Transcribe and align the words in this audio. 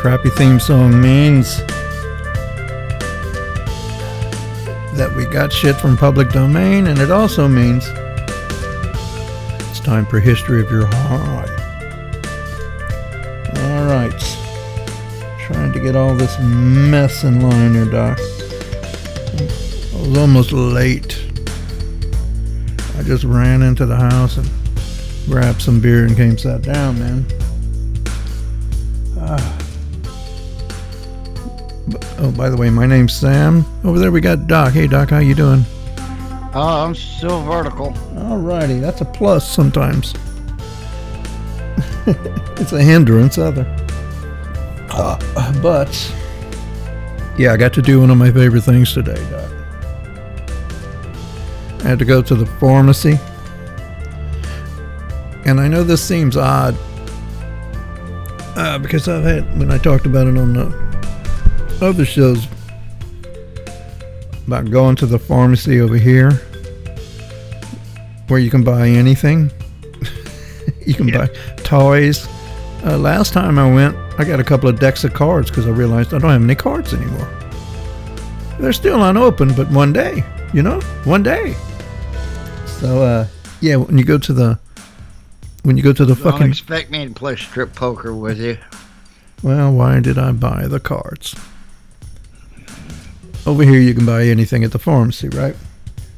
crappy 0.00 0.30
theme 0.30 0.58
song 0.58 0.98
means 0.98 1.58
that 4.96 5.12
we 5.14 5.26
got 5.26 5.52
shit 5.52 5.76
from 5.76 5.94
public 5.94 6.30
domain, 6.30 6.86
and 6.86 6.98
it 6.98 7.10
also 7.10 7.46
means 7.46 7.86
it's 9.68 9.78
time 9.80 10.06
for 10.06 10.18
history 10.18 10.62
of 10.62 10.70
your 10.70 10.86
heart. 10.86 11.50
All 13.58 13.84
right, 13.84 14.18
trying 15.38 15.70
to 15.74 15.80
get 15.80 15.94
all 15.94 16.14
this 16.14 16.34
mess 16.40 17.22
in 17.24 17.42
line 17.42 17.74
here, 17.74 17.84
Doc. 17.84 18.18
I 18.18 19.98
was 19.98 20.16
almost 20.16 20.52
late. 20.52 21.22
I 22.96 23.02
just 23.02 23.24
ran 23.24 23.60
into 23.60 23.84
the 23.84 23.96
house 23.96 24.38
and 24.38 24.48
grabbed 25.26 25.60
some 25.60 25.78
beer 25.78 26.06
and 26.06 26.16
came 26.16 26.38
sat 26.38 26.62
down, 26.62 26.98
man. 26.98 27.39
Oh, 32.30 32.32
by 32.32 32.48
the 32.48 32.56
way, 32.56 32.70
my 32.70 32.86
name's 32.86 33.12
Sam. 33.12 33.64
Over 33.82 33.98
there 33.98 34.12
we 34.12 34.20
got 34.20 34.46
Doc. 34.46 34.74
Hey, 34.74 34.86
Doc, 34.86 35.10
how 35.10 35.18
you 35.18 35.34
doing? 35.34 35.64
Oh, 36.54 36.84
I'm 36.84 36.94
still 36.94 37.42
vertical. 37.42 37.90
Alrighty, 38.14 38.80
that's 38.80 39.00
a 39.00 39.04
plus 39.04 39.50
sometimes. 39.50 40.14
it's 42.06 42.72
a 42.72 42.80
hindrance, 42.80 43.36
other. 43.36 43.66
Uh, 44.90 45.60
but 45.60 46.14
yeah, 47.36 47.52
I 47.52 47.56
got 47.56 47.72
to 47.74 47.82
do 47.82 47.98
one 47.98 48.10
of 48.10 48.16
my 48.16 48.30
favorite 48.30 48.62
things 48.62 48.92
today, 48.92 49.20
Doc. 49.28 49.50
I 51.80 51.88
had 51.88 51.98
to 51.98 52.04
go 52.04 52.22
to 52.22 52.34
the 52.36 52.46
pharmacy, 52.46 53.18
and 55.44 55.58
I 55.58 55.66
know 55.66 55.82
this 55.82 56.02
seems 56.02 56.36
odd 56.36 56.76
uh, 58.54 58.78
because 58.78 59.08
I've 59.08 59.24
had 59.24 59.58
when 59.58 59.72
I 59.72 59.78
talked 59.78 60.06
about 60.06 60.28
it 60.28 60.36
on 60.36 60.52
the 60.52 60.89
other 61.82 62.04
shows 62.04 62.46
about 64.46 64.70
going 64.70 64.96
to 64.96 65.06
the 65.06 65.18
pharmacy 65.18 65.80
over 65.80 65.96
here 65.96 66.32
where 68.28 68.38
you 68.40 68.50
can 68.50 68.62
buy 68.62 68.88
anything. 68.88 69.50
you 70.86 70.94
can 70.94 71.08
Yeah. 71.08 71.26
buy 71.26 71.26
toys. 71.58 72.26
Uh, 72.84 72.96
last 72.96 73.32
time 73.32 73.58
I 73.58 73.72
went, 73.72 73.94
I 74.18 74.24
got 74.24 74.40
a 74.40 74.44
couple 74.44 74.68
of 74.68 74.78
decks 74.80 75.04
of 75.04 75.12
cards 75.14 75.50
because 75.50 75.66
I 75.66 75.70
realized 75.70 76.14
I 76.14 76.18
don't 76.18 76.30
have 76.30 76.42
any 76.42 76.54
cards 76.54 76.94
anymore. 76.94 77.28
They're 78.58 78.72
still 78.72 79.02
unopened, 79.04 79.56
but 79.56 79.70
one 79.70 79.92
day, 79.92 80.22
you 80.52 80.62
know, 80.62 80.80
one 81.04 81.22
day. 81.22 81.54
So, 82.66 83.02
uh, 83.02 83.26
yeah, 83.60 83.76
when 83.76 83.98
you 83.98 84.04
go 84.04 84.18
to 84.18 84.32
the 84.32 84.58
when 85.62 85.76
you 85.76 85.82
go 85.82 85.92
to 85.92 86.04
the 86.06 86.14
Don't 86.14 86.22
fucking 86.32 86.48
expect 86.48 86.90
me 86.90 87.06
to 87.06 87.12
play 87.12 87.36
strip 87.36 87.74
poker 87.74 88.14
with 88.14 88.38
you. 88.40 88.56
well, 89.42 89.70
why 89.72 90.00
did 90.00 90.16
I 90.18 90.32
buy 90.32 90.66
the 90.66 90.80
cards? 90.80 91.34
Over 93.50 93.64
here, 93.64 93.80
you 93.80 93.94
can 93.94 94.06
buy 94.06 94.26
anything 94.26 94.62
at 94.62 94.70
the 94.70 94.78
pharmacy, 94.78 95.28
right? 95.30 95.56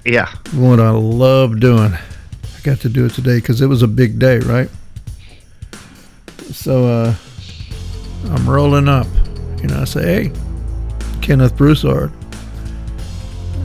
Yeah. 0.05 0.31
What 0.53 0.81
I 0.81 0.91
love 0.91 1.61
doing. 1.61 1.95
I 1.95 2.61
got 2.63 2.81
to 2.81 2.91
do 2.91 3.07
it 3.07 3.15
today 3.15 3.37
because 3.37 3.63
it 3.63 3.69
was 3.69 3.81
a 3.81 3.89
big 3.89 4.19
day, 4.19 4.41
right? 4.41 4.69
So 6.51 6.85
uh, 6.85 7.15
I'm 8.27 8.47
rolling 8.47 8.87
up. 8.87 9.07
You 9.63 9.69
know, 9.69 9.81
I 9.81 9.85
say, 9.85 10.03
hey, 10.03 10.33
Kenneth 11.23 11.57
Broussard. 11.57 12.13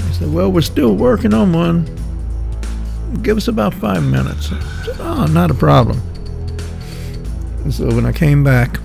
He 0.07 0.13
said, 0.13 0.33
well, 0.33 0.49
we're 0.49 0.61
still 0.61 0.95
working 0.95 1.33
on 1.33 1.51
one. 1.51 1.83
Give 3.21 3.35
us 3.35 3.49
about 3.49 3.73
five 3.73 4.01
minutes. 4.01 4.49
I 4.49 4.61
said, 4.85 4.95
oh, 5.01 5.25
not 5.25 5.51
a 5.51 5.53
problem. 5.53 5.99
And 7.65 7.73
so 7.73 7.87
when 7.87 8.05
I 8.05 8.13
came 8.13 8.45
back, 8.45 8.79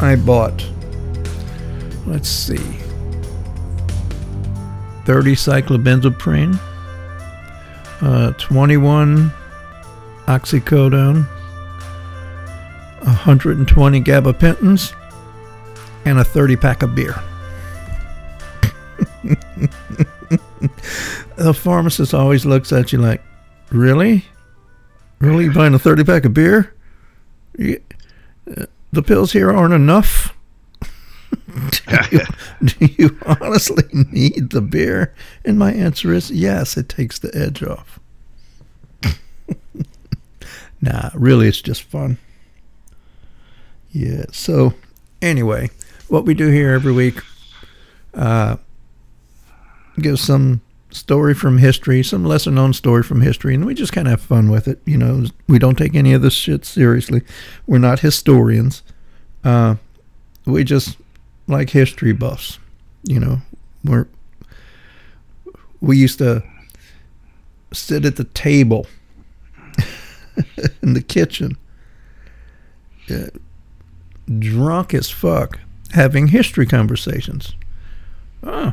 I 0.00 0.16
bought, 0.16 0.68
let's 2.04 2.28
see, 2.28 2.80
30 5.06 5.36
cyclobenzaprine, 5.36 6.58
uh, 8.02 8.32
21 8.32 9.32
oxycodone, 10.26 11.24
120 13.04 14.02
gabapentins, 14.02 14.92
and 16.04 16.18
a 16.18 16.24
30 16.24 16.56
pack 16.56 16.82
of 16.82 16.94
beer. 16.96 17.14
the 21.36 21.54
pharmacist 21.54 22.12
always 22.12 22.44
looks 22.44 22.72
at 22.72 22.92
you 22.92 22.98
like, 22.98 23.22
really? 23.70 24.24
Really? 25.20 25.44
You 25.44 25.52
buying 25.52 25.74
a 25.74 25.78
30 25.78 26.02
pack 26.02 26.24
of 26.24 26.34
beer? 26.34 26.74
You- 27.56 27.80
uh, 28.56 28.66
the 28.92 29.02
pills 29.02 29.32
here 29.32 29.52
aren't 29.52 29.74
enough? 29.74 30.35
Do, 31.56 31.96
you, 32.10 32.20
do 32.64 32.86
you 32.98 33.18
honestly 33.26 33.84
need 33.92 34.50
the 34.50 34.60
beer? 34.60 35.14
And 35.44 35.58
my 35.58 35.72
answer 35.72 36.12
is 36.12 36.30
yes, 36.30 36.76
it 36.76 36.88
takes 36.88 37.18
the 37.18 37.34
edge 37.36 37.62
off. 37.62 37.98
nah, 40.80 41.10
really, 41.14 41.48
it's 41.48 41.62
just 41.62 41.82
fun. 41.82 42.18
Yeah, 43.90 44.26
so 44.32 44.74
anyway, 45.22 45.70
what 46.08 46.24
we 46.24 46.34
do 46.34 46.48
here 46.48 46.72
every 46.72 46.92
week, 46.92 47.20
uh, 48.14 48.56
give 49.98 50.20
some 50.20 50.60
story 50.90 51.34
from 51.34 51.58
history, 51.58 52.02
some 52.02 52.24
lesser 52.24 52.50
known 52.50 52.72
story 52.72 53.02
from 53.02 53.20
history, 53.20 53.54
and 53.54 53.64
we 53.64 53.74
just 53.74 53.92
kind 53.92 54.06
of 54.06 54.12
have 54.12 54.20
fun 54.20 54.50
with 54.50 54.68
it. 54.68 54.80
You 54.84 54.98
know, 54.98 55.26
we 55.48 55.58
don't 55.58 55.76
take 55.76 55.94
any 55.94 56.12
of 56.12 56.22
this 56.22 56.34
shit 56.34 56.64
seriously. 56.64 57.22
We're 57.66 57.78
not 57.78 58.00
historians. 58.00 58.82
Uh, 59.44 59.76
we 60.44 60.64
just 60.64 60.96
like 61.46 61.70
history 61.70 62.12
buffs. 62.12 62.58
You 63.04 63.20
know, 63.20 63.38
we're 63.84 64.06
we 65.80 65.96
used 65.96 66.18
to 66.18 66.42
sit 67.72 68.04
at 68.04 68.16
the 68.16 68.24
table 68.24 68.86
in 70.82 70.94
the 70.94 71.02
kitchen, 71.02 71.56
uh, 73.10 73.26
drunk 74.38 74.94
as 74.94 75.10
fuck, 75.10 75.60
having 75.92 76.28
history 76.28 76.66
conversations. 76.66 77.54
Oh, 78.42 78.72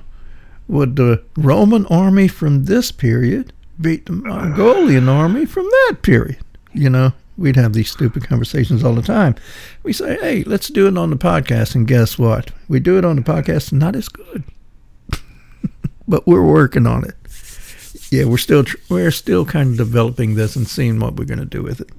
would 0.67 0.95
the 0.95 1.23
Roman 1.35 1.85
army 1.87 2.27
from 2.27 2.65
this 2.65 2.91
period 2.91 3.53
beat 3.79 4.05
the 4.05 4.13
Mongolian 4.13 5.09
army 5.09 5.45
from 5.45 5.65
that 5.65 5.99
period? 6.01 6.43
You 6.73 6.89
know, 6.89 7.13
we'd 7.37 7.55
have 7.55 7.73
these 7.73 7.89
stupid 7.89 8.27
conversations 8.27 8.83
all 8.83 8.93
the 8.93 9.01
time. 9.01 9.35
We 9.83 9.93
say, 9.93 10.17
hey, 10.19 10.43
let's 10.43 10.67
do 10.67 10.87
it 10.87 10.97
on 10.97 11.09
the 11.09 11.15
podcast. 11.15 11.75
And 11.75 11.87
guess 11.87 12.17
what? 12.17 12.51
We 12.67 12.79
do 12.79 12.97
it 12.97 13.05
on 13.05 13.15
the 13.15 13.21
podcast, 13.21 13.71
and 13.71 13.79
not 13.79 13.95
as 13.95 14.07
good. 14.09 14.43
but 16.07 16.25
we're 16.27 16.45
working 16.45 16.87
on 16.87 17.03
it. 17.05 17.15
Yeah, 18.11 18.25
we're 18.25 18.37
still 18.37 18.63
we're 18.89 19.11
still 19.11 19.43
kind 19.45 19.71
of 19.71 19.77
developing 19.77 20.35
this 20.35 20.55
and 20.55 20.67
seeing 20.67 20.99
what 20.99 21.15
we're 21.15 21.25
going 21.25 21.39
to 21.39 21.45
do 21.45 21.63
with 21.63 21.81
it. 21.81 21.89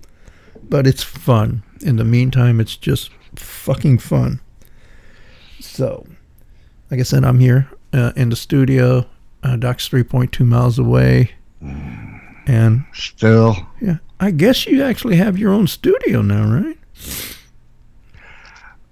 But 0.63 0.87
it's 0.87 1.03
fun. 1.03 1.63
In 1.83 1.97
the 1.97 2.05
meantime, 2.05 2.61
it's 2.61 2.77
just 2.77 3.11
fucking 3.35 3.99
fun. 3.99 4.41
So, 5.61 6.07
like 6.91 7.01
I 7.01 7.03
said, 7.03 7.25
I'm 7.25 7.41
here 7.41 7.69
uh, 7.93 8.13
in 8.15 8.29
the 8.29 8.37
studio. 8.37 9.07
Uh, 9.43 9.57
Doc's 9.57 9.89
3.2 9.89 10.47
miles 10.47 10.79
away. 10.79 11.33
And 12.47 12.85
Still. 12.93 13.57
yeah, 13.81 13.97
I 14.21 14.31
guess 14.31 14.67
you 14.67 14.83
actually 14.83 15.17
have 15.17 15.39
your 15.39 15.53
own 15.53 15.67
studio 15.67 16.23
now, 16.23 16.51
right? 16.51 16.79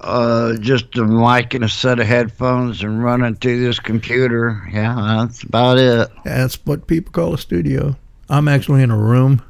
Uh, 0.01 0.55
just 0.55 0.97
a 0.97 1.05
mic 1.05 1.55
and 1.55 1.65
a 1.65 1.69
set 1.69 2.01
of 2.01 2.07
headphones 2.07 2.83
and 2.83 3.05
running 3.05 3.37
through 3.37 3.65
this 3.65 3.79
computer. 3.79 4.69
Yeah, 4.73 5.21
that's 5.21 5.45
about 5.45 5.79
it. 5.79 6.11
That's 6.25 6.57
what 6.67 6.89
people 6.89 7.13
call 7.13 7.35
a 7.35 7.39
studio. 7.39 7.97
I'm 8.29 8.49
actually 8.49 8.83
in 8.83 8.91
a 8.91 8.99
room. 8.99 9.43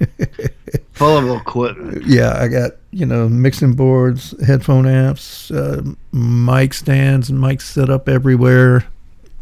Full 0.92 1.18
of 1.18 1.40
equipment. 1.40 2.04
Yeah, 2.04 2.36
I 2.36 2.48
got 2.48 2.72
you 2.90 3.06
know 3.06 3.28
mixing 3.28 3.74
boards, 3.74 4.34
headphone 4.44 4.86
amps, 4.86 5.52
uh, 5.52 5.82
mic 6.12 6.74
stands, 6.74 7.30
and 7.30 7.38
mics 7.38 7.62
set 7.62 7.90
up 7.90 8.08
everywhere. 8.08 8.84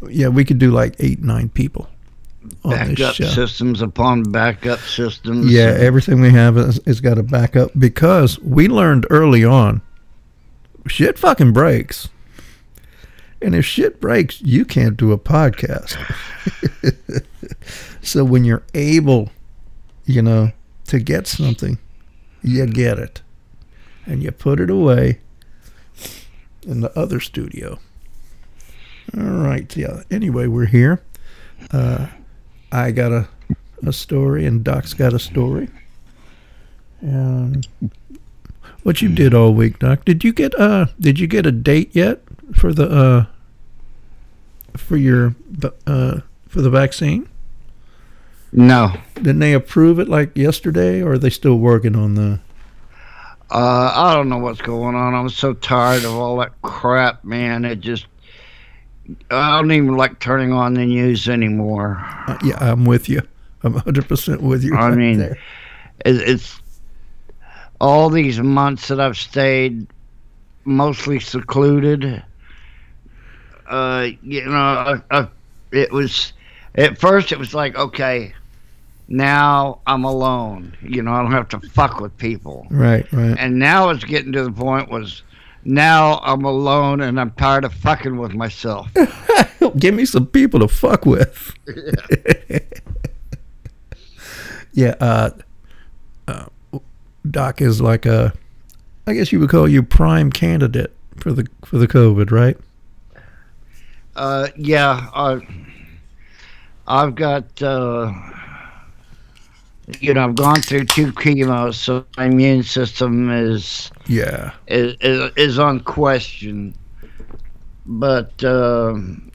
Yeah, 0.07 0.27
we 0.27 0.45
could 0.45 0.59
do 0.59 0.69
like 0.69 0.95
eight, 0.99 1.23
nine 1.23 1.49
people 1.49 1.89
Backup 2.63 3.15
systems 3.15 3.81
upon 3.81 4.23
backup 4.23 4.79
systems. 4.79 5.51
Yeah, 5.51 5.75
everything 5.77 6.21
we 6.21 6.31
have 6.31 6.57
is, 6.57 6.79
is 6.79 6.99
got 6.99 7.17
a 7.19 7.23
backup 7.23 7.71
because 7.77 8.39
we 8.39 8.67
learned 8.67 9.05
early 9.09 9.45
on 9.45 9.81
shit 10.87 11.17
fucking 11.17 11.53
breaks. 11.53 12.09
And 13.41 13.55
if 13.55 13.65
shit 13.65 13.99
breaks, 13.99 14.41
you 14.41 14.65
can't 14.65 14.97
do 14.97 15.11
a 15.11 15.17
podcast. 15.17 15.97
so 18.01 18.23
when 18.23 18.43
you're 18.43 18.63
able, 18.73 19.29
you 20.05 20.21
know, 20.21 20.51
to 20.87 20.99
get 20.99 21.25
something, 21.25 21.79
you 22.43 22.65
get 22.67 22.99
it. 22.99 23.21
And 24.05 24.21
you 24.21 24.31
put 24.31 24.59
it 24.59 24.69
away 24.69 25.19
in 26.63 26.81
the 26.81 26.97
other 26.97 27.19
studio. 27.19 27.79
All 29.17 29.23
right. 29.23 29.75
Yeah. 29.75 30.03
Anyway, 30.11 30.47
we're 30.47 30.65
here. 30.65 31.01
Uh, 31.71 32.07
I 32.71 32.91
got 32.91 33.11
a, 33.11 33.27
a 33.85 33.93
story, 33.93 34.45
and 34.45 34.63
Doc's 34.63 34.93
got 34.93 35.13
a 35.13 35.19
story. 35.19 35.69
And 37.01 37.67
what 38.83 39.01
you 39.01 39.09
did 39.09 39.33
all 39.33 39.53
week, 39.53 39.79
Doc? 39.79 40.05
Did 40.05 40.23
you 40.23 40.33
get 40.33 40.57
uh? 40.59 40.87
Did 40.99 41.19
you 41.19 41.27
get 41.27 41.45
a 41.45 41.51
date 41.51 41.95
yet 41.95 42.21
for 42.53 42.73
the 42.73 42.89
uh? 42.89 43.25
For 44.77 44.95
your 44.95 45.35
uh 45.85 46.21
for 46.47 46.61
the 46.61 46.69
vaccine? 46.69 47.27
No. 48.51 48.93
Didn't 49.15 49.39
they 49.39 49.53
approve 49.53 49.99
it 49.99 50.09
like 50.09 50.35
yesterday, 50.35 51.01
or 51.01 51.13
are 51.13 51.17
they 51.17 51.29
still 51.29 51.57
working 51.57 51.95
on 51.95 52.15
the? 52.15 52.39
Uh, 53.49 53.91
I 53.93 54.13
don't 54.13 54.29
know 54.29 54.37
what's 54.37 54.61
going 54.61 54.95
on. 54.95 55.13
I'm 55.13 55.29
so 55.29 55.53
tired 55.53 56.03
of 56.03 56.13
all 56.13 56.37
that 56.37 56.53
crap, 56.61 57.23
man. 57.23 57.65
It 57.65 57.81
just 57.81 58.05
I 59.29 59.59
don't 59.59 59.71
even 59.71 59.97
like 59.97 60.19
turning 60.19 60.53
on 60.53 60.73
the 60.73 60.85
news 60.85 61.27
anymore. 61.27 61.97
Uh, 62.27 62.37
yeah, 62.43 62.57
I'm 62.59 62.85
with 62.85 63.09
you. 63.09 63.21
I'm 63.63 63.73
100% 63.73 64.41
with 64.41 64.63
you. 64.63 64.75
I 64.75 64.89
right 64.89 64.97
mean, 64.97 65.17
there. 65.19 65.37
it, 66.05 66.15
it's 66.15 66.61
all 67.79 68.09
these 68.09 68.39
months 68.39 68.87
that 68.87 68.99
I've 68.99 69.17
stayed 69.17 69.87
mostly 70.65 71.19
secluded. 71.19 72.23
Uh, 73.67 74.09
you 74.21 74.45
know, 74.45 74.51
I, 74.51 75.01
I, 75.11 75.27
it 75.71 75.91
was 75.91 76.33
at 76.75 76.97
first 76.99 77.31
it 77.31 77.39
was 77.39 77.53
like 77.53 77.77
okay, 77.77 78.33
now 79.07 79.79
I'm 79.87 80.03
alone. 80.03 80.75
You 80.81 81.01
know, 81.01 81.13
I 81.13 81.21
don't 81.21 81.31
have 81.31 81.49
to 81.49 81.59
fuck 81.69 81.99
with 81.99 82.17
people. 82.17 82.67
right, 82.69 83.11
right. 83.11 83.35
And 83.37 83.59
now 83.59 83.89
it's 83.89 84.03
getting 84.03 84.31
to 84.33 84.43
the 84.43 84.51
point 84.51 84.89
was 84.89 85.23
now 85.63 86.19
I'm 86.23 86.43
alone 86.43 87.01
and 87.01 87.19
I'm 87.19 87.31
tired 87.31 87.65
of 87.65 87.73
fucking 87.73 88.17
with 88.17 88.33
myself. 88.33 88.89
Give 89.77 89.93
me 89.93 90.05
some 90.05 90.25
people 90.25 90.59
to 90.61 90.67
fuck 90.67 91.05
with. 91.05 91.53
yeah, 94.73 94.95
uh, 94.99 95.31
uh, 96.27 96.45
Doc 97.29 97.61
is 97.61 97.81
like 97.81 98.05
a, 98.05 98.33
I 99.05 99.13
guess 99.13 99.31
you 99.31 99.39
would 99.39 99.49
call 99.49 99.67
you 99.67 99.83
prime 99.83 100.31
candidate 100.31 100.93
for 101.17 101.31
the 101.31 101.47
for 101.65 101.77
the 101.77 101.87
COVID, 101.87 102.31
right? 102.31 102.57
Uh, 104.15 104.47
yeah, 104.57 105.09
uh, 105.13 105.39
I've 106.87 107.15
got, 107.15 107.61
uh, 107.61 108.11
you 109.99 110.13
know, 110.13 110.23
I've 110.23 110.35
gone 110.35 110.61
through 110.61 110.85
two 110.85 111.11
chemos, 111.11 111.75
so 111.75 112.05
my 112.17 112.25
immune 112.25 112.63
system 112.63 113.29
is 113.29 113.91
Yeah, 114.07 114.53
is 114.67 114.95
is, 115.01 115.31
is 115.35 115.59
on 115.59 115.81
question. 115.81 116.75
But 117.85 118.43
um 118.43 119.31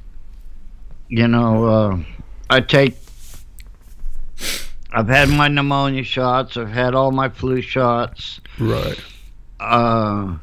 you 1.08 1.28
know, 1.28 1.64
uh, 1.64 1.98
I 2.50 2.60
take. 2.60 2.96
I've 4.92 5.08
had 5.08 5.28
my 5.28 5.48
pneumonia 5.48 6.04
shots. 6.04 6.56
I've 6.56 6.70
had 6.70 6.94
all 6.94 7.10
my 7.10 7.28
flu 7.28 7.60
shots. 7.60 8.40
right. 8.58 8.98
Uh, 9.58 10.36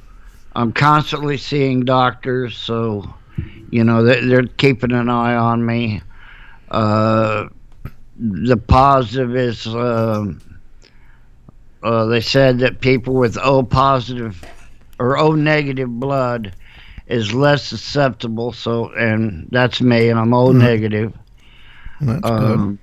I'm 0.55 0.71
constantly 0.73 1.37
seeing 1.37 1.85
doctors, 1.85 2.57
so 2.57 3.13
you 3.71 3.83
know 3.83 4.03
they're, 4.03 4.25
they're 4.25 4.47
keeping 4.47 4.91
an 4.91 5.09
eye 5.09 5.35
on 5.35 5.65
me. 5.65 6.01
Uh, 6.69 7.49
the 8.23 8.57
positive 8.57 9.35
is 9.35 9.67
um 9.67 10.41
uh, 11.83 12.05
they 12.05 12.21
said 12.21 12.59
that 12.59 12.81
people 12.81 13.13
with 13.13 13.37
O 13.37 13.63
positive 13.63 14.43
or 14.99 15.17
O 15.17 15.33
negative 15.33 15.89
blood 15.89 16.53
is 17.07 17.33
less 17.33 17.65
susceptible. 17.65 18.53
So, 18.53 18.91
and 18.93 19.47
that's 19.51 19.81
me, 19.81 20.09
and 20.09 20.19
I'm 20.19 20.33
O 20.33 20.51
Mhm. 20.51 20.57
negative. 20.59 21.13
That's 22.01 22.31
good. 22.31 22.63
Um, 22.63 22.79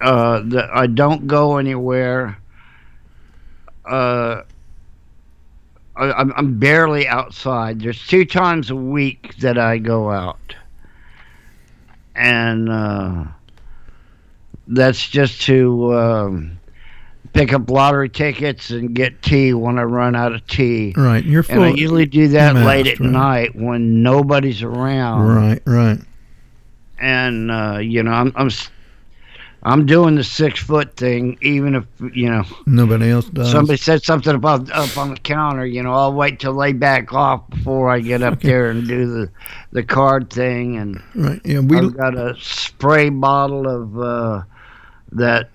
uh, 0.00 0.40
the, 0.46 0.68
I 0.72 0.86
don't 0.86 1.26
go 1.26 1.58
anywhere. 1.58 2.38
Uh, 3.84 4.42
I, 5.96 6.12
I'm, 6.12 6.32
I'm 6.36 6.58
barely 6.58 7.08
outside. 7.08 7.80
There's 7.80 8.06
two 8.06 8.24
times 8.24 8.70
a 8.70 8.76
week 8.76 9.36
that 9.38 9.58
I 9.58 9.78
go 9.78 10.10
out, 10.10 10.54
and 12.14 12.68
uh, 12.70 13.24
that's 14.68 15.08
just 15.08 15.42
to 15.42 15.94
um, 15.94 16.58
pick 17.32 17.52
up 17.52 17.68
lottery 17.70 18.08
tickets 18.08 18.70
and 18.70 18.94
get 18.94 19.22
tea 19.22 19.52
when 19.54 19.78
I 19.78 19.82
run 19.82 20.14
out 20.16 20.32
of 20.32 20.46
tea. 20.46 20.94
Right, 20.96 21.24
you're 21.24 21.44
And 21.48 21.62
I 21.62 21.68
usually 21.70 22.06
do 22.06 22.28
that 22.28 22.54
masked, 22.54 22.66
late 22.66 22.86
at 22.88 23.00
right. 23.00 23.10
night 23.10 23.56
when 23.56 24.02
nobody's 24.02 24.62
around 24.62 25.26
Right, 25.28 25.62
right. 25.66 25.98
and 26.98 27.50
uh, 27.50 27.78
you 27.78 28.02
know 28.02 28.12
I'm 28.12 28.32
I'm 28.36 28.50
I'm 29.62 29.84
doing 29.84 30.14
the 30.14 30.22
six 30.22 30.60
foot 30.60 30.94
thing, 30.96 31.38
even 31.42 31.74
if 31.74 31.84
you 32.14 32.30
know 32.30 32.44
Nobody 32.66 33.10
else 33.10 33.24
does. 33.26 33.50
somebody 33.50 33.76
said 33.78 34.04
something 34.04 34.34
about 34.34 34.70
up 34.70 34.96
on 34.96 35.10
the 35.10 35.16
counter. 35.20 35.66
You 35.66 35.82
know, 35.82 35.92
I'll 35.92 36.12
wait 36.12 36.38
till 36.38 36.56
they 36.56 36.72
back 36.72 37.12
off 37.12 37.48
before 37.50 37.90
I 37.90 37.98
get 37.98 38.22
up 38.22 38.34
Okay. 38.34 38.48
there 38.48 38.70
and 38.70 38.86
do 38.86 39.06
the 39.06 39.30
the 39.72 39.82
card 39.82 40.30
thing. 40.30 40.76
And 40.76 41.02
right. 41.16 41.40
Yeah, 41.44 41.60
we. 41.60 41.78
I've 41.78 41.96
got 41.96 42.16
a 42.16 42.36
spray 42.38 43.08
bottle 43.08 43.66
of 43.68 43.98
uh, 43.98 44.42
that 45.16 45.50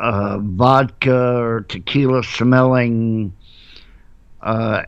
uh, 0.00 0.38
vodka 0.38 1.36
or 1.36 1.60
tequila 1.62 2.22
smelling 2.24 3.32
uh, 4.42 4.82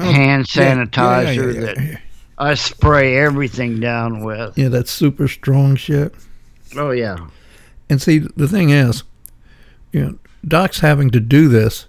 Oh, 0.00 0.04
hand 0.04 0.46
yeah, 0.54 0.62
yeah, 0.62 0.84
sanitizer 0.84 1.54
yeah, 1.54 1.60
yeah, 1.60 1.74
that. 1.74 2.00
I 2.38 2.54
spray 2.54 3.16
everything 3.16 3.80
down 3.80 4.22
with. 4.22 4.56
Yeah, 4.56 4.68
that's 4.68 4.92
super 4.92 5.26
strong 5.26 5.74
shit. 5.74 6.14
Oh 6.76 6.90
yeah. 6.90 7.28
And 7.90 8.00
see, 8.00 8.18
the 8.18 8.46
thing 8.46 8.70
is, 8.70 9.02
you 9.92 10.00
know, 10.04 10.18
Doc's 10.46 10.80
having 10.80 11.10
to 11.10 11.20
do 11.20 11.48
this 11.48 11.86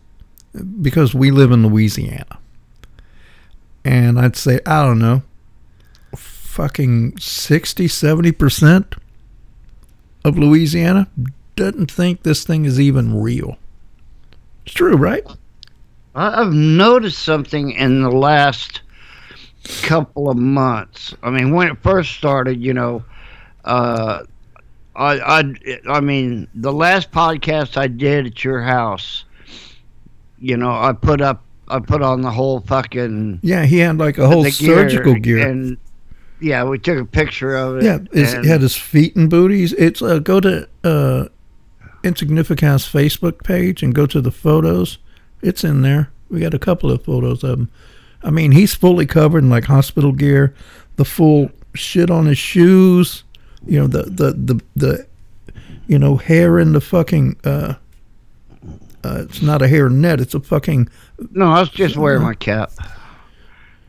because 0.81 1.13
we 1.13 1.29
live 1.29 1.51
in 1.51 1.67
Louisiana. 1.67 2.39
And 3.85 4.19
I'd 4.19 4.35
say, 4.35 4.59
I 4.65 4.83
don't 4.83 4.99
know, 4.99 5.21
fucking 6.15 7.19
60, 7.19 7.87
70% 7.87 8.97
of 10.25 10.37
Louisiana 10.37 11.07
doesn't 11.55 11.91
think 11.91 12.23
this 12.23 12.43
thing 12.43 12.65
is 12.65 12.79
even 12.79 13.19
real. 13.21 13.57
It's 14.65 14.73
true, 14.73 14.95
right? 14.95 15.23
I've 16.15 16.51
noticed 16.53 17.19
something 17.19 17.71
in 17.71 18.01
the 18.01 18.11
last 18.11 18.81
couple 19.83 20.29
of 20.29 20.37
months. 20.37 21.13
I 21.23 21.29
mean, 21.29 21.53
when 21.53 21.67
it 21.69 21.77
first 21.81 22.13
started, 22.13 22.61
you 22.61 22.73
know, 22.73 23.03
uh, 23.65 24.23
I, 24.95 25.19
I, 25.19 25.79
I 25.89 25.99
mean, 26.01 26.47
the 26.55 26.73
last 26.73 27.11
podcast 27.11 27.77
I 27.77 27.87
did 27.87 28.25
at 28.25 28.43
your 28.43 28.61
house, 28.61 29.25
you 30.39 30.57
know, 30.57 30.71
I 30.71 30.93
put 30.93 31.21
up, 31.21 31.43
I 31.67 31.79
put 31.79 32.01
on 32.01 32.21
the 32.21 32.31
whole 32.31 32.61
fucking 32.61 33.39
Yeah, 33.43 33.65
he 33.65 33.77
had 33.77 33.97
like 33.97 34.17
a 34.17 34.27
whole 34.27 34.43
surgical 34.45 35.15
gear. 35.15 35.47
and 35.47 35.77
yeah, 36.41 36.63
we 36.63 36.79
took 36.79 36.97
a 36.99 37.05
picture 37.05 37.55
of 37.55 37.77
it. 37.77 37.83
Yeah, 37.83 37.99
his, 38.11 38.33
he 38.33 38.47
had 38.47 38.61
his 38.61 38.75
feet 38.75 39.15
and 39.15 39.29
booties. 39.29 39.73
It's 39.73 40.01
uh, 40.01 40.19
go 40.19 40.39
to 40.39 40.67
uh, 40.83 41.25
Insignificant's 42.03 42.87
Facebook 42.89 43.43
page 43.43 43.83
and 43.83 43.93
go 43.93 44.05
to 44.05 44.21
the 44.21 44.31
photos. 44.31 44.97
It's 45.41 45.63
in 45.63 45.81
there. 45.81 46.11
We 46.29 46.39
got 46.39 46.53
a 46.53 46.59
couple 46.59 46.91
of 46.91 47.03
photos 47.03 47.43
of 47.43 47.59
him. 47.59 47.71
I 48.23 48.29
mean, 48.29 48.51
he's 48.51 48.75
fully 48.75 49.05
covered 49.05 49.43
in 49.43 49.49
like 49.49 49.65
hospital 49.65 50.11
gear, 50.11 50.53
the 50.97 51.05
full 51.05 51.51
shit 51.73 52.09
on 52.09 52.25
his 52.25 52.37
shoes. 52.37 53.23
You 53.65 53.79
know 53.81 53.87
the 53.87 54.03
the 54.03 54.31
the 54.33 54.61
the 54.75 55.07
you 55.87 55.99
know 55.99 56.17
hair 56.17 56.59
in 56.59 56.73
the 56.73 56.81
fucking. 56.81 57.37
Uh, 57.43 57.75
uh, 59.03 59.23
it's 59.23 59.41
not 59.41 59.61
a 59.61 59.67
hair 59.67 59.89
net. 59.89 60.19
It's 60.19 60.33
a 60.33 60.41
fucking 60.41 60.89
No, 61.31 61.51
I 61.51 61.61
was 61.61 61.69
just 61.69 61.95
wearing 61.95 62.21
my 62.21 62.33
cap. 62.33 62.71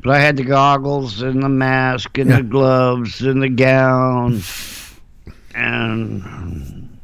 But 0.03 0.15
I 0.17 0.19
had 0.21 0.37
the 0.37 0.45
goggles 0.45 1.21
and 1.23 1.43
the 1.43 1.49
mask 1.49 2.17
and 2.19 2.31
Yeah. 2.31 2.37
the 2.39 2.43
gloves 2.43 3.21
and 3.21 3.43
the 3.43 3.49
gown. 3.51 4.41
And 5.55 6.99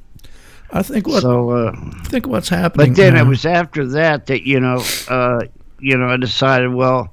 I 0.70 0.82
think 0.82 1.06
what 1.06 1.22
so, 1.22 1.50
uh, 1.50 1.72
I 1.74 2.04
think 2.08 2.26
what's 2.26 2.48
happening. 2.48 2.88
but 2.90 2.96
then 2.96 3.14
now- 3.14 3.22
it 3.22 3.26
was 3.26 3.44
after 3.46 3.86
that 3.88 4.26
that, 4.26 4.46
you 4.46 4.60
know, 4.60 4.82
uh, 5.08 5.40
you 5.80 5.96
know, 5.96 6.06
I 6.08 6.16
decided, 6.16 6.72
well, 6.72 7.12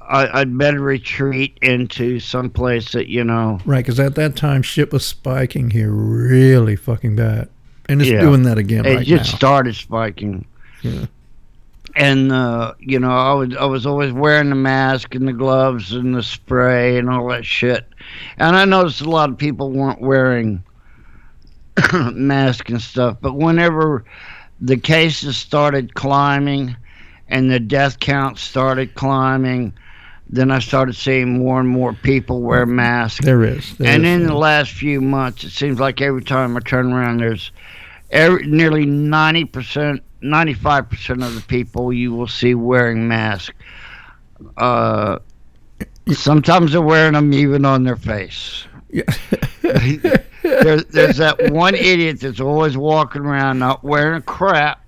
I, 0.00 0.40
I'd 0.40 0.56
better 0.56 0.80
retreat 0.80 1.58
into 1.62 2.20
some 2.20 2.50
place 2.50 2.92
that, 2.92 3.08
you 3.08 3.24
know, 3.24 3.58
Right, 3.64 3.84
because 3.84 3.98
at 4.00 4.14
that 4.16 4.36
time 4.36 4.62
shit 4.62 4.92
was 4.92 5.04
spiking 5.04 5.70
here 5.70 5.90
really 5.90 6.76
fucking 6.76 7.16
bad, 7.16 7.48
and 7.88 8.00
it's 8.00 8.10
Yeah. 8.10 8.20
doing 8.20 8.42
that 8.44 8.56
again 8.58 8.84
it 8.86 8.96
right 8.96 9.06
just 9.06 9.32
now. 9.32 9.36
started 9.36 9.74
spiking. 9.74 10.44
Yeah. 10.82 11.06
And 11.96 12.30
uh, 12.30 12.74
you 12.78 12.98
know, 12.98 13.10
I 13.10 13.32
was 13.32 13.56
I 13.56 13.64
was 13.64 13.86
always 13.86 14.12
wearing 14.12 14.50
the 14.50 14.54
mask 14.54 15.14
and 15.14 15.26
the 15.26 15.32
gloves 15.32 15.92
and 15.92 16.14
the 16.14 16.22
spray 16.22 16.98
and 16.98 17.08
all 17.08 17.26
that 17.28 17.46
shit. 17.46 17.88
And 18.36 18.54
I 18.54 18.66
noticed 18.66 19.00
a 19.00 19.10
lot 19.10 19.30
of 19.30 19.38
people 19.38 19.70
weren't 19.70 20.02
wearing 20.02 20.62
masks 22.12 22.70
and 22.70 22.82
stuff. 22.82 23.16
But 23.20 23.34
whenever 23.34 24.04
the 24.60 24.76
cases 24.76 25.36
started 25.36 25.94
climbing 25.94 26.76
and 27.28 27.50
the 27.50 27.60
death 27.60 27.98
count 27.98 28.38
started 28.38 28.94
climbing, 28.94 29.72
then 30.28 30.50
I 30.50 30.58
started 30.58 30.96
seeing 30.96 31.38
more 31.38 31.60
and 31.60 31.68
more 31.68 31.92
people 31.92 32.42
wear 32.42 32.66
masks. 32.66 33.24
There 33.24 33.44
is. 33.44 33.76
There 33.76 33.88
and 33.88 34.04
is, 34.04 34.12
in 34.12 34.20
yeah. 34.22 34.26
the 34.28 34.34
last 34.34 34.72
few 34.72 35.00
months, 35.00 35.44
it 35.44 35.50
seems 35.50 35.78
like 35.78 36.00
every 36.00 36.22
time 36.22 36.56
I 36.56 36.60
turn 36.60 36.92
around, 36.92 37.18
there's 37.18 37.52
every, 38.10 38.46
nearly 38.46 38.86
90%, 38.86 40.00
95% 40.22 41.24
of 41.24 41.34
the 41.34 41.42
people 41.42 41.92
you 41.92 42.12
will 42.12 42.28
see 42.28 42.54
wearing 42.54 43.08
masks. 43.08 43.54
Uh, 44.56 45.18
sometimes 46.12 46.72
they're 46.72 46.82
wearing 46.82 47.14
them 47.14 47.32
even 47.32 47.64
on 47.64 47.84
their 47.84 47.96
face. 47.96 48.66
Yeah. 48.90 49.04
There's, 50.42 50.84
there's 50.84 51.16
that 51.16 51.50
one 51.50 51.74
idiot 51.74 52.20
that's 52.20 52.40
always 52.40 52.76
walking 52.76 53.22
around 53.22 53.58
not 53.58 53.82
wearing 53.82 54.18
a 54.18 54.22
crap 54.22 54.86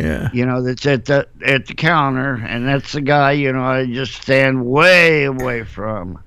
yeah. 0.00 0.30
you 0.32 0.46
know, 0.46 0.62
that's 0.62 0.86
at 0.86 1.04
the 1.04 1.28
at 1.44 1.66
the 1.66 1.74
counter, 1.74 2.34
and 2.34 2.66
that's 2.66 2.92
the 2.92 3.00
guy, 3.00 3.32
you 3.32 3.52
know, 3.52 3.62
I 3.62 3.86
just 3.86 4.14
stand 4.14 4.64
way 4.64 5.24
away 5.24 5.64
from. 5.64 6.22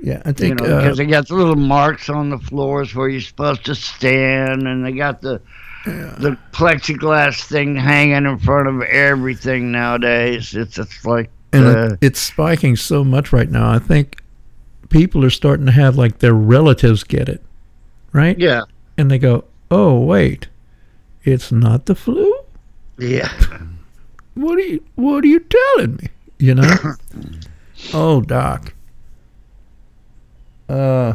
Yeah. 0.00 0.22
I 0.24 0.32
think. 0.32 0.60
You 0.60 0.66
know, 0.66 0.76
uh, 0.76 0.80
because 0.82 0.98
they 0.98 1.06
got 1.06 1.28
the 1.28 1.34
little 1.34 1.56
marks 1.56 2.08
on 2.08 2.30
the 2.30 2.38
floors 2.38 2.94
where 2.94 3.08
you're 3.08 3.20
supposed 3.20 3.64
to 3.66 3.74
stand, 3.74 4.66
and 4.66 4.84
they 4.84 4.92
got 4.92 5.20
the 5.20 5.40
the 5.84 6.36
plexiglass 6.52 7.42
thing 7.44 7.76
hanging 7.76 8.26
in 8.26 8.38
front 8.38 8.68
of 8.68 8.82
everything 8.82 9.72
nowadays. 9.72 10.54
It's 10.54 10.78
it's 10.78 11.04
like 11.04 11.30
and 11.52 11.66
uh, 11.66 11.96
it's 12.00 12.20
spiking 12.20 12.76
so 12.76 13.04
much 13.04 13.32
right 13.32 13.50
now. 13.50 13.70
I 13.70 13.78
think 13.78 14.22
people 14.88 15.24
are 15.24 15.30
starting 15.30 15.66
to 15.66 15.72
have 15.72 15.96
like 15.96 16.18
their 16.18 16.34
relatives 16.34 17.04
get 17.04 17.28
it, 17.28 17.42
right? 18.12 18.38
yeah, 18.38 18.62
And 18.96 19.10
they 19.10 19.18
go, 19.18 19.44
"Oh, 19.70 19.98
wait, 20.00 20.48
it's 21.24 21.50
not 21.52 21.86
the 21.86 21.94
flu. 21.94 22.32
yeah, 22.98 23.32
What 24.34 24.58
are 24.58 24.62
you? 24.62 24.82
What 24.94 25.24
are 25.24 25.28
you 25.28 25.40
telling 25.40 25.96
me? 25.96 26.08
You 26.38 26.54
know? 26.54 26.74
oh, 27.94 28.20
doc. 28.22 28.72
Uh, 30.68 31.14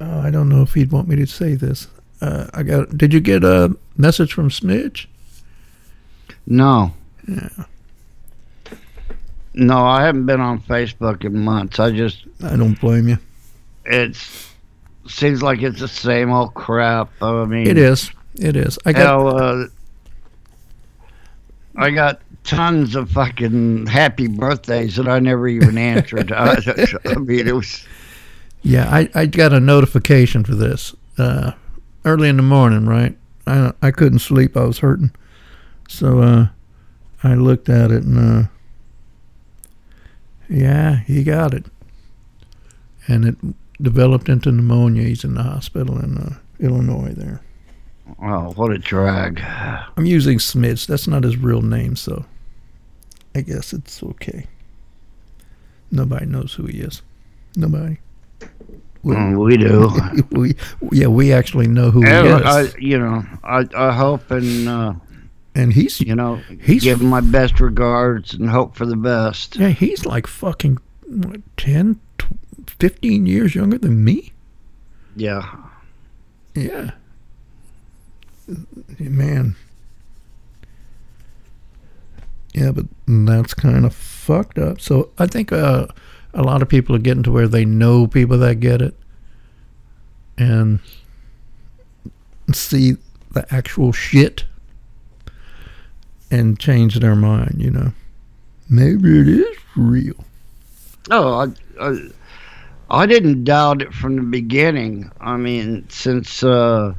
oh, 0.00 0.20
I 0.20 0.30
don't 0.30 0.48
know 0.48 0.62
if 0.62 0.74
he'd 0.74 0.92
want 0.92 1.08
me 1.08 1.16
to 1.16 1.26
say 1.26 1.54
this. 1.56 1.88
Uh, 2.24 2.48
I 2.54 2.62
got. 2.62 2.96
Did 2.96 3.12
you 3.12 3.20
get 3.20 3.44
a 3.44 3.76
message 3.96 4.32
from 4.32 4.48
Smidge? 4.48 5.06
no. 6.46 6.92
Yeah. 7.28 7.48
No, 9.56 9.84
I 9.84 10.04
haven't 10.04 10.26
been 10.26 10.40
on 10.40 10.60
Facebook 10.60 11.24
in 11.24 11.38
months. 11.44 11.78
I 11.78 11.90
just 11.92 12.24
I 12.42 12.56
don't 12.56 12.78
blame 12.80 13.08
you. 13.08 13.18
it's 13.84 14.52
seems 15.06 15.42
like 15.42 15.62
it's 15.62 15.80
the 15.80 15.88
same 15.88 16.32
old 16.32 16.54
crap. 16.54 17.10
I 17.22 17.44
mean, 17.44 17.66
It 17.66 17.78
is. 17.78 18.10
It 18.34 18.56
is. 18.56 18.78
I 18.84 18.92
got. 18.92 19.00
Hell, 19.00 19.36
uh, 19.36 19.66
I 21.76 21.90
got 21.90 22.20
tons 22.42 22.96
of 22.96 23.10
fucking 23.10 23.86
happy 23.86 24.26
birthdays 24.26 24.96
that 24.96 25.08
I 25.08 25.18
never 25.18 25.46
even 25.46 25.78
answered. 25.78 26.32
I, 26.36 26.56
I 27.04 27.14
mean, 27.16 27.46
it 27.46 27.54
was 27.54 27.86
Yeah, 28.62 28.88
I, 28.90 29.08
I 29.14 29.26
got 29.26 29.52
a 29.52 29.60
notification 29.60 30.42
for 30.44 30.54
this 30.54 30.94
uh, 31.18 31.52
early 32.04 32.28
in 32.28 32.36
the 32.36 32.42
morning, 32.42 32.86
right? 32.86 33.16
I 33.46 33.72
I 33.82 33.90
couldn't 33.90 34.20
sleep. 34.20 34.56
I 34.56 34.64
was 34.64 34.78
hurting. 34.78 35.12
So 35.88 36.20
uh, 36.20 36.48
I 37.22 37.34
looked 37.34 37.68
at 37.68 37.90
it 37.90 38.04
and, 38.04 38.18
uh, 38.18 38.48
yeah, 40.48 40.96
he 41.06 41.22
got 41.22 41.52
it. 41.54 41.66
And 43.06 43.24
it 43.26 43.36
developed 43.82 44.28
into 44.28 44.50
pneumonia. 44.50 45.02
He's 45.04 45.24
in 45.24 45.34
the 45.34 45.42
hospital 45.42 45.98
in 45.98 46.16
uh, 46.16 46.34
Illinois 46.58 47.12
there. 47.14 47.42
oh, 48.22 48.52
what 48.52 48.72
a 48.72 48.78
drag. 48.78 49.40
I'm 49.96 50.06
using 50.06 50.38
Smidge. 50.38 50.86
That's 50.86 51.06
not 51.06 51.24
his 51.24 51.36
real 51.36 51.62
name, 51.62 51.96
so 51.96 52.24
I 53.34 53.42
guess 53.42 53.72
it's 53.72 54.02
okay. 54.02 54.46
Nobody 55.90 56.26
knows 56.26 56.54
who 56.54 56.66
he 56.66 56.80
is. 56.80 57.02
Nobody. 57.56 57.98
We- 59.04 59.14
Mm, 59.14 59.44
we 59.44 59.56
do. 59.58 59.90
we 60.40 60.56
yeah 60.90 61.06
we 61.08 61.32
actually 61.32 61.66
know 61.68 61.90
who 61.90 62.00
he 62.02 62.10
is, 62.10 62.42
I, 62.44 62.68
you 62.78 62.98
know, 62.98 63.22
I, 63.44 63.66
I 63.76 63.92
hope 63.92 64.30
and 64.30 64.66
uh, 64.68 64.94
and 65.54 65.72
he's 65.72 66.00
you 66.00 66.14
know, 66.14 66.36
He's- 66.60 66.82
give 66.82 67.02
my 67.02 67.20
best 67.20 67.60
regards 67.60 68.32
and 68.34 68.48
hope 68.50 68.74
for 68.76 68.86
the 68.86 68.96
best. 68.96 69.56
yeah 69.56 69.68
he's 69.68 70.06
like 70.06 70.26
fucking 70.26 70.78
what, 71.06 71.40
10, 71.58 72.00
15 72.66 73.26
years 73.26 73.54
younger 73.54 73.76
than 73.78 74.02
me. 74.02 74.32
Yeah, 75.16 75.44
Yeah, 76.54 76.90
man. 78.98 79.54
Yeah, 82.54 82.70
but 82.70 82.86
that's 83.06 83.52
kind 83.54 83.84
of 83.84 83.94
fucked 83.94 84.58
up. 84.58 84.80
So 84.80 85.10
I 85.18 85.26
think 85.26 85.50
uh, 85.52 85.86
a 86.34 86.42
lot 86.42 86.62
of 86.62 86.68
people 86.68 86.94
are 86.96 87.00
getting 87.00 87.22
to 87.22 87.32
where 87.32 87.48
they 87.48 87.64
know 87.64 88.06
people 88.06 88.38
that 88.38 88.56
get 88.56 88.82
it, 88.82 88.94
and 90.36 90.80
see 92.52 92.96
the 93.32 93.46
actual 93.54 93.92
shit, 93.92 94.44
and 96.30 96.58
change 96.58 96.96
their 96.96 97.16
mind. 97.16 97.56
You 97.58 97.70
know, 97.70 97.92
maybe 98.68 99.20
it 99.20 99.28
is 99.28 99.56
real. 99.76 100.24
Oh, 101.10 101.34
I, 101.34 101.46
I, 101.80 101.98
I 102.90 103.06
didn't 103.06 103.44
doubt 103.44 103.82
it 103.82 103.92
from 103.94 104.16
the 104.16 104.22
beginning. 104.22 105.10
I 105.20 105.36
mean, 105.36 105.88
since 105.88 106.42
uh, 106.42 106.94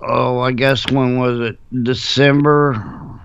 oh, 0.00 0.40
I 0.40 0.52
guess 0.52 0.90
when 0.90 1.18
was 1.18 1.40
it? 1.40 1.58
December. 1.84 3.17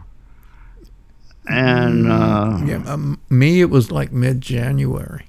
And 1.47 2.09
uh, 2.11 2.59
Yeah, 2.65 2.83
um, 2.85 3.19
me 3.29 3.61
it 3.61 3.69
was 3.69 3.91
like 3.91 4.11
mid 4.11 4.39
January. 4.41 5.25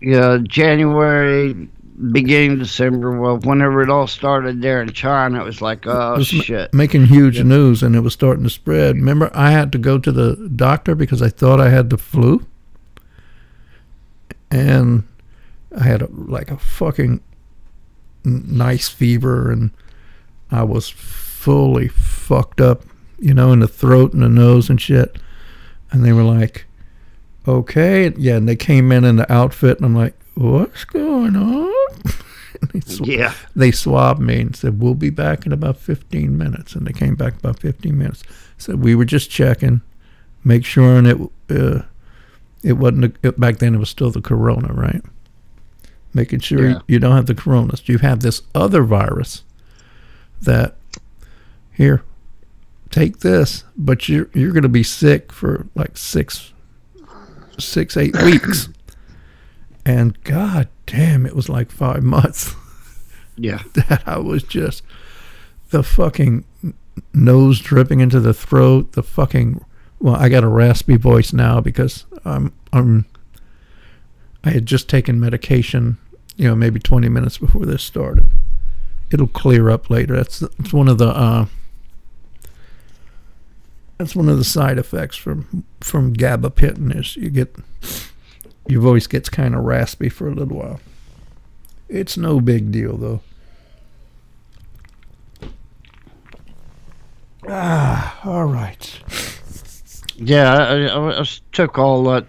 yeah, 0.00 0.38
January, 0.42 1.68
beginning 2.12 2.58
December. 2.58 3.18
Well, 3.20 3.38
whenever 3.38 3.80
it 3.82 3.90
all 3.90 4.06
started 4.08 4.60
there 4.62 4.82
in 4.82 4.92
China, 4.92 5.40
it 5.40 5.44
was 5.44 5.60
like, 5.62 5.86
oh 5.86 6.16
was 6.16 6.32
ma- 6.32 6.42
shit. 6.42 6.74
making 6.74 7.06
huge 7.06 7.42
news 7.44 7.82
and 7.82 7.94
it 7.94 8.00
was 8.00 8.12
starting 8.12 8.42
to 8.44 8.50
spread. 8.50 8.96
Remember, 8.96 9.30
I 9.32 9.50
had 9.52 9.70
to 9.72 9.78
go 9.78 9.98
to 9.98 10.10
the 10.10 10.34
doctor 10.56 10.94
because 10.96 11.22
I 11.22 11.28
thought 11.28 11.60
I 11.60 11.68
had 11.70 11.90
the 11.90 11.98
flu, 11.98 12.44
and 14.50 15.04
I 15.76 15.84
had 15.84 16.02
a, 16.02 16.08
like 16.10 16.50
a 16.50 16.56
fucking 16.58 17.20
nice 18.24 18.88
fever, 18.88 19.50
and 19.52 19.70
I 20.50 20.64
was 20.64 20.88
fully 20.90 21.88
fucked 21.88 22.60
up, 22.60 22.82
you 23.20 23.34
know, 23.34 23.52
in 23.52 23.60
the 23.60 23.68
throat 23.68 24.12
and 24.12 24.22
the 24.22 24.28
nose 24.28 24.68
and 24.70 24.80
shit. 24.80 25.18
And 25.92 26.04
they 26.04 26.12
were 26.12 26.22
like, 26.22 26.66
"Okay, 27.46 28.12
yeah," 28.16 28.36
and 28.36 28.48
they 28.48 28.56
came 28.56 28.92
in 28.92 29.04
in 29.04 29.16
the 29.16 29.30
outfit, 29.32 29.76
and 29.78 29.86
I'm 29.86 29.94
like, 29.94 30.14
"What's 30.34 30.84
going 30.84 31.36
on?" 31.36 31.72
And 32.60 32.70
they 32.72 32.80
sw- 32.80 33.00
Yeah, 33.06 33.34
they 33.56 33.70
swabbed 33.70 34.20
me 34.20 34.40
and 34.40 34.54
said, 34.56 34.80
We'll 34.80 34.94
be 34.94 35.08
back 35.10 35.46
in 35.46 35.52
about 35.52 35.78
15 35.78 36.36
minutes. 36.36 36.74
And 36.74 36.86
they 36.86 36.92
came 36.92 37.14
back 37.14 37.34
about 37.38 37.58
15 37.58 37.96
minutes. 37.96 38.22
Said, 38.58 38.82
We 38.82 38.94
were 38.94 39.04
just 39.06 39.30
checking, 39.30 39.80
make 40.44 40.64
sure 40.66 40.96
and 40.98 41.06
it, 41.06 41.18
uh, 41.48 41.82
it 42.62 42.74
wasn't, 42.74 43.04
a, 43.04 43.12
it, 43.28 43.40
back 43.40 43.58
then 43.58 43.74
it 43.74 43.78
was 43.78 43.88
still 43.88 44.10
the 44.10 44.20
corona, 44.20 44.72
right? 44.74 45.00
Making 46.12 46.40
sure 46.40 46.62
Yeah. 46.62 46.68
you, 46.74 46.80
you 46.88 46.98
don't 46.98 47.14
have 47.16 47.26
the 47.26 47.34
corona. 47.34 47.74
You 47.84 47.98
have 47.98 48.20
this 48.20 48.42
other 48.54 48.82
virus 48.82 49.42
that, 50.42 50.76
here, 51.72 52.02
take 52.90 53.20
this, 53.20 53.64
but 53.76 54.08
you're, 54.08 54.28
you're 54.34 54.52
going 54.52 54.62
to 54.64 54.68
be 54.68 54.82
sick 54.82 55.32
for 55.32 55.66
like 55.74 55.96
six, 55.96 56.52
six, 57.58 57.96
eight 57.96 58.16
weeks. 58.22 58.68
And 59.86 60.22
god 60.24 60.68
damn, 60.86 61.24
it 61.24 61.34
was 61.34 61.48
like 61.48 61.70
five 61.70 62.02
months 62.02 62.54
yeah, 63.36 63.62
that 63.74 64.02
I 64.06 64.18
was 64.18 64.42
just 64.42 64.82
the 65.70 65.82
fucking 65.82 66.44
nose 67.14 67.60
dripping 67.60 68.00
into 68.00 68.20
the 68.20 68.34
throat, 68.34 68.92
the 68.92 69.02
fucking 69.02 69.64
well, 69.98 70.16
I 70.16 70.28
got 70.28 70.44
a 70.44 70.48
raspy 70.48 70.96
voice 70.96 71.32
now 71.32 71.60
because 71.60 72.06
I'm 72.24 72.52
I'm 72.72 73.06
I 74.44 74.50
had 74.50 74.66
just 74.66 74.88
taken 74.88 75.20
medication, 75.20 75.98
you 76.36 76.48
know, 76.48 76.54
maybe 76.54 76.80
20 76.80 77.08
minutes 77.08 77.38
before 77.38 77.66
this 77.66 77.82
started. 77.82 78.26
It'll 79.10 79.26
clear 79.26 79.70
up 79.70 79.90
later. 79.90 80.16
That's 80.16 80.40
that's 80.40 80.72
one 80.72 80.88
of 80.88 80.98
the 80.98 81.08
uh 81.08 81.46
that's 84.00 84.16
one 84.16 84.30
of 84.30 84.38
the 84.38 84.44
side 84.44 84.78
effects 84.78 85.14
from 85.14 85.62
from 85.80 86.14
gabapentin 86.14 86.98
is 86.98 87.16
you 87.16 87.28
get 87.28 87.54
your 88.66 88.80
voice 88.80 89.06
gets 89.06 89.28
kind 89.28 89.54
of 89.54 89.62
raspy 89.62 90.08
for 90.08 90.26
a 90.26 90.34
little 90.34 90.56
while. 90.56 90.80
It's 91.86 92.16
no 92.16 92.40
big 92.40 92.72
deal 92.72 92.96
though. 92.96 93.20
Ah, 97.46 98.18
all 98.24 98.46
right. 98.46 99.00
yeah. 100.16 100.54
I, 100.54 101.20
I, 101.20 101.24
took 101.52 101.78
all 101.78 102.04
that, 102.04 102.26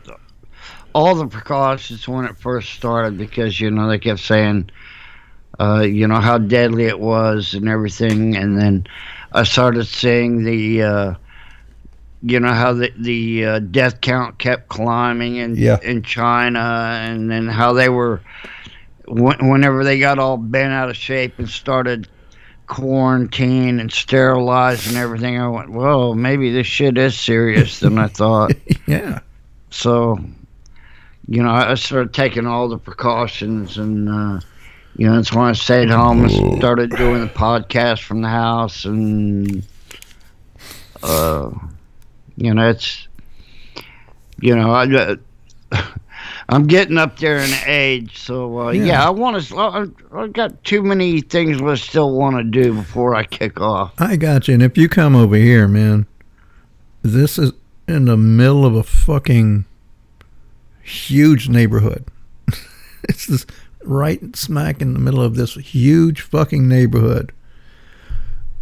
all 0.94 1.16
the 1.16 1.28
precautions 1.28 2.06
when 2.06 2.26
it 2.26 2.38
first 2.38 2.72
started 2.72 3.18
because 3.18 3.62
you 3.62 3.72
know 3.72 3.88
they 3.88 4.00
kept 4.00 4.20
saying, 4.20 4.70
uh, 5.58 5.86
you 5.88 6.06
know 6.06 6.20
how 6.20 6.38
deadly 6.38 6.86
it 6.86 7.00
was 7.00 7.54
and 7.54 7.70
everything, 7.70 8.36
and 8.36 8.60
then 8.60 8.88
I 9.32 9.44
started 9.44 9.86
seeing 9.86 10.44
the 10.44 10.84
uh, 10.84 11.14
you 12.24 12.40
know 12.40 12.54
how 12.54 12.74
the 12.74 12.92
the 12.98 13.46
uh, 13.46 13.60
death 13.60 14.02
count 14.02 14.38
kept 14.38 14.68
climbing 14.70 15.38
in 15.38 15.56
Yeah. 15.56 15.80
in 15.84 16.04
China, 16.04 16.60
and 17.02 17.30
then 17.32 17.48
how 17.48 17.74
they 17.74 17.90
were 17.90 18.22
wh- 19.08 19.40
whenever 19.42 19.84
they 19.84 20.00
got 20.00 20.20
all 20.20 20.38
bent 20.38 20.72
out 20.74 20.90
of 20.90 20.96
shape 20.96 21.38
and 21.40 21.50
started 21.50 22.08
quarantine 22.68 23.80
and 23.80 23.92
sterilizing 23.92 24.96
everything. 24.98 25.38
I 25.40 25.48
went, 25.48 25.72
whoa, 25.72 26.14
maybe 26.14 26.52
this 26.54 26.68
shit 26.68 26.98
is 26.98 27.20
serious 27.20 27.80
than 27.80 27.98
I 27.98 28.08
thought. 28.08 28.54
Yeah. 28.88 29.20
So, 29.70 30.20
you 31.28 31.42
know, 31.42 31.52
I 31.52 31.76
started 31.76 32.14
taking 32.14 32.46
all 32.46 32.68
the 32.68 32.78
precautions, 32.78 33.78
and 33.78 34.10
uh, 34.10 34.40
you 34.98 35.08
know, 35.08 35.16
that's 35.16 35.32
when 35.32 35.46
I 35.46 35.54
stayed 35.54 35.90
home 35.90 36.26
and 36.26 36.58
started 36.58 36.90
doing 36.92 37.22
the 37.22 37.28
podcast 37.34 38.02
from 38.02 38.22
the 38.22 38.28
house, 38.28 38.84
and 38.86 39.64
uh, 41.04 41.52
you 42.38 42.54
know, 42.54 42.70
it's 42.70 43.08
you 44.40 44.56
know, 44.56 44.72
I. 44.72 44.86
Uh, 44.94 45.16
I'm 46.50 46.68
getting 46.68 46.98
up 46.98 47.18
there 47.18 47.38
in 47.38 47.50
age, 47.66 48.18
so 48.18 48.60
uh, 48.60 48.72
yeah. 48.72 48.84
Yeah. 48.84 49.08
I 49.08 49.10
want 49.10 49.42
to. 49.42 49.58
I, 49.58 49.86
I 50.14 50.28
got 50.28 50.62
too 50.66 50.84
many 50.84 51.22
things 51.22 51.62
I 51.62 51.76
still 51.76 52.12
want 52.12 52.36
to 52.38 52.44
do 52.44 52.74
before 52.74 53.16
I 53.16 53.24
kick 53.24 53.62
off. 53.62 53.94
I 54.00 54.18
got 54.18 54.50
you. 54.50 54.56
And 54.56 54.64
if 54.64 54.78
you 54.78 54.90
come 54.90 55.16
over 55.16 55.38
here, 55.38 55.68
man, 55.70 56.08
this 57.04 57.40
is 57.40 57.54
in 57.88 58.06
the 58.06 58.18
middle 58.18 58.66
of 58.66 58.76
a 58.76 58.84
fucking 58.84 59.64
huge 60.82 61.48
neighborhood. 61.48 62.06
it's 63.04 63.28
this 63.28 63.46
right 63.84 64.36
smack 64.36 64.82
in 64.82 64.94
the 64.94 65.00
middle 65.00 65.22
of 65.22 65.36
this 65.36 65.56
huge 65.56 66.22
fucking 66.22 66.68
neighborhood. 66.68 67.32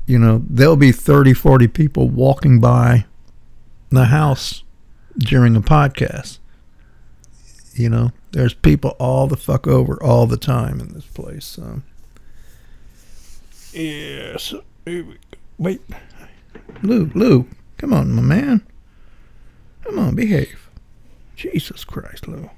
You 0.05 0.19
know, 0.19 0.43
there'll 0.47 0.75
be 0.75 0.91
30, 0.91 1.33
40 1.33 1.67
people 1.67 2.09
walking 2.09 2.59
by 2.59 3.05
the 3.89 4.05
house 4.05 4.63
during 5.17 5.55
a 5.55 5.61
podcast. 5.61 6.39
You 7.73 7.89
know, 7.89 8.11
there's 8.31 8.53
people 8.53 8.91
all 8.99 9.27
the 9.27 9.37
fuck 9.37 9.67
over 9.67 10.01
all 10.03 10.25
the 10.27 10.37
time 10.37 10.79
in 10.79 10.93
this 10.93 11.05
place. 11.05 11.45
So. 11.45 11.81
Yes. 13.73 14.53
Here 14.85 15.03
we 15.03 15.13
go. 15.13 15.19
Wait. 15.57 15.81
Lou, 16.81 17.09
Lou, 17.15 17.47
come 17.77 17.93
on, 17.93 18.11
my 18.11 18.21
man. 18.21 18.65
Come 19.83 19.99
on, 19.99 20.15
behave. 20.15 20.69
Jesus 21.35 21.83
Christ, 21.83 22.27
Lou. 22.27 22.49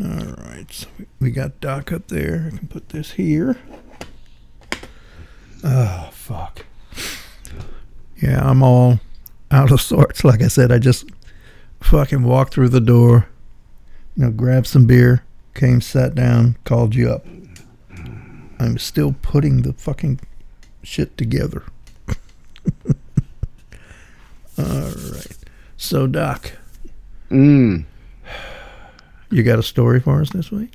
All 0.00 0.06
right, 0.08 0.66
so 0.70 0.88
we- 0.98 1.06
we 1.20 1.30
got 1.30 1.60
Doc 1.60 1.90
up 1.90 2.08
there. 2.08 2.50
I 2.52 2.56
can 2.56 2.68
put 2.68 2.90
this 2.90 3.12
here. 3.12 3.56
Oh, 5.64 6.10
fuck. 6.12 6.66
Yeah, 8.20 8.48
I'm 8.48 8.62
all 8.62 9.00
out 9.50 9.70
of 9.72 9.80
sorts. 9.80 10.24
Like 10.24 10.42
I 10.42 10.48
said, 10.48 10.72
I 10.72 10.78
just 10.78 11.04
fucking 11.80 12.22
walked 12.22 12.54
through 12.54 12.70
the 12.70 12.80
door, 12.80 13.28
you 14.16 14.24
know, 14.24 14.30
grabbed 14.30 14.66
some 14.66 14.86
beer, 14.86 15.22
came, 15.54 15.80
sat 15.80 16.14
down, 16.14 16.56
called 16.64 16.94
you 16.94 17.10
up. 17.10 17.24
I'm 18.58 18.78
still 18.78 19.14
putting 19.22 19.62
the 19.62 19.72
fucking 19.74 20.20
shit 20.82 21.16
together. 21.18 21.62
All 24.58 24.64
right. 24.64 25.36
So, 25.76 26.06
Doc, 26.06 26.52
Mm. 27.30 27.84
you 29.30 29.42
got 29.42 29.58
a 29.58 29.62
story 29.62 30.00
for 30.00 30.20
us 30.22 30.30
this 30.30 30.50
week? 30.50 30.72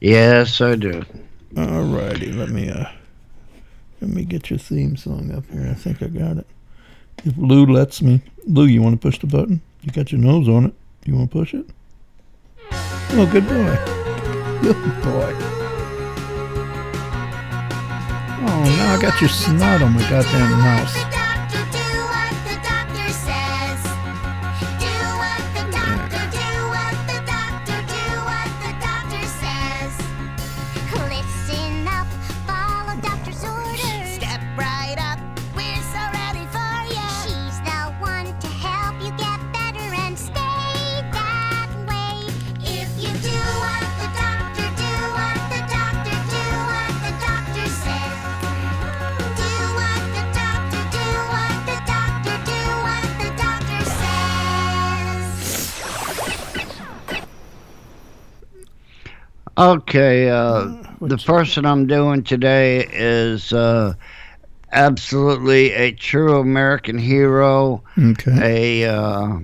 Yes, 0.00 0.60
I 0.60 0.74
do. 0.76 1.04
All 1.56 1.82
righty. 1.84 2.32
Let 2.32 2.48
me 2.48 2.70
uh, 2.70 2.86
let 4.00 4.10
me 4.10 4.24
get 4.24 4.48
your 4.50 4.58
theme 4.58 4.96
song 4.96 5.30
up 5.30 5.44
here. 5.50 5.68
I 5.70 5.74
think 5.74 6.02
I 6.02 6.06
got 6.06 6.38
it. 6.38 6.46
If 7.22 7.36
Lou 7.36 7.66
lets 7.66 8.00
me, 8.00 8.22
Lou, 8.46 8.64
you 8.64 8.80
want 8.80 8.94
to 8.94 9.08
push 9.08 9.18
the 9.18 9.26
button? 9.26 9.60
You 9.82 9.92
got 9.92 10.10
your 10.10 10.20
nose 10.20 10.48
on 10.48 10.64
it. 10.66 10.74
You 11.04 11.16
want 11.16 11.30
to 11.30 11.38
push 11.38 11.52
it? 11.52 11.66
Oh, 13.12 13.28
good 13.30 13.46
boy. 13.46 13.76
Good 14.62 15.02
boy. 15.02 15.34
Oh, 18.42 18.74
now 18.78 18.94
I 18.94 18.98
got 19.00 19.20
your 19.20 19.28
snot 19.28 19.82
on 19.82 19.92
my 19.92 20.00
goddamn 20.08 20.50
mouse. 20.60 21.29
Okay, 59.60 60.30
uh, 60.30 60.72
the 61.02 61.18
person 61.18 61.66
I'm 61.66 61.86
doing 61.86 62.22
today 62.22 62.86
is 62.90 63.52
uh, 63.52 63.92
absolutely 64.72 65.72
a 65.72 65.92
true 65.92 66.38
American 66.40 66.96
hero, 66.96 67.82
Okay. 67.98 68.84
a 68.86 68.90
uh, 68.90 69.38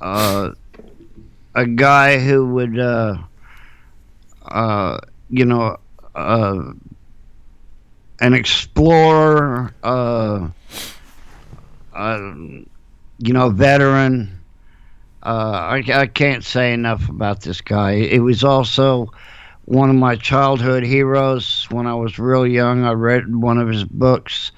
uh, 0.00 0.50
a 1.54 1.64
guy 1.64 2.18
who 2.18 2.54
would, 2.54 2.76
uh, 2.76 3.18
uh, 4.46 4.98
you 5.30 5.44
know, 5.44 5.76
uh, 6.16 6.72
an 8.20 8.34
explorer, 8.34 9.72
uh, 9.84 10.48
uh, 11.92 12.32
you 13.18 13.32
know, 13.32 13.50
veteran. 13.50 14.40
Uh, 15.24 15.28
I, 15.84 15.84
I 15.92 16.06
can't 16.06 16.44
say 16.44 16.72
enough 16.72 17.08
about 17.08 17.40
this 17.42 17.60
guy. 17.60 17.92
It 17.92 18.18
was 18.20 18.44
also 18.44 19.10
one 19.64 19.88
of 19.88 19.96
my 19.96 20.16
childhood 20.16 20.82
heroes 20.82 21.66
when 21.70 21.86
I 21.86 21.94
was 21.94 22.18
real 22.18 22.46
young. 22.46 22.84
I 22.84 22.92
read 22.92 23.34
one 23.34 23.56
of 23.58 23.68
his 23.68 23.84
books, 23.84 24.52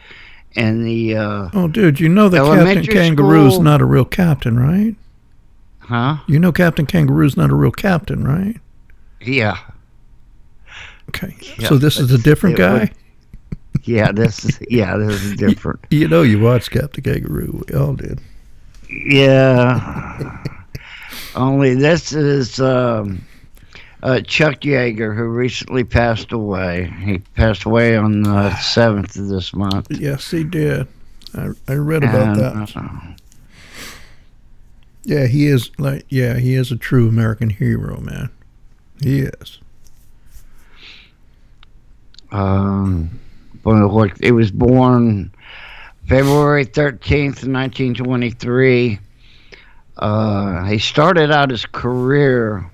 and 0.56 0.84
the 0.84 1.16
uh, 1.16 1.48
Oh, 1.54 1.68
dude, 1.68 2.00
you 2.00 2.08
know 2.08 2.28
that 2.28 2.42
Captain 2.44 2.84
Kangaroo's 2.86 3.54
school- 3.54 3.62
not 3.62 3.80
a 3.80 3.84
real 3.84 4.04
captain, 4.04 4.58
right? 4.58 4.96
huh? 5.78 6.16
You 6.26 6.40
know 6.40 6.50
Captain 6.50 6.84
Kangaroo's 6.86 7.36
not 7.36 7.50
a 7.50 7.54
real 7.54 7.70
captain, 7.70 8.24
right? 8.24 8.56
Yeah, 9.20 9.56
Okay. 11.10 11.34
Yeah, 11.58 11.68
so 11.68 11.76
this 11.78 11.98
is 12.00 12.10
a 12.10 12.18
different 12.18 12.56
guy? 12.56 12.78
would- 12.80 12.90
yeah. 13.84 14.10
This 14.12 14.44
is 14.44 14.58
yeah. 14.68 14.96
This 14.96 15.22
is 15.22 15.36
different. 15.36 15.80
You 15.90 16.08
know 16.08 16.22
you 16.22 16.40
watched 16.40 16.72
Captain 16.72 17.04
Kangaroo. 17.04 17.64
We 17.68 17.74
all 17.76 17.94
did. 17.94 18.20
Yeah. 18.88 20.44
Only 21.34 21.74
this 21.74 22.12
is 22.12 22.60
um, 22.60 23.24
uh, 24.02 24.20
Chuck 24.20 24.60
Yeager, 24.60 25.14
who 25.14 25.24
recently 25.24 25.84
passed 25.84 26.32
away. 26.32 26.92
He 27.04 27.18
passed 27.18 27.64
away 27.64 27.96
on 27.96 28.22
the 28.22 28.54
seventh 28.56 29.16
of 29.16 29.28
this 29.28 29.52
month. 29.54 29.88
Yes, 29.90 30.30
he 30.30 30.44
did. 30.44 30.86
I, 31.34 31.48
I 31.68 31.74
read 31.74 32.04
about 32.04 32.38
And, 32.38 32.68
that. 32.68 32.76
uh, 32.76 32.88
Yeah, 35.04 35.26
he 35.26 35.46
is 35.46 35.70
like 35.78 36.06
yeah, 36.08 36.38
he 36.38 36.54
is 36.54 36.72
a 36.72 36.76
true 36.76 37.08
American 37.08 37.50
hero, 37.50 38.00
man. 38.00 38.30
He 39.02 39.20
is. 39.20 39.58
Um, 42.32 43.20
well, 43.64 43.88
what 43.88 44.12
it 44.20 44.32
was 44.32 44.50
born 44.50 45.32
February 46.06 46.64
thirteenth, 46.64 47.44
nineteen 47.44 47.94
twenty-three. 47.94 48.98
Uh, 49.96 50.64
he 50.64 50.78
started 50.78 51.30
out 51.30 51.50
his 51.50 51.66
career. 51.66 52.70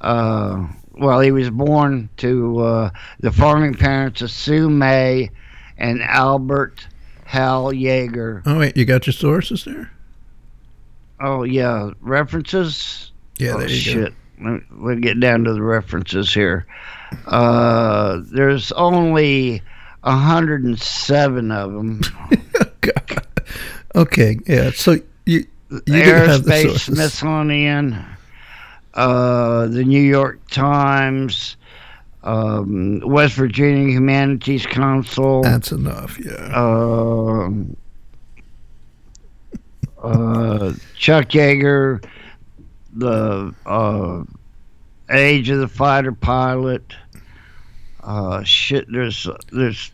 Uh, 0.00 0.66
well, 0.92 1.20
he 1.20 1.32
was 1.32 1.50
born 1.50 2.08
to 2.18 2.60
uh, 2.60 2.90
the 3.20 3.32
farming 3.32 3.74
parents 3.74 4.22
of 4.22 4.30
Sue 4.30 4.70
May 4.70 5.30
and 5.76 6.02
Albert 6.02 6.86
Hal 7.24 7.72
Yeager. 7.72 8.42
Oh 8.46 8.58
wait, 8.60 8.76
you 8.76 8.84
got 8.84 9.06
your 9.06 9.12
sources 9.12 9.64
there? 9.64 9.90
Oh 11.20 11.42
yeah, 11.42 11.90
references. 12.00 13.10
Yeah, 13.38 13.54
oh, 13.54 13.58
there 13.58 13.68
you 13.68 13.74
shit. 13.74 14.14
Let, 14.42 14.62
let 14.70 14.96
me 14.96 15.02
get 15.02 15.20
down 15.20 15.44
to 15.44 15.52
the 15.52 15.62
references 15.62 16.32
here. 16.32 16.66
Uh, 17.26 18.20
there's 18.32 18.72
only 18.72 19.62
107 20.06 21.50
of 21.50 21.72
them. 21.72 22.00
God. 22.80 23.26
Okay, 23.96 24.38
yeah. 24.46 24.70
So 24.70 24.92
you 25.24 25.44
you 25.70 25.80
didn't 25.84 26.28
have 26.28 26.44
the 26.44 26.52
Aerospace. 26.52 26.78
Smithsonian, 26.94 28.04
uh, 28.94 29.66
the 29.66 29.82
New 29.82 30.00
York 30.00 30.38
Times, 30.48 31.56
um, 32.22 33.00
West 33.00 33.34
Virginia 33.34 33.88
Humanities 33.92 34.64
Council, 34.66 35.42
That's 35.42 35.72
enough. 35.72 36.18
Yeah. 36.24 36.52
um, 36.54 37.76
uh, 40.00 40.72
Chuck 40.96 41.30
Yeager, 41.30 42.04
the 42.94 43.52
uh, 43.64 44.22
Age 45.10 45.50
of 45.50 45.58
the 45.58 45.68
Fighter 45.68 46.12
Pilot. 46.12 46.94
Uh, 48.04 48.44
shit, 48.44 48.86
there's 48.92 49.26
there's 49.50 49.90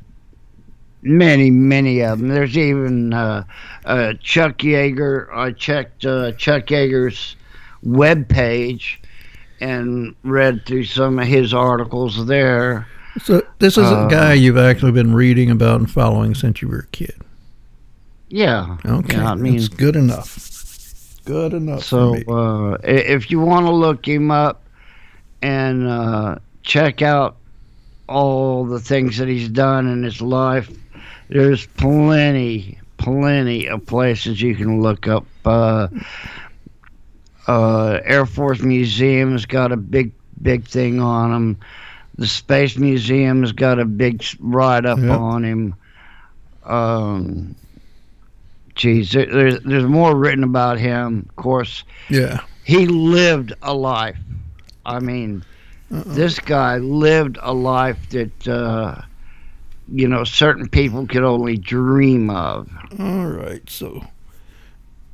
many 1.03 1.51
many 1.51 2.01
of 2.01 2.19
them. 2.19 2.29
There's 2.29 2.57
even 2.57 3.13
uh, 3.13 3.45
uh, 3.85 4.15
Chuck 4.23 4.59
Yeager. 4.59 5.29
I 5.35 5.53
checked 5.53 6.05
uh, 6.05 6.33
Chuck 6.33 6.67
Yeager's 6.67 7.37
web 7.83 8.29
page 8.29 9.01
and 9.61 10.15
read 10.23 10.65
through 10.67 10.85
some 10.85 11.19
of 11.19 11.27
his 11.27 11.53
articles 11.55 12.27
there. 12.27 12.87
So 13.23 13.43
this 13.59 13.77
is 13.77 13.91
a 13.91 13.95
Uh, 13.97 14.09
guy 14.09 14.33
you've 14.35 14.57
actually 14.59 14.93
been 14.93 15.15
reading 15.15 15.51
about 15.51 15.81
and 15.81 15.91
following 15.91 16.35
since 16.35 16.63
you 16.63 16.69
were 16.69 16.81
a 16.81 16.87
kid. 16.87 17.15
Yeah. 18.29 18.79
Okay, 18.85 19.19
Yeah, 19.19 19.33
I 19.33 19.35
mean, 19.35 19.57
that's 19.57 19.69
good 19.69 19.95
enough. 19.97 20.49
Good 21.25 21.53
enough. 21.53 21.85
So 21.85 22.15
uh, 22.27 22.79
if 22.83 23.31
you 23.31 23.39
want 23.41 23.67
to 23.67 23.73
look 23.73 24.09
him 24.09 24.31
up 24.31 24.63
and 25.43 25.87
uh, 25.87 26.37
check 26.63 27.03
out 27.03 27.37
all 28.09 28.65
the 28.65 28.81
things 28.81 29.19
that 29.19 29.29
he's 29.29 29.49
done 29.49 29.87
in 29.87 30.03
his 30.03 30.21
life, 30.23 30.71
there's 31.29 31.67
plenty, 31.67 32.79
plenty 32.99 33.67
of 33.69 33.85
places 33.87 34.41
you 34.41 34.55
can 34.55 34.81
look 34.83 35.09
up. 35.09 35.25
Uh, 35.45 35.89
uh, 37.47 38.01
Air 38.05 38.27
Force 38.27 38.61
Museum's 38.63 39.47
got 39.47 39.73
a 39.73 39.77
big, 39.77 40.13
big 40.43 40.65
thing 40.67 41.01
on 41.01 41.33
him. 41.33 41.59
The 42.19 42.27
Space 42.27 42.77
Museum's 42.77 43.53
got 43.53 43.79
a 43.79 43.85
big 43.85 44.23
write 44.41 44.85
up 44.87 44.99
Yep. 44.99 45.19
on 45.19 45.45
him. 45.45 45.75
Um, 46.65 47.55
geez, 48.75 49.11
there, 49.13 49.27
there's 49.27 49.61
there's 49.61 49.85
more 49.87 50.15
written 50.17 50.45
about 50.45 50.79
him. 50.79 51.27
Of 51.29 51.37
course, 51.37 51.83
yeah. 52.09 52.41
he 52.65 52.87
lived 52.87 53.53
a 53.63 53.75
life. 53.75 54.19
I 54.87 55.01
mean, 55.01 55.43
Uh-uh. 55.91 56.03
this 56.07 56.39
guy 56.39 56.77
lived 56.79 57.39
a 57.41 57.53
life 57.53 57.99
that 58.11 58.49
uh, 58.49 59.01
you 59.93 60.09
know 60.09 60.25
certain 60.25 60.69
people 60.69 61.07
could 61.07 61.23
only 61.23 61.57
dream 61.57 62.31
of. 62.31 62.69
All 62.99 63.27
right. 63.27 63.69
So, 63.69 64.05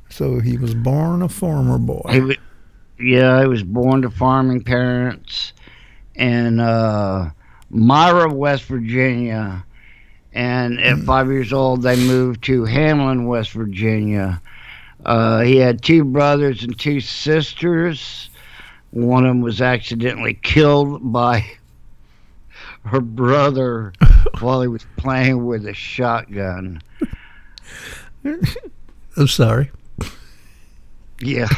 so 0.09 0.39
he 0.39 0.57
was 0.57 0.73
born 0.73 1.21
a 1.21 1.29
farmer 1.29 1.77
boy. 1.77 2.09
He 2.09 2.21
wa 2.21 2.33
yeah, 2.99 3.41
he 3.41 3.47
was 3.47 3.63
born 3.63 4.01
to 4.01 4.09
farming 4.09 4.63
parents 4.63 5.53
in 6.15 6.59
uh, 6.59 7.31
Myra, 7.69 8.31
West 8.33 8.65
Virginia. 8.65 9.65
And 10.33 10.79
at 10.79 10.99
five 10.99 11.27
years 11.27 11.51
old, 11.51 11.81
they 11.81 11.95
moved 11.95 12.43
to 12.43 12.63
Hamlin, 12.65 13.25
West 13.25 13.51
Virginia. 13.51 14.41
Uh, 15.03 15.41
he 15.41 15.57
had 15.57 15.81
two 15.81 16.03
brothers 16.03 16.63
and 16.63 16.77
two 16.77 16.99
sisters. 16.99 18.29
One 18.91 19.25
of 19.25 19.29
them 19.29 19.41
was 19.41 19.61
accidentally 19.61 20.35
killed 20.35 21.11
by 21.11 21.45
her 22.83 23.01
brother 23.01 23.93
while 24.41 24.61
he 24.61 24.67
was 24.67 24.85
playing 24.97 25.45
with 25.45 25.65
a 25.65 25.73
shotgun. 25.73 26.81
I'm 28.25 29.27
sorry. 29.27 29.71
Yeah, 31.21 31.49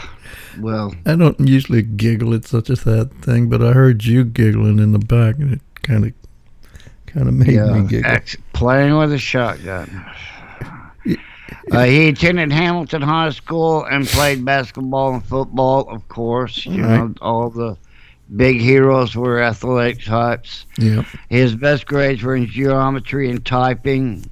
well, 0.60 0.94
I 1.06 1.15
don't 1.15 1.39
usually 1.39 1.84
giggle 1.84 2.34
at 2.34 2.46
such 2.46 2.70
a 2.70 2.76
sad 2.76 3.13
thing, 3.22 3.48
but 3.48 3.62
I 3.62 3.74
heard 3.74 4.04
you 4.04 4.24
giggling 4.24 4.80
in 4.80 4.91
the 4.91 5.00
back, 5.00 5.36
and 5.36 5.54
it 5.54 5.62
kind 5.84 6.06
of, 6.06 6.13
kind 7.06 7.28
of 7.28 7.34
made 7.36 7.60
me 7.60 7.88
giggle. 7.88 8.20
playing 8.54 8.98
with 8.98 9.13
a 9.13 9.20
shotgun. 9.20 10.04
Uh, 11.72 11.84
he 11.84 12.10
attended 12.10 12.52
Hamilton 12.52 13.02
High 13.02 13.30
School 13.30 13.86
and 13.86 14.06
played 14.08 14.44
basketball 14.44 15.13
and 15.13 15.24
football, 15.24 15.88
of 15.89 16.08
course. 16.08 16.65
You 16.65 16.82
know, 16.82 17.13
all 17.22 17.50
the 17.50 17.78
big 18.36 18.60
heroes 18.62 19.15
were 19.15 19.41
athletic 19.41 20.04
types. 20.04 20.65
Yeah. 20.78 21.04
His 21.30 21.56
best 21.56 21.86
grades 21.86 22.24
were 22.24 22.36
in 22.36 22.48
geometry 22.48 23.30
and 23.30 23.46
typing. 23.46 24.26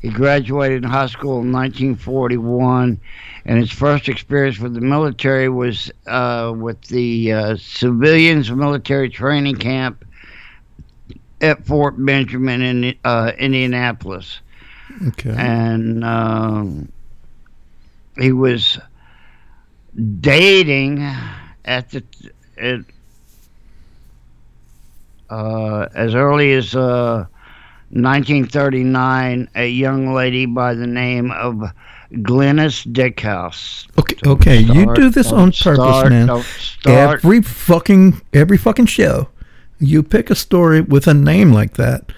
He 0.00 0.08
graduated 0.08 0.82
in 0.82 0.90
high 0.90 1.06
school 1.06 1.40
in 1.42 1.52
1941, 1.52 3.00
and 3.44 3.58
his 3.58 3.70
first 3.70 4.08
experience 4.08 4.58
with 4.58 4.74
the 4.74 4.80
military 4.80 5.48
was 5.48 5.90
uh, 6.06 6.52
with 6.56 6.80
the 6.82 7.32
uh, 7.32 7.56
civilians 7.56 8.50
military 8.50 9.08
training 9.10 9.56
camp 9.56 10.04
at 11.40 11.64
Fort 11.66 11.94
Benjamin 12.04 12.62
in 12.62 12.94
uh, 13.04 13.32
Indianapolis 13.38 14.40
Okay. 15.08 15.34
and 15.36 16.04
um, 16.04 16.92
he 18.18 18.30
was 18.32 18.78
dating 20.20 20.98
at 21.64 21.90
the 21.90 22.04
at, 22.58 22.80
uh, 25.32 25.88
as 25.94 26.14
early 26.14 26.52
as 26.52 26.76
uh, 26.76 27.24
1939 27.88 29.48
a 29.54 29.66
young 29.66 30.12
lady 30.12 30.44
by 30.44 30.74
the 30.74 30.86
name 30.86 31.30
of 31.30 31.62
Glennis 32.12 32.86
Dickhouse. 32.92 33.88
Okay. 33.98 34.16
Okay. 34.26 34.58
You 34.58 34.94
do 34.94 35.08
this 35.08 35.32
on 35.32 35.48
purpose, 35.52 35.60
start, 35.60 36.10
man. 36.10 36.42
Start. 36.42 37.24
Every 37.24 37.40
fucking 37.40 38.20
every 38.34 38.58
fucking 38.58 38.86
show, 38.86 39.30
you 39.78 40.02
pick 40.02 40.28
a 40.28 40.34
story 40.34 40.82
with 40.82 41.06
a 41.06 41.14
name 41.14 41.50
like 41.50 41.74
that. 41.74 42.12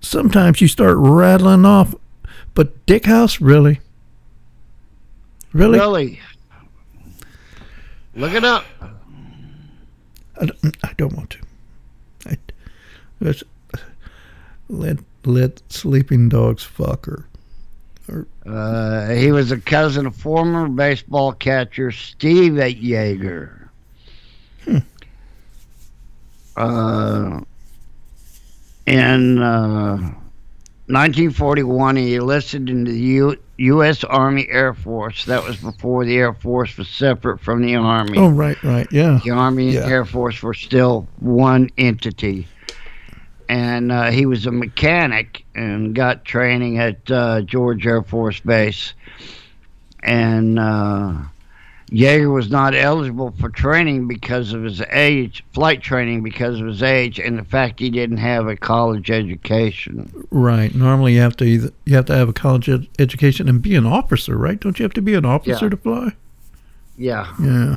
Sometimes 0.00 0.60
you 0.60 0.68
start 0.68 0.96
rattling 0.98 1.64
off, 1.64 1.96
but 2.54 2.86
Dickhouse 2.86 3.38
really, 3.40 3.80
really, 5.52 5.78
really. 5.80 6.20
Look 8.14 8.34
it 8.34 8.44
up. 8.44 8.64
I, 10.40 10.46
don't, 10.46 10.76
I 10.84 10.92
don't 10.96 11.14
want 11.14 11.30
to. 11.30 11.38
Let 14.68 14.98
let 15.22 15.62
sleeping 15.72 16.28
dogs 16.28 16.64
fuck 16.64 17.06
her. 17.06 17.26
Uh, 18.44 19.10
he 19.10 19.30
was 19.30 19.52
a 19.52 19.60
cousin 19.60 20.06
of 20.06 20.16
former 20.16 20.66
baseball 20.68 21.32
catcher 21.32 21.92
Steve 21.92 22.54
Yeager. 22.54 23.68
Uh, 26.56 27.40
in 28.86 29.38
uh, 29.40 29.96
1941, 29.96 31.96
he 31.96 32.14
enlisted 32.16 32.68
in 32.68 32.84
the 32.84 32.92
U- 32.92 33.36
U.S. 33.56 34.04
Army 34.04 34.46
Air 34.50 34.74
Force. 34.74 35.24
That 35.24 35.42
was 35.44 35.56
before 35.58 36.04
the 36.04 36.16
Air 36.16 36.34
Force 36.34 36.76
was 36.76 36.88
separate 36.88 37.40
from 37.40 37.62
the 37.62 37.76
Army. 37.76 38.18
Oh 38.18 38.28
right, 38.28 38.60
right, 38.62 38.86
yeah. 38.92 39.20
The 39.24 39.30
Army 39.30 39.70
Yeah. 39.72 39.84
and 39.84 39.92
Air 39.92 40.04
Force 40.04 40.42
were 40.42 40.52
still 40.54 41.06
one 41.20 41.70
entity. 41.78 42.46
And 43.48 43.92
uh, 43.92 44.10
he 44.10 44.26
was 44.26 44.46
a 44.46 44.52
mechanic 44.52 45.44
and 45.54 45.94
got 45.94 46.24
training 46.24 46.78
at 46.78 47.10
uh, 47.10 47.42
George 47.42 47.86
Air 47.86 48.02
Force 48.02 48.40
Base. 48.40 48.94
And 50.02 50.58
uh, 50.58 51.14
Yeager 51.90 52.32
was 52.32 52.50
not 52.50 52.74
eligible 52.74 53.32
for 53.38 53.50
training 53.50 54.08
because 54.08 54.52
of 54.52 54.62
his 54.64 54.80
age, 54.90 55.44
flight 55.52 55.82
training 55.82 56.22
because 56.22 56.58
of 56.60 56.66
his 56.66 56.82
age, 56.82 57.20
and 57.20 57.38
the 57.38 57.44
fact 57.44 57.78
he 57.80 57.90
didn't 57.90 58.16
have 58.16 58.46
a 58.48 58.56
college 58.56 59.10
education. 59.10 60.10
Right. 60.30 60.74
Normally, 60.74 61.14
you 61.14 61.20
have 61.20 61.36
to 61.36 61.44
either 61.44 61.70
you 61.84 61.94
have 61.96 62.06
to 62.06 62.14
have 62.16 62.28
a 62.28 62.32
college 62.32 62.68
ed- 62.68 62.88
education 62.98 63.48
and 63.48 63.60
be 63.60 63.74
an 63.76 63.86
officer, 63.86 64.36
right? 64.38 64.58
Don't 64.58 64.78
you 64.78 64.84
have 64.84 64.94
to 64.94 65.02
be 65.02 65.14
an 65.14 65.24
officer 65.26 65.66
Yeah. 65.66 65.70
to 65.70 65.76
fly? 65.76 66.12
Yeah. 66.96 67.34
Yeah. 67.40 67.76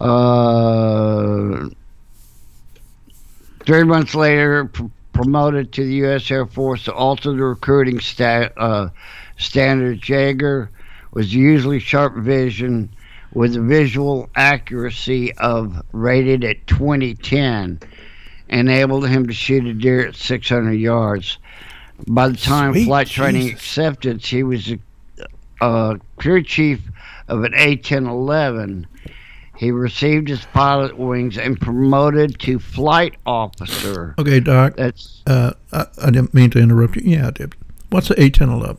Uh, 0.00 1.68
three 3.64 3.84
months 3.84 4.14
later, 4.14 4.66
pr- 4.66 4.84
promoted 5.12 5.72
to 5.72 5.84
the 5.84 5.94
U.S. 5.96 6.30
Air 6.30 6.46
Force 6.46 6.84
to 6.84 6.92
alter 6.92 7.30
the 7.30 7.44
recruiting 7.44 8.00
sta- 8.00 8.50
uh, 8.56 8.88
standard. 9.36 10.02
Yeager 10.02 10.68
was 11.12 11.34
usually 11.34 11.78
sharp 11.78 12.16
vision 12.16 12.90
with 13.32 13.56
a 13.56 13.60
visual 13.60 14.28
accuracy 14.36 15.32
of 15.34 15.82
rated 15.92 16.44
at 16.44 16.66
2010, 16.66 17.80
enabled 18.48 19.08
him 19.08 19.26
to 19.26 19.32
shoot 19.32 19.64
a 19.66 19.74
deer 19.74 20.06
at 20.06 20.14
600 20.14 20.72
yards. 20.72 21.38
By 22.08 22.28
the 22.28 22.36
time 22.36 22.72
Sweet 22.72 22.84
flight 22.84 23.06
training 23.08 23.50
acceptance, 23.50 24.26
he 24.26 24.42
was 24.42 24.70
a, 24.70 24.78
a 25.60 25.98
crew 26.16 26.42
chief 26.42 26.82
of 27.28 27.44
an 27.44 27.54
AT-11. 27.54 28.86
He 29.64 29.70
received 29.70 30.28
his 30.28 30.44
pilot 30.52 30.98
wings 30.98 31.38
and 31.38 31.58
promoted 31.58 32.38
to 32.40 32.58
flight 32.58 33.14
officer. 33.24 34.14
Okay, 34.18 34.38
Doc. 34.38 34.74
That's 34.76 35.22
Uh, 35.26 35.52
I, 35.72 35.86
I 36.02 36.10
didn't 36.10 36.34
mean 36.34 36.50
to 36.50 36.58
interrupt 36.58 36.96
you. 36.96 37.02
Yeah, 37.16 37.28
I 37.28 37.30
did. 37.30 37.54
What's 37.88 38.10
an 38.10 38.22
AT-11? 38.22 38.76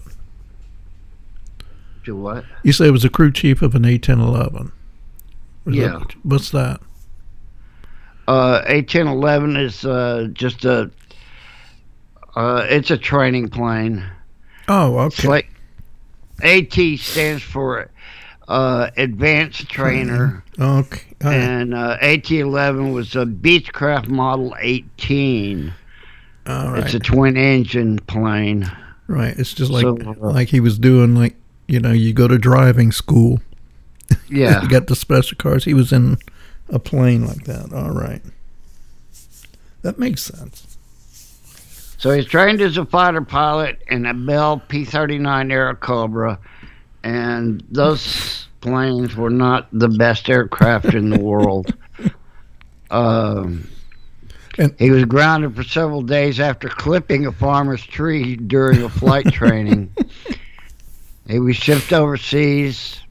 to 2.04 2.16
what? 2.16 2.46
You 2.62 2.72
say 2.72 2.86
it 2.88 2.92
was 2.92 3.04
a 3.04 3.10
crew 3.10 3.32
chief 3.32 3.64
of 3.64 3.74
an 3.74 3.84
AT-11. 3.84 4.72
Yeah. 5.66 5.88
that- 5.98 6.16
what's 6.22 6.52
that? 6.52 6.80
Uh, 8.28 8.62
AT-11 8.68 9.60
is 9.60 9.84
uh, 9.86 10.28
just 10.34 10.66
a. 10.66 10.92
Uh, 12.36 12.64
it's 12.70 12.92
a 12.92 12.98
training 12.98 13.48
plane. 13.50 14.04
Oh, 14.68 15.04
It's 15.08 15.18
okay. 15.20 15.28
like 15.28 15.50
AT 16.44 17.00
stands 17.00 17.42
for 17.42 17.90
uh, 18.48 18.90
Advanced 18.98 19.68
Trainer, 19.70 20.44
Okay. 20.60 21.02
all 21.24 21.30
right. 21.32 21.36
and 21.36 21.74
uh, 21.74 21.98
AT11 22.02 22.94
was 22.94 23.16
a 23.16 23.26
Beechcraft 23.26 24.08
Model 24.08 24.56
18. 24.60 25.74
All 26.48 26.72
right. 26.74 26.84
It's 26.84 26.94
a 26.94 27.00
twin 27.00 27.38
engine 27.38 27.98
plane. 28.00 28.72
right. 29.08 29.34
It's 29.38 29.54
just 29.54 29.72
like 29.72 29.82
So, 29.84 29.98
uh, 29.98 30.14
like 30.32 30.50
he 30.50 30.60
was 30.60 30.78
doing 30.78 31.16
like 31.16 31.36
you 31.68 31.80
know 31.80 31.92
you 31.92 32.14
go 32.14 32.28
to 32.28 32.38
driving 32.38 32.92
school. 32.92 33.40
Yeah. 34.30 34.62
you 34.62 34.70
got 34.70 34.86
the 34.88 34.96
special 34.96 35.36
cars. 35.38 35.66
He 35.66 35.74
was 35.74 35.92
in 35.92 36.18
a 36.70 36.78
plane 36.78 37.26
like 37.26 37.46
that. 37.46 37.74
All 37.74 37.90
right. 37.92 38.22
That 39.82 39.98
makes 40.00 40.22
sense. 40.22 40.78
So 41.98 42.12
he's 42.12 42.26
trained 42.26 42.62
as 42.62 42.78
a 42.78 42.86
fighter 42.86 43.22
pilot 43.22 43.82
in 43.88 44.06
a 44.06 44.14
Bell 44.14 44.62
P-39 44.68 45.22
Airacobra, 45.52 46.38
and 47.06 47.64
those 47.70 48.48
planes 48.60 49.16
were 49.16 49.30
not 49.30 49.68
the 49.72 49.88
best 49.88 50.28
aircraft 50.30 50.94
in 50.94 51.10
the 51.12 51.20
world. 51.20 51.74
Um, 52.92 53.68
And- 54.60 54.76
he 54.78 54.92
was 54.92 55.06
grounded 55.06 55.56
for 55.56 55.64
several 55.64 56.04
days 56.04 56.40
after 56.40 56.70
clipping 56.70 57.26
a 57.26 57.32
farmer's 57.32 57.84
tree 57.84 58.36
during 58.36 58.84
a 58.84 58.90
flight 58.90 59.26
training. 59.34 59.92
He 61.28 61.40
was 61.40 61.56
shipped 61.56 61.92
overseas. 61.92 63.02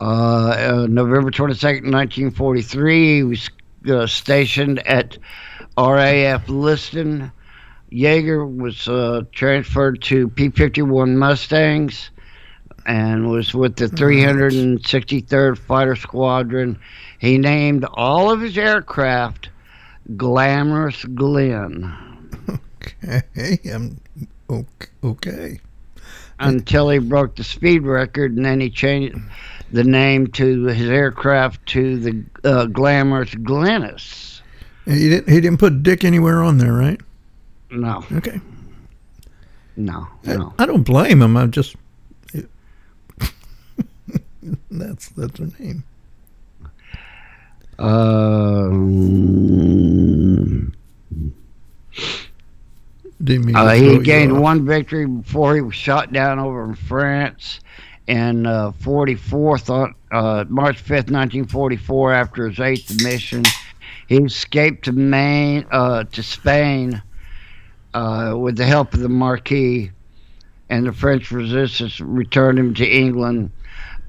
Uh, 0.00 0.04
uh, 0.04 0.86
November 0.88 1.30
22nd, 1.30 1.90
1943, 1.90 3.16
he 3.16 3.22
was 3.22 3.50
uh, 3.88 4.06
stationed 4.06 4.86
at 4.86 5.16
RAF 5.78 6.46
Leiston. 6.48 7.32
Yeager 7.92 8.56
was 8.56 8.88
uh, 8.88 9.22
transferred 9.32 10.02
to 10.02 10.28
P 10.28 10.48
51 10.50 11.16
Mustangs 11.16 12.10
and 12.86 13.30
was 13.30 13.54
with 13.54 13.76
the 13.76 13.86
363rd 13.86 15.58
Fighter 15.58 15.96
Squadron. 15.96 16.78
He 17.18 17.38
named 17.38 17.84
all 17.84 18.30
of 18.30 18.40
his 18.40 18.58
aircraft 18.58 19.50
Glamorous 20.16 21.04
Glen 21.04 22.12
Okay. 22.82 23.58
I'm 23.72 24.00
okay. 24.50 24.88
okay. 25.04 25.60
until 26.38 26.90
he 26.90 26.98
broke 26.98 27.36
the 27.36 27.44
speed 27.44 27.82
record, 27.82 28.36
and 28.36 28.44
then 28.44 28.60
he 28.60 28.70
changed 28.70 29.16
the 29.70 29.84
name 29.84 30.26
to 30.28 30.64
his 30.64 30.90
aircraft 30.90 31.64
to 31.66 31.98
the 31.98 32.24
uh, 32.44 32.66
Glamorous 32.66 33.34
Glennis. 33.34 34.40
He 34.84 35.08
didn't. 35.08 35.28
He 35.32 35.40
didn't 35.40 35.58
put 35.58 35.82
Dick 35.82 36.04
anywhere 36.04 36.42
on 36.42 36.58
there, 36.58 36.72
right? 36.72 37.00
No, 37.72 38.04
Okay. 38.12 38.40
no, 39.76 40.06
I- 40.26 40.36
no. 40.36 40.54
I, 40.58 40.66
don't 40.66 40.82
blame 40.82 41.22
him. 41.22 41.36
I'm 41.36 41.50
just. 41.50 41.76
that's 44.70 45.08
that's 45.10 45.38
her 45.38 45.48
name. 45.58 45.84
Um, 47.78 49.12
Uh, 53.54 53.70
he 53.74 53.98
gained 54.00 54.40
one 54.40 54.66
victory 54.66 55.06
before 55.06 55.54
he 55.54 55.60
was 55.60 55.76
shot 55.76 56.12
down 56.12 56.40
over 56.40 56.64
in 56.64 56.74
France 56.74 57.60
in 58.08 58.46
uh, 58.46 58.72
44th 58.72 59.70
on 59.70 59.94
uh, 60.10 60.44
March 60.48 60.82
5th, 60.82 61.08
1944. 61.10 62.12
After 62.12 62.48
his 62.48 62.58
eighth 62.58 63.02
mission, 63.04 63.44
he 64.08 64.16
escaped 64.16 64.84
to 64.86 64.92
Maine 64.92 65.64
uh, 65.70 66.02
to 66.04 66.22
Spain 66.22 67.00
uh, 67.94 68.34
with 68.38 68.56
the 68.56 68.64
help 68.64 68.94
of 68.94 69.00
the 69.00 69.08
Marquis, 69.08 69.90
and 70.68 70.86
the 70.86 70.92
French 70.92 71.30
resistance 71.30 72.00
returned 72.00 72.58
him 72.58 72.74
to 72.74 72.86
England. 72.86 73.50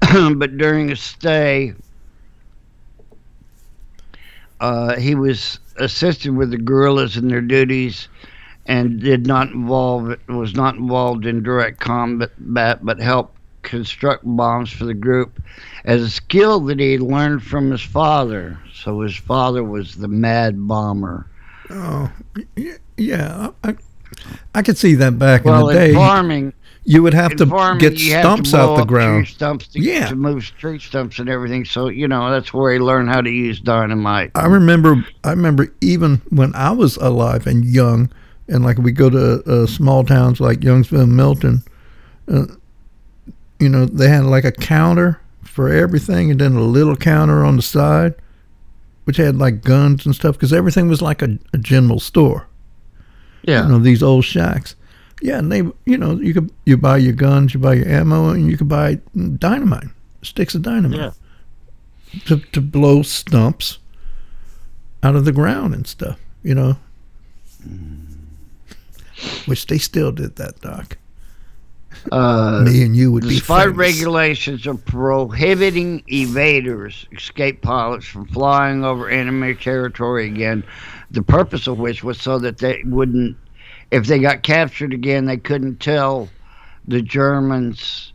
but 0.36 0.56
during 0.56 0.88
his 0.88 1.00
stay, 1.00 1.74
uh, 4.60 4.96
he 4.96 5.14
was 5.14 5.58
assisted 5.76 6.34
with 6.34 6.50
the 6.50 6.58
guerrillas 6.58 7.16
in 7.16 7.28
their 7.28 7.40
duties 7.40 8.08
and 8.66 9.00
did 9.00 9.26
not 9.26 9.48
involve 9.48 10.16
was 10.28 10.54
not 10.54 10.76
involved 10.76 11.26
in 11.26 11.42
direct 11.42 11.80
combat 11.80 12.78
but 12.84 12.98
helped 12.98 13.36
construct 13.62 14.22
bombs 14.24 14.70
for 14.70 14.84
the 14.84 14.94
group 14.94 15.42
as 15.84 16.02
a 16.02 16.10
skill 16.10 16.60
that 16.60 16.78
he 16.78 16.98
learned 16.98 17.42
from 17.42 17.70
his 17.70 17.82
father 17.82 18.58
so 18.72 19.00
his 19.00 19.16
father 19.16 19.62
was 19.64 19.96
the 19.96 20.08
mad 20.08 20.66
bomber 20.66 21.26
Oh, 21.70 22.10
yeah. 22.96 23.50
I, 23.62 23.74
I 24.54 24.62
could 24.62 24.78
see 24.78 24.94
that 24.96 25.18
back 25.18 25.44
well 25.44 25.68
in 25.68 25.74
the 25.74 25.80
day. 25.80 25.94
farming 25.94 26.52
you 26.86 27.02
would 27.02 27.14
have 27.14 27.34
to 27.36 27.46
farming, 27.46 27.78
get 27.80 27.96
to 27.96 27.98
stumps 27.98 28.50
blow 28.50 28.74
out 28.74 28.76
the 28.76 28.84
ground. 28.84 29.26
stumps 29.26 29.68
to, 29.68 29.80
Yeah. 29.80 30.08
to 30.08 30.16
move 30.16 30.44
tree 30.58 30.78
stumps 30.78 31.18
and 31.18 31.30
everything 31.30 31.64
so 31.64 31.88
you 31.88 32.06
know 32.06 32.30
that's 32.30 32.52
where 32.52 32.72
he 32.74 32.78
learned 32.78 33.08
how 33.08 33.22
to 33.22 33.30
use 33.30 33.58
dynamite 33.58 34.32
I 34.34 34.46
remember. 34.46 35.02
I 35.24 35.30
remember 35.30 35.72
even 35.80 36.20
when 36.28 36.54
I 36.54 36.72
was 36.72 36.96
alive 36.98 37.46
and 37.46 37.64
young, 37.64 38.10
and 38.48 38.62
like 38.62 38.76
we 38.76 38.92
go 38.92 39.08
to 39.08 39.42
uh, 39.50 39.66
small 39.66 40.04
towns 40.04 40.40
like 40.40 40.60
Youngsville, 40.60 41.08
Milton. 41.08 41.62
Uh, 42.30 42.44
you 43.58 43.70
know, 43.70 43.86
they 43.86 44.08
had 44.08 44.24
like 44.24 44.44
a 44.44 44.52
counter 44.52 45.18
for 45.42 45.70
everything, 45.72 46.30
and 46.30 46.38
then 46.40 46.54
a 46.54 46.60
little 46.60 46.96
counter 46.96 47.44
on 47.46 47.56
the 47.56 47.62
side, 47.62 48.14
which 49.04 49.16
had 49.18 49.36
like 49.36 49.62
guns 49.62 50.06
and 50.06 50.14
stuff, 50.14 50.36
because 50.36 50.52
everything 50.52 50.88
was 50.88 51.00
like 51.02 51.22
a, 51.22 51.38
a 51.52 51.58
general 51.58 52.00
store. 52.00 52.46
yeah 53.42 53.62
You 53.62 53.68
know, 53.72 53.78
these 53.78 54.02
old 54.02 54.24
shacks. 54.24 54.76
Yeah, 55.22 55.38
and 55.38 55.50
they, 55.50 55.62
you 55.86 55.96
know, 55.96 56.20
you 56.20 56.34
could 56.34 56.50
you 56.66 56.76
buy 56.76 56.98
your 56.98 57.12
guns, 57.14 57.54
you 57.54 57.60
buy 57.60 57.74
your 57.74 57.88
ammo, 57.88 58.30
and 58.30 58.50
you 58.50 58.56
could 58.56 58.68
buy 58.68 58.98
dynamite, 59.38 59.88
sticks 60.22 60.54
of 60.54 60.62
dynamite, 60.62 60.98
Yeah. 60.98 62.20
to 62.26 62.38
to 62.52 62.60
blow 62.60 63.02
stumps 63.02 63.78
out 65.02 65.16
of 65.16 65.24
the 65.24 65.32
ground 65.32 65.74
and 65.74 65.86
stuff. 65.86 66.18
You 66.42 66.54
know, 66.54 66.76
mm. 67.66 68.04
which 69.46 69.66
they 69.66 69.78
still 69.78 70.12
did 70.12 70.36
that, 70.36 70.60
Doc. 70.60 70.98
Uh, 72.12 72.62
Me 72.64 72.82
and 72.82 72.96
you 72.96 73.10
would 73.12 73.22
be 73.24 73.30
Despite 73.30 73.64
famous. 73.64 73.76
regulations 73.76 74.66
of 74.66 74.84
prohibiting 74.84 76.02
evaders, 76.10 77.06
escape 77.16 77.62
pilots 77.62 78.06
from 78.06 78.26
flying 78.26 78.84
over 78.84 79.08
enemy 79.08 79.54
territory 79.54 80.26
again, 80.26 80.64
the 81.10 81.22
purpose 81.22 81.66
of 81.66 81.78
which 81.78 82.02
was 82.04 82.20
so 82.20 82.38
that 82.38 82.58
they 82.58 82.82
wouldn't, 82.86 83.36
if 83.90 84.06
they 84.06 84.18
got 84.18 84.42
captured 84.42 84.92
again, 84.92 85.24
they 85.26 85.36
couldn't 85.36 85.80
tell 85.80 86.28
the 86.86 87.00
Germans 87.02 88.12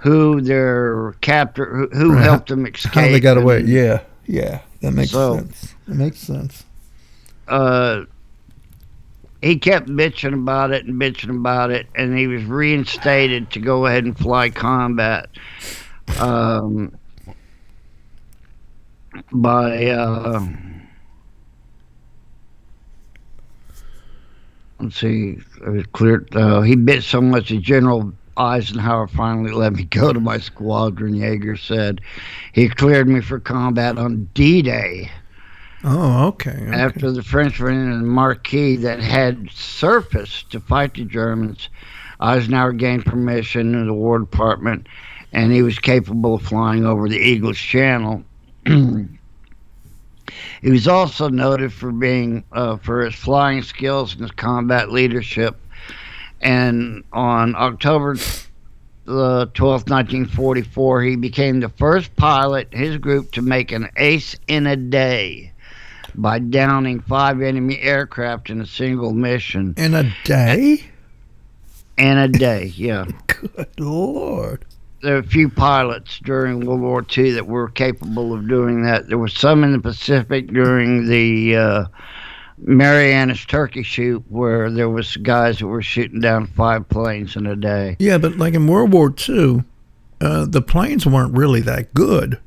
who 0.00 0.40
their 0.40 1.12
captor, 1.20 1.64
who, 1.66 1.88
who 1.96 2.12
Right. 2.14 2.22
helped 2.24 2.48
them 2.48 2.66
escape. 2.66 2.92
How 2.94 3.02
they 3.02 3.20
got 3.20 3.36
away? 3.38 3.60
and, 3.60 3.68
Yeah, 3.68 4.00
yeah, 4.26 4.60
that 4.80 4.92
makes 4.92 5.10
So- 5.12 5.36
sense. 5.36 5.74
That 5.86 5.94
makes 5.96 6.18
sense. 6.18 6.64
Uh, 7.48 8.02
he 9.42 9.56
kept 9.56 9.88
bitching 9.88 10.34
about 10.34 10.70
it 10.70 10.86
and 10.86 11.00
bitching 11.00 11.36
about 11.36 11.70
it, 11.70 11.88
and 11.96 12.16
he 12.16 12.28
was 12.28 12.44
reinstated 12.44 13.50
to 13.50 13.60
go 13.60 13.86
ahead 13.86 14.04
and 14.04 14.16
fly 14.16 14.48
combat. 14.48 15.28
Um, 16.20 16.96
by 19.32 19.86
uh, 19.86 20.46
let's 24.80 24.96
see, 24.96 25.38
it 25.66 25.68
was 25.68 25.86
clear. 25.92 26.24
Uh, 26.32 26.60
he 26.60 26.76
bit 26.76 27.02
so 27.02 27.20
much 27.20 27.48
that 27.48 27.62
General 27.62 28.12
Eisenhower 28.36 29.08
finally 29.08 29.50
let 29.50 29.72
me 29.72 29.84
go 29.84 30.12
to 30.12 30.20
my 30.20 30.38
squadron. 30.38 31.14
Yeager 31.14 31.58
said 31.58 32.00
he 32.52 32.68
cleared 32.68 33.08
me 33.08 33.20
for 33.20 33.40
combat 33.40 33.98
on 33.98 34.28
D-Day 34.34 35.10
Oh, 35.84 36.28
okay. 36.28 36.50
okay. 36.50 36.70
after 36.70 37.10
the 37.10 37.22
Frenchman 37.24 37.92
and 37.92 38.08
Marquis 38.08 38.76
that 38.76 39.00
had 39.00 39.50
surfaced 39.50 40.50
to 40.52 40.60
fight 40.60 40.94
the 40.94 41.04
Germans, 41.04 41.68
Eisenhower 42.20 42.72
gained 42.72 43.04
permission 43.04 43.74
in 43.74 43.86
the 43.88 43.94
War 43.94 44.20
Department, 44.20 44.86
and 45.32 45.52
he 45.52 45.62
was 45.62 45.78
capable 45.78 46.36
of 46.36 46.42
flying 46.42 46.86
over 46.86 47.08
the 47.08 47.32
English 47.32 47.66
Channel. 47.68 48.22
he 48.64 49.08
was 50.62 50.86
also 50.86 51.28
noted 51.28 51.72
for 51.72 51.90
being 51.90 52.44
uh, 52.52 52.76
for 52.76 53.04
his 53.04 53.14
flying 53.16 53.62
skills 53.62 54.12
and 54.12 54.22
his 54.22 54.30
combat 54.30 54.92
leadership. 54.92 55.56
And 56.40 57.02
on 57.12 57.56
October 57.56 58.14
the 59.04 59.48
12th, 59.54 59.90
1944, 59.90 61.02
he 61.02 61.16
became 61.16 61.58
the 61.58 61.68
first 61.68 62.14
pilot 62.14 62.68
in 62.72 62.78
his 62.78 62.98
group 62.98 63.32
to 63.32 63.42
make 63.42 63.72
an 63.72 63.88
ace 63.96 64.36
in 64.46 64.68
a 64.68 64.76
day 64.76 65.51
by 66.14 66.38
downing 66.38 67.00
five 67.00 67.40
enemy 67.42 67.78
aircraft 67.80 68.50
in 68.50 68.60
a 68.60 68.66
single 68.66 69.12
mission 69.12 69.74
In 69.76 69.94
a 69.94 70.12
day? 70.24 70.84
in 71.98 72.18
a 72.18 72.28
day. 72.28 72.72
Yeah, 72.76 73.04
Good 73.26 73.68
lord. 73.78 74.64
there 75.02 75.14
were 75.14 75.18
a 75.20 75.22
few 75.24 75.48
pilots 75.48 76.18
during 76.24 76.60
World 76.66 76.80
War 76.80 77.04
II 77.16 77.32
that 77.32 77.46
were 77.46 77.68
capable 77.68 78.32
of 78.32 78.48
doing 78.48 78.82
that. 78.84 79.08
There 79.08 79.18
were 79.18 79.28
some 79.28 79.62
in 79.64 79.72
the 79.72 79.78
Pacific 79.78 80.46
during 80.48 81.06
the 81.06 81.56
uh, 81.56 81.84
Marianas 82.58 83.44
turkey 83.44 83.82
shoot 83.82 84.22
where 84.28 84.70
there 84.70 84.88
was 84.88 85.16
guys 85.18 85.58
that 85.58 85.66
were 85.66 85.82
shooting 85.82 86.20
down 86.20 86.46
five 86.46 86.88
planes 86.88 87.36
in 87.36 87.46
a 87.46 87.56
day. 87.56 87.96
Yeah, 87.98 88.18
but 88.18 88.36
like 88.38 88.54
in 88.54 88.66
World 88.66 88.92
War 88.92 89.12
II, 89.28 89.64
uh, 90.20 90.46
the 90.46 90.62
planes 90.62 91.04
weren't 91.06 91.36
really 91.36 91.60
that 91.62 91.92
good, 91.94 92.38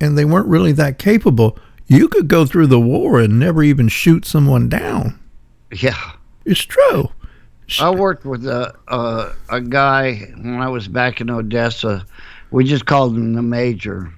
and 0.00 0.16
they 0.16 0.24
weren't 0.24 0.48
really 0.48 0.72
that 0.72 0.98
capable. 0.98 1.58
You 1.92 2.06
could 2.06 2.28
go 2.28 2.46
through 2.46 2.68
the 2.68 2.78
war 2.78 3.18
and 3.18 3.40
never 3.40 3.64
even 3.64 3.88
shoot 3.88 4.24
someone 4.24 4.68
down. 4.68 5.18
Yeah. 5.72 6.12
It's 6.44 6.60
true. 6.60 7.10
I 7.80 7.90
worked 7.90 8.24
with 8.24 8.46
a, 8.46 8.72
a 8.86 9.32
a 9.48 9.60
guy 9.60 10.14
when 10.36 10.60
I 10.60 10.68
was 10.68 10.86
back 10.86 11.20
in 11.20 11.28
Odessa. 11.28 12.06
We 12.52 12.62
just 12.62 12.86
called 12.86 13.16
him 13.16 13.34
the 13.34 13.42
Major. 13.42 14.12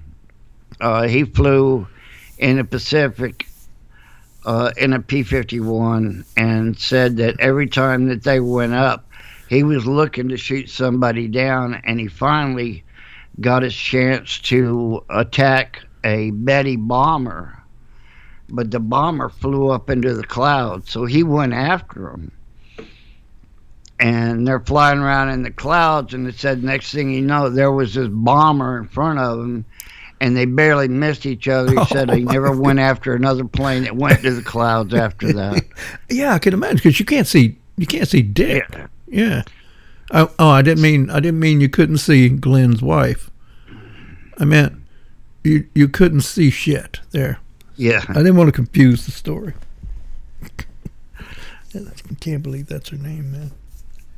Uh, 0.79 1.07
he 1.07 1.23
flew 1.23 1.87
in 2.37 2.57
the 2.57 2.63
Pacific 2.63 3.47
uh, 4.45 4.71
in 4.77 4.93
a 4.93 4.99
P 4.99 5.23
fifty 5.23 5.59
one 5.59 6.25
and 6.37 6.77
said 6.77 7.17
that 7.17 7.39
every 7.39 7.67
time 7.67 8.07
that 8.09 8.21
they 8.21 8.39
went 8.39 8.73
up, 8.73 9.09
he 9.49 9.63
was 9.63 9.87
looking 9.87 10.29
to 10.29 10.37
shoot 10.37 10.69
somebody 10.69 11.27
down, 11.27 11.81
and 11.85 11.99
he 11.99 12.07
finally 12.07 12.83
got 13.41 13.63
his 13.63 13.75
chance 13.75 14.37
to 14.41 15.03
attack 15.09 15.79
a 16.03 16.29
Betty 16.31 16.75
bomber. 16.75 17.62
But 18.53 18.71
the 18.71 18.79
bomber 18.79 19.29
flew 19.29 19.69
up 19.69 19.89
into 19.89 20.13
the 20.13 20.23
clouds, 20.23 20.91
so 20.91 21.05
he 21.05 21.23
went 21.23 21.53
after 21.53 22.11
him 22.11 22.31
and 23.99 24.45
they're 24.45 24.59
flying 24.59 24.99
around 24.99 25.29
in 25.29 25.43
the 25.43 25.51
clouds. 25.51 26.13
And 26.13 26.27
it 26.27 26.35
said, 26.35 26.63
next 26.63 26.91
thing 26.91 27.11
you 27.11 27.21
know, 27.21 27.49
there 27.49 27.71
was 27.71 27.93
this 27.93 28.09
bomber 28.09 28.77
in 28.77 28.87
front 28.87 29.17
of 29.17 29.37
them, 29.37 29.65
and 30.19 30.35
they 30.35 30.45
barely 30.45 30.89
missed 30.89 31.25
each 31.25 31.47
other. 31.47 31.79
He 31.79 31.85
said 31.85 32.11
he 32.11 32.25
oh 32.27 32.31
never 32.31 32.51
went 32.51 32.79
after 32.79 33.15
another 33.15 33.45
plane 33.45 33.83
that 33.83 33.95
went 33.95 34.21
to 34.21 34.31
the 34.31 34.41
clouds 34.41 34.93
after 34.93 35.31
that. 35.33 35.63
Yeah, 36.09 36.33
I 36.33 36.39
can 36.39 36.53
imagine 36.53 36.77
because 36.77 36.99
you 36.99 37.05
can't 37.05 37.27
see 37.27 37.57
you 37.77 37.87
can't 37.87 38.07
see 38.07 38.21
dick. 38.21 38.65
Yeah. 38.71 38.87
Yeah. 39.07 39.43
Oh, 40.11 40.31
oh, 40.37 40.49
I 40.49 40.61
didn't 40.61 40.83
mean 40.83 41.09
I 41.09 41.19
didn't 41.19 41.39
mean 41.39 41.61
you 41.61 41.69
couldn't 41.69 41.97
see 41.97 42.29
Glenn's 42.29 42.81
wife. 42.81 43.31
I 44.37 44.45
meant 44.45 44.75
you 45.43 45.67
you 45.73 45.87
couldn't 45.87 46.21
see 46.21 46.49
shit 46.49 46.99
there. 47.11 47.39
Yeah. 47.75 48.03
I 48.09 48.13
didn't 48.13 48.35
want 48.35 48.47
to 48.47 48.51
confuse 48.51 49.05
the 49.05 49.11
story. 49.11 49.53
I 51.75 52.13
can't 52.19 52.43
believe 52.43 52.67
that's 52.67 52.89
her 52.89 52.97
name, 52.97 53.31
man. 53.31 53.51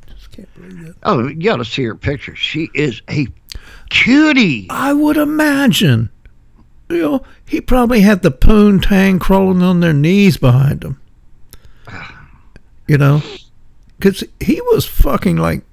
Just 0.06 0.30
can't 0.30 0.52
believe 0.54 0.84
that. 0.84 0.94
Oh, 1.02 1.26
you 1.26 1.42
got 1.42 1.56
to 1.56 1.64
see 1.64 1.84
her 1.84 1.94
picture. 1.94 2.36
She 2.36 2.68
is 2.74 3.00
a 3.08 3.26
cutie. 3.88 4.66
I 4.68 4.92
would 4.92 5.16
imagine. 5.16 6.10
You 6.88 6.98
know, 6.98 7.22
he 7.46 7.60
probably 7.60 8.00
had 8.00 8.22
the 8.22 8.30
poontang 8.30 9.20
crawling 9.20 9.62
on 9.62 9.80
their 9.80 9.92
knees 9.92 10.36
behind 10.36 10.84
him. 10.84 11.00
You 12.88 12.98
know, 12.98 13.20
because 13.98 14.22
he 14.38 14.60
was 14.60 14.86
fucking 14.86 15.38
like 15.38 15.64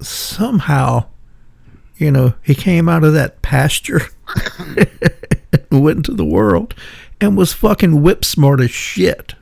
somehow, 0.00 1.06
you 1.96 2.12
know, 2.12 2.34
he 2.42 2.54
came 2.54 2.88
out 2.88 3.02
of 3.02 3.14
that 3.14 3.42
pasture 3.42 4.02
and 5.70 5.82
went 5.82 5.98
into 5.98 6.12
the 6.12 6.24
world 6.24 6.74
and 7.20 7.36
was 7.36 7.52
fucking 7.52 8.02
whip 8.02 8.24
smart 8.24 8.60
as 8.60 8.70
shit. 8.70 9.34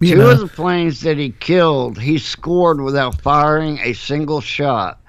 You 0.00 0.12
Two 0.12 0.18
know, 0.18 0.30
of 0.30 0.40
the 0.40 0.48
planes 0.48 1.00
that 1.02 1.18
he 1.18 1.30
killed, 1.30 1.98
he 1.98 2.18
scored 2.18 2.80
without 2.80 3.20
firing 3.20 3.78
a 3.78 3.92
single 3.92 4.40
shot. 4.40 5.00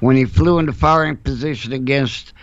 When 0.00 0.16
he 0.16 0.26
flew 0.26 0.58
into 0.58 0.72
firing 0.72 1.16
position 1.16 1.72
against 1.72 2.34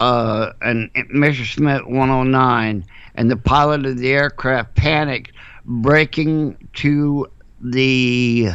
uh, 0.00 0.52
an 0.62 0.90
Messerschmitt 1.10 1.86
109, 1.86 2.84
and 3.14 3.30
the 3.30 3.36
pilot 3.36 3.84
of 3.84 3.98
the 3.98 4.10
aircraft 4.10 4.74
panicked, 4.74 5.32
braking 5.66 6.56
to 6.74 7.26
the 7.60 8.48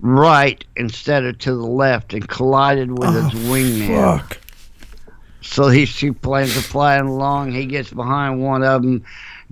right 0.00 0.64
instead 0.76 1.24
of 1.24 1.38
to 1.38 1.50
the 1.56 1.66
left, 1.66 2.14
and 2.14 2.28
collided 2.28 2.92
with 2.92 3.08
oh, 3.08 3.28
his 3.28 3.40
wingman. 3.48 4.18
fuck. 4.18 4.40
So 5.46 5.70
these 5.70 5.94
two 5.94 6.12
planes 6.12 6.56
are 6.56 6.62
flying 6.62 7.06
along. 7.06 7.52
He 7.52 7.66
gets 7.66 7.90
behind 7.90 8.42
one 8.42 8.62
of 8.62 8.82
them. 8.82 9.04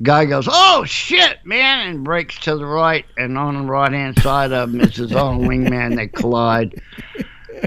Guy 0.02 0.24
goes, 0.24 0.48
"Oh 0.50 0.84
shit, 0.84 1.38
man!" 1.44 1.88
and 1.88 2.04
breaks 2.04 2.38
to 2.40 2.56
the 2.56 2.66
right. 2.66 3.06
And 3.16 3.38
on 3.38 3.54
the 3.54 3.70
right 3.70 3.92
hand 3.92 4.20
side 4.20 4.52
of 4.52 4.74
him 4.74 4.80
is 4.80 4.96
his 4.96 5.12
own 5.12 5.40
wingman. 5.48 5.96
They 5.96 6.08
collide. 6.08 6.80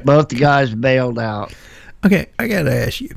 Both 0.04 0.30
the 0.30 0.36
guys 0.36 0.76
bailed 0.76 1.20
out. 1.20 1.54
Okay, 2.06 2.28
I 2.38 2.48
gotta 2.48 2.74
ask 2.74 3.02
you. 3.02 3.16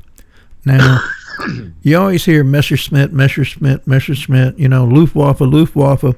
Now, 0.65 0.99
you 1.81 1.97
always 1.97 2.25
hear 2.25 2.43
Messerschmitt, 2.43 3.11
Messerschmitt, 3.11 3.85
Messerschmitt, 3.85 4.57
you 4.57 4.69
know, 4.69 4.85
Luftwaffe, 4.85 5.41
Luftwaffe. 5.41 6.15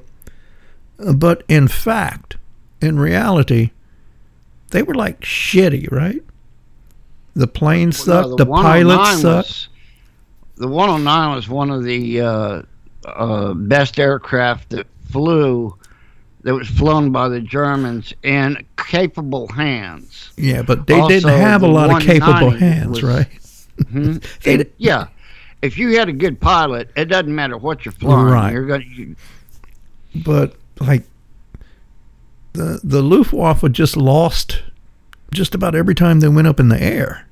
But 1.14 1.42
in 1.48 1.68
fact, 1.68 2.36
in 2.80 2.98
reality, 2.98 3.70
they 4.70 4.82
were 4.82 4.94
like 4.94 5.20
shitty, 5.20 5.90
right? 5.90 6.22
The 7.34 7.46
plane 7.46 7.92
sucked, 7.92 8.30
No, 8.30 8.36
the, 8.36 8.46
pilot 8.46 8.96
109 8.98 9.16
sucked. 9.18 9.48
was- 9.48 9.68
the 10.56 10.68
109 10.68 11.34
was 11.34 11.48
one 11.48 11.70
of 11.70 11.82
the 11.84 12.20
uh, 12.20 12.62
uh, 13.06 13.54
best 13.54 13.98
aircraft 13.98 14.70
that 14.70 14.86
flew. 15.10 15.76
That 16.42 16.52
was 16.54 16.68
flown 16.68 17.10
by 17.10 17.30
the 17.30 17.40
Germans 17.40 18.12
in 18.22 18.66
capable 18.76 19.48
hands. 19.48 20.30
Yeah, 20.36 20.60
but 20.60 20.86
they 20.86 21.00
didn't 21.08 21.30
Also, 21.30 21.36
have 21.38 21.62
a 21.62 21.66
lot 21.66 21.90
of 21.90 22.06
capable 22.06 22.50
hands, 22.50 23.00
was- 23.00 23.02
right? 23.02 23.28
hmm 23.90 24.18
And, 24.46 24.66
yeah, 24.76 25.06
if 25.62 25.78
you 25.78 25.96
had 25.98 26.10
a 26.10 26.12
good 26.12 26.38
pilot, 26.38 26.90
it 26.96 27.06
doesn't 27.06 27.34
matter 27.34 27.56
what 27.56 27.86
you're 27.86 27.92
flying. 27.92 28.26
Right. 28.26 28.52
You're 28.52 28.66
going. 28.66 28.92
You, 28.94 29.16
But 30.22 30.54
like 30.80 31.04
the 32.52 32.78
the 32.84 33.02
Luftwaffe 33.02 33.64
just 33.72 33.96
lost 33.96 34.62
just 35.34 35.54
about 35.54 35.74
every 35.74 35.94
time 35.94 36.20
they 36.20 36.28
went 36.28 36.46
up 36.48 36.58
in 36.60 36.68
the 36.68 36.82
air. 36.82 37.26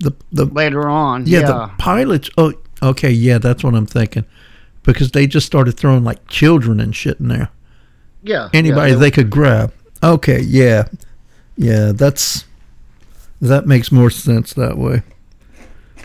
The 0.00 0.12
the 0.30 0.44
later 0.44 0.88
on, 0.88 1.26
Yeah, 1.26 1.40
yeah, 1.40 1.46
the 1.46 1.70
pilots. 1.78 2.30
Oh, 2.38 2.52
okay, 2.82 3.10
yeah, 3.10 3.38
that's 3.38 3.64
what 3.64 3.74
I'm 3.74 3.86
thinking, 3.86 4.24
because 4.84 5.10
they 5.10 5.26
just 5.26 5.46
started 5.46 5.72
throwing 5.72 6.04
like 6.04 6.28
children 6.28 6.78
and 6.80 6.94
shit 6.94 7.18
in 7.18 7.28
there. 7.28 7.48
yeah. 8.22 8.48
Anybody 8.52 8.92
yeah, 8.92 8.98
they 8.98 9.10
could 9.10 9.30
grab. 9.30 9.72
Okay, 10.02 10.40
yeah, 10.40 10.86
yeah, 11.56 11.90
that's 11.92 12.44
that 13.40 13.66
makes 13.66 13.90
more 13.90 14.10
sense 14.10 14.54
that 14.54 14.78
way. 14.78 15.02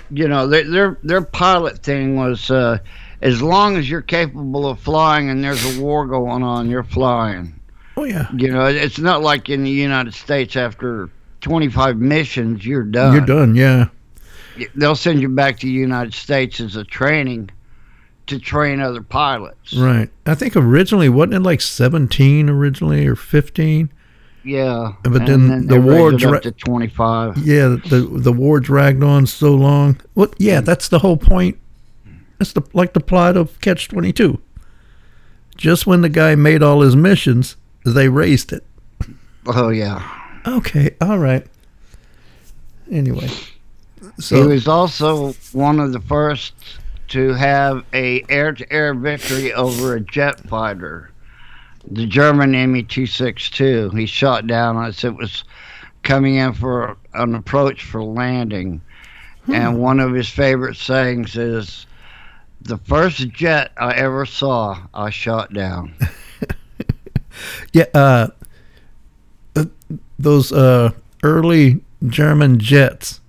you 0.09 0.27
know, 0.27 0.47
their 0.47 0.63
their 0.63 0.97
their 1.03 1.21
pilot 1.21 1.83
thing 1.83 2.15
was 2.15 2.49
uh, 2.49 2.79
as 3.21 3.41
long 3.43 3.77
as 3.77 3.87
you're 3.87 4.01
capable 4.01 4.65
of 4.67 4.79
flying 4.79 5.29
and 5.29 5.43
there's 5.43 5.77
a 5.77 5.81
war 5.81 6.07
going 6.07 6.41
on, 6.41 6.67
you're 6.69 6.83
flying. 6.83 7.59
Oh 7.95 8.03
yeah, 8.05 8.27
You 8.35 8.49
know, 8.51 8.65
it's 8.65 8.99
not 8.99 9.21
like 9.21 9.49
in 9.49 9.63
the 9.63 9.69
United 9.69 10.13
States 10.13 10.55
after 10.55 11.09
25 11.41 11.97
missions, 11.97 12.65
you're 12.65 12.83
done. 12.83 13.13
you're 13.13 13.25
done. 13.25 13.55
Yeah, 13.55 13.89
They'll 14.75 14.95
send 14.95 15.21
you 15.21 15.29
back 15.29 15.59
to 15.59 15.67
the 15.67 15.71
United 15.73 16.13
States 16.13 16.59
as 16.59 16.75
a 16.75 16.83
training 16.83 17.49
to 18.27 18.39
train 18.39 18.79
other 18.79 19.01
pilots. 19.01 19.73
right. 19.75 20.09
I 20.25 20.33
think 20.35 20.55
originally 20.55 21.09
wasn't 21.09 21.33
it 21.35 21.39
like 21.41 21.61
17 21.61 22.49
originally 22.49 23.05
or 23.05 23.15
15? 23.15 23.91
Yeah, 24.45 24.93
But 25.03 25.29
and 25.29 25.49
then 25.51 25.67
the 25.67 25.79
war 25.79 26.09
raised 26.11 26.23
it 26.23 26.27
dra- 26.27 26.37
up 26.37 26.43
to 26.43 26.51
25. 26.51 27.37
Yeah, 27.37 27.77
the 27.89 28.01
the 28.11 28.33
war 28.33 28.59
dragged 28.59 29.01
on 29.01 29.25
so 29.25 29.53
long. 29.55 30.01
Well, 30.15 30.33
yeah, 30.37 30.59
mm. 30.61 30.65
that's 30.65 30.89
the 30.89 30.99
whole 30.99 31.15
point. 31.15 31.57
That's 32.39 32.51
the 32.51 32.61
like 32.73 32.91
the 32.93 32.99
plot 32.99 33.37
of 33.37 33.57
Catch 33.61 33.87
Twenty 33.87 34.11
Two. 34.11 34.41
Just 35.55 35.87
when 35.87 36.01
the 36.01 36.09
guy 36.09 36.35
made 36.35 36.61
all 36.61 36.81
his 36.81 36.93
missions, 36.95 37.55
they 37.85 38.09
raised 38.09 38.53
it. 38.53 38.63
Oh 39.47 39.69
yeah. 39.69 40.21
Okay, 40.45 40.95
all 41.01 41.19
right. 41.19 41.45
Anyway, 42.91 43.29
So 44.19 44.41
he 44.41 44.47
was 44.47 44.67
also 44.67 45.33
one 45.53 45.79
of 45.79 45.93
the 45.93 46.01
first 46.01 46.53
to 47.09 47.33
have 47.33 47.85
a 47.93 48.23
air-to-air 48.29 48.93
victory 48.93 49.53
over 49.53 49.95
a 49.95 50.01
jet 50.01 50.39
fighter, 50.49 51.11
the 51.89 52.05
German 52.05 52.51
Me-262. 52.51 53.97
He 53.97 54.05
shot 54.05 54.47
down 54.47 54.83
as 54.83 55.03
it 55.03 55.15
was 55.15 55.43
coming 56.03 56.35
in 56.35 56.53
for 56.53 56.97
an 57.13 57.35
approach 57.35 57.83
for 57.83 58.03
landing, 58.03 58.81
hmm. 59.45 59.53
and 59.53 59.79
one 59.79 59.99
of 59.99 60.13
his 60.13 60.29
favorite 60.29 60.75
sayings 60.75 61.37
is, 61.37 61.85
"The 62.61 62.77
first 62.77 63.29
jet 63.29 63.71
I 63.77 63.93
ever 63.93 64.25
saw, 64.25 64.77
I 64.93 65.09
shot 65.09 65.53
down." 65.53 65.95
yeah, 67.71 67.85
uh, 67.93 68.27
uh, 69.55 69.65
those 70.17 70.51
uh 70.51 70.91
early 71.23 71.81
German 72.05 72.59
jets, 72.59 73.21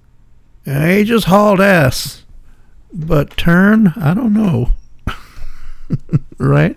they 0.65 1.05
just 1.05 1.27
hauled 1.27 1.61
ass, 1.61 2.25
but 2.93 3.37
turn, 3.37 3.93
I 3.97 4.15
don't 4.15 4.33
know. 4.33 4.71
right? 6.39 6.77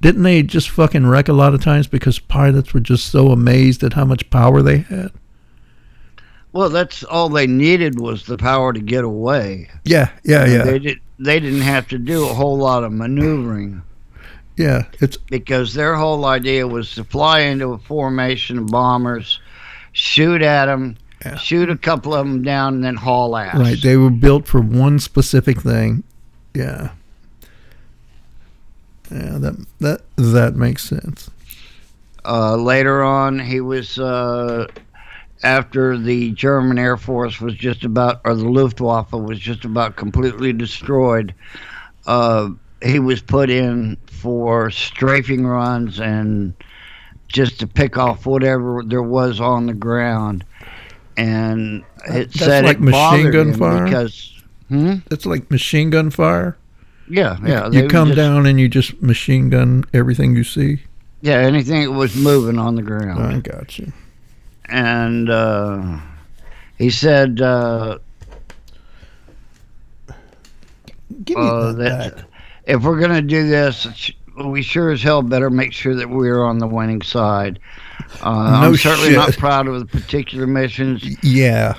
Didn't 0.00 0.22
they 0.22 0.42
just 0.42 0.70
fucking 0.70 1.06
wreck 1.06 1.28
a 1.28 1.32
lot 1.32 1.54
of 1.54 1.62
times 1.62 1.86
because 1.86 2.18
pilots 2.18 2.74
were 2.74 2.80
just 2.80 3.10
so 3.10 3.28
amazed 3.28 3.82
at 3.82 3.94
how 3.94 4.04
much 4.04 4.28
power 4.30 4.62
they 4.62 4.78
had? 4.78 5.10
Well, 6.52 6.68
that's 6.68 7.02
all 7.04 7.28
they 7.28 7.46
needed 7.46 7.98
was 7.98 8.26
the 8.26 8.38
power 8.38 8.72
to 8.72 8.80
get 8.80 9.02
away. 9.02 9.70
Yeah, 9.84 10.10
yeah, 10.22 10.46
yeah. 10.46 10.64
They 10.64 10.78
did. 10.78 11.00
they 11.18 11.40
didn't 11.40 11.62
have 11.62 11.88
to 11.88 11.98
do 11.98 12.28
a 12.28 12.32
whole 12.34 12.56
lot 12.56 12.84
of 12.84 12.92
maneuvering 12.92 13.82
Yeah, 14.56 14.84
it's 15.00 15.16
because 15.16 15.74
their 15.74 15.96
whole 15.96 16.24
idea 16.26 16.66
was 16.66 16.94
to 16.94 17.04
fly 17.04 17.40
into 17.40 17.72
a 17.72 17.78
formation 17.78 18.58
of 18.58 18.66
bombers, 18.68 19.40
shoot 19.92 20.42
at 20.42 20.66
them, 20.66 20.96
Yeah. 21.24 21.36
shoot 21.36 21.70
a 21.70 21.76
couple 21.76 22.14
of 22.14 22.26
them 22.26 22.42
down, 22.42 22.74
and 22.74 22.84
then 22.84 22.94
haul 22.94 23.36
ass. 23.36 23.56
right. 23.58 23.80
They 23.82 23.96
were 23.96 24.10
built 24.10 24.46
for 24.46 24.60
one 24.60 24.98
specific 25.00 25.60
thing. 25.60 26.04
Yeah. 26.54 26.90
Yeah, 29.10 29.38
that 29.38 29.66
that 29.80 30.00
that 30.16 30.56
makes 30.56 30.84
sense. 30.88 31.30
Uh, 32.24 32.56
later 32.56 33.02
on, 33.02 33.38
he 33.38 33.60
was 33.60 33.98
uh, 33.98 34.66
after 35.42 35.98
the 35.98 36.30
German 36.32 36.78
Air 36.78 36.96
Force 36.96 37.40
was 37.40 37.54
just 37.54 37.84
about, 37.84 38.20
or 38.24 38.34
the 38.34 38.48
Luftwaffe 38.48 39.12
was 39.12 39.38
just 39.38 39.64
about 39.64 39.96
completely 39.96 40.52
destroyed. 40.52 41.34
Uh, 42.06 42.50
he 42.82 42.98
was 42.98 43.20
put 43.20 43.50
in 43.50 43.96
for 44.24 44.70
strafing 44.70 45.46
runs 45.46 46.00
and 46.00 46.54
just 47.28 47.60
to 47.60 47.66
pick 47.66 47.98
off 47.98 48.24
whatever 48.24 48.82
there 48.82 49.02
was 49.02 49.38
on 49.38 49.66
the 49.66 49.74
ground. 49.74 50.46
And 51.18 51.84
it 52.06 52.32
That's 52.32 52.38
said 52.38 52.64
like 52.64 52.78
it 52.78 52.80
machine 52.80 53.30
gun 53.30 53.52
fire? 53.52 53.84
because, 53.84 54.42
hmm? 54.68 54.94
It's 55.10 55.26
like 55.26 55.50
machine 55.50 55.90
gun 55.90 56.08
fire. 56.08 56.56
yeah, 57.06 57.36
yeah. 57.44 57.68
you 57.70 57.86
come 57.86 58.08
just- 58.08 58.16
down 58.16 58.46
and 58.46 58.58
you 58.58 58.66
just 58.70 59.02
machine 59.02 59.50
gun 59.50 59.84
everything 59.92 60.34
you 60.34 60.42
see. 60.44 60.78
Yeah, 61.20 61.36
anything 61.36 61.82
that 61.82 61.90
was 61.92 62.16
moving 62.16 62.58
on 62.58 62.76
the 62.76 62.82
ground. 62.82 63.22
I 63.22 63.40
got 63.40 63.78
you. 63.78 63.92
and 64.70 65.28
uh, 65.28 65.98
he 66.78 66.88
said 66.88 67.42
uh, 67.42 67.98
Give 71.24 71.36
me 71.36 71.46
uh, 71.46 71.72
that. 71.74 72.24
If 72.66 72.82
we're 72.82 72.98
going 72.98 73.12
to 73.12 73.22
do 73.22 73.46
this, 73.48 74.10
we 74.44 74.62
sure 74.62 74.90
as 74.90 75.02
hell 75.02 75.22
better 75.22 75.50
make 75.50 75.72
sure 75.72 75.94
that 75.94 76.08
we're 76.10 76.42
on 76.42 76.58
the 76.58 76.66
winning 76.66 77.02
side. 77.02 77.58
Uh, 78.22 78.60
No 78.60 78.68
I'm 78.68 78.76
certainly 78.76 79.12
not 79.14 79.32
proud 79.36 79.66
of 79.68 79.78
the 79.78 79.86
particular 79.86 80.46
missions 80.46 81.04
Yeah, 81.22 81.74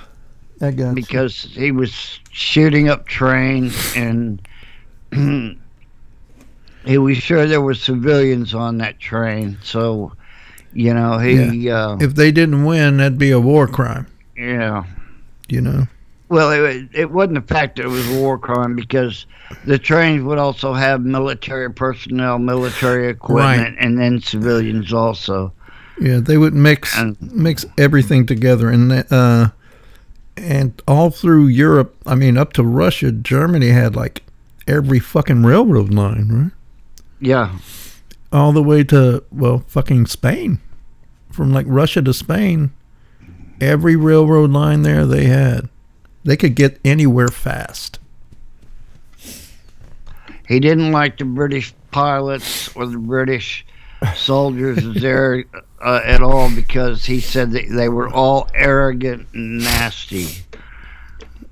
I 0.62 0.72
got 0.72 0.90
you. 0.90 0.94
because 0.96 1.44
he 1.52 1.72
was 1.72 2.20
shooting 2.32 2.88
up 2.90 3.06
trains 3.08 3.94
and 3.96 4.42
he 6.86 6.98
was 6.98 7.18
sure 7.18 7.46
there 7.48 7.62
were 7.62 7.74
civilians 7.74 8.54
on 8.54 8.78
that 8.78 9.00
train. 9.00 9.58
So, 9.64 10.14
you 10.74 10.94
know, 10.94 11.18
he, 11.18 11.70
uh, 11.70 11.98
If 12.00 12.16
they 12.16 12.32
didn't 12.32 12.64
win, 12.66 12.98
that'd 12.98 13.18
be 13.18 13.32
a 13.32 13.40
war 13.40 13.68
crime. 13.68 14.08
yeah. 14.38 14.84
You 15.48 15.62
know. 15.62 15.88
Well, 16.30 16.52
it, 16.52 16.88
it 16.94 17.12
wasn't 17.12 17.36
the 17.36 17.54
fact 17.54 17.76
that 17.78 17.86
it 17.86 17.90
was 17.90 18.10
a 18.16 18.20
war 18.20 18.38
crime 18.40 18.76
because 18.76 19.26
the 19.66 19.78
trains 19.78 20.24
would 20.24 20.40
also 20.40 20.74
have 20.74 21.02
military 21.02 21.72
personnel, 21.72 22.40
military 22.40 23.10
equipment, 23.10 23.78
and 23.80 23.98
then 24.00 24.20
civilians 24.22 24.92
also. 24.92 25.54
Yeah, 26.02 26.20
they 26.20 26.38
would 26.38 26.54
mix 26.56 26.98
And- 26.98 27.16
mix 27.22 27.66
everything 27.78 28.26
together, 28.26 28.70
and 28.70 28.92
uh, 29.12 29.50
and 30.36 30.82
all 30.88 31.10
through 31.12 31.48
Europe. 31.48 31.96
I 32.06 32.16
mean, 32.16 32.38
up 32.38 32.54
to 32.54 32.64
Russia, 32.64 33.12
Germany 33.12 33.70
had 33.70 33.96
like 33.96 34.24
every 34.68 35.00
fucking 35.00 35.44
railroad 35.44 35.94
line, 35.94 36.28
right? 36.30 36.52
Yeah, 37.20 37.58
All 38.34 38.52
the 38.52 38.64
way 38.64 38.84
to 38.86 39.24
well, 39.32 39.60
fucking 39.68 40.08
Spain, 40.08 40.60
from 41.32 41.54
like 41.54 41.66
Russia 41.70 42.02
to 42.02 42.14
Spain. 42.14 42.72
Every 43.62 43.96
railroad 43.96 44.52
line 44.52 44.82
there 44.82 45.06
they 45.06 45.26
had, 45.26 45.70
they 46.26 46.36
could 46.36 46.56
get 46.56 46.80
anywhere 46.84 47.30
fast. 47.30 48.00
he 50.48 50.60
didn't 50.60 50.92
like 50.92 51.18
the 51.18 51.26
British 51.26 51.74
pilots 51.92 52.76
or 52.76 52.86
the 52.88 52.98
British 52.98 53.66
soldiers 54.16 54.84
there 55.02 55.46
uh, 55.82 56.02
at 56.04 56.22
all 56.22 56.54
because 56.54 57.06
he 57.06 57.20
said 57.22 57.52
that 57.52 57.66
they 57.70 57.88
were 57.90 58.10
all 58.10 58.50
arrogant 58.54 59.28
and 59.34 59.60
nasty. 59.60 60.28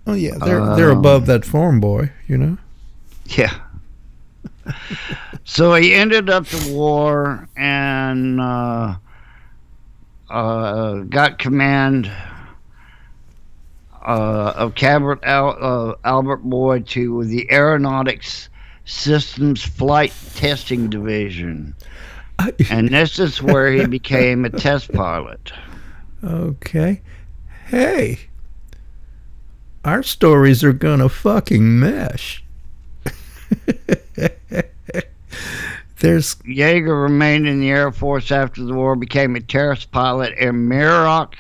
Oh 0.06 0.14
yeah, 0.14 0.36
they're 0.44 0.76
they're 0.76 0.92
Um, 0.92 0.98
above 0.98 1.28
that 1.28 1.46
farm 1.46 1.80
boy, 1.80 2.12
you 2.28 2.38
know. 2.38 2.58
Yeah. 3.28 3.54
so 5.46 5.74
he 5.76 5.94
ended 5.94 6.30
up 6.30 6.46
the 6.48 6.74
war 6.74 7.48
and 7.56 8.40
uh, 8.42 8.96
uh, 10.30 10.94
got 11.10 11.40
command 11.40 12.12
uh, 14.04 14.54
of 14.56 14.76
Cabot 14.76 15.20
Al- 15.24 15.58
uh, 15.60 15.96
Albert 16.04 16.38
Boyd 16.38 16.88
to 16.88 17.24
the 17.26 17.50
Aeronautics 17.52 18.50
Systems 18.86 19.64
Flight 19.64 20.14
Testing 20.36 20.90
Division. 20.90 21.76
And 22.70 22.90
this 22.90 23.20
is 23.20 23.42
where 23.42 23.72
he 23.72 23.86
became 23.86 24.44
a 24.44 24.50
test 24.50 24.92
pilot. 24.92 25.54
Okay. 26.24 27.02
Hey. 27.68 28.20
Our 29.86 30.04
stories 30.04 30.64
are 30.64 30.74
gonna 30.74 31.10
fucking 31.10 31.80
mesh. 31.80 32.44
There's 36.00 36.36
Yeager 36.36 37.02
remained 37.04 37.48
in 37.48 37.62
the 37.62 37.70
Air 37.70 37.92
Force 37.92 38.32
after 38.32 38.64
the 38.64 38.74
war, 38.74 38.96
became 38.96 39.36
a 39.36 39.42
test 39.42 39.92
pilot 39.92 40.34
at 40.34 40.54
Muroc 40.54 41.36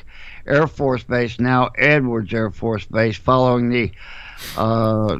Air 0.45 0.67
Force 0.67 1.03
Base, 1.03 1.39
now 1.39 1.69
Edwards 1.77 2.33
Air 2.33 2.51
Force 2.51 2.85
Base, 2.85 3.17
following 3.17 3.69
the 3.69 3.91
uh, 4.57 5.17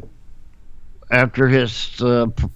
after 1.12 1.48
his 1.48 2.02
uh, 2.02 2.28
p- 2.36 2.48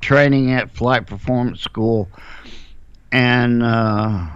training 0.00 0.52
at 0.52 0.70
Flight 0.70 1.06
Performance 1.06 1.60
School, 1.60 2.08
and 3.12 3.62
uh, 3.62 4.26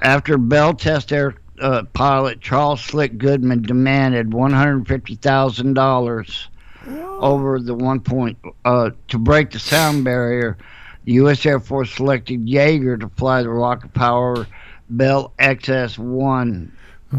after 0.00 0.38
Bell 0.38 0.74
Test 0.74 1.12
Air 1.12 1.34
uh, 1.60 1.82
pilot 1.92 2.40
Charles 2.40 2.80
Slick 2.82 3.18
Goodlin 3.18 3.66
demanded 3.66 4.32
one 4.32 4.52
hundred 4.52 4.88
fifty 4.88 5.16
thousand 5.16 5.74
dollars 5.74 6.48
over 7.18 7.60
the 7.60 7.74
one 7.74 8.00
point 8.00 8.38
uh, 8.64 8.90
to 9.08 9.18
break 9.18 9.50
the 9.50 9.58
sound 9.58 10.04
barrier. 10.04 10.56
The 11.04 11.12
U.S. 11.14 11.44
Air 11.44 11.60
Force 11.60 11.92
selected 11.92 12.46
Yeager 12.46 12.98
to 13.00 13.08
fly 13.10 13.42
the 13.42 13.48
rocket 13.50 13.92
power 13.92 14.46
Bell 14.90 15.32
XS-1, 15.38 16.70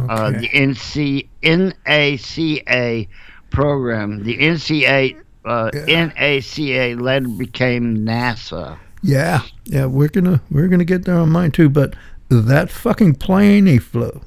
uh, 0.10 0.32
the 0.32 0.48
NC 0.50 1.28
NACA 1.44 3.08
program. 3.50 4.24
The 4.24 4.38
NCA 4.38 5.16
uh, 5.46 5.72
Yeah. 5.74 6.10
NACA 6.10 7.02
later 7.02 7.28
became 7.28 7.98
NASA. 8.00 8.78
yeah, 9.02 9.42
yeah, 9.66 9.86
we're 9.86 10.10
gonna 10.10 10.42
we're 10.52 10.68
gonna 10.68 10.86
get 10.86 11.06
there 11.06 11.18
on 11.18 11.30
mine 11.32 11.52
too, 11.52 11.70
but 11.70 11.96
that 12.30 12.70
fucking 12.70 13.16
plane 13.16 13.66
he 13.66 13.80
flew. 13.80 14.22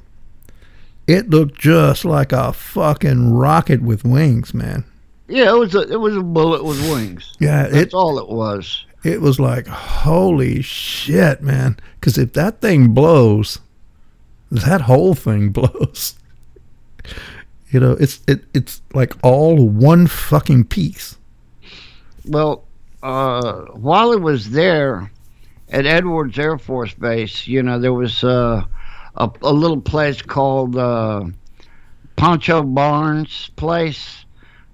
It 1.07 1.29
looked 1.29 1.55
just 1.59 2.03
like 2.03 2.31
a 2.31 2.51
fucking 2.51 3.31
rocket 3.33 3.81
with 3.81 4.03
wings, 4.03 4.53
man. 4.53 4.83
Yeah, 5.27 5.51
it 5.55 5.57
was 5.57 5.73
a 5.75 5.81
it 5.91 5.99
was 5.99 6.15
a 6.17 6.21
bullet 6.21 6.63
with 6.63 6.79
wings. 6.91 7.33
Yeah, 7.39 7.63
That's 7.67 7.75
it 7.87 7.93
all 7.93 8.19
it 8.19 8.27
was. 8.29 8.84
It 9.05 9.21
was 9.21 9.39
like 9.39 9.67
holy 9.67 10.63
shit, 10.63 11.39
man. 11.43 11.77
Because 11.99 12.17
if 12.17 12.33
that 12.33 12.59
thing 12.59 12.87
blows, 12.87 13.59
that 14.49 14.81
whole 14.81 15.13
thing 15.13 15.49
blows. 15.51 16.15
You 17.69 17.79
know, 17.79 17.91
it's 17.99 18.21
it 18.27 18.45
it's 18.55 18.81
like 18.95 19.13
all 19.21 19.69
one 19.69 20.07
fucking 20.07 20.65
piece. 20.65 21.17
Well, 22.25 22.63
uh, 23.03 23.65
while 23.73 24.11
he 24.11 24.17
was 24.17 24.49
there 24.49 25.11
at 25.69 25.85
Edwards 25.85 26.39
Air 26.39 26.57
Force 26.57 26.95
Base, 26.95 27.45
you 27.45 27.61
know, 27.61 27.77
there 27.77 27.93
was 27.93 28.23
uh, 28.23 28.63
a, 29.17 29.29
a 29.43 29.53
little 29.53 29.81
place 29.81 30.23
called 30.23 30.77
uh, 30.77 31.25
Pancho 32.15 32.63
Barnes 32.63 33.51
Place, 33.55 34.25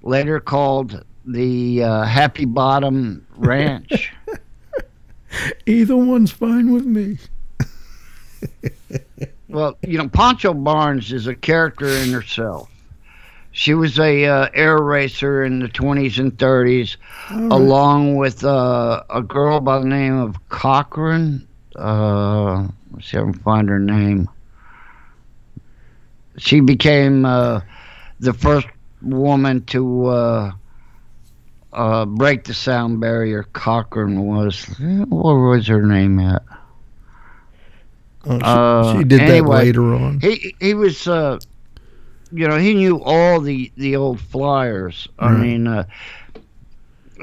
later 0.04 0.40
called 0.40 1.04
the 1.26 1.84
uh, 1.84 2.04
Happy 2.04 2.46
Bottom 2.46 3.28
Ranch. 3.36 4.14
Either 5.66 5.96
one's 5.96 6.32
fine 6.32 6.72
with 6.72 6.86
me. 6.86 7.18
well, 9.48 9.78
you 9.82 9.98
know, 9.98 10.10
Pancho 10.10 10.54
Barnes 10.54 11.12
is 11.12 11.28
a 11.28 11.36
character 11.36 11.88
in 11.88 12.12
herself. 12.12 12.70
She 13.54 13.74
was 13.74 14.00
a 14.00 14.26
uh, 14.26 14.50
air 14.54 14.78
racer 14.82 15.44
in 15.44 15.60
the 15.60 15.68
20s 15.68 16.18
and 16.20 16.36
30s. 16.38 16.96
All 17.30 17.38
right. 17.38 17.52
along 17.52 18.16
with 18.16 18.44
uh, 18.44 19.04
a 19.10 19.22
girl 19.22 19.60
by 19.60 19.80
the 19.80 19.86
name 19.86 20.18
of 20.18 20.38
Cochran. 20.50 21.48
Uh, 21.76 22.68
let's 22.92 23.12
see 23.12 23.18
if 23.18 23.24
I 23.24 23.32
can 23.32 23.34
find 23.34 23.70
her 23.70 23.80
name. 23.80 24.30
She 26.38 26.62
became 26.62 27.26
uh, 27.26 27.62
the 28.20 28.34
first 28.34 28.68
woman 29.02 29.66
to 29.66 30.54
uh, 31.74 32.06
break 32.06 32.44
the 32.46 32.54
sound 32.54 33.00
barrier. 33.00 33.44
Cochran 33.54 34.22
was. 34.26 34.66
What 35.08 35.34
was 35.34 35.68
her 35.68 35.82
name 35.82 36.20
at? 36.20 36.44
Oh, 38.26 38.38
she, 38.38 38.46
uh, 38.46 38.98
she 38.98 39.04
did 39.04 39.22
anyway, 39.22 39.50
that 39.50 39.66
later 39.66 39.94
on. 39.96 40.20
He 40.20 40.56
he 40.60 40.74
was 40.74 41.08
uh, 41.08 41.40
you 42.32 42.48
know, 42.48 42.58
he 42.58 42.74
knew 42.74 43.02
all 43.04 43.40
the 43.42 43.72
the 43.76 43.96
old 43.96 44.20
flyers. 44.20 45.08
I 45.20 45.32
Right. 45.32 45.40
mean, 45.40 45.68
uh, 45.68 45.86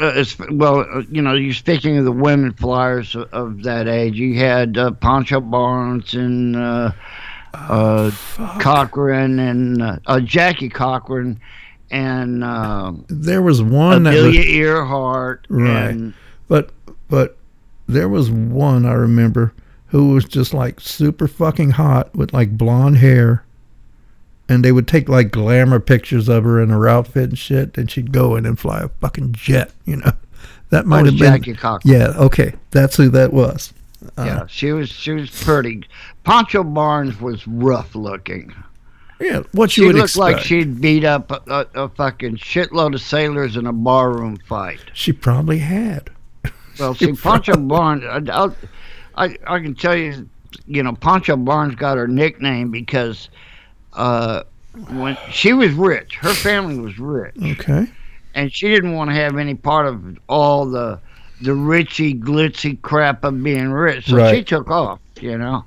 uh, 0.00 0.24
well, 0.50 0.80
uh, 0.80 1.02
you 1.10 1.22
know, 1.22 1.34
you're 1.34 1.54
speaking 1.54 1.98
of 1.98 2.04
the 2.04 2.12
women 2.12 2.52
flyers 2.52 3.14
of, 3.14 3.28
of 3.32 3.62
that 3.64 3.88
age. 3.88 4.16
You 4.16 4.38
had 4.38 4.76
uh, 4.76 4.92
Pancho 4.92 5.40
Barnes 5.40 6.14
and 6.14 6.56
uh, 6.56 6.92
uh, 7.54 8.10
Cochran 8.60 9.38
and 9.38 9.82
uh, 9.82 9.96
uh, 10.06 10.20
Jackie 10.20 10.68
Cochran 10.68 11.40
and 11.90 12.44
uh, 12.44 12.92
There 13.08 13.42
was 13.42 13.62
one 13.62 14.02
that 14.04 14.14
was, 14.14 14.24
Amelia 14.24 14.40
Earhart. 14.42 15.46
Right. 15.48 15.90
And, 15.90 16.14
but 16.48 16.70
but 17.08 17.36
there 17.86 18.08
was 18.08 18.30
one 18.30 18.84
I 18.86 18.92
remember 18.92 19.52
who 19.86 20.10
was 20.12 20.24
just 20.24 20.52
like 20.52 20.80
super 20.80 21.26
fucking 21.26 21.70
hot 21.70 22.14
with 22.14 22.32
like 22.32 22.56
blonde 22.56 22.98
hair. 22.98 23.44
And 24.50 24.64
they 24.64 24.72
would 24.72 24.88
take 24.88 25.08
like 25.10 25.30
glamour 25.30 25.78
pictures 25.78 26.28
of 26.28 26.44
her 26.44 26.62
in 26.62 26.70
her 26.70 26.88
outfit 26.88 27.30
and 27.30 27.38
shit, 27.38 27.76
and 27.76 27.90
she'd 27.90 28.12
go 28.12 28.34
in 28.34 28.46
and 28.46 28.58
fly 28.58 28.80
a 28.80 28.88
fucking 28.88 29.32
jet, 29.32 29.72
you 29.84 29.96
know. 29.96 30.12
That 30.70 30.84
might 30.84 31.02
was 31.02 31.12
have 31.12 31.18
been 31.18 31.32
Jackie 31.32 31.54
Cochran. 31.54 31.94
Yeah, 31.94 32.08
okay. 32.18 32.52
That's 32.72 32.94
who 32.96 33.08
that 33.08 33.32
was. 33.32 33.72
Uh, 34.18 34.24
Yeah, 34.24 34.46
she 34.48 34.72
was 34.72 34.90
she 34.90 35.12
was 35.12 35.30
pretty. 35.30 35.84
Pancho 36.24 36.62
Barnes 36.62 37.18
was 37.22 37.48
rough 37.48 37.94
looking. 37.94 38.54
Yeah, 39.20 39.42
what 39.52 39.70
She 39.72 39.80
you 39.80 39.88
would 39.88 39.96
looked 39.96 40.10
expect. 40.10 40.36
like 40.36 40.44
she'd 40.44 40.80
beat 40.80 41.04
up 41.04 41.30
a, 41.30 41.42
a, 41.74 41.84
a 41.84 41.88
fucking 41.88 42.36
shitload 42.36 42.94
of 42.94 43.00
sailors 43.00 43.56
in 43.56 43.66
a 43.66 43.72
barroom 43.72 44.36
fight. 44.46 44.80
she 44.94 45.12
probably 45.12 45.58
had. 45.58 46.10
Well, 46.78 46.94
see, 46.94 47.12
Pancho 47.12 47.56
Barnes, 47.56 48.04
I, 48.30 48.50
I, 49.16 49.36
I 49.46 49.58
can 49.58 49.74
tell 49.74 49.96
you, 49.96 50.28
you 50.66 50.82
know, 50.84 50.94
Pancho 50.94 51.36
Barnes 51.36 51.74
got 51.74 51.96
her 51.96 52.06
nickname 52.06 52.70
because 52.70 53.28
uh, 53.94 54.44
when 54.90 55.18
she 55.30 55.52
was 55.52 55.72
rich, 55.72 56.14
her 56.16 56.32
family 56.34 56.78
was 56.78 56.96
rich, 57.00 57.34
Okay. 57.42 57.86
and 58.36 58.52
she 58.52 58.68
didn't 58.68 58.94
want 58.94 59.10
to 59.10 59.16
have 59.16 59.36
any 59.36 59.54
part 59.54 59.86
of 59.86 60.18
all 60.28 60.66
the 60.66 61.00
the 61.40 61.50
richy 61.52 62.20
glitzy 62.20 62.80
crap 62.82 63.22
of 63.24 63.42
being 63.42 63.70
rich. 63.70 64.06
So 64.06 64.32
she 64.32 64.42
took 64.44 64.70
off, 64.70 65.00
you 65.20 65.38
know, 65.38 65.64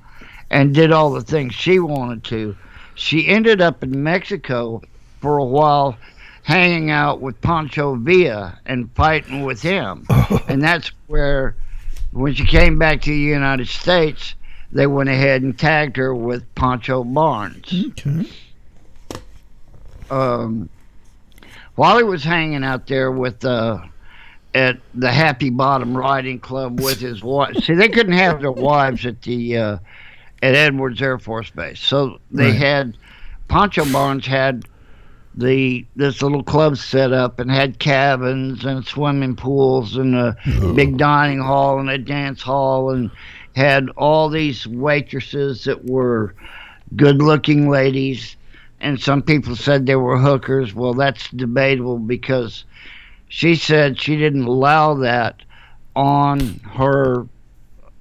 and 0.50 0.74
did 0.74 0.92
all 0.92 1.10
the 1.12 1.22
things 1.22 1.54
she 1.54 1.78
wanted 1.78 2.24
to. 2.24 2.56
She 2.94 3.26
ended 3.28 3.60
up 3.60 3.82
in 3.82 4.02
Mexico 4.02 4.82
for 5.20 5.38
a 5.38 5.44
while, 5.44 5.96
hanging 6.42 6.90
out 6.90 7.20
with 7.20 7.40
Pancho 7.40 7.94
Villa 7.96 8.58
and 8.66 8.90
fighting 8.94 9.44
with 9.44 9.62
him, 9.62 10.06
and 10.48 10.62
that's 10.62 10.90
where, 11.06 11.54
when 12.12 12.34
she 12.34 12.44
came 12.44 12.78
back 12.78 13.00
to 13.02 13.10
the 13.10 13.16
United 13.16 13.68
States, 13.68 14.34
they 14.72 14.86
went 14.86 15.08
ahead 15.08 15.42
and 15.42 15.58
tagged 15.58 15.96
her 15.96 16.14
with 16.14 16.52
Pancho 16.54 17.04
Barnes 17.04 17.86
Okay. 17.90 18.26
um, 20.10 20.68
while 21.74 21.96
he 21.98 22.02
was 22.04 22.22
hanging 22.24 22.64
out 22.64 22.86
there 22.86 23.10
with 23.10 23.44
uh, 23.44 23.78
at 24.54 24.78
the 24.94 25.10
Happy 25.10 25.50
Bottom 25.50 25.96
Riding 25.96 26.38
Club 26.40 26.80
with 26.80 27.00
his 27.00 27.22
wife. 27.22 27.56
See, 27.64 27.74
they 27.74 27.88
couldn't 27.88 28.12
have 28.14 28.40
their 28.40 28.52
wives 28.52 29.06
at 29.06 29.22
the 29.22 29.56
uh, 29.56 29.78
at 30.42 30.54
Edwards 30.54 31.00
Air 31.00 31.18
Force 31.18 31.50
Base, 31.50 31.80
so 31.80 32.18
they 32.30 32.50
Right. 32.50 32.54
had 32.56 32.96
Pancho 33.48 33.90
Barnes 33.92 34.26
had 34.26 34.64
the 35.34 35.86
this 35.96 36.20
little 36.20 36.42
club 36.42 36.76
set 36.76 37.12
up 37.12 37.38
and 37.38 37.50
had 37.50 37.78
cabins 37.78 38.66
and 38.66 38.84
swimming 38.84 39.34
pools 39.34 39.96
and 39.96 40.14
a 40.14 40.36
oh. 40.46 40.74
big 40.74 40.98
dining 40.98 41.38
hall 41.38 41.80
and 41.80 41.88
a 41.88 41.96
dance 41.96 42.42
hall 42.42 42.90
and 42.90 43.10
had 43.56 43.88
all 43.96 44.28
these 44.28 44.66
waitresses 44.66 45.64
that 45.64 45.86
were 45.86 46.34
good 46.96 47.22
looking 47.22 47.70
ladies 47.70 48.36
and 48.82 49.00
some 49.00 49.22
people 49.22 49.54
said 49.56 49.86
they 49.86 49.96
were 49.96 50.18
hookers. 50.18 50.74
Well, 50.74 50.92
that's 50.92 51.30
debatable 51.30 51.98
because 51.98 52.64
she 53.28 53.54
said 53.54 53.98
she 53.98 54.16
didn't 54.16 54.44
allow 54.44 54.94
that 54.94 55.42
on 55.94 56.40
her, 56.74 57.26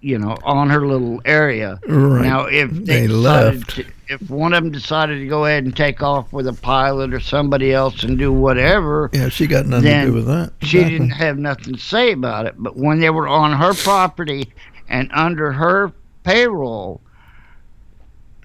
you 0.02 0.18
know, 0.18 0.36
on 0.44 0.70
her 0.70 0.86
little 0.88 1.22
area. 1.26 1.80
Right. 1.88 2.24
Now, 2.24 2.46
if 2.46 2.72
they, 2.72 3.02
They 3.02 3.08
left. 3.08 3.76
to, 3.76 3.86
if 4.10 4.30
one 4.30 4.52
of 4.54 4.64
them 4.64 4.72
decided 4.72 5.20
to 5.20 5.28
go 5.28 5.46
ahead 5.46 5.64
and 5.64 5.76
take 5.78 6.02
off 6.02 6.34
with 6.34 6.48
a 6.48 6.54
pilot 6.54 7.14
or 7.14 7.20
somebody 7.20 7.72
else 7.72 8.04
and 8.04 8.18
do 8.18 8.34
whatever, 8.34 9.10
Yeah, 9.14 9.30
she 9.30 9.46
got 9.48 9.68
nothing 9.68 9.90
to 9.92 10.06
do 10.08 10.14
with 10.14 10.26
that. 10.26 10.54
she 10.64 10.80
Exactly. 10.80 10.98
didn't 11.00 11.10
have 11.12 11.38
nothing 11.38 11.74
to 11.76 11.80
say 11.80 12.12
about 12.12 12.48
it. 12.48 12.56
But 12.58 12.76
when 12.76 13.00
they 13.00 13.10
were 13.12 13.28
on 13.28 13.54
her 13.54 13.74
property 13.76 14.52
and 14.90 15.10
under 15.14 15.52
her 15.52 15.92
payroll, 16.24 17.00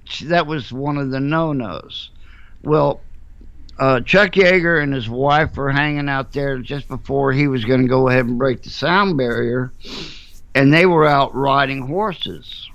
she- 0.04 0.26
that 0.26 0.46
was 0.46 0.72
one 0.72 0.98
of 0.98 1.10
the 1.10 1.20
no-nos. 1.20 2.10
Well, 2.62 3.00
uh, 3.78 4.00
Chuck 4.00 4.32
Yeager 4.32 4.82
and 4.82 4.92
his 4.94 5.08
wife 5.08 5.56
were 5.56 5.70
hanging 5.72 6.08
out 6.08 6.32
there 6.32 6.58
just 6.58 6.86
before 6.88 7.32
he 7.32 7.48
was 7.48 7.64
going 7.64 7.82
to 7.82 7.88
go 7.88 8.08
ahead 8.08 8.26
and 8.26 8.38
break 8.38 8.62
the 8.62 8.70
sound 8.70 9.16
barrier, 9.18 9.72
and 10.56 10.72
they 10.72 10.86
were 10.86 11.06
out 11.06 11.34
riding 11.34 11.86
horses. 11.86 12.68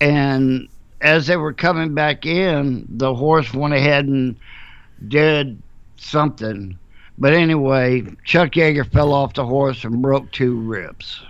And 0.00 0.68
as 1.00 1.26
they 1.26 1.36
were 1.36 1.52
coming 1.52 1.94
back 1.94 2.24
in, 2.24 2.86
the 2.88 3.14
horse 3.14 3.52
went 3.52 3.74
ahead 3.74 4.06
and 4.06 4.36
did 5.08 5.60
something. 5.96 6.78
But 7.18 7.34
anyway, 7.34 8.02
Chuck 8.24 8.52
Yeager 8.52 8.90
fell 8.90 9.12
off 9.12 9.34
the 9.34 9.44
horse 9.44 9.82
and 9.84 10.00
broke 10.00 10.30
two 10.30 10.54
ribs. 10.60 11.20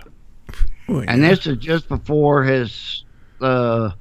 Oh, 0.87 0.99
And 1.07 1.23
this 1.23 1.47
is 1.47 1.57
just 1.57 1.87
before 1.87 2.43
his 2.43 3.03
uh, 3.41 3.91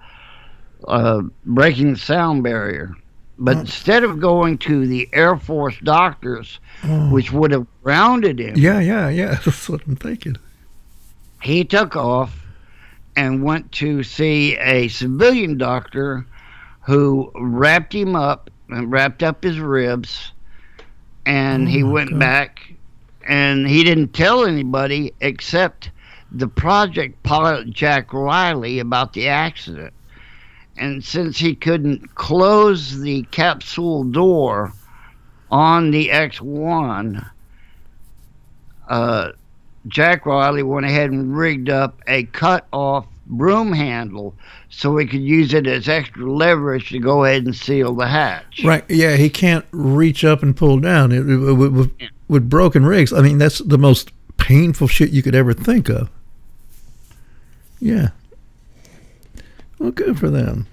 uh, 0.87 1.23
breaking 1.47 1.93
the 1.95 1.99
sound 1.99 2.43
barrier. 2.43 2.95
But 3.39 3.57
Oh. 3.57 3.61
instead 3.61 4.05
of 4.05 4.21
going 4.21 4.59
to 4.59 4.87
the 4.87 5.09
Air 5.13 5.37
Force 5.37 5.77
doctors, 5.83 6.59
Oh. 6.85 7.11
which 7.11 7.33
would 7.33 7.53
have 7.53 7.67
grounded 7.83 8.39
him, 8.41 8.57
Yeah, 8.57 8.81
yeah, 8.81 9.09
yeah. 9.09 9.39
That's 9.45 9.69
what 9.69 9.81
I'm 9.87 9.97
thinking. 9.97 10.37
He 11.41 11.65
took 11.65 11.97
off 11.97 12.47
and 13.17 13.43
went 13.43 13.73
to 13.73 14.03
see 14.03 14.57
a 14.57 14.89
civilian 14.89 15.59
doctor 15.59 16.27
who 16.83 17.31
wrapped 17.35 17.95
him 17.95 18.17
up 18.17 18.51
and 18.69 18.91
wrapped 18.91 19.23
up 19.23 19.43
his 19.43 19.59
ribs 19.59 20.33
and 21.27 21.69
Oh 21.69 21.71
he 21.71 21.83
went 21.83 22.11
God. 22.11 22.21
back 22.21 22.73
and 23.27 23.69
he 23.69 23.85
didn't 23.85 24.15
tell 24.15 24.45
anybody 24.45 25.13
except 25.21 25.91
the 26.33 26.49
project 26.49 27.23
pilot 27.23 27.71
Jack 27.71 28.13
Ridley 28.13 28.79
about 28.79 29.13
the 29.13 29.29
accident. 29.29 29.93
And 30.77 31.05
since 31.05 31.39
he 31.39 31.55
couldn't 31.55 32.15
close 32.15 33.01
the 33.01 33.23
capsule 33.25 34.05
door 34.05 34.73
on 35.51 35.91
the 35.91 36.09
X1, 36.09 37.29
uh, 38.89 39.33
Jack 39.89 40.27
Ridley 40.27 40.63
went 40.63 40.87
ahead 40.87 41.11
and 41.11 41.37
rigged 41.37 41.71
up 41.71 42.01
a 42.07 42.25
cut 42.25 42.67
off 42.73 43.07
broom 43.27 43.73
handle 43.73 44.35
so 44.71 44.97
he 44.97 45.07
could 45.07 45.21
use 45.21 45.53
it 45.53 45.67
as 45.67 45.89
extra 45.89 46.31
leverage 46.31 46.89
to 46.91 46.99
go 46.99 47.25
ahead 47.25 47.45
and 47.45 47.55
seal 47.55 47.95
the 47.95 48.07
hatch. 48.07 48.63
Right. 48.65 48.85
Yeah, 48.89 49.17
he 49.17 49.29
can't 49.31 49.65
reach 49.71 50.25
up 50.25 50.43
and 50.43 50.57
pull 50.57 50.79
down. 50.81 51.13
It, 51.13 51.29
it- 51.29 51.37
with, 51.55 51.73
with, 51.73 51.93
with 52.29 52.49
broken 52.49 52.85
rigs, 52.87 53.13
I 53.13 53.21
mean, 53.21 53.39
that's 53.39 53.59
the 53.59 53.79
most 53.79 54.13
painful 54.37 54.89
shit 54.89 55.11
you 55.11 55.23
could 55.23 55.35
ever 55.35 55.53
think 55.53 55.89
of. 55.89 56.11
Yeah. 57.81 58.09
Well, 59.79 59.91
good 59.93 60.19
for 60.19 60.29
them. 60.31 60.67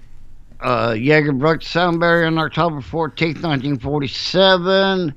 Uh, 0.60 0.92
the 0.94 1.58
sound 1.62 2.00
barrier 2.00 2.26
on 2.26 2.38
October 2.38 2.80
14th, 2.80 3.42
1947, 3.42 5.14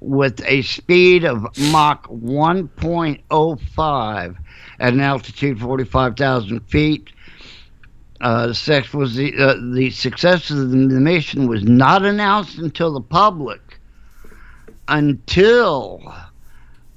with 0.00 0.42
a 0.46 0.62
speed 0.62 1.24
of 1.24 1.42
Mach 1.70 2.08
1.05 2.08 4.36
at 4.80 4.92
an 4.92 5.00
altitude 5.00 5.60
45,000 5.60 6.60
feet. 6.60 7.10
Uh, 8.20 8.48
the, 8.48 8.54
sex 8.54 8.92
was 8.92 9.14
the, 9.14 9.32
uh, 9.36 9.54
the 9.74 9.90
success 9.90 10.50
of 10.50 10.70
the 10.70 10.76
mission 10.76 11.48
was 11.48 11.62
not 11.62 12.04
announced 12.04 12.58
until 12.58 12.92
the 12.92 13.00
public 13.00 13.60
until 14.88 16.02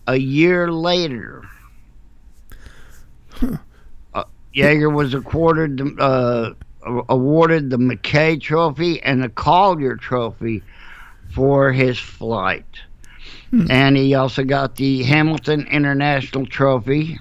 a 0.08 0.18
year 0.18 0.72
later. 0.72 1.44
Uh, 4.14 4.24
Yeager 4.54 4.94
was 4.94 5.14
accorded 5.14 5.78
the, 5.78 5.96
uh, 6.00 6.54
awarded 7.10 7.70
the 7.70 7.78
Mackay 7.78 8.38
Trophy 8.38 9.02
and 9.02 9.24
the 9.24 9.30
Collier 9.30 9.96
Trophy 9.96 10.62
for 11.34 11.72
his 11.72 11.98
flight. 11.98 12.66
Hmm. 13.54 13.70
And 13.70 13.96
he 13.96 14.16
also 14.16 14.44
got 14.44 14.78
the 14.78 15.04
Hamilton 15.04 15.68
International 15.68 16.44
Trophy. 16.48 17.20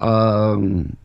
Um, 0.00 0.98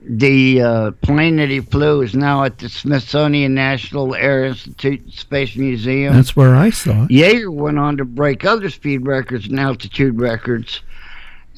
the 0.00 0.60
uh, 0.60 0.90
plane 1.02 1.36
that 1.36 1.48
he 1.48 1.60
flew 1.60 2.02
is 2.02 2.12
now 2.16 2.42
at 2.42 2.58
the 2.58 2.68
Smithsonian 2.68 3.54
National 3.54 4.16
Air 4.16 4.46
Institute 4.46 5.12
Space 5.12 5.54
Museum. 5.54 6.12
That's 6.12 6.34
where 6.34 6.56
I 6.56 6.70
saw 6.70 7.04
it. 7.04 7.10
Yeager 7.10 7.52
went 7.52 7.78
on 7.78 7.98
to 7.98 8.04
break 8.04 8.44
other 8.44 8.68
speed 8.68 9.06
records 9.06 9.46
and 9.46 9.60
altitude 9.60 10.20
records. 10.20 10.80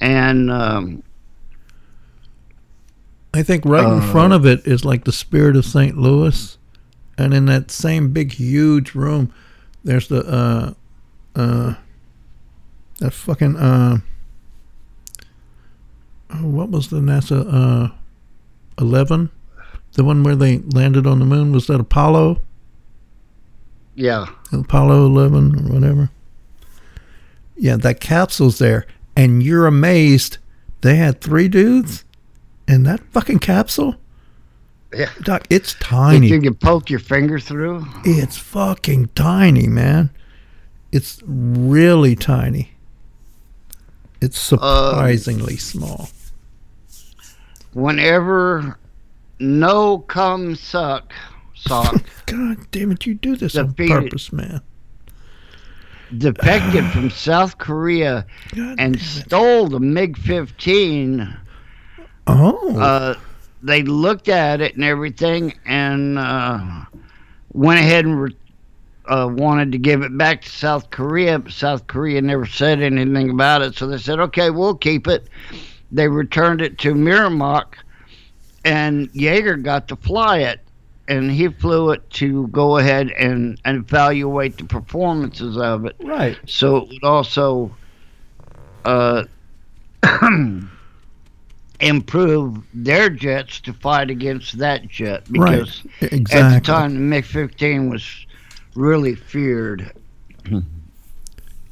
And 0.03 0.51
um, 0.51 1.03
I 3.33 3.43
think 3.43 3.64
right 3.64 3.83
in 3.83 4.01
Uh, 4.01 4.12
front 4.12 4.35
of 4.35 4.45
it 4.45 4.66
is 4.66 4.85
like 4.85 5.05
the 5.05 5.12
Spirit 5.12 5.57
of 5.57 5.64
St. 5.64 5.97
Louis, 5.97 6.59
and 7.16 7.33
in 7.33 7.47
that 7.47 7.70
same 7.70 8.11
big 8.12 8.33
huge 8.33 8.95
room, 8.95 9.33
there's 9.87 10.09
the 10.09 10.26
uh, 10.26 10.74
uh, 11.37 11.74
that 12.99 13.12
fucking 13.12 13.57
uh, 13.57 13.99
oh, 16.30 16.47
what 16.47 16.70
was 16.70 16.89
the 16.89 16.97
NASA 16.97 17.47
uh, 17.49 17.95
eleven, 18.78 19.30
the 19.93 20.05
one 20.05 20.22
where 20.22 20.37
they 20.37 20.59
landed 20.59 21.07
on 21.07 21.20
the 21.20 21.24
moon? 21.24 21.53
Was 21.53 21.68
that 21.68 21.80
Apollo? 21.80 22.43
Yeah. 23.95 24.26
Apollo 24.53 25.07
11 25.07 25.57
or 25.57 25.72
whatever. 25.72 26.11
Yeah, 27.57 27.76
that 27.76 27.99
capsule's 27.99 28.59
there, 28.59 28.87
and 29.16 29.43
you're 29.43 29.66
amazed 29.66 30.37
they 30.82 30.97
had 30.97 31.22
three 31.22 31.49
dudes 31.49 32.05
in 32.68 32.82
that 32.82 33.01
fucking 33.12 33.39
capsule. 33.39 33.97
Yeah. 34.95 35.11
Doc, 35.22 35.47
it's 35.51 35.74
tiny. 35.74 36.26
you 36.26 36.32
think 36.32 36.45
you 36.45 36.51
can 36.53 36.59
poke 36.59 36.89
your 36.91 37.01
finger 37.01 37.39
through. 37.39 37.84
It's 38.05 38.37
fucking 38.37 39.11
tiny, 39.14 39.66
man. 39.66 40.11
It's 40.93 41.20
really 41.26 42.14
tiny. 42.16 42.72
It's 44.20 44.39
surprisingly 44.39 45.57
small. 45.57 46.09
Whenever 47.74 48.78
no 49.39 49.99
cum 49.99 50.55
suck 50.55 51.12
sock 51.55 52.03
God 52.26 52.70
damn 52.70 52.93
it, 52.93 53.05
you 53.05 53.14
do 53.14 53.37
this 53.37 53.57
on 53.57 53.74
purpose, 53.74 54.32
man. 54.32 54.62
defected 56.16 56.87
from 56.93 57.11
South 57.11 57.59
Korea 57.59 58.24
God 58.55 58.76
and 58.78 58.99
stole 58.99 59.66
the 59.68 59.80
MiG 59.80 60.16
15, 60.16 61.37
Oh, 62.28 62.78
uh, 62.80 63.14
they 63.63 63.83
looked 63.83 64.29
at 64.29 64.61
it 64.61 64.75
and 64.75 64.85
everything 64.85 65.55
and 65.65 66.19
uh, 66.19 66.85
went 67.53 67.81
ahead 67.81 68.05
and 68.05 68.21
re- 68.21 68.37
uh, 69.07 69.29
wanted 69.31 69.73
to 69.73 69.79
give 69.79 70.03
it 70.03 70.17
back 70.17 70.43
to 70.43 70.49
South 70.49 70.91
Korea, 70.91 71.39
but 71.39 71.53
South 71.53 71.87
Korea 71.87 72.21
never 72.21 72.47
said 72.47 72.81
anything 72.83 73.31
about 73.31 73.63
it. 73.63 73.75
So 73.75 73.87
they 73.87 73.99
said, 73.99 74.21
okay, 74.21 74.51
we'll 74.51 74.75
keep 74.75 75.07
it. 75.07 75.29
They 75.93 76.09
returned 76.09 76.61
it 76.61 76.79
to 76.79 76.95
Miramach, 76.95 77.75
and 78.65 79.11
Yeager 79.13 79.63
got 79.63 79.89
to 79.89 79.97
fly 79.97 80.39
it. 80.39 80.61
And 81.09 81.31
he 81.31 81.47
flew 81.49 81.93
it 81.93 82.11
to 82.11 82.49
go 82.49 82.79
ahead 82.79 83.13
and, 83.13 83.61
and 83.65 83.85
evaluate 83.85 84.59
the 84.59 84.65
performances 84.65 85.57
of 85.57 85.87
it. 85.87 85.95
right. 86.03 86.37
So 86.47 86.79
it 86.79 86.89
would 86.89 87.05
also 87.05 87.77
uh, 88.85 89.25
improve 91.81 92.59
their 92.74 93.11
jets 93.11 93.61
to 93.61 93.72
fight 93.72 94.11
against 94.11 94.59
that 94.59 94.89
jet 94.89 95.24
Right. 95.31 95.59
because 95.61 95.83
Exactly. 96.01 96.39
at 96.41 96.55
the 96.55 96.61
time 96.66 96.95
the 96.95 97.01
MiG 97.01 97.24
15 97.24 97.91
was 97.91 98.27
really 98.74 99.14
feared. 99.14 99.91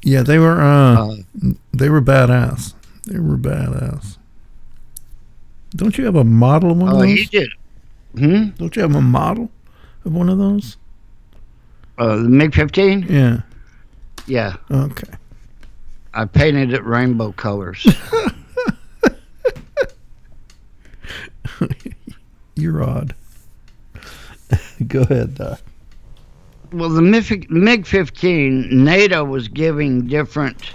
Yeah, 0.03 0.21
they 0.21 0.37
were 0.37 0.61
uh, 0.61 0.95
Uh, 1.07 1.15
they 1.73 1.89
were 1.89 2.01
badass. 2.01 2.73
They 3.07 3.19
were 3.19 3.37
badass. 3.37 4.17
Don't 5.75 5.97
you 5.97 6.05
have 6.05 6.15
a 6.15 6.23
model 6.23 6.71
of 6.71 6.77
one 6.77 6.93
oh, 6.93 7.01
of 7.01 7.07
he 7.07 7.15
those? 7.17 7.29
did. 7.29 7.49
Hmm? 8.17 8.43
Don't 8.57 8.75
you 8.75 8.81
have 8.81 8.95
a 8.95 9.01
model 9.01 9.49
of 10.05 10.13
one 10.13 10.29
of 10.29 10.37
those? 10.37 10.77
Uh, 11.97 12.17
the 12.17 12.29
MiG 12.29 12.53
15? 12.53 13.07
Yeah. 13.09 13.41
Yeah. 14.27 14.55
Okay. 14.71 15.11
I 16.13 16.25
painted 16.25 16.73
it 16.73 16.83
rainbow 16.85 17.31
colors. 17.33 17.85
You're 22.55 22.83
odd. 22.83 23.15
Go 24.87 25.01
ahead, 25.01 25.35
Doc. 25.35 25.59
well, 26.71 26.89
the 26.89 27.01
MiG 27.01 27.49
MiG 27.49 27.85
15, 27.85 28.83
NATO 28.83 29.23
was 29.23 29.47
giving 29.47 30.07
different 30.07 30.73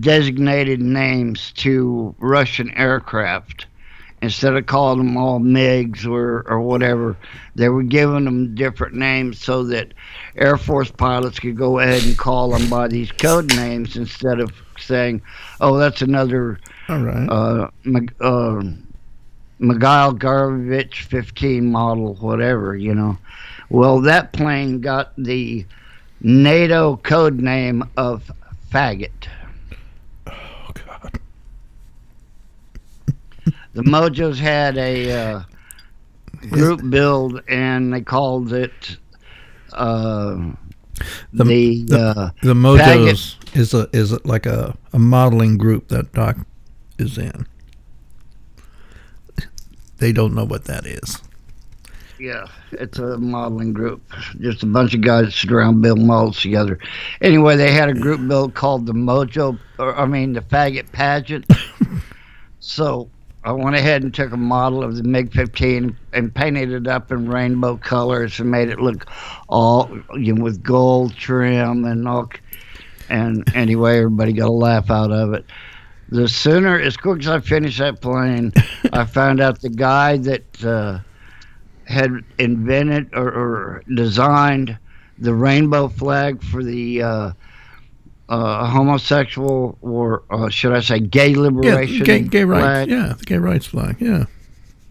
designated 0.00 0.80
names 0.80 1.52
to 1.56 2.14
Russian 2.18 2.70
aircraft. 2.76 3.66
Instead 4.22 4.54
of 4.54 4.66
calling 4.66 4.98
them 4.98 5.16
all 5.16 5.40
MiGs 5.40 6.06
or, 6.06 6.48
or 6.48 6.60
whatever, 6.60 7.16
they 7.56 7.68
were 7.68 7.82
giving 7.82 8.24
them 8.24 8.54
different 8.54 8.94
names 8.94 9.40
so 9.40 9.64
that 9.64 9.92
Air 10.36 10.56
Force 10.56 10.92
pilots 10.92 11.40
could 11.40 11.56
go 11.56 11.80
ahead 11.80 12.04
and 12.04 12.16
call 12.16 12.50
them 12.50 12.70
by 12.70 12.86
these 12.86 13.10
code 13.10 13.52
names 13.56 13.96
instead 13.96 14.38
of 14.38 14.52
saying, 14.78 15.20
oh, 15.60 15.76
that's 15.76 16.02
another 16.02 16.60
All 16.88 17.00
right. 17.00 17.28
uh, 17.28 17.68
uh, 18.20 18.62
Mikhail 19.66 20.12
Garbage 20.12 21.02
15 21.02 21.70
model, 21.70 22.14
whatever, 22.16 22.76
you 22.76 22.94
know. 22.94 23.16
Well, 23.70 24.00
that 24.02 24.32
plane 24.32 24.80
got 24.80 25.12
the 25.16 25.64
NATO 26.20 26.96
code 26.96 27.40
name 27.40 27.84
of 27.96 28.30
faggot. 28.72 29.28
oh 30.26 30.70
God. 30.74 31.20
The 33.74 33.82
Mojos 33.82 34.38
had 34.38 34.76
a 34.76 35.10
uh, 35.10 35.42
group 36.50 36.82
build, 36.90 37.40
and 37.48 37.90
they 37.94 38.02
called 38.02 38.52
it 38.52 38.98
uh, 39.72 40.34
The- 41.32 41.44
the, 41.44 41.84
the- 41.86 41.98
uh, 41.98 42.30
The 42.42 42.52
Mojos 42.54 43.36
is 43.56 43.72
a 43.74 43.88
is 43.94 44.12
a, 44.12 44.18
like 44.24 44.44
a, 44.44 44.76
a 44.92 44.98
modeling 44.98 45.56
group 45.56 45.88
that 45.88 46.12
Doc 46.12 46.36
is 46.98 47.16
in. 47.16 47.46
They 50.02 50.10
don't 50.10 50.34
know 50.34 50.44
what 50.44 50.64
that 50.64 50.84
is. 50.84 51.22
Yeah, 52.18 52.48
it's 52.72 52.98
a 52.98 53.18
modeling 53.18 53.72
group. 53.72 54.02
Just 54.40 54.64
a 54.64 54.66
bunch 54.66 54.94
of 54.94 55.00
guys 55.00 55.26
that 55.26 55.30
sit 55.30 55.52
around 55.52 55.80
building 55.80 56.08
models 56.08 56.42
together. 56.42 56.80
Anyway, 57.20 57.54
they 57.54 57.70
had 57.70 57.88
a 57.88 57.94
group 57.94 58.26
build 58.26 58.54
called 58.54 58.86
the 58.86 58.94
Mojo, 58.94 59.56
or 59.78 59.96
I 59.96 60.06
mean, 60.06 60.32
the 60.32 60.40
Faggot 60.40 60.90
Pageant. 60.90 61.48
so 62.58 63.08
I 63.44 63.52
went 63.52 63.76
ahead 63.76 64.02
and 64.02 64.12
took 64.12 64.32
a 64.32 64.36
model 64.36 64.82
of 64.82 64.96
the 64.96 65.04
MiG 65.04 65.32
15 65.32 65.96
and 66.12 66.34
painted 66.34 66.72
it 66.72 66.88
up 66.88 67.12
in 67.12 67.28
rainbow 67.28 67.76
colors 67.76 68.40
and 68.40 68.50
made 68.50 68.70
it 68.70 68.80
look 68.80 69.06
all 69.48 69.88
you 70.16 70.34
know, 70.34 70.42
with 70.42 70.64
gold 70.64 71.14
trim 71.14 71.84
and 71.84 72.08
all. 72.08 72.28
And 73.08 73.44
anyway, 73.54 73.98
everybody 73.98 74.32
got 74.32 74.48
a 74.48 74.50
laugh 74.50 74.90
out 74.90 75.12
of 75.12 75.32
it. 75.34 75.44
The 76.12 76.28
sooner, 76.28 76.78
as 76.78 76.96
quick 76.96 77.20
as 77.20 77.28
I 77.28 77.40
finished 77.40 77.78
that 77.78 78.00
plane, 78.00 78.52
I 78.92 79.04
found 79.04 79.40
out 79.40 79.60
the 79.60 79.70
guy 79.70 80.16
that. 80.18 80.64
Uh, 80.64 80.98
had 81.84 82.12
invented 82.38 83.10
or, 83.12 83.28
or 83.28 83.82
designed 83.92 84.78
the 85.18 85.34
rainbow 85.34 85.88
flag 85.88 86.42
for 86.42 86.62
the 86.62 87.02
uh, 87.02 87.32
uh, 88.28 88.66
homosexual 88.66 89.76
or 89.82 90.22
uh, 90.30 90.48
should 90.48 90.72
I 90.72 90.80
say 90.80 91.00
gay 91.00 91.30
Yeah, 91.32 91.38
liberation 91.40 92.06
gay, 92.06 92.20
gay 92.22 92.44
rights. 92.44 92.62
flag. 92.62 92.88
Yeah, 92.88 93.12
the 93.18 93.24
gay 93.24 93.36
rights 93.38 93.66
flag. 93.66 93.96
Yeah. 94.00 94.24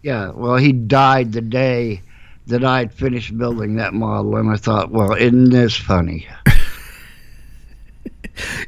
Yeah, 0.03 0.31
well, 0.31 0.57
he 0.57 0.73
died 0.73 1.31
the 1.31 1.41
day 1.41 2.01
that 2.47 2.63
I 2.63 2.79
had 2.79 2.93
finished 2.93 3.35
building 3.35 3.77
that 3.77 3.93
model, 3.93 4.35
and 4.35 4.51
I 4.51 4.57
thought, 4.57 4.91
well, 4.91 5.13
isn't 5.13 5.49
this 5.49 5.75
funny? 5.75 6.27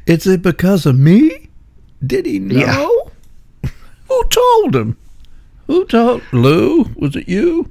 Is 0.07 0.25
it 0.25 0.41
because 0.41 0.85
of 0.85 0.97
me? 0.97 1.49
Did 2.05 2.25
he 2.25 2.39
know? 2.39 2.55
Yeah. 3.63 3.69
Who 4.07 4.23
told 4.29 4.75
him? 4.75 4.97
Who 5.67 5.85
told 5.85 6.21
Lou? 6.31 6.83
Was 6.97 7.15
it 7.15 7.27
you? 7.29 7.69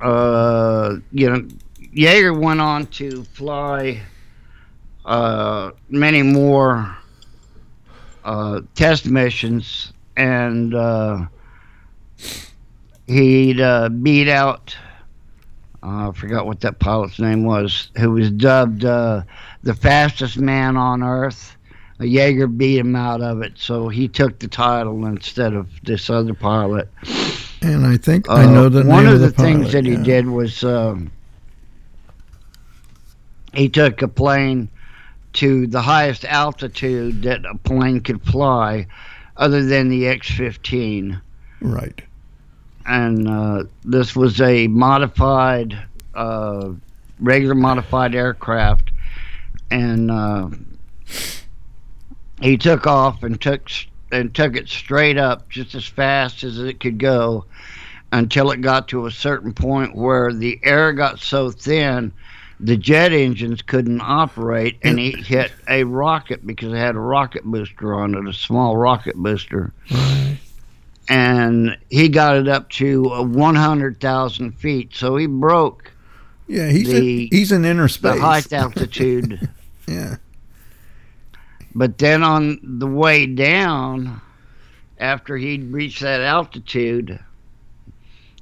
uh, 0.00 0.96
you 1.12 1.30
know, 1.30 1.46
Yeager 1.94 2.38
went 2.38 2.60
on 2.60 2.86
to 2.86 3.24
fly 3.24 4.00
uh, 5.04 5.70
many 5.88 6.22
more 6.22 6.96
uh, 8.24 8.60
test 8.74 9.06
missions, 9.06 9.92
and 10.16 10.74
uh, 10.74 11.26
he'd 13.06 13.60
uh, 13.60 13.88
beat 13.88 14.28
out. 14.28 14.76
uh, 15.82 16.08
I 16.08 16.12
forgot 16.12 16.46
what 16.46 16.60
that 16.60 16.78
pilot's 16.78 17.18
name 17.18 17.44
was, 17.44 17.90
who 17.96 18.12
was 18.12 18.30
dubbed 18.30 18.84
uh, 18.84 19.22
the 19.62 19.74
fastest 19.74 20.38
man 20.38 20.76
on 20.76 21.02
Earth. 21.02 21.56
Yeager 22.06 22.54
beat 22.56 22.78
him 22.78 22.96
out 22.96 23.20
of 23.20 23.42
it, 23.42 23.52
so 23.56 23.88
he 23.88 24.08
took 24.08 24.38
the 24.38 24.48
title 24.48 25.04
instead 25.06 25.52
of 25.54 25.68
this 25.82 26.08
other 26.10 26.34
pilot. 26.34 26.88
And 27.62 27.86
I 27.86 27.96
think 27.98 28.28
I 28.30 28.44
Uh, 28.44 28.50
know 28.50 28.68
the 28.68 28.84
one 28.84 29.04
name 29.04 29.08
of 29.08 29.14
of 29.14 29.20
the, 29.20 29.26
the, 29.28 29.32
things 29.32 29.58
pilot, 29.58 29.72
that 29.72 29.84
he 29.84 29.92
yeah. 29.92 30.02
did 30.02 30.26
was 30.28 30.64
um, 30.64 31.10
he 33.54 33.68
took 33.68 34.00
a 34.02 34.08
plane 34.08 34.68
to 35.34 35.66
the 35.66 35.82
highest 35.82 36.24
altitude 36.24 37.22
that 37.22 37.44
a 37.44 37.56
plane 37.58 38.00
could 38.00 38.22
fly, 38.22 38.86
other 39.36 39.64
than 39.64 39.88
the 39.88 40.06
X-15, 40.08 41.20
Right. 41.60 42.02
and 42.86 43.28
uh, 43.28 43.64
this 43.84 44.16
was 44.16 44.40
a 44.40 44.66
modified, 44.68 45.78
uh, 46.14 46.70
regular 47.20 47.54
modified 47.54 48.14
aircraft, 48.14 48.90
and 49.70 50.10
uh, 50.10 50.48
he 52.40 52.56
took 52.56 52.86
off 52.86 53.22
and 53.22 53.40
took 53.40 53.68
and 54.12 54.34
took 54.34 54.56
it 54.56 54.68
straight 54.68 55.16
up 55.18 55.48
just 55.48 55.74
as 55.74 55.86
fast 55.86 56.42
as 56.42 56.58
it 56.58 56.80
could 56.80 56.98
go 56.98 57.44
until 58.12 58.50
it 58.50 58.60
got 58.60 58.88
to 58.88 59.06
a 59.06 59.10
certain 59.10 59.52
point 59.52 59.94
where 59.94 60.32
the 60.32 60.58
air 60.64 60.92
got 60.92 61.18
so 61.20 61.50
thin 61.50 62.12
the 62.58 62.76
jet 62.76 63.12
engines 63.12 63.62
couldn't 63.62 64.00
operate 64.02 64.76
and 64.82 64.98
he 64.98 65.12
hit 65.22 65.50
a 65.68 65.84
rocket 65.84 66.46
because 66.46 66.72
it 66.72 66.76
had 66.76 66.94
a 66.96 67.00
rocket 67.00 67.42
booster 67.44 67.94
on 67.94 68.14
it, 68.14 68.26
a 68.28 68.32
small 68.34 68.76
rocket 68.76 69.16
booster. 69.16 69.72
Right. 69.90 70.36
And 71.08 71.76
he 71.88 72.08
got 72.08 72.36
it 72.36 72.48
up 72.48 72.68
to 72.70 73.10
uh, 73.12 73.22
100,000 73.22 74.52
feet. 74.52 74.90
So 74.94 75.16
he 75.16 75.26
broke 75.26 75.90
Yeah, 76.48 76.68
he's 76.68 76.88
The- 76.88 77.22
in, 77.24 77.28
he's 77.30 77.50
in 77.52 77.64
inner 77.64 77.84
the 77.84 77.88
space. 77.88 78.20
height 78.20 78.52
altitude. 78.52 79.48
Yeah. 79.88 80.16
But 81.74 81.98
then 81.98 82.22
on 82.22 82.58
the 82.62 82.86
way 82.86 83.26
down, 83.26 84.20
after 84.98 85.36
he'd 85.36 85.72
reached 85.72 86.00
that 86.00 86.20
altitude, 86.20 87.18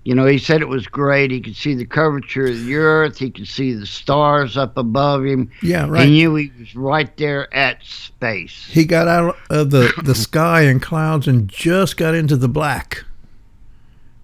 you 0.05 0.15
know, 0.15 0.25
he 0.25 0.39
said 0.39 0.63
it 0.63 0.69
was 0.69 0.87
great. 0.87 1.31
He 1.31 1.41
could 1.41 1.57
see 1.57 1.75
the 1.75 1.85
curvature 1.85 2.47
of 2.47 2.65
the 2.65 2.77
earth, 2.77 3.19
he 3.19 3.31
could 3.31 3.47
see 3.47 3.75
the 3.75 3.85
stars 3.85 4.57
up 4.57 4.79
above 4.79 5.25
him. 5.25 5.51
Yeah, 5.63 5.87
right. 5.87 6.07
He 6.07 6.13
knew 6.13 6.35
he 6.37 6.51
was 6.59 6.75
right 6.75 7.15
there 7.19 7.55
at 7.55 7.85
space. 7.85 8.67
He 8.71 8.87
got 8.87 9.07
out 9.07 9.37
of 9.51 9.71
the, 9.71 9.93
the 10.05 10.15
sky 10.15 10.63
and 10.63 10.81
clouds 10.81 11.29
and 11.29 11.49
just 11.49 11.99
got 11.99 12.15
into 12.15 12.37
the 12.37 12.49
black. 12.49 13.05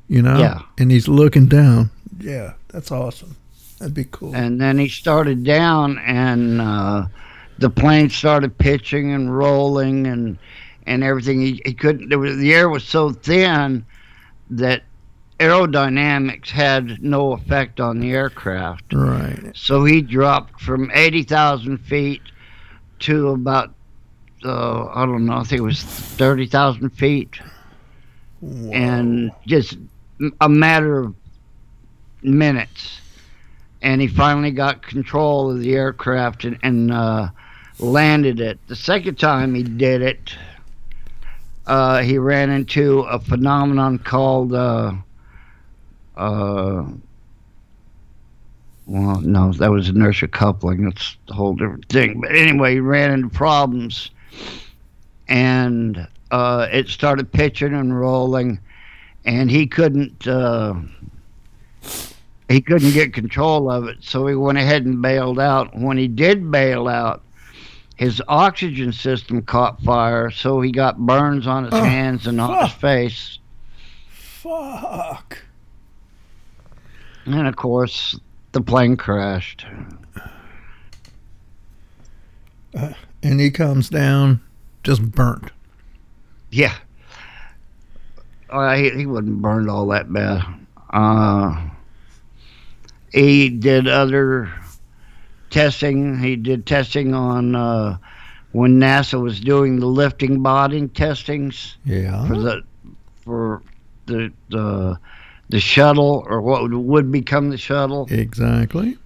You 0.09 0.23
know? 0.23 0.39
Yeah. 0.39 0.63
And 0.79 0.91
he's 0.91 1.09
looking 1.09 1.47
down. 1.47 1.91
Yeah, 2.19 2.55
that's 2.69 2.91
awesome. 2.91 3.37
That'd 3.79 3.95
be 3.95 4.05
cool. 4.05 4.35
And 4.35 4.59
then 4.61 4.79
he 4.79 4.89
started 4.89 5.45
down, 5.45 5.99
and 5.99 6.61
uh, 6.63 7.07
the 7.59 7.71
plane 7.71 8.11
started 8.11 8.57
pitching 8.59 9.13
and 9.13 9.37
rolling 9.37 10.07
and 10.07 10.39
and 10.87 11.03
everything. 11.03 11.41
He, 11.41 11.63
he 11.65 11.75
couldn't. 11.75 12.17
Was, 12.19 12.37
the 12.37 12.53
air 12.53 12.69
was 12.69 12.85
so 12.85 13.11
thin 13.11 13.85
that 14.51 14.83
aerodynamics 15.39 16.49
had 16.49 17.03
no 17.03 17.33
effect 17.33 17.81
on 17.81 18.01
the 18.01 18.13
aircraft. 18.13 18.93
right. 18.93 19.53
So 19.55 19.85
he 19.85 20.01
dropped 20.01 20.61
from 20.61 20.91
80,000 20.95 21.79
feet 21.79 22.23
to 23.01 23.31
about, 23.31 23.75
uh, 24.45 24.87
I 24.87 25.05
don't 25.07 25.27
know, 25.27 25.39
I 25.39 25.45
think 25.45 25.61
it 25.61 25.65
was 25.65 25.83
30,000 25.83 26.91
feet. 26.91 27.41
Whoa. 28.41 28.71
And 28.73 29.33
just 29.47 29.77
a 30.41 30.49
matter 30.49 31.01
of 31.01 31.15
minutes. 32.23 33.01
And 33.83 34.01
he 34.01 34.07
finally 34.07 34.51
got 34.51 34.83
control 34.83 35.51
of 35.51 35.61
the 35.61 35.75
aircraft 35.75 36.45
and, 36.45 36.59
and 36.63 36.91
uh, 36.91 37.29
landed 37.79 38.41
it. 38.41 38.59
The 38.67 38.77
second 38.77 39.19
time 39.19 39.55
he 39.55 39.63
did 39.63 40.03
it, 40.03 40.37
uh, 41.67 42.03
he 42.03 42.19
ran 42.19 42.51
into 42.51 43.01
a 43.01 43.19
phenomenon 43.19 43.99
called. 43.99 44.55
Uh, 44.55 44.93
uh, 46.17 46.85
well, 48.87 49.21
no, 49.23 49.53
that 49.55 49.71
was 49.71 49.89
inertia 49.89 50.29
coupling. 50.29 50.85
That's 50.85 51.17
a 51.29 51.33
whole 51.33 51.55
different 51.55 51.89
thing. 51.89 52.21
But 52.21 52.35
anyway, 52.35 52.75
he 52.75 52.81
ran 52.81 53.13
into 53.13 53.31
problems, 53.31 54.11
and 55.27 56.07
uh, 56.31 56.69
it 56.71 56.89
started 56.89 57.33
pitching 57.33 57.73
and 57.73 57.99
rolling, 57.99 58.61
and 59.25 59.51
he 59.51 59.67
couldn't. 59.67 60.27
Uh, 60.27 60.75
he 62.49 62.61
couldn't 62.61 62.93
get 62.93 63.15
control 63.15 63.71
of 63.71 63.89
it, 63.89 63.97
so 64.01 64.27
he 64.27 64.35
went 64.35 64.59
ahead 64.59 64.85
and 64.85 65.01
bailed 65.01 65.41
out. 65.41 65.75
When 65.75 65.97
he 65.97 66.09
did 66.09 66.51
bail 66.51 66.89
out, 66.89 67.24
his 67.97 68.21
oxygen 68.29 68.93
system 68.93 69.43
caught 69.43 69.81
fire, 69.83 70.31
so 70.31 70.61
he 70.61 70.73
got 70.73 70.99
burns 70.99 71.47
on 71.47 71.65
his 71.65 71.75
Oh, 71.75 71.83
hands 71.83 72.27
and 72.27 72.41
on 72.41 72.65
his 72.65 72.73
face. 72.73 73.39
Fuck. 74.09 75.39
And 77.25 77.47
of 77.47 77.57
course, 77.57 78.19
the 78.53 78.61
plane 78.61 78.97
crashed. 78.97 79.65
And 83.23 83.41
he 83.41 83.51
comes 83.51 83.89
down 83.89 84.41
just 84.83 85.03
burnt. 85.13 85.51
Yeah. 86.51 86.75
Uh, 88.51 88.75
he, 88.75 88.91
he 88.91 89.07
wasn't 89.07 89.41
burned 89.41 89.71
all 89.71 89.87
that 89.89 90.13
bad. 90.13 90.43
Uh, 90.91 91.69
he 93.13 93.49
did 93.49 93.89
other 93.89 94.53
testing. 95.55 96.19
He 96.19 96.35
did 96.37 96.67
testing 96.67 97.15
on 97.15 97.55
uh, 97.55 97.97
when 98.53 98.79
NASA 98.81 99.21
was 99.23 99.41
doing 99.41 99.79
the 99.79 99.87
lifting 99.87 100.43
body 100.43 100.89
testings 100.89 101.77
Yeah. 101.85 102.27
for 102.27 102.37
the 102.37 102.63
for 103.23 103.63
the 104.07 104.33
the 104.51 104.99
the 105.49 105.61
shuttle 105.61 106.25
or 106.29 106.41
what 106.43 106.63
would, 106.63 106.75
would 106.75 107.13
become 107.13 107.51
the 107.51 107.57
shuttle. 107.57 108.07
Exactly. 108.11 108.99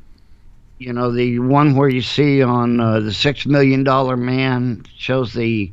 you 0.79 0.93
know 0.93 1.11
the 1.13 1.39
one 1.41 1.77
where 1.77 1.89
you 1.89 2.01
see 2.03 2.43
on 2.43 2.81
uh, 2.81 3.01
the 3.01 3.13
six 3.13 3.45
million 3.47 3.85
dollar 3.85 4.17
man 4.17 4.85
shows 4.97 5.33
the 5.35 5.71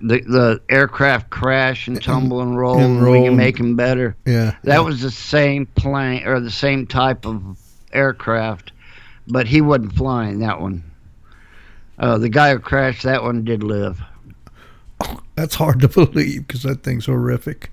the 0.00 0.20
the 0.20 0.60
aircraft 0.68 1.28
crash 1.30 1.86
and 1.88 2.00
tumble 2.02 2.40
and 2.40 2.56
roll 2.58 2.78
And 2.78 2.98
and, 3.00 3.10
we 3.10 3.24
can 3.24 3.36
make 3.36 3.56
them 3.58 3.76
better 3.76 4.16
Yeah. 4.26 4.54
that 4.62 4.84
was 4.84 5.00
the 5.02 5.10
same 5.10 5.66
plane 5.66 6.26
or 6.26 6.40
the 6.40 6.50
same 6.50 6.86
type 6.86 7.26
of 7.26 7.58
aircraft 7.92 8.72
but 9.26 9.46
he 9.46 9.60
wasn't 9.60 9.92
flying 9.92 10.38
that 10.40 10.60
one 10.60 10.82
uh, 11.98 12.18
the 12.18 12.28
guy 12.28 12.52
who 12.52 12.58
crashed 12.58 13.04
that 13.04 13.22
one 13.22 13.44
did 13.44 13.62
live 13.62 14.00
That's 15.34 15.54
hard 15.54 15.80
to 15.80 15.88
believe 16.06 16.46
because 16.46 16.62
that 16.62 16.82
thing's 16.82 17.06
horrific. 17.06 17.70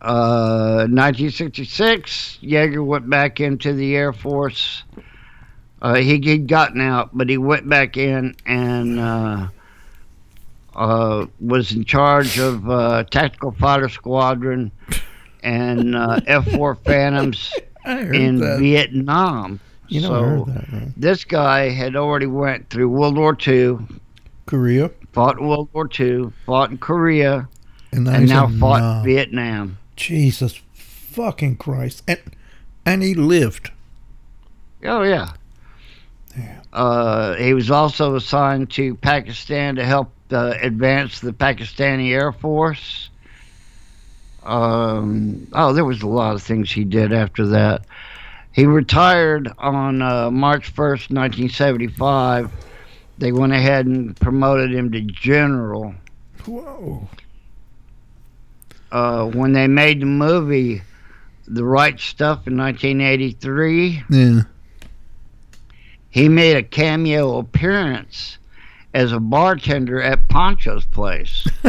Uh, 0.00 0.86
1966, 0.90 2.38
Yeager 2.42 2.84
went 2.84 3.08
back 3.08 3.40
into 3.40 3.72
the 3.72 3.96
Air 3.96 4.12
Force. 4.12 4.82
Uh, 5.80 5.94
he, 5.94 6.20
he'd 6.20 6.46
gotten 6.46 6.80
out, 6.80 7.10
but 7.16 7.28
he 7.28 7.38
went 7.38 7.68
back 7.68 7.96
in 7.96 8.36
and 8.44 9.00
uh, 9.00 9.48
uh, 10.74 11.26
was 11.40 11.72
in 11.72 11.84
charge 11.84 12.38
of 12.38 12.68
uh, 12.68 13.04
Tactical 13.04 13.52
Fighter 13.52 13.88
Squadron 13.88 14.70
and 15.42 15.94
uh, 15.94 16.20
F-4 16.26 16.84
Phantoms 16.84 17.52
in 17.86 18.40
that. 18.40 18.58
Vietnam. 18.58 19.58
You 19.88 20.00
know, 20.00 20.44
so 20.46 20.52
that. 20.52 20.92
This 20.96 21.24
guy 21.24 21.70
had 21.70 21.96
already 21.96 22.26
went 22.26 22.70
through 22.70 22.88
World 22.88 23.16
War 23.16 23.36
II, 23.46 23.78
Korea. 24.46 24.90
fought 25.12 25.38
in 25.38 25.46
World 25.46 25.68
War 25.72 25.88
II, 25.98 26.32
fought 26.46 26.70
in 26.70 26.78
Korea, 26.78 27.48
And 27.92 28.04
now, 28.04 28.12
and 28.12 28.28
now 28.28 28.48
fought 28.48 28.80
Nam. 28.80 29.04
Vietnam. 29.04 29.78
Jesus 29.96 30.60
fucking 30.72 31.56
Christ. 31.56 32.02
And, 32.08 32.20
and 32.84 33.02
he 33.02 33.14
lived. 33.14 33.70
Oh 34.84 35.02
yeah. 35.02 35.32
Yeah. 36.36 36.60
Uh, 36.72 37.34
he 37.36 37.54
was 37.54 37.70
also 37.70 38.16
assigned 38.16 38.70
to 38.72 38.96
Pakistan 38.96 39.76
to 39.76 39.84
help 39.84 40.12
uh, 40.32 40.54
advance 40.60 41.20
the 41.20 41.32
Pakistani 41.32 42.10
Air 42.10 42.32
Force. 42.32 43.08
Um, 44.42 45.46
oh, 45.52 45.72
there 45.72 45.84
was 45.84 46.02
a 46.02 46.08
lot 46.08 46.34
of 46.34 46.42
things 46.42 46.70
he 46.70 46.84
did 46.84 47.12
after 47.12 47.46
that. 47.46 47.86
He 48.54 48.66
retired 48.66 49.50
on 49.58 50.00
uh, 50.00 50.30
March 50.30 50.72
1st, 50.74 51.10
1975. 51.10 52.52
They 53.18 53.32
went 53.32 53.52
ahead 53.52 53.86
and 53.86 54.16
promoted 54.16 54.72
him 54.72 54.92
to 54.92 55.00
general. 55.00 55.94
Whoa. 56.46 57.08
Uh, 58.92 59.26
when 59.26 59.52
they 59.54 59.66
made 59.66 60.00
the 60.02 60.06
movie 60.06 60.82
The 61.48 61.64
Right 61.64 61.98
Stuff 61.98 62.46
in 62.46 62.56
1983, 62.56 64.04
Yeah. 64.08 64.40
he 66.10 66.28
made 66.28 66.56
a 66.56 66.62
cameo 66.62 67.38
appearance 67.38 68.38
as 68.92 69.10
a 69.10 69.18
bartender 69.18 70.00
at 70.00 70.28
Pancho's 70.28 70.86
place. 70.86 71.44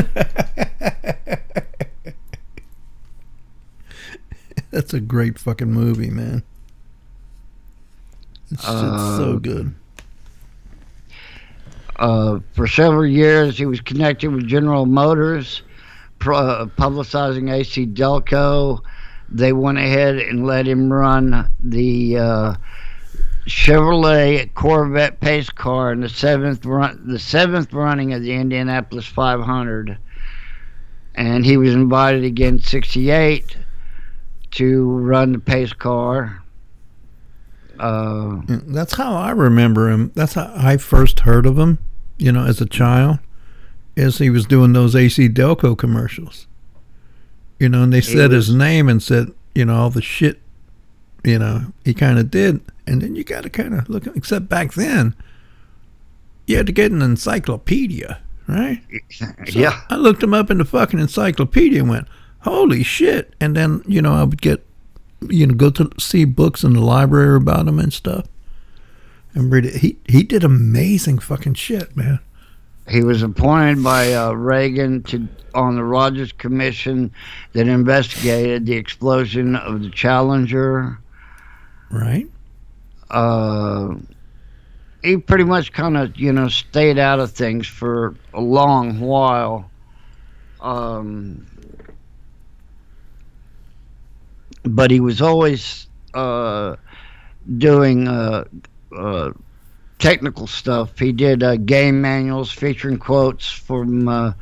That's 4.71 4.93
a 4.93 4.99
great 4.99 5.39
fucking 5.39 5.71
movie, 5.71 6.09
man. 6.11 6.43
It's, 8.55 8.63
it's 8.63 8.69
so 9.17 9.33
Uh, 9.35 9.39
good. 9.39 9.75
Uh, 11.97 12.39
for 12.53 12.67
several 12.67 13.05
years, 13.05 13.57
he 13.57 13.65
was 13.65 13.79
connected 13.81 14.29
with 14.33 14.47
General 14.47 14.85
Motors, 14.85 15.61
pro- 16.19 16.37
uh, 16.37 16.65
publicizing 16.65 17.51
AC 17.53 17.85
Delco. 17.87 18.81
They 19.29 19.53
went 19.53 19.77
ahead 19.77 20.15
and 20.17 20.45
let 20.45 20.67
him 20.67 20.91
run 20.91 21.49
the 21.59 22.17
uh, 22.17 22.53
Chevrolet 23.47 24.53
Corvette 24.53 25.19
pace 25.19 25.49
car 25.49 25.91
in 25.93 26.01
the 26.01 26.09
seventh 26.09 26.65
run, 26.65 27.01
the 27.07 27.19
seventh 27.19 27.73
running 27.73 28.13
of 28.13 28.21
the 28.21 28.33
Indianapolis 28.33 29.05
500, 29.05 29.97
and 31.15 31.45
he 31.45 31.57
was 31.57 31.73
invited 31.73 32.23
again 32.23 32.59
'68 32.59 33.57
to 34.51 34.83
run 34.99 35.31
the 35.33 35.39
pace 35.39 35.73
car. 35.73 36.41
Uh, 37.79 38.41
That's 38.47 38.93
how 38.95 39.15
I 39.15 39.31
remember 39.31 39.89
him. 39.89 40.11
That's 40.15 40.33
how 40.33 40.51
I 40.55 40.77
first 40.77 41.21
heard 41.21 41.45
of 41.45 41.57
him, 41.57 41.79
you 42.17 42.31
know, 42.31 42.45
as 42.45 42.61
a 42.61 42.65
child, 42.65 43.19
as 43.97 44.17
he 44.17 44.29
was 44.29 44.45
doing 44.45 44.73
those 44.73 44.95
AC 44.95 45.29
Delco 45.29 45.77
commercials. 45.77 46.47
you 47.59 47.69
know, 47.69 47.83
and 47.83 47.93
they 47.93 48.01
He 48.01 48.13
said 48.13 48.31
his 48.31 48.53
name 48.53 48.89
and 48.89 49.01
said, 49.01 49.27
you 49.53 49.65
know, 49.65 49.75
all 49.75 49.89
the 49.89 50.01
shit, 50.01 50.41
you 51.23 51.39
know, 51.39 51.73
he 51.83 51.93
kind 51.93 52.19
of 52.19 52.29
did. 52.29 52.59
And 52.87 53.01
then 53.01 53.15
you 53.15 53.23
got 53.23 53.43
to 53.43 53.49
kind 53.49 53.73
of 53.73 53.89
look, 53.89 54.05
except 54.15 54.49
back 54.49 54.73
then, 54.73 55.15
you 56.47 56.57
had 56.57 56.67
to 56.67 56.71
get 56.73 56.91
an 56.91 57.01
encyclopedia, 57.01 58.19
right? 58.47 58.81
So 59.11 59.25
yeah. 59.59 59.81
I 59.89 59.95
looked 59.95 60.21
him 60.21 60.33
up 60.33 60.51
in 60.51 60.57
the 60.57 60.65
fucking 60.65 60.99
encyclopedia 60.99 61.79
and 61.79 61.89
went, 61.89 62.07
holy 62.41 62.83
shit. 62.83 63.33
And 63.39 63.55
then, 63.55 63.81
you 63.87 64.01
know, 64.01 64.13
I 64.13 64.23
would 64.23 64.41
get, 64.41 64.64
you 65.29 65.47
know, 65.47 65.53
go 65.53 65.69
to 65.71 65.89
see 65.99 66.25
books 66.25 66.63
in 66.63 66.73
the 66.73 66.81
library 66.81 67.37
about 67.37 67.67
him 67.67 67.79
and 67.79 67.93
stuff. 67.93 68.27
And 69.33 69.51
read 69.51 69.65
it. 69.65 69.75
He, 69.77 69.97
he 70.07 70.23
did 70.23 70.43
amazing 70.43 71.19
fucking 71.19 71.55
shit, 71.55 71.95
man. 71.95 72.19
He 72.87 73.03
was 73.03 73.23
appointed 73.23 73.83
by 73.83 74.13
uh, 74.13 74.31
Reagan 74.31 75.03
to 75.03 75.27
on 75.55 75.75
the 75.75 75.83
Rogers 75.83 76.31
Commission 76.31 77.11
that 77.53 77.67
investigated 77.67 78.65
the 78.65 78.75
explosion 78.75 79.55
of 79.55 79.81
the 79.81 79.89
Challenger. 79.89 80.99
Right? 81.89 82.27
Uh, 83.09 83.95
he 85.03 85.17
pretty 85.17 85.43
much 85.45 85.71
kind 85.71 85.97
of 85.97 86.17
you 86.17 86.31
know 86.33 86.47
stayed 86.47 86.99
out 86.99 87.19
of 87.19 87.31
things 87.31 87.67
for 87.67 88.15
a 88.33 88.41
long 88.41 88.99
while. 88.99 89.69
Um, 90.61 91.45
but 94.65 94.91
he 94.91 94.99
was 94.99 95.21
always 95.21 95.87
uh, 96.13 96.75
doing 97.57 98.07
uh, 98.07 98.45
uh, 98.95 99.31
technical 99.99 100.47
stuff. 100.47 100.97
He 100.99 101.11
did 101.11 101.43
uh, 101.43 101.55
game 101.57 102.01
manuals 102.01 102.51
featuring 102.51 102.97
quotes 102.97 103.49
from 103.49 104.07
uh, 104.07 104.33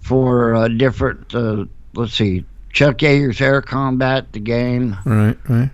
for 0.00 0.54
uh, 0.54 0.68
different. 0.68 1.34
Uh, 1.34 1.64
let's 1.94 2.14
see, 2.14 2.44
Chuck 2.72 2.98
Yeager's 2.98 3.40
Air 3.40 3.60
Combat, 3.62 4.32
the 4.32 4.40
game, 4.40 4.96
Right, 5.04 5.36
right. 5.48 5.70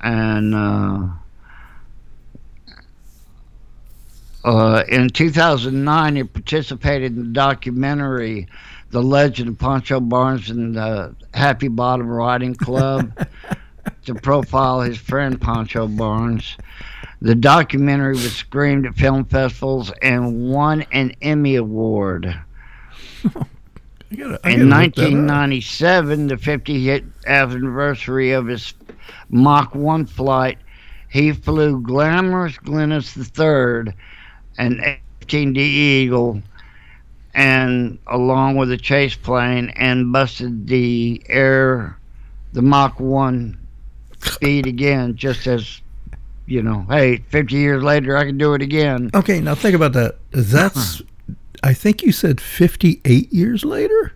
and 0.00 0.54
uh, 0.54 1.06
uh, 4.44 4.84
in 4.88 5.08
2009, 5.08 6.16
he 6.16 6.24
participated 6.24 7.16
in 7.16 7.18
the 7.28 7.32
documentary 7.32 8.46
"The 8.94 9.02
Legend 9.02 9.48
of 9.48 9.58
Pancho 9.58 9.98
Barnes 9.98 10.50
and 10.50 10.76
the 10.76 11.16
Happy 11.34 11.66
Bottom 11.66 12.06
Riding 12.06 12.54
Club" 12.54 13.26
to 14.04 14.14
profile 14.14 14.82
his 14.82 14.96
friend 14.96 15.40
Pancho 15.40 15.88
Barnes. 15.88 16.56
The 17.20 17.34
documentary 17.34 18.12
was 18.12 18.36
screened 18.36 18.86
at 18.86 18.94
film 18.94 19.24
festivals 19.24 19.90
and 20.00 20.48
won 20.48 20.82
an 20.92 21.12
Emmy 21.20 21.56
Award. 21.56 22.40
Gotta, 23.24 23.38
In 24.14 24.16
gotta 24.16 24.36
look 24.36 24.94
that 24.94 25.02
up. 25.02 25.10
1997, 25.10 26.26
the 26.28 26.36
50th 26.36 27.04
anniversary 27.26 28.30
of 28.30 28.46
his 28.46 28.74
Mach 29.28 29.74
1 29.74 30.06
flight, 30.06 30.58
he 31.08 31.32
flew 31.32 31.80
Glamorous 31.80 32.58
Glennis 32.58 33.16
III, 33.16 33.92
an 34.58 34.80
F-18D 34.84 35.56
Eagle, 35.56 36.40
and 37.34 37.98
along 38.06 38.56
with 38.56 38.70
a 38.70 38.76
chase 38.76 39.14
plane, 39.16 39.70
and 39.76 40.12
busted 40.12 40.66
the 40.68 41.22
air, 41.28 41.98
the 42.52 42.62
Mach 42.62 42.98
1 43.00 43.58
speed 44.20 44.66
again, 44.66 45.16
just 45.16 45.46
as, 45.46 45.80
you 46.46 46.62
know, 46.62 46.86
hey, 46.88 47.18
50 47.28 47.54
years 47.54 47.82
later, 47.82 48.16
I 48.16 48.24
can 48.24 48.38
do 48.38 48.54
it 48.54 48.62
again. 48.62 49.10
Okay, 49.14 49.40
now 49.40 49.54
think 49.54 49.74
about 49.74 49.92
that. 49.94 50.16
That's, 50.30 51.00
uh-huh. 51.00 51.34
I 51.62 51.74
think 51.74 52.02
you 52.02 52.12
said 52.12 52.40
58 52.40 53.32
years 53.32 53.64
later? 53.64 54.12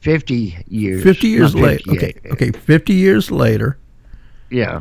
50 0.00 0.64
years. 0.68 1.02
50 1.02 1.28
years 1.28 1.54
later. 1.54 1.90
Okay, 1.90 2.14
okay, 2.32 2.52
50 2.52 2.94
years 2.94 3.30
later. 3.30 3.76
Yeah. 4.50 4.80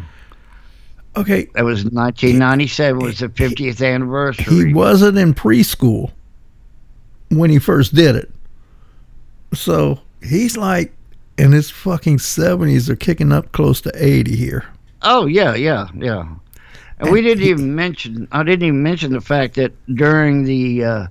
Okay, 1.18 1.50
That 1.56 1.66
was 1.66 1.84
1997 1.84 3.04
was 3.04 3.20
the 3.20 3.28
50th 3.28 3.86
anniversary. 3.86 4.68
he 4.68 4.74
wasn't 4.74 5.18
in 5.18 5.34
preschool 5.34 6.12
when 7.30 7.50
he 7.50 7.60
first 7.60 7.94
did 7.96 8.16
it. 8.16 8.32
So 9.54 10.00
he's 10.22 10.58
like 10.58 10.94
in 11.38 11.52
his 11.52 11.70
fucking 11.70 12.18
70s 12.18 12.90
or 12.90 12.96
kicking 12.96 13.32
up 13.32 13.52
close 13.52 13.82
to 13.82 13.92
80 13.96 14.36
here. 14.36 14.66
Oh 15.02 15.26
yeah, 15.26 15.56
yeah, 15.56 15.88
yeah. 15.96 16.28
And 17.00 17.12
we 17.12 17.22
didn't 17.22 17.46
even 17.46 17.76
mention. 17.76 18.28
I 18.32 18.44
didn't 18.44 18.68
even 18.68 18.84
mention 18.84 19.14
the 19.14 19.22
fact 19.22 19.56
that 19.56 19.72
during 19.96 20.44
the 20.44 20.84
uh, 20.84 21.08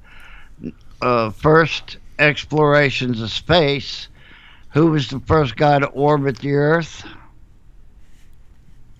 uh, 1.00 1.30
first 1.30 1.96
explorations 2.18 3.22
of 3.22 3.30
space, 3.30 4.08
who 4.70 4.88
was 4.88 5.08
the 5.08 5.20
first 5.20 5.56
guy 5.56 5.78
to 5.78 5.86
orbit 5.86 6.38
the 6.40 6.52
Earth? 6.52 7.06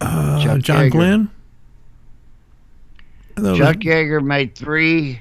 Uh, 0.00 0.40
John 0.40 0.62
Yeager. 0.62 0.90
Glenn? 0.90 1.30
Chuck 3.36 3.76
Yeager 3.76 4.24
made 4.24 4.54
three 4.54 5.20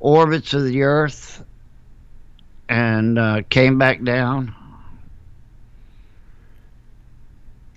orbits 0.00 0.52
of 0.54 0.64
the 0.64 0.82
Earth 0.82 1.42
and 2.68 3.18
uh, 3.18 3.42
came 3.48 3.78
back 3.78 4.02
down. 4.02 4.54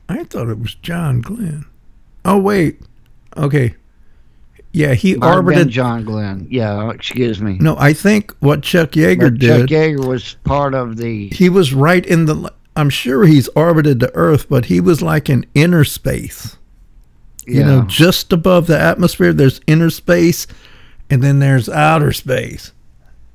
I 0.07 0.23
thought 0.23 0.49
it 0.49 0.59
was 0.59 0.75
John 0.75 1.21
Glenn. 1.21 1.65
Oh, 2.25 2.39
wait. 2.39 2.81
Okay. 3.37 3.75
Yeah, 4.71 4.93
he 4.93 5.15
Might 5.15 5.35
orbited. 5.35 5.69
John 5.69 6.03
Glenn. 6.03 6.47
Yeah, 6.49 6.91
excuse 6.91 7.41
me. 7.41 7.57
No, 7.59 7.75
I 7.77 7.93
think 7.93 8.31
what 8.39 8.61
Chuck 8.61 8.91
Yeager 8.91 9.31
But 9.31 9.39
did. 9.39 9.61
Chuck 9.61 9.69
Yeager 9.69 10.05
was 10.07 10.35
part 10.43 10.73
of 10.73 10.97
the. 10.97 11.29
he 11.29 11.49
was 11.49 11.73
right 11.73 12.05
in 12.05 12.25
the 12.25 12.53
i'm 12.75 12.89
sure 12.89 13.25
he's 13.25 13.47
orbited 13.55 13.99
the 13.99 14.13
earth 14.15 14.47
but 14.47 14.65
he 14.65 14.79
was 14.79 15.01
like 15.01 15.27
in 15.27 15.43
inner 15.55 15.83
space 15.83 16.55
you 17.47 17.61
know 17.63 17.81
just 17.87 18.31
above 18.31 18.67
the 18.67 18.79
atmosphere 18.79 19.33
there's 19.33 19.59
inner 19.67 19.89
space 19.89 20.45
and 21.09 21.23
then 21.23 21.39
there's 21.39 21.69
outer 21.69 22.11
space 22.11 22.71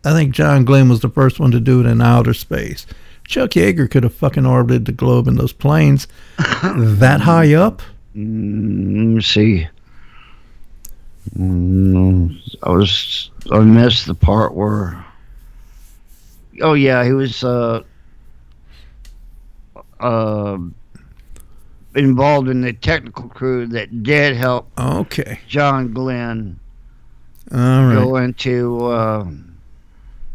i 0.04 0.12
think 0.12 0.34
john 0.34 0.64
glenn 0.64 0.88
was 0.88 1.00
the 1.00 1.08
first 1.08 1.40
one 1.40 1.50
to 1.50 1.60
do 1.60 1.80
it 1.80 1.86
in 1.86 2.00
outer 2.00 2.34
space 2.34 2.86
chuck 3.24 3.50
yeager 3.50 3.90
could 3.90 4.02
have 4.02 4.14
fucking 4.14 4.46
orbited 4.46 4.84
the 4.84 4.92
globe 4.92 5.26
in 5.26 5.36
those 5.36 5.52
planes 5.52 6.06
that 6.62 7.20
high 7.22 7.54
up 7.54 7.82
Mm, 8.16 8.96
let 8.96 9.16
me 9.16 9.22
see. 9.22 9.68
Mm, 11.36 12.36
I 12.62 12.70
was 12.70 13.30
I 13.50 13.58
missed 13.60 14.06
the 14.06 14.14
part 14.14 14.54
where. 14.54 15.04
Oh 16.60 16.74
yeah, 16.74 17.04
he 17.04 17.12
was 17.12 17.42
uh, 17.42 17.82
uh, 19.98 20.58
involved 21.96 22.48
in 22.48 22.60
the 22.60 22.72
technical 22.72 23.28
crew 23.28 23.66
that 23.68 24.04
did 24.04 24.36
help 24.36 24.70
okay 24.78 25.40
John 25.48 25.92
Glenn 25.92 26.60
all 27.52 27.86
right 27.86 27.94
go 27.94 28.16
into 28.16 28.86
uh, 28.86 29.26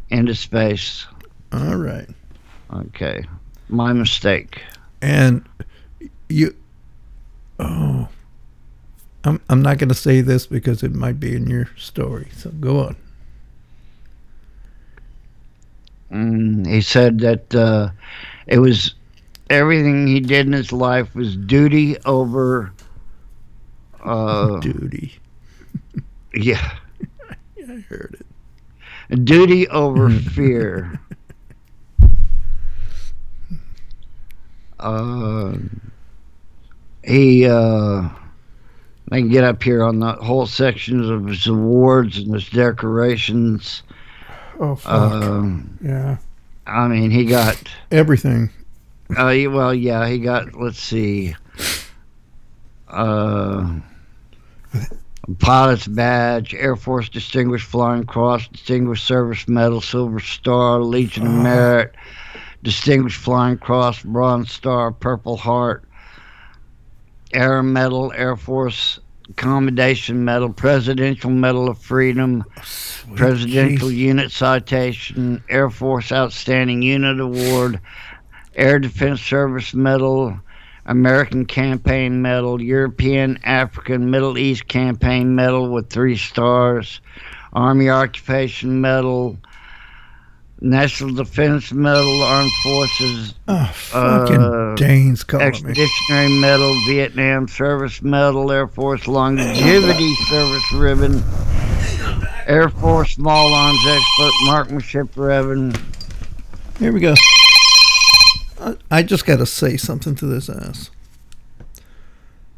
into 0.10 0.34
space. 0.36 1.05
all 1.51 1.76
right 1.78 2.07
Okay, 2.72 3.26
my 3.70 3.93
mistake. 3.93 4.62
and 5.01 5.43
you 6.30 6.55
oh 7.60 8.07
i'm, 9.24 9.41
I'm 9.49 9.62
not 9.62 9.78
going 9.80 9.89
to 9.89 9.95
say 9.95 10.22
this 10.22 10.45
because 10.45 10.84
it 10.84 10.93
might 10.93 11.20
be 11.20 11.36
in 11.36 11.47
your 11.49 11.70
story 11.78 12.28
so 12.36 12.51
go 12.51 12.80
on 12.86 12.95
Mm, 16.12 16.66
he 16.68 16.82
said 16.82 17.20
that 17.20 17.53
uh, 17.53 17.89
it 18.47 18.57
was 18.57 18.95
everything 19.49 20.07
he 20.07 20.20
did 20.20 20.47
in 20.47 20.53
his 20.53 20.72
life 20.72 21.14
was 21.14 21.36
duty 21.36 21.97
over. 22.05 22.74
Uh, 24.03 24.60
duty 24.60 25.20
yeah, 26.34 26.78
i 27.70 27.80
heard 27.89 28.20
it 29.09 29.26
duty 29.26 29.67
over 29.70 30.09
fear. 30.36 30.99
Uh, 34.80 35.53
he 37.03 37.45
uh, 37.45 38.01
I 39.11 39.17
can 39.20 39.30
get 39.30 39.43
up 39.43 39.61
here 39.61 39.84
on 39.84 39.99
the 39.99 40.13
whole 40.13 40.45
sections 40.45 41.09
of 41.09 41.26
his 41.26 41.47
awards 41.47 42.17
and 42.20 42.34
his 42.34 42.47
decorations. 42.49 43.84
oh 44.59 44.76
fuck 44.76 44.91
Um, 45.11 45.78
yeah 45.82 46.17
I 46.67 46.88
mean, 46.88 47.09
he 47.11 47.26
got 47.26 47.57
everything 47.91 48.51
Uh, 49.09 49.34
well, 49.49 49.74
yeah, 49.74 50.07
he 50.07 50.20
got. 50.20 50.53
Let's 50.53 50.80
see. 50.80 51.36
Uh, 52.88 53.80
pilot's 55.36 55.88
badge, 55.88 56.53
Air 56.53 56.75
Force 56.75 57.09
Distinguished 57.09 57.67
Flying 57.67 58.05
Cross, 58.05 58.47
Distinguished 58.49 59.05
Service 59.05 59.47
Medal, 59.47 59.82
Silver 59.82 60.19
Star, 60.19 60.82
Legion 60.82 61.27
of 61.27 61.34
uh-huh. 61.34 61.43
Merit, 61.43 61.95
Distinguished 62.63 63.19
Flying 63.19 63.57
Cross, 63.57 64.03
Bronze 64.03 64.51
Star, 64.51 64.91
Purple 64.91 65.38
Heart, 65.38 65.84
Air 67.34 67.61
Medal, 67.61 68.11
Air 68.15 68.36
Force 68.36 68.99
Commendation 69.36 70.25
Medal, 70.25 70.51
Presidential 70.51 71.30
Medal 71.30 71.69
of 71.69 71.77
Freedom, 71.77 72.43
Presidential 73.15 73.89
jeez. 73.89 73.95
Unit 73.95 74.32
Citation, 74.32 75.43
Air 75.49 75.69
Force 75.69 76.11
Outstanding 76.11 76.82
Unit 76.82 77.19
Award, 77.19 77.80
Air 78.55 78.80
Defense 78.80 79.21
Service 79.21 79.73
Medal, 79.73 80.39
American 80.86 81.45
Campaign 81.45 82.21
Medal, 82.21 82.61
European, 82.61 83.39
African, 83.43 84.09
Middle 84.09 84.38
East 84.38 84.67
Campaign 84.67 85.36
Medal 85.36 85.71
with 85.71 85.89
three 85.89 86.17
stars, 86.17 87.01
Army 87.53 87.89
Occupation 87.89 88.82
Medal, 88.82 89.38
National 90.61 91.13
Defense 91.15 91.71
Medal, 91.71 92.21
Armed 92.23 92.51
Forces 92.63 93.34
Oh, 93.47 93.69
fucking 93.73 94.36
Uh, 94.41 94.75
Dane's 94.75 95.23
calling 95.23 95.45
me. 95.45 95.47
Expeditionary 95.49 96.34
Medal, 96.39 96.73
Vietnam 96.88 97.47
Service 97.47 98.01
Medal, 98.01 98.51
Air 98.51 98.67
Force 98.67 99.07
Longevity 99.07 100.13
Service 100.30 100.71
Ribbon, 100.73 101.23
Air 102.45 102.69
Force 102.69 103.13
Small 103.13 103.53
Arms 103.53 103.80
Expert 103.88 104.34
Marksmanship 104.45 105.09
Ribbon. 105.15 105.73
Here 106.80 106.91
we 106.91 106.99
go. 106.99 107.13
I, 108.91 109.03
just 109.03 109.26
got 109.26 109.38
to 109.38 109.45
say 109.45 109.78
something 109.78 110.16
to 110.16 110.26
this 110.26 110.49
ass. 110.49 110.89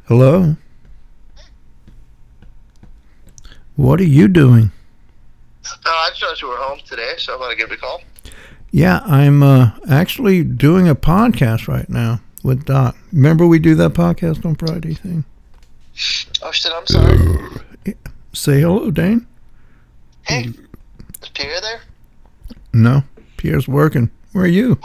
Hello? 0.06 0.56
What 3.76 4.00
are 4.00 4.06
you 4.06 4.28
doing? 4.28 4.72
Uh, 5.66 5.90
I 5.90 6.10
just 6.10 6.22
noticed 6.22 6.42
you 6.42 6.50
were 6.50 6.58
home 6.58 6.80
today, 6.88 7.14
so 7.18 7.36
I 7.36 7.40
want 7.40 7.52
to 7.52 7.58
give 7.58 7.70
you 7.70 7.76
a 7.76 7.80
call. 7.80 8.02
Yeah, 8.72 9.02
I'm 9.06 9.44
uh, 9.44 9.72
actually 9.90 10.44
doing 10.44 10.88
a 10.88 10.96
podcast 10.96 11.68
right 11.68 11.90
now 11.90 12.22
with 12.44 12.66
Doc. 12.66 12.96
Remember 13.12 13.46
we 13.46 13.60
do 13.60 13.76
that 13.76 13.94
podcast 13.94 14.46
on 14.46 14.56
Friday 14.56 14.94
thing? 14.94 15.26
Oh 16.42 16.52
shit, 16.52 16.72
I'm 16.74 16.88
sorry. 16.88 17.18
Say 18.34 18.62
hello, 18.62 18.92
Dane. 18.92 19.28
Hey, 20.24 20.50
is 21.22 21.30
Pierre 21.34 21.60
there? 21.62 21.82
No, 22.74 23.04
Pierre's 23.38 23.68
working. 23.68 24.10
Where 24.32 24.46
are 24.46 24.48
you? 24.48 24.80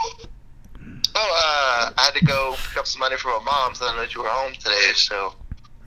Oh, 1.19 1.89
uh, 1.89 1.91
I 1.97 2.03
had 2.05 2.13
to 2.15 2.25
go 2.25 2.55
pick 2.69 2.77
up 2.77 2.85
some 2.85 2.99
money 2.99 3.17
for 3.17 3.29
my 3.29 3.43
mom, 3.43 3.73
so 3.73 3.87
I 3.87 3.95
know 3.95 4.01
that 4.01 4.13
you 4.13 4.21
were 4.21 4.27
home 4.29 4.53
today, 4.53 4.91
so 4.93 5.33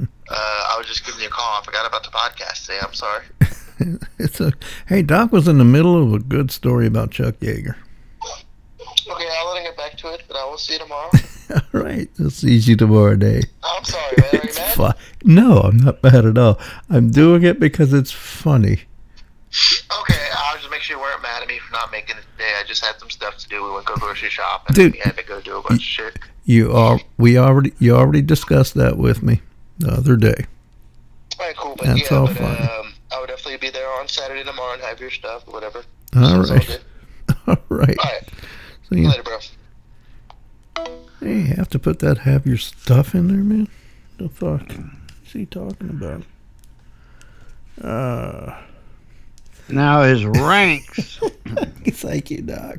uh, 0.00 0.04
I 0.34 0.74
was 0.76 0.86
just 0.88 1.06
giving 1.06 1.20
you 1.20 1.28
a 1.28 1.30
call. 1.30 1.60
I 1.60 1.64
forgot 1.64 1.86
about 1.86 2.02
the 2.02 2.10
podcast 2.10 2.62
today. 2.66 2.78
I'm 2.82 2.94
sorry. 2.94 3.24
It's 4.18 4.38
a 4.42 4.52
hey. 4.88 5.00
Doc 5.00 5.32
was 5.32 5.48
in 5.48 5.56
the 5.56 5.64
middle 5.64 6.02
of 6.02 6.12
a 6.12 6.18
good 6.18 6.50
story 6.50 6.86
about 6.86 7.12
Chuck 7.12 7.36
Yeager. 7.36 7.76
Okay, 9.10 9.28
I'll 9.38 9.48
let 9.54 9.56
him 9.56 9.64
get 9.64 9.76
back 9.78 9.96
to 9.98 10.12
it, 10.12 10.22
but 10.28 10.36
I 10.36 10.44
will 10.44 10.58
see 10.58 10.74
you 10.74 10.80
tomorrow. 10.80 11.08
All 11.54 11.80
right, 11.80 12.06
I'll 12.20 12.28
see 12.28 12.56
you 12.56 12.76
tomorrow 12.76 13.16
day. 13.16 13.40
I'm 13.62 13.82
sorry, 13.84 14.16
man. 14.18 14.28
Are 14.32 14.36
you 14.36 14.40
It's 14.42 14.58
mad? 14.58 14.74
fun. 14.74 14.94
No, 15.24 15.60
I'm 15.60 15.78
not 15.78 16.02
bad 16.02 16.26
at 16.26 16.36
all. 16.36 16.60
I'm 16.90 17.10
doing 17.10 17.42
it 17.42 17.58
because 17.58 17.94
it's 17.94 18.12
funny. 18.12 18.82
Okay, 20.00 20.28
I'll 20.80 20.84
just 20.84 20.90
make 20.90 20.96
sure 20.96 20.96
you 20.96 21.02
weren't 21.02 21.22
mad 21.22 21.42
at 21.42 21.48
me 21.48 21.58
for 21.58 21.72
not 21.72 21.92
making 21.92 22.16
it 22.16 22.24
today. 22.32 22.50
I 22.58 22.64
just 22.66 22.84
had 22.84 22.98
some 22.98 23.10
stuff 23.10 23.36
to 23.38 23.48
do. 23.48 23.62
We 23.64 23.70
went 23.72 23.86
to 23.86 23.92
go 23.94 23.98
grocery 24.00 24.30
shopping. 24.30 24.74
Dude. 24.74 24.92
we 24.94 24.98
had 25.00 25.16
to 25.16 25.22
go 25.22 25.40
do 25.40 25.58
a 25.58 25.62
bunch 25.62 25.80
of 25.80 25.82
shit. 25.82 26.18
You 26.44 26.72
are 26.72 27.00
we 27.18 27.36
already 27.38 27.72
you 27.78 27.94
already 27.94 28.22
discussed 28.22 28.74
that 28.74 28.96
with 28.96 29.22
me 29.22 29.42
the 29.78 29.90
other 29.92 30.16
day. 30.16 30.46
All 31.38 31.46
right, 31.46 31.56
cool. 31.56 31.76
But 31.76 31.86
That's 31.86 32.10
yeah, 32.10 32.16
all 32.16 32.26
but, 32.26 32.36
fine. 32.36 32.62
um, 32.62 32.92
I 33.12 33.20
would 33.20 33.28
definitely 33.28 33.58
be 33.58 33.70
there 33.70 33.88
on 34.00 34.08
Saturday 34.08 34.42
tomorrow 34.44 34.74
and 34.74 34.82
have 34.82 35.00
your 35.00 35.10
stuff, 35.10 35.46
whatever. 35.46 35.82
All 36.16 36.44
So 36.44 36.54
right. 36.54 36.80
All 37.46 37.56
right. 37.68 37.98
All 37.98 38.10
right. 38.12 38.28
So 38.88 38.94
you, 38.94 39.08
Later, 39.08 39.22
bro. 39.22 39.38
hey, 41.20 41.34
you 41.48 41.54
have 41.56 41.68
to 41.70 41.78
put 41.78 41.98
that 42.00 42.18
have 42.18 42.46
your 42.46 42.56
stuff 42.58 43.14
in 43.14 43.28
there, 43.28 43.36
man. 43.44 43.68
The 44.18 44.28
fuck 44.28 44.70
is 45.26 45.32
he 45.32 45.46
talking 45.46 45.90
about? 45.90 46.22
Uh, 47.82 48.60
Now 49.70 50.02
his 50.02 50.24
ranks. 50.24 51.18
thank 51.86 52.30
you, 52.30 52.42
Doc. 52.42 52.78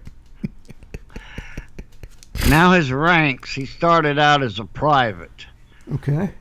now 2.49 2.73
his 2.73 2.91
ranks. 2.91 3.53
He 3.53 3.65
started 3.65 4.19
out 4.19 4.43
as 4.43 4.59
a 4.59 4.65
private. 4.65 5.45
Okay. 5.93 6.31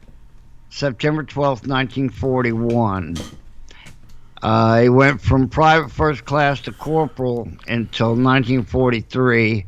September 0.70 1.24
12th, 1.24 1.66
1941. 1.66 3.16
Uh, 4.42 4.80
he 4.80 4.88
went 4.88 5.20
from 5.20 5.48
private 5.48 5.90
first 5.90 6.24
class 6.24 6.61
to 6.62 6.72
corporal 6.72 7.48
until 7.68 8.11
1943. 8.11 9.66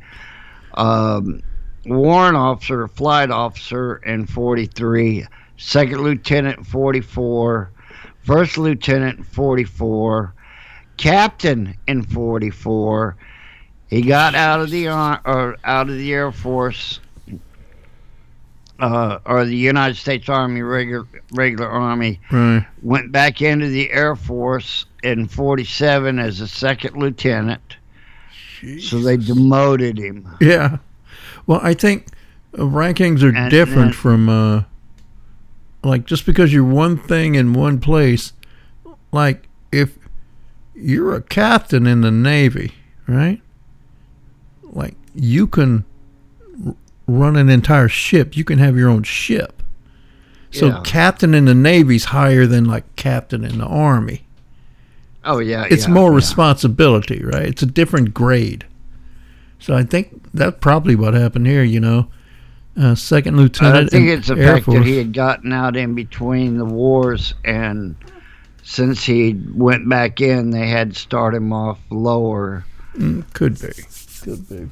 Um, 0.74 1.43
warrant 1.85 2.37
officer, 2.37 2.89
flight 2.89 3.30
officer 3.30 3.97
in 3.97 4.26
43. 4.26 5.26
Second 5.59 6.01
lieutenant 6.03 6.59
in 6.59 6.64
44. 6.64 7.70
First 8.24 8.57
lieutenant 8.57 9.26
44. 9.26 10.35
Captain 11.03 11.76
in 11.88 12.03
44. 12.05 13.16
He 13.88 14.03
got 14.03 14.34
out 14.36 14.61
of 14.61 14.70
the 14.70 14.88
or 14.88 15.57
out 15.64 15.88
of 15.90 15.96
the 15.98 16.12
Air 16.12 16.30
Force 16.32 17.00
uh, 18.80 19.18
or 19.26 19.44
the 19.44 19.57
United 19.57 19.96
States 19.96 20.28
Army 20.28 20.62
regular 20.62 21.07
regular 21.32 21.68
Army 21.68 22.20
Right. 22.30 22.64
went 22.82 23.12
back 23.12 23.42
into 23.42 23.68
the 23.68 23.90
Air 23.90 24.16
Force 24.16 24.86
in 25.03 25.26
47 25.28 26.18
as 26.18 26.40
a 26.40 26.48
second 26.48 26.96
lieutenant. 26.96 27.76
So 28.80 29.00
they 29.00 29.16
demoted 29.16 29.98
him. 29.98 30.28
Yeah. 30.40 30.78
Well, 31.48 31.59
I 31.62 31.74
think 31.74 32.07
uh, 32.57 32.62
rankings 32.62 33.22
are 33.24 33.34
And 33.36 33.50
different 33.50 33.86
then- 33.86 33.92
from 33.92 34.28
uh 34.28 34.62
like 35.84 36.07
just 36.07 36.26
because 36.26 36.53
you're 36.53 36.62
one 36.64 36.96
thing 36.96 37.34
in 37.34 37.55
one 37.55 37.80
place 37.80 38.32
like 39.11 39.48
if 39.72 39.98
you're 40.75 41.14
a 41.14 41.23
captain 41.23 41.87
in 41.87 42.01
the 42.01 42.11
navy, 42.11 42.73
right? 43.07 43.41
Like 44.62 44.95
you 45.14 45.47
can 45.47 45.85
run 47.07 47.37
an 47.37 47.49
entire 47.49 47.89
ship. 47.89 48.37
You 48.37 48.45
can 48.45 48.59
have 48.59 48.77
your 48.77 48.89
own 48.89 49.03
ship. 49.03 49.62
So 50.51 50.68
Yeah. 50.68 50.81
captain 50.85 51.35
in 51.35 51.47
the 51.47 51.55
navy's 51.55 52.07
higher 52.07 52.47
than 52.47 52.64
like 52.64 52.85
captain 52.97 53.45
in 53.45 53.59
the 53.59 53.66
army. 53.66 54.23
Oh 55.25 55.39
yeah, 55.39 55.66
It's 55.70 55.87
yeah, 55.87 55.93
more 55.95 56.11
yeah. 56.11 56.16
responsibility, 56.16 57.23
right? 57.25 57.47
It's 57.47 57.62
a 57.62 57.66
different 57.66 58.12
grade. 58.12 58.64
So 59.59 59.75
I 59.77 59.85
think 59.85 60.23
that's 60.35 60.57
probably 60.61 60.97
what 60.97 61.14
happened 61.14 61.47
here. 61.47 61.62
You 61.62 61.81
know, 61.81 62.07
uh, 62.77 62.95
second 62.97 63.37
lieutenant. 63.37 63.87
I 63.87 63.89
think 63.89 64.09
it's 64.09 64.29
the 64.29 64.37
Air 64.37 64.55
fact 64.57 64.66
that 64.66 64.85
he 64.85 64.97
had 64.97 65.12
gotten 65.12 65.53
out 65.53 65.77
in 65.77 65.95
between 65.95 66.57
the 66.59 66.64
wars, 66.64 67.35
and 67.45 67.95
since 68.62 69.04
he 69.04 69.40
went 69.54 69.88
back 69.88 70.20
in, 70.20 70.50
they 70.50 70.68
had 70.68 70.94
to 70.94 70.98
start 70.98 71.34
him 71.34 71.52
off 71.52 71.78
lower. 71.90 72.64
Mm, 72.94 73.30
could 73.34 73.60
be, 73.60 73.72
could 74.22 74.48
be. 74.48 74.68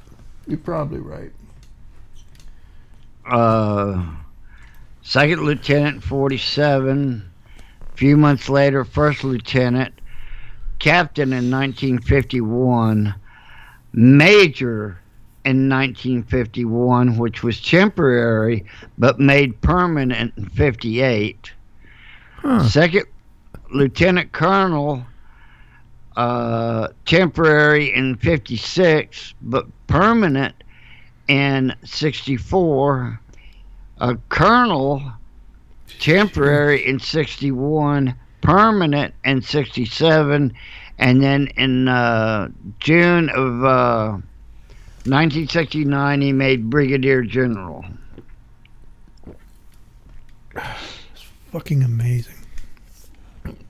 You're 0.47 0.59
probably 0.59 1.01
right. 1.01 1.32
Uh, 3.26 4.05
second 5.03 5.43
lieutenant, 5.43 6.03
47. 6.03 7.30
A 7.80 7.97
few 7.97 8.16
months 8.16 8.49
later, 8.49 8.84
first 8.84 9.24
lieutenant, 9.24 9.95
captain 10.78 11.32
in 11.32 11.51
1951, 11.51 13.14
major 13.93 14.99
in 15.45 15.68
1951, 15.68 17.16
which 17.16 17.43
was 17.43 17.61
temporary 17.61 18.64
but 18.99 19.18
made 19.18 19.61
permanent 19.61 20.32
in 20.36 20.47
58. 20.47 21.53
Huh. 22.36 22.68
Second 22.68 23.05
lieutenant 23.73 24.33
colonel, 24.33 25.05
uh, 26.16 26.89
temporary 27.07 27.95
in 27.95 28.16
56 28.16 29.35
but 29.43 29.66
permanent 29.87 30.55
in 31.29 31.75
64. 31.85 33.21
A 33.99 34.16
colonel, 34.29 35.03
temporary 36.01 36.87
in 36.87 36.99
61, 36.99 38.14
permanent 38.41 39.14
in 39.25 39.43
67, 39.43 40.53
and 40.99 41.23
then 41.23 41.47
in 41.57 41.87
uh, 41.87 42.49
June 42.79 43.29
of 43.31 43.64
uh, 43.64 44.18
1969 45.05 46.21
he 46.21 46.33
made 46.33 46.68
brigadier 46.68 47.23
general. 47.23 47.85
It's 51.12 51.25
Fucking 51.53 51.83
amazing. 51.83 52.39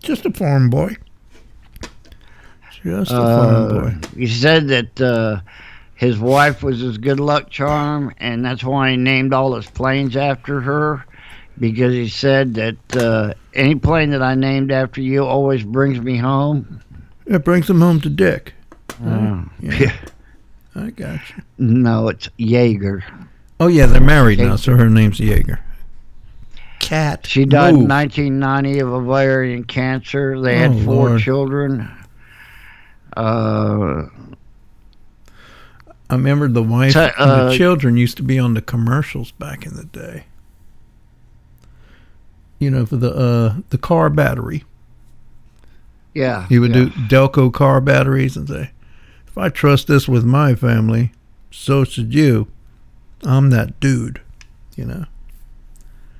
Just 0.03 0.25
a 0.27 0.31
farm 0.31 0.71
boy. 0.71 0.97
Just 2.83 3.11
a 3.11 3.15
farm 3.15 3.55
Uh, 3.55 3.69
boy. 3.91 3.95
he 4.17 4.27
said 4.27 4.69
that 4.69 5.01
uh, 5.01 5.41
his 5.95 6.19
wife 6.19 6.63
was 6.63 6.81
his 6.81 6.97
good 6.99 7.21
luck 7.21 7.51
charm, 7.51 8.13
and 8.19 8.45
that's 8.45 8.65
why 8.65 8.91
he 8.93 8.97
named 8.97 9.35
all 9.35 9.55
his 9.55 9.67
planes 9.69 10.17
after 10.17 10.61
her. 10.61 11.05
Because 11.59 11.93
he 11.93 12.09
said 12.09 12.55
that 12.55 12.97
uh, 12.97 13.35
any 13.53 13.75
plane 13.75 14.11
that 14.11 14.23
I 14.23 14.35
named 14.35 14.73
after 14.73 15.03
you 15.03 15.27
always 15.27 15.63
brings 15.63 16.01
me 16.01 16.17
home. 16.17 16.81
It 17.27 17.45
brings 17.45 17.69
him 17.69 17.81
home 17.83 18.01
to 18.01 18.09
Dick. 18.11 18.55
Uh, 19.05 19.45
Yeah. 19.61 19.95
I 20.75 20.89
got 20.91 21.21
you. 21.31 21.43
no, 21.59 22.09
it's 22.09 22.29
Yeager. 22.39 23.03
Oh 23.59 23.67
yeah, 23.67 23.85
they're 23.87 24.01
married 24.01 24.39
now, 24.39 24.57
so 24.57 24.75
her 24.77 24.89
name's 24.89 25.19
Yeager. 25.19 25.59
Cat. 26.91 27.25
She 27.25 27.45
died 27.45 27.75
move. 27.75 27.83
in 27.83 27.89
1990 27.89 28.81
of 28.81 28.89
ovarian 28.89 29.63
cancer. 29.63 30.41
They 30.41 30.59
had 30.59 30.73
four 30.85 31.11
Lord. 31.11 31.21
children. 31.21 31.89
Uh, 33.17 34.07
I 36.11 36.15
remember 36.15 36.49
the 36.49 36.65
wife 36.65 36.95
So, 36.95 37.13
and 37.17 37.31
uh, 37.31 37.49
the 37.51 37.57
children 37.57 37.97
used 37.97 38.17
to 38.17 38.25
be 38.25 38.41
on 38.41 38.55
the 38.55 38.61
commercials 38.61 39.31
back 39.31 39.67
in 39.67 39.77
the 39.77 39.85
day. 39.85 40.25
You 42.59 42.73
know, 42.73 42.85
for 42.85 42.97
the 42.97 43.15
uh, 43.15 43.61
the 43.69 43.79
car 43.79 44.11
battery. 44.11 44.65
Yeah. 46.13 46.49
He 46.49 46.59
would 46.59 46.75
yeah. 46.75 46.87
do 46.87 46.91
Delco 46.91 47.53
car 47.53 47.81
batteries 47.81 48.37
and 48.37 48.49
say, 48.49 48.73
"If 49.29 49.39
I 49.39 49.49
trust 49.49 49.87
this 49.87 50.09
with 50.09 50.25
my 50.25 50.57
family, 50.57 51.13
so 51.53 51.85
should 51.85 52.13
you. 52.13 52.49
I'm 53.23 53.51
that 53.51 53.79
dude." 53.79 54.21
You 54.75 54.87
know. 54.87 55.05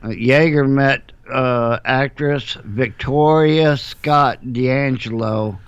Yeager 0.03 0.69
met 0.69 1.13
uh, 1.31 1.79
actress 1.85 2.57
Victoria 2.65 3.77
Scott 3.77 4.53
D'Angelo, 4.53 5.59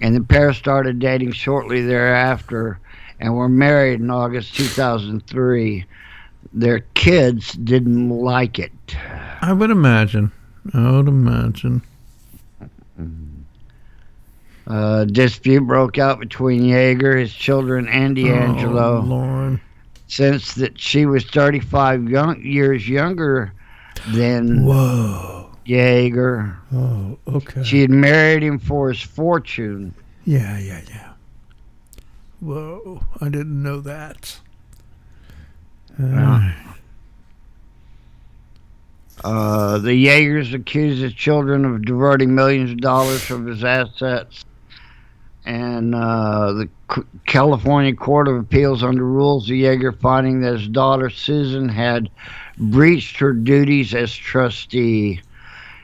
and 0.00 0.14
the 0.14 0.20
pair 0.20 0.52
started 0.52 0.98
dating 0.98 1.32
shortly 1.32 1.82
thereafter 1.82 2.78
and 3.20 3.34
were 3.34 3.48
married 3.48 4.00
in 4.00 4.10
August 4.10 4.54
2003. 4.56 5.86
Their 6.52 6.80
kids 6.94 7.52
didn't 7.52 8.10
like 8.10 8.58
it. 8.58 8.72
I 9.40 9.52
would 9.52 9.70
imagine. 9.70 10.32
I 10.74 10.90
would 10.90 11.08
imagine. 11.08 11.82
Uh, 14.66 15.04
dispute 15.04 15.60
broke 15.60 15.96
out 15.96 16.18
between 16.18 16.62
Yeager, 16.62 17.18
his 17.18 17.32
children, 17.32 17.88
and 17.88 18.16
D'Angelo. 18.16 18.98
Oh, 18.98 19.06
Lauren. 19.06 19.60
Since 20.08 20.54
that 20.54 20.78
she 20.78 21.04
was 21.06 21.24
35 21.24 22.08
young, 22.08 22.40
years 22.42 22.88
younger 22.88 23.52
than 24.08 24.64
Whoa. 24.64 25.50
Yeager. 25.66 26.56
Oh, 26.72 27.18
okay. 27.26 27.62
She 27.64 27.80
had 27.80 27.90
married 27.90 28.42
him 28.42 28.58
for 28.58 28.88
his 28.88 29.00
fortune. 29.00 29.94
Yeah, 30.24 30.58
yeah, 30.58 30.80
yeah. 30.88 31.12
Whoa, 32.40 33.02
I 33.20 33.28
didn't 33.28 33.62
know 33.62 33.80
that. 33.80 34.38
Uh, 36.00 36.52
Uh, 39.24 39.78
the 39.78 39.90
Yeagers 39.90 40.52
accused 40.54 41.02
his 41.02 41.14
children 41.14 41.64
of 41.64 41.84
diverting 41.84 42.34
millions 42.34 42.70
of 42.70 42.78
dollars 42.78 43.22
from 43.22 43.46
his 43.46 43.64
assets. 43.64 44.44
And 45.46 45.94
uh, 45.94 46.52
the 46.52 46.68
California 47.26 47.92
Court 47.94 48.28
of 48.28 48.36
Appeals 48.36 48.82
underrules 48.82 49.46
the 49.46 49.62
Yeager 49.64 49.98
finding 50.00 50.40
that 50.42 50.58
his 50.58 50.68
daughter 50.68 51.10
Susan 51.10 51.68
had 51.68 52.08
breached 52.58 53.16
her 53.18 53.32
duties 53.32 53.92
as 53.94 54.14
trustee. 54.14 55.20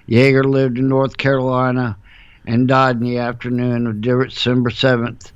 Yeager 0.09 0.45
lived 0.45 0.79
in 0.79 0.89
North 0.89 1.17
Carolina 1.17 1.97
and 2.47 2.69
died 2.69 2.97
in 2.97 3.03
the 3.05 3.19
afternoon 3.19 3.87
of 3.87 4.01
December 4.01 4.71
7th, 4.71 5.33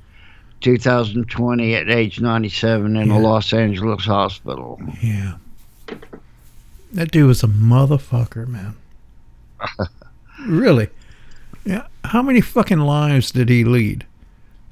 2020, 0.61 1.75
at 1.75 1.89
age 1.89 2.19
97 2.21 2.95
in 2.95 3.07
Yeah. 3.09 3.17
a 3.17 3.19
Los 3.19 3.53
Angeles 3.53 4.05
hospital. 4.05 4.81
yeah. 5.01 5.35
That 6.93 7.11
dude 7.11 7.27
was 7.27 7.43
a 7.43 7.47
motherfucker, 7.47 8.47
man. 8.47 8.75
really? 10.47 10.87
Yeah. 11.65 11.87
How 12.05 12.21
many 12.21 12.39
fucking 12.39 12.79
lives 12.79 13.29
did 13.31 13.49
he 13.49 13.65
lead? 13.65 14.05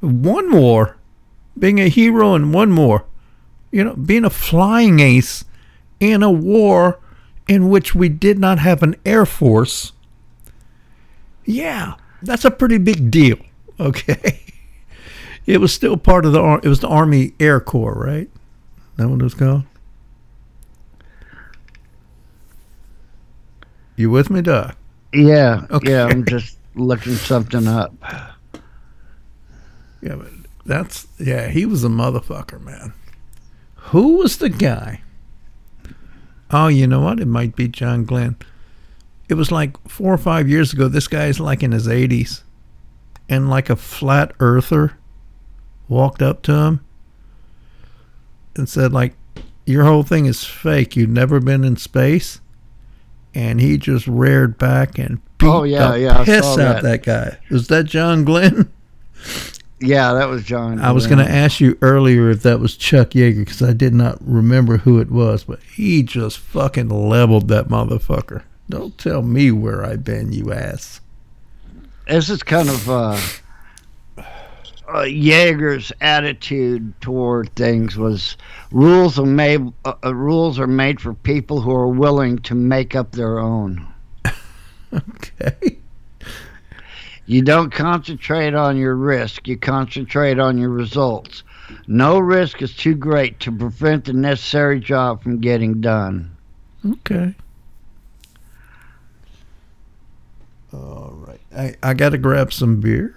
One 0.06 0.50
more. 0.50 0.98
Being 1.58 1.80
a 1.80 1.88
hero 1.88 2.36
in 2.36 2.52
one 2.52 2.72
more. 2.72 3.06
You 3.72 3.84
know, 3.84 3.96
being 3.96 4.24
a 4.26 4.30
flying 4.30 5.00
ace 5.00 5.44
in 6.00 6.22
a 6.24 6.32
war 6.32 7.00
in 7.48 7.70
which 7.70 7.94
we 7.96 8.10
did 8.10 8.40
not 8.40 8.60
have 8.60 8.84
an 8.84 8.96
air 9.06 9.26
force. 9.26 9.92
Yeah, 11.46 11.96
that's 12.22 12.46
a 12.46 12.52
pretty 12.52 12.78
big 12.78 13.10
deal. 13.12 13.38
Okay. 13.78 14.40
It 15.46 15.60
was 15.60 15.74
still 15.74 15.98
part 15.98 16.26
of 16.26 16.32
the 16.32 16.42
it 16.64 16.68
was 16.70 16.80
the 16.80 16.88
Army 16.88 17.34
Air 17.42 17.60
Corps, 17.60 17.94
right? 17.94 18.30
That 18.96 19.10
what 19.10 19.20
it 19.20 19.24
was 19.24 19.34
called? 19.34 19.64
You 23.98 24.10
with 24.10 24.30
me, 24.30 24.42
Doc? 24.42 24.78
Yeah, 25.14 25.66
Okay. 25.70 25.92
yeah, 25.92 26.06
I'm 26.06 26.26
just 26.26 26.58
looking 26.76 27.16
something 27.16 27.68
up. 27.68 27.94
Yeah, 30.06 30.16
but 30.16 30.30
that's 30.66 31.08
yeah, 31.20 31.48
he 31.50 31.66
was 31.66 31.84
a 31.84 31.88
motherfucker, 31.90 32.62
man. 32.62 32.94
Who 33.76 34.18
was 34.18 34.38
the 34.38 34.50
guy? 34.50 35.02
Oh, 36.52 36.68
you 36.68 36.86
know 36.88 37.02
what? 37.02 37.20
It 37.20 37.26
might 37.28 37.56
be 37.56 37.68
John 37.68 38.06
Glenn. 38.06 38.36
It 39.28 39.34
was 39.34 39.52
like 39.52 39.76
four 39.90 40.14
or 40.14 40.18
five 40.20 40.48
years 40.48 40.72
ago. 40.74 40.88
This 40.88 41.08
guy's 41.08 41.40
like 41.40 41.64
in 41.64 41.72
his 41.72 41.88
eighties, 41.88 42.44
and 43.28 43.50
like 43.50 43.70
a 43.70 43.76
flat 43.76 44.32
earther 44.40 44.98
walked 45.88 46.22
up 46.22 46.42
to 46.44 46.54
him 46.54 46.86
and 48.56 48.70
said, 48.70 48.94
like, 48.94 49.14
your 49.66 49.84
whole 49.84 50.04
thing 50.04 50.26
is 50.28 50.44
fake. 50.44 50.96
You've 50.96 51.10
never 51.10 51.40
been 51.40 51.64
in 51.64 51.76
space. 51.76 52.40
And 53.34 53.60
he 53.60 53.78
just 53.78 54.08
reared 54.08 54.58
back 54.58 54.98
and 54.98 55.20
beat 55.38 55.48
Oh, 55.48 55.64
yeah, 55.64 55.92
the 55.92 56.00
yeah, 56.00 56.24
piss 56.24 56.46
out 56.46 56.56
that. 56.58 56.84
that 56.84 57.04
guy. 57.04 57.38
Was 57.52 57.68
that 57.68 57.84
John 57.86 58.24
Glenn? 58.24 58.72
Yeah, 59.86 60.14
that 60.14 60.28
was 60.28 60.44
John. 60.44 60.80
I 60.80 60.92
was 60.92 61.08
going 61.08 61.26
to 61.26 61.32
ask 61.32 61.60
you 61.60 61.78
earlier 61.82 62.30
if 62.30 62.44
that 62.44 62.60
was 62.60 62.76
Chuck 62.76 63.12
Yeager 63.12 63.40
because 63.40 63.62
I 63.62 63.74
did 63.74 63.94
not 63.94 64.18
remember 64.22 64.78
who 64.78 65.00
it 65.00 65.12
was, 65.12 65.44
but 65.44 65.62
he 65.64 66.04
just 66.04 66.38
fucking 66.40 66.90
leveled 66.90 67.48
that 67.50 67.68
motherfucker. 67.68 68.44
Don't 68.70 68.98
tell 68.98 69.22
me 69.22 69.52
where 69.52 69.86
I've 69.86 70.04
been, 70.04 70.32
you 70.32 70.52
ass. 70.52 71.02
This 72.08 72.30
is 72.30 72.44
kind 72.44 72.70
of 72.70 72.90
uh, 72.90 73.20
uh, 74.88 75.02
Yeager's 75.06 75.92
attitude 76.02 77.00
toward 77.02 77.54
things 77.56 77.98
was 77.98 78.38
rules 78.72 79.18
are 79.20 79.26
made. 79.26 79.62
Uh, 79.84 79.94
uh, 80.04 80.14
rules 80.14 80.60
are 80.60 80.68
made 80.68 81.02
for 81.02 81.14
people 81.14 81.62
who 81.62 81.72
are 81.72 81.88
willing 81.88 82.38
to 82.40 82.56
make 82.56 82.96
up 82.96 83.12
their 83.12 83.40
own. 83.40 83.88
Okay. 84.94 85.80
You 87.28 87.42
don't 87.42 87.72
concentrate 87.72 88.54
on 88.54 88.78
your 88.78 88.96
risk, 88.96 89.48
you 89.48 89.58
concentrate 89.58 90.40
on 90.40 90.58
your 90.58 90.70
results. 90.70 91.44
No 91.88 92.20
risk 92.20 92.62
is 92.62 92.76
too 92.76 92.96
great 92.96 93.40
to 93.42 93.52
prevent 93.52 94.06
the 94.06 94.14
necessary 94.14 94.80
job 94.80 95.24
from 95.24 95.42
getting 95.42 95.82
done. 95.82 96.36
Okay. 96.86 97.34
All 100.72 101.16
right. 101.26 101.40
I, 101.56 101.90
I 101.90 101.94
got 101.94 102.10
to 102.10 102.18
grab 102.18 102.54
some 102.54 102.80
beer. 102.80 103.16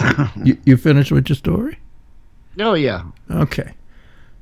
you, 0.44 0.56
you 0.64 0.76
finished 0.76 1.12
with 1.12 1.28
your 1.28 1.36
story? 1.36 1.78
Oh, 2.58 2.74
yeah. 2.74 3.02
Okay. 3.30 3.74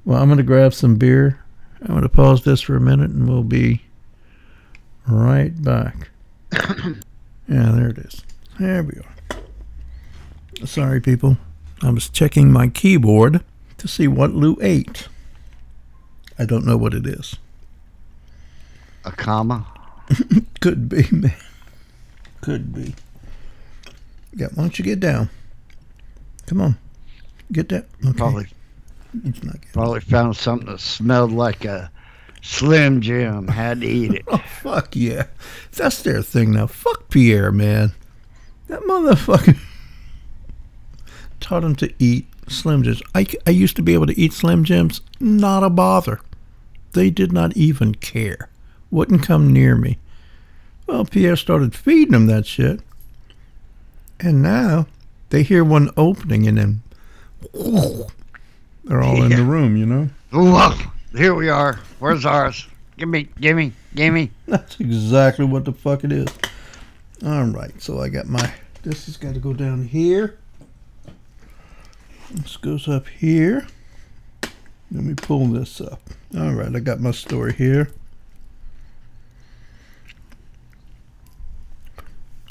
Well, 0.05 0.21
I'm 0.21 0.29
going 0.29 0.39
to 0.39 0.45
grab 0.45 0.75
some 0.75 0.97
beer. 0.97 1.43
I'm 1.81 1.89
going 1.89 2.03
to 2.03 2.09
pause 2.09 2.45
this 2.45 2.61
for 2.61 2.77
a 2.77 2.81
minute 2.81 3.11
and 3.11 3.29
we'll 3.29 3.43
be 3.43 3.83
right 5.09 5.61
back. 5.63 6.11
yeah, 6.53 6.93
there 7.49 7.89
it 7.89 7.99
is. 7.99 8.23
There 8.59 8.83
we 8.83 8.93
are. 9.01 10.67
Sorry, 10.67 11.01
people. 11.01 11.37
I 11.83 11.91
was 11.91 12.09
checking 12.09 12.53
my 12.53 12.69
keyboard 12.69 13.43
to 13.79 13.89
see 13.89 14.07
what 14.07 14.33
Lou 14.33 14.57
ate. 14.61 15.09
I 16.39 16.45
don't 16.45 16.65
know 16.65 16.77
what 16.77 16.95
it 16.95 17.07
is. 17.07 17.37
A 19.05 19.11
comma. 19.11 19.67
Could 20.61 20.89
be, 20.89 21.07
man. 21.11 21.35
Could 22.41 22.73
be. 22.75 22.95
Yeah, 24.35 24.47
why 24.55 24.65
don't 24.65 24.79
you 24.79 24.85
get 24.85 25.01
down? 25.01 25.29
Come 26.47 26.61
on. 26.61 26.79
Get 27.51 27.69
down. 27.69 27.85
Okay. 28.05 28.17
Probably 28.17 28.47
It's 29.25 29.43
not 29.43 29.55
getting 29.55 29.73
Probably 29.73 30.01
found 30.01 30.37
something 30.37 30.69
that 30.69 30.81
smelled 30.81 31.33
like 31.33 31.65
a 31.65 31.91
Slim 32.43 33.01
Jim. 33.01 33.49
Had 33.49 33.81
to 33.81 33.87
eat 33.87 34.15
it. 34.15 34.25
Oh, 34.29 34.43
fuck 34.63 34.95
yeah. 34.95 35.27
That's 35.73 36.03
their 36.03 36.23
thing 36.23 36.53
now. 36.53 36.67
Fuck 36.67 37.09
Pierre, 37.11 37.53
man. 37.53 37.93
That 38.69 38.81
motherfucker 38.83 39.59
taught 41.41 41.65
him 41.65 41.77
to 41.77 41.93
eat 41.99 42.27
Slim 42.49 42.83
Jims. 42.83 43.03
I, 43.15 43.27
I 43.47 43.51
used 43.51 43.77
to 43.77 43.83
be 43.83 43.95
able 43.95 44.07
to 44.07 44.19
eat 44.19 44.33
Slim 44.33 44.65
Jims. 44.65 45.01
Not 45.21 45.63
a 45.63 45.71
bother. 45.71 46.21
They 46.93 47.11
did 47.11 47.33
not 47.33 47.57
even 47.57 47.95
care. 47.95 48.49
Wouldn't 48.91 49.23
come 49.23 49.53
near 49.53 49.77
me. 49.77 49.99
Well, 50.87 51.05
Pierre 51.05 51.37
started 51.37 51.75
feeding 51.75 52.13
them 52.13 52.27
that 52.27 52.47
shit. 52.47 52.81
And 54.21 54.43
now 54.43 54.87
they 55.31 55.43
hear 55.43 55.65
one 55.65 55.91
opening 55.97 56.47
and 56.47 56.59
then 56.59 56.83
they're 58.85 59.03
all 59.03 59.23
in 59.23 59.31
the 59.31 59.43
room, 59.45 59.77
you 59.77 59.87
know? 59.87 60.11
Here 61.17 61.35
we 61.35 61.49
are. 61.49 61.81
Where's 61.99 62.25
ours? 62.25 62.67
Give 62.97 63.09
me, 63.09 63.29
give 63.41 63.57
me, 63.57 63.73
give 63.95 64.13
me. 64.13 64.31
That's 64.47 64.79
exactly 64.79 65.45
what 65.45 65.65
the 65.65 65.73
fuck 65.73 66.05
it 66.05 66.13
is. 66.13 66.29
All 67.25 67.45
right, 67.45 67.81
so 67.81 68.01
I 68.01 68.09
got 68.09 68.27
my. 68.27 68.53
This 68.83 69.07
has 69.07 69.17
got 69.17 69.35
to 69.35 69.41
go 69.41 69.53
down 69.53 69.85
here. 69.85 70.39
This 72.33 72.57
goes 72.57 72.89
up 72.89 73.07
here. 73.07 73.67
Let 74.91 75.05
me 75.05 75.15
pull 75.15 75.47
this 75.47 75.81
up. 75.81 76.01
All 76.37 76.53
right, 76.53 76.75
I 76.75 76.81
got 76.81 76.99
my 76.99 77.13
story 77.13 77.53
here. 77.53 77.91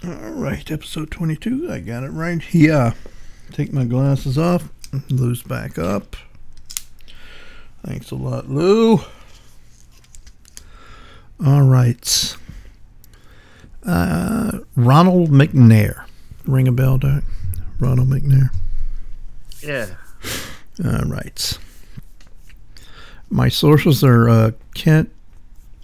All 0.06 0.31
right, 0.31 0.72
episode 0.72 1.11
22. 1.11 1.69
I 1.69 1.80
got 1.80 2.03
it 2.03 2.10
right 2.10 2.41
here. 2.41 2.93
Take 3.52 3.73
my 3.73 3.84
glasses 3.84 4.38
off. 4.38 4.69
Lou's 5.10 5.43
back 5.43 5.77
up. 5.77 6.15
Thanks 7.85 8.10
a 8.11 8.15
lot, 8.15 8.49
Lou. 8.49 9.02
All 11.45 11.64
right. 11.64 12.38
Uh, 13.86 14.60
Ronald 14.76 15.30
McNair. 15.30 16.06
Ring 16.45 16.68
a 16.68 16.72
bell, 16.72 16.98
Doc? 16.98 17.24
Ronald 17.80 18.10
McNair. 18.10 18.49
Yeah. 19.62 19.88
All 20.84 21.10
right. 21.10 21.58
My 23.30 23.48
sources 23.48 24.03
are 24.03 24.30
uh, 24.30 24.52
Kent 24.74 25.10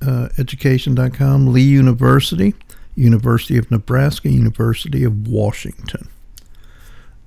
uh, 0.05 0.29
Education.com, 0.37 1.51
Lee 1.51 1.61
University, 1.61 2.53
University 2.95 3.57
of 3.57 3.69
Nebraska, 3.71 4.29
University 4.29 5.03
of 5.03 5.27
Washington. 5.27 6.09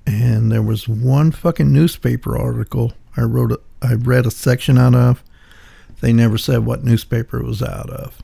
And 0.05 0.51
there 0.51 0.61
was 0.61 0.87
one 0.87 1.31
fucking 1.31 1.71
newspaper 1.71 2.37
article 2.37 2.93
I 3.15 3.21
wrote. 3.21 3.51
A, 3.51 3.59
I 3.81 3.93
read 3.93 4.25
a 4.25 4.31
section 4.31 4.77
out 4.77 4.95
of. 4.95 5.23
They 6.01 6.13
never 6.13 6.37
said 6.37 6.65
what 6.65 6.83
newspaper 6.83 7.39
it 7.39 7.45
was 7.45 7.61
out 7.61 7.89
of. 7.89 8.21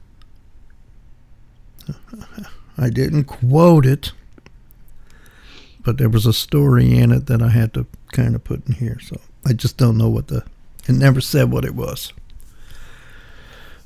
I 2.78 2.90
didn't 2.90 3.26
quote 3.26 3.86
it, 3.86 4.12
but 5.84 5.98
there 5.98 6.10
was 6.10 6.26
a 6.26 6.34
story 6.34 6.98
in 6.98 7.12
it 7.12 7.26
that 7.28 7.42
I 7.42 7.50
had 7.50 7.74
to 7.74 7.86
kind 8.12 8.36
of 8.36 8.44
put 8.44 8.68
in 8.68 8.74
here. 8.74 9.00
So 9.00 9.20
I 9.46 9.54
just 9.54 9.78
don't 9.78 9.98
know 9.98 10.10
what 10.10 10.28
the. 10.28 10.44
It 10.88 10.94
never 10.94 11.20
said 11.20 11.52
what 11.52 11.66
it 11.66 11.76
was. 11.76 12.14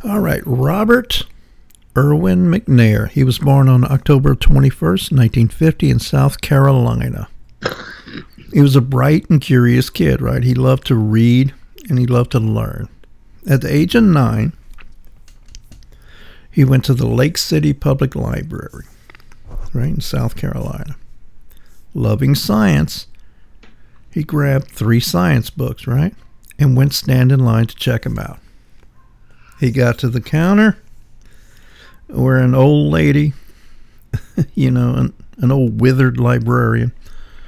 All 0.03 0.19
right, 0.19 0.41
Robert 0.45 1.23
Erwin 1.97 2.45
McNair. 2.45 3.09
He 3.09 3.23
was 3.23 3.39
born 3.39 3.67
on 3.67 3.89
October 3.91 4.35
21st, 4.35 5.11
1950, 5.11 5.89
in 5.89 5.99
South 5.99 6.41
Carolina. 6.41 7.27
He 8.53 8.61
was 8.61 8.75
a 8.75 8.81
bright 8.81 9.29
and 9.29 9.41
curious 9.41 9.89
kid, 9.89 10.21
right? 10.21 10.43
He 10.43 10.53
loved 10.53 10.87
to 10.87 10.95
read 10.95 11.53
and 11.89 11.99
he 11.99 12.05
loved 12.05 12.31
to 12.31 12.39
learn. 12.39 12.89
At 13.49 13.61
the 13.61 13.73
age 13.73 13.95
of 13.95 14.03
nine, 14.03 14.53
he 16.51 16.63
went 16.65 16.83
to 16.85 16.93
the 16.93 17.07
Lake 17.07 17.37
City 17.37 17.73
Public 17.73 18.15
Library, 18.15 18.85
right 19.73 19.89
in 19.89 20.01
South 20.01 20.35
Carolina. 20.35 20.95
Loving 21.93 22.35
science, 22.35 23.07
he 24.11 24.23
grabbed 24.23 24.67
three 24.67 24.99
science 24.99 25.49
books, 25.49 25.87
right? 25.87 26.13
And 26.59 26.77
went 26.77 26.93
stand 26.93 27.31
in 27.31 27.39
line 27.39 27.67
to 27.67 27.75
check 27.75 28.03
them 28.03 28.19
out. 28.19 28.39
He 29.59 29.71
got 29.71 29.97
to 29.99 30.09
the 30.09 30.21
counter 30.21 30.77
where 32.07 32.37
an 32.37 32.53
old 32.55 32.91
lady, 32.91 33.33
you 34.53 34.71
know, 34.71 34.93
an, 34.95 35.13
an 35.37 35.51
old 35.51 35.79
withered 35.79 36.17
librarian, 36.19 36.91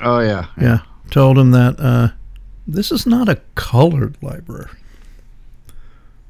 Oh 0.01 0.19
yeah. 0.19 0.47
yeah, 0.59 0.79
told 1.11 1.37
him 1.37 1.51
that 1.51 1.79
uh, 1.79 2.09
this 2.67 2.91
is 2.91 3.05
not 3.05 3.29
a 3.29 3.41
colored 3.55 4.17
library. 4.21 4.69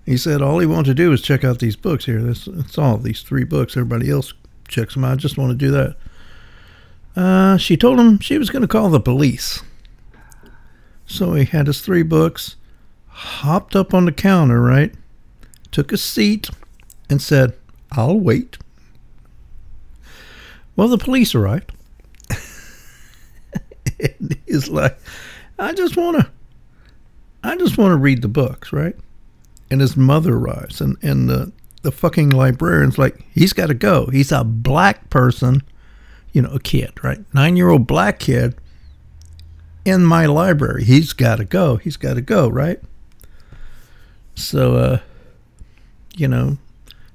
He 0.06 0.18
said 0.18 0.42
all 0.42 0.60
he 0.60 0.66
wanted 0.66 0.86
to 0.86 0.94
do 0.94 1.10
was 1.10 1.22
check 1.22 1.44
out 1.44 1.60
these 1.60 1.76
books 1.76 2.06
here. 2.06 2.22
That's, 2.22 2.46
that's 2.46 2.78
all, 2.78 2.98
these 2.98 3.22
three 3.22 3.46
books. 3.46 3.78
Everybody 3.78 4.10
else 4.10 4.34
checks 4.68 4.96
them 4.96 5.06
out. 5.06 5.14
I 5.14 5.16
just 5.16 5.38
want 5.38 5.52
to 5.52 5.56
do 5.56 5.72
that. 5.72 5.96
Uh, 7.16 7.58
she 7.58 7.78
told 7.78 8.00
him 8.00 8.20
she 8.20 8.38
was 8.38 8.50
going 8.50 8.64
to 8.64 8.68
call 8.68 8.90
the 8.90 9.00
police. 9.00 9.62
So 11.06 11.34
he 11.34 11.46
had 11.46 11.68
his 11.68 11.82
three 11.82 12.04
books, 12.04 12.56
hopped 13.08 13.76
up 13.76 13.94
on 13.94 14.06
the 14.06 14.12
counter, 14.12 14.62
right? 14.62 14.94
Took 15.72 15.92
a 15.92 15.98
seat 15.98 16.50
and 17.10 17.22
said, 17.22 17.54
I'll 17.92 18.20
wait. 18.20 18.58
Well, 20.76 20.88
the 20.88 20.98
police 20.98 21.36
arrived. 21.36 21.72
and 24.00 24.38
he's 24.48 24.70
like, 24.70 24.98
I 25.60 25.74
just 25.74 25.96
want 25.96 26.20
to, 26.20 26.32
I 27.44 27.56
just 27.58 27.78
want 27.78 27.92
to 27.92 27.98
read 27.98 28.22
the 28.22 28.28
books, 28.28 28.74
right? 28.74 28.96
And 29.74 29.82
his 29.82 29.98
mother 29.98 30.36
arrives, 30.36 30.82
and 30.82 30.98
and 31.02 31.28
the 31.28 31.52
the 31.82 31.92
fucking 31.92 32.30
librarian's 32.30 33.00
like, 33.00 33.26
he's 33.34 33.54
got 33.54 33.68
to 33.70 33.74
go. 33.74 34.06
He's 34.06 34.32
a 34.32 34.44
black 34.44 35.10
person, 35.10 35.64
you 36.32 36.44
know, 36.44 36.52
a 36.52 36.60
kid, 36.60 37.04
right? 37.04 37.18
Nine 37.34 37.58
year 37.58 37.70
old 37.70 37.88
black 37.88 38.20
kid 38.20 38.54
in 39.84 40.06
my 40.06 40.28
library. 40.28 40.84
He's 40.84 41.12
got 41.12 41.38
to 41.38 41.44
go. 41.44 41.78
He's 41.78 41.98
got 41.98 42.14
to 42.14 42.22
go, 42.22 42.48
right? 42.48 42.80
So, 44.36 44.76
uh, 44.76 45.00
you 46.16 46.28
know, 46.28 46.60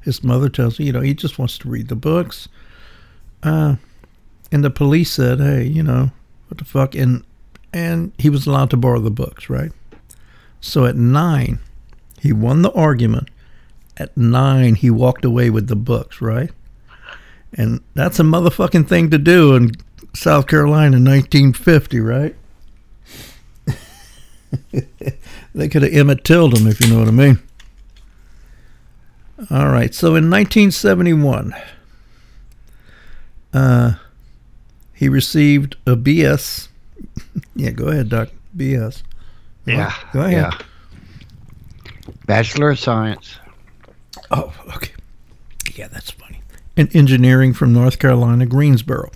his 0.01 0.25
mother 0.25 0.49
tells 0.49 0.81
him, 0.81 0.87
you 0.87 0.93
know, 0.93 1.01
he 1.01 1.15
just 1.15 1.39
wants 1.39 1.59
to 1.59 1.69
read 1.69 1.87
the 1.87 1.95
books. 1.95 2.49
Uh, 3.45 3.77
and 4.51 4.65
the 4.65 4.71
police 4.71 5.13
said, 5.13 5.39
hey, 5.39 5.63
you 5.63 5.85
know, 5.85 6.11
what 6.49 6.59
the 6.59 6.65
fuck? 6.65 6.97
And 6.97 7.23
and 7.73 8.13
he 8.19 8.29
was 8.29 8.49
allowed 8.49 8.71
to 8.71 8.77
borrow 8.77 8.99
the 8.99 9.13
books, 9.13 9.49
right? 9.49 9.71
So 10.61 10.87
at 10.87 10.97
nine, 10.97 11.61
he 12.21 12.33
won 12.33 12.63
the 12.63 12.73
argument. 12.73 13.29
At 13.97 14.17
nine, 14.17 14.75
he 14.77 14.91
walked 14.91 15.25
away 15.25 15.51
with 15.51 15.69
the 15.69 15.77
books, 15.77 16.21
right? 16.21 16.51
And 17.55 17.81
that's 17.95 18.21
a 18.21 18.23
motherfucking 18.23 18.89
thing 18.89 19.11
to 19.11 19.19
do 19.19 19.55
in 19.55 19.73
South 20.15 20.47
Carolina 20.47 20.97
in 20.99 21.05
1950, 21.05 22.01
right? 22.01 22.37
they 25.55 25.69
could 25.69 25.83
have 25.83 25.93
Emmett 25.93 26.25
Tilled 26.25 26.57
him, 26.57 26.67
if 26.67 26.81
you 26.81 26.93
know 26.93 27.01
what 27.01 27.09
I 27.09 27.13
mean. 27.13 27.39
All 29.51 29.69
right, 29.69 29.95
so 29.95 30.09
in 30.09 30.31
1971, 30.31 31.55
uh, 33.55 33.95
he 34.93 35.09
received 35.09 35.77
a 35.87 35.97
BS. 35.97 36.69
yeah, 37.55 37.71
go 37.71 37.87
ahead, 37.87 38.09
Doc. 38.09 38.31
BS. 38.57 39.03
Yeah. 39.65 39.95
Go 40.13 40.21
ahead. 40.23 40.33
Yeah. 40.53 40.59
Bachelor 42.27 42.71
of 42.71 42.79
Science. 42.79 43.37
Oh, 44.31 44.53
okay. 44.77 44.93
Yeah, 45.75 45.89
that's 45.89 46.11
funny. 46.11 46.43
In 46.77 46.89
engineering 46.95 47.53
from 47.53 47.73
North 47.73 47.99
Carolina, 47.99 48.47
Greensboro. 48.47 49.11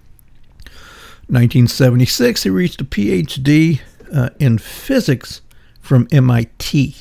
1976, 1.28 2.43
he 2.43 2.51
reached 2.51 2.81
a 2.81 2.85
PhD 2.85 3.81
uh, 4.12 4.31
in 4.39 4.59
physics 4.59 5.40
from 5.81 6.06
MIT. 6.10 6.97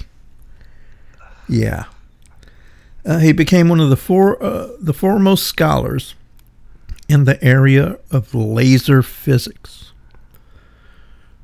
Yeah. 1.49 1.85
Uh, 3.05 3.17
he 3.17 3.31
became 3.31 3.67
one 3.67 3.79
of 3.79 3.89
the 3.89 3.97
four 3.97 4.41
uh, 4.41 4.69
the 4.79 4.93
foremost 4.93 5.47
scholars 5.47 6.15
in 7.09 7.25
the 7.25 7.43
area 7.43 7.97
of 8.11 8.33
laser 8.33 9.01
physics. 9.01 9.91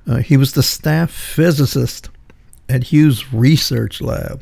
Uh, 0.07 0.18
he 0.18 0.38
was 0.38 0.53
the 0.53 0.64
staff 0.64 1.11
physicist 1.11 2.10
at 2.69 2.85
Hughes 2.85 3.34
Research 3.34 4.02
Lab, 4.02 4.41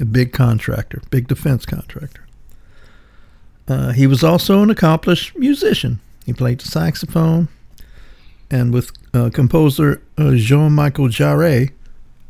a 0.00 0.04
big 0.04 0.32
contractor, 0.32 1.02
big 1.10 1.28
defense 1.28 1.64
contractor. 1.64 2.26
Uh, 3.68 3.92
he 3.92 4.06
was 4.06 4.22
also 4.22 4.62
an 4.62 4.70
accomplished 4.70 5.36
musician. 5.36 6.00
He 6.24 6.32
played 6.32 6.60
the 6.60 6.68
saxophone, 6.68 7.48
and 8.50 8.72
with 8.72 8.92
uh, 9.14 9.30
composer 9.32 10.02
uh, 10.18 10.34
Jean 10.34 10.74
Michel 10.74 11.08
Jarre, 11.08 11.72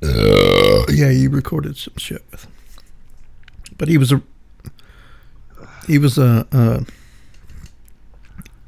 yeah, 0.02 1.10
he 1.10 1.28
recorded 1.28 1.76
some 1.76 1.94
shit 1.96 2.22
with. 2.30 2.44
Him. 2.44 2.52
But 3.78 3.88
he 3.88 3.98
was 3.98 4.12
a 4.12 4.22
he 5.86 5.98
was 5.98 6.18
a 6.18 6.46
a, 6.52 6.86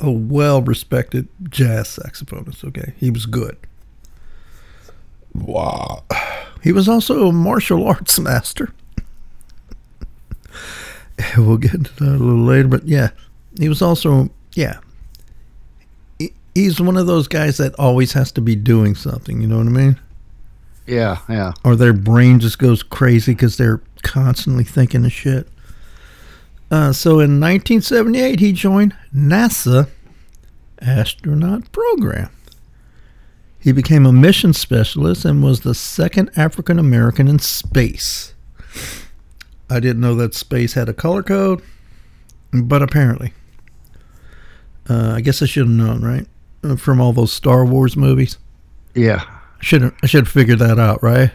a 0.01 0.11
well 0.11 0.63
respected 0.63 1.29
jazz 1.49 1.99
saxophonist. 1.99 2.65
Okay, 2.65 2.95
he 2.99 3.11
was 3.11 3.27
good. 3.27 3.57
Wow. 5.45 6.05
He 6.63 6.73
was 6.73 6.89
also 6.89 7.29
a 7.29 7.33
martial 7.33 7.87
arts 7.87 8.19
master. 8.19 8.73
we'll 11.37 11.57
get 11.57 11.75
into 11.75 11.95
that 11.97 12.17
a 12.17 12.19
little 12.19 12.45
later, 12.45 12.69
but 12.69 12.87
yeah, 12.87 13.11
he 13.59 13.69
was 13.69 13.83
also 13.83 14.31
yeah. 14.55 14.79
He's 16.55 16.81
one 16.81 16.97
of 16.97 17.07
those 17.07 17.29
guys 17.29 17.57
that 17.59 17.75
always 17.79 18.13
has 18.15 18.33
to 18.33 18.41
be 18.41 18.57
doing 18.57 18.97
something. 18.97 19.41
You 19.41 19.47
know 19.47 19.59
what 19.59 19.67
I 19.67 19.71
mean? 19.71 20.01
Yeah, 20.87 21.19
yeah. 21.29 21.53
or 21.65 21.77
their 21.77 21.93
brain 21.93 22.41
just 22.41 22.59
goes 22.59 22.83
crazy 22.83 23.33
because 23.33 23.59
they're 23.59 23.81
constantly 24.03 24.65
thinking 24.65 25.05
of 25.05 25.13
shit. 25.13 25.47
Uh, 26.71 26.93
so 26.93 27.21
in 27.21 27.41
1978, 27.41 28.41
he 28.41 28.53
joined 28.53 28.97
NASA 29.15 29.89
astronaut 30.81 31.71
program. 31.73 32.31
He 33.69 33.73
became 33.73 34.07
a 34.07 34.13
mission 34.15 34.55
specialist 34.55 35.27
and 35.27 35.43
was 35.43 35.61
the 35.61 35.75
second 35.75 36.31
African 36.37 36.79
American 36.79 37.29
in 37.29 37.39
space. 37.39 38.33
I 39.69 39.79
didn't 39.79 40.01
know 40.01 40.15
that 40.15 40.33
space 40.33 40.73
had 40.73 40.89
a 40.89 40.95
color 40.95 41.23
code, 41.23 41.61
but 42.51 42.81
apparently. 42.81 43.35
Uh, 44.89 45.13
I 45.17 45.21
guess 45.21 45.43
I 45.43 45.45
should 45.45 45.67
have 45.67 45.77
known, 45.77 46.01
right? 46.01 46.27
Uh, 46.65 46.77
From 46.77 46.99
all 46.99 47.13
those 47.13 47.31
Star 47.31 47.63
Wars 47.67 47.95
movies. 47.95 48.39
Yeah. 48.95 49.23
Should 49.61 49.93
I 50.03 50.07
should 50.07 50.25
have 50.25 50.33
figured 50.33 50.61
that 50.61 50.79
out, 50.79 51.03
right? 51.03 51.33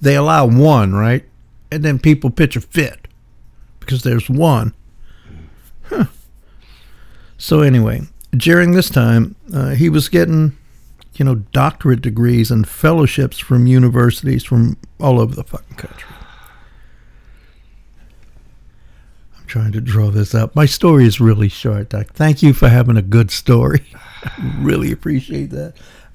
They 0.00 0.16
allow 0.16 0.44
one, 0.44 0.92
right? 0.92 1.24
And 1.70 1.84
then 1.84 2.00
people 2.00 2.30
pitch 2.30 2.56
a 2.56 2.60
fit 2.60 3.06
because 3.78 4.02
there's 4.02 4.28
one. 4.28 4.74
Huh. 5.84 6.06
So 7.36 7.60
anyway, 7.60 8.08
during 8.32 8.72
this 8.72 8.90
time, 8.90 9.36
uh, 9.54 9.76
he 9.76 9.88
was 9.88 10.08
getting 10.08 10.57
you 11.14 11.24
know, 11.24 11.36
doctorate 11.36 12.00
degrees 12.00 12.50
and 12.50 12.68
fellowships 12.68 13.38
from 13.38 13.66
universities 13.66 14.44
from 14.44 14.76
all 15.00 15.20
over 15.20 15.34
the 15.34 15.44
fucking 15.44 15.76
country. 15.76 16.14
I'm 19.36 19.46
trying 19.46 19.72
to 19.72 19.80
draw 19.80 20.10
this 20.10 20.34
up. 20.34 20.54
My 20.54 20.66
story 20.66 21.06
is 21.06 21.20
really 21.20 21.48
short, 21.48 21.90
Doc. 21.90 22.12
Thank 22.12 22.42
you 22.42 22.52
for 22.52 22.68
having 22.68 22.96
a 22.96 23.02
good 23.02 23.30
story. 23.30 23.84
Really 24.58 24.90
appreciate 24.90 25.50
that. 25.50 25.74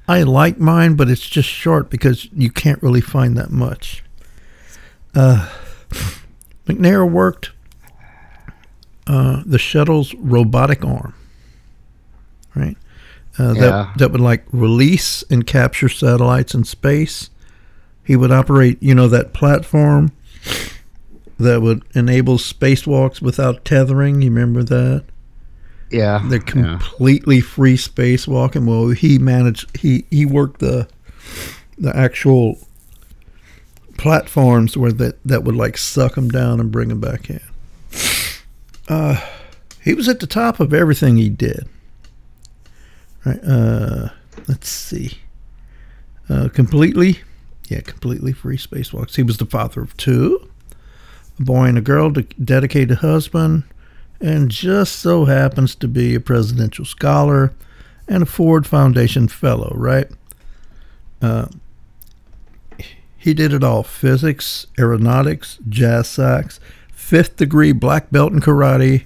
I 0.09 0.23
like 0.23 0.59
mine, 0.59 0.95
but 0.95 1.09
it's 1.09 1.27
just 1.27 1.47
short 1.47 1.89
because 1.89 2.27
you 2.33 2.49
can't 2.49 2.83
really 2.83 2.99
find 2.99 3.37
that 3.37 3.49
much. 3.49 4.03
Uh, 5.15 5.49
McNair 6.65 7.09
worked 7.09 7.51
uh, 9.07 9.43
the 9.45 9.57
shuttle's 9.57 10.13
robotic 10.15 10.83
arm, 10.83 11.13
right? 12.55 12.77
Uh, 13.39 13.53
Yeah. 13.55 13.61
That 13.61 13.97
that 13.97 14.11
would 14.11 14.21
like 14.21 14.45
release 14.51 15.23
and 15.29 15.45
capture 15.45 15.89
satellites 15.89 16.53
in 16.53 16.63
space. 16.63 17.29
He 18.03 18.15
would 18.15 18.31
operate, 18.31 18.81
you 18.81 18.93
know, 18.93 19.07
that 19.07 19.33
platform 19.33 20.11
that 21.39 21.61
would 21.61 21.83
enable 21.95 22.37
spacewalks 22.37 23.21
without 23.21 23.65
tethering. 23.65 24.21
You 24.21 24.29
remember 24.29 24.63
that? 24.63 25.05
Yeah. 25.89 26.21
They're 26.25 26.39
yeah. 26.39 26.51
completely 26.51 27.39
free 27.41 27.77
spacewalking. 27.77 28.65
Well, 28.67 28.89
he 28.89 29.17
managed. 29.19 29.77
He 29.77 30.05
he 30.09 30.25
worked 30.25 30.59
the 30.59 30.87
the 31.77 31.95
actual 31.95 32.57
platforms 33.97 34.75
where 34.75 34.91
that 34.91 35.17
that 35.23 35.43
would 35.43 35.55
like 35.55 35.77
suck 35.77 36.15
them 36.15 36.29
down 36.29 36.59
and 36.59 36.71
bring 36.71 36.89
them 36.89 36.99
back 36.99 37.29
in. 37.29 37.39
Uh, 38.87 39.19
he 39.81 39.93
was 39.93 40.09
at 40.09 40.19
the 40.19 40.27
top 40.27 40.59
of 40.59 40.73
everything 40.73 41.17
he 41.17 41.29
did. 41.29 41.67
Right. 43.25 43.39
Uh, 43.43 44.09
let's 44.47 44.69
see. 44.69 45.19
Uh, 46.29 46.49
completely, 46.49 47.19
yeah, 47.69 47.81
completely 47.81 48.33
free 48.33 48.57
spacewalks. 48.57 49.15
He 49.15 49.23
was 49.23 49.37
the 49.37 49.45
father 49.45 49.81
of 49.81 49.95
two, 49.97 50.49
a 51.39 51.43
boy 51.43 51.65
and 51.65 51.77
a 51.77 51.81
girl, 51.81 52.09
de- 52.09 52.23
dedicated 52.43 52.99
husband, 52.99 53.63
and 54.21 54.49
just 54.49 54.97
so 54.97 55.25
happens 55.25 55.75
to 55.75 55.87
be 55.87 56.15
a 56.15 56.19
presidential 56.19 56.85
scholar 56.85 57.53
and 58.07 58.23
a 58.23 58.25
Ford 58.25 58.65
Foundation 58.67 59.27
fellow, 59.27 59.73
right? 59.75 60.07
Uh, 61.21 61.47
he 63.17 63.33
did 63.33 63.53
it 63.53 63.63
all 63.63 63.83
physics, 63.83 64.67
aeronautics, 64.77 65.57
jazz 65.69 66.09
sax, 66.09 66.59
fifth 66.91 67.37
degree 67.37 67.71
black 67.71 68.11
belt 68.11 68.33
in 68.33 68.41
karate. 68.41 69.05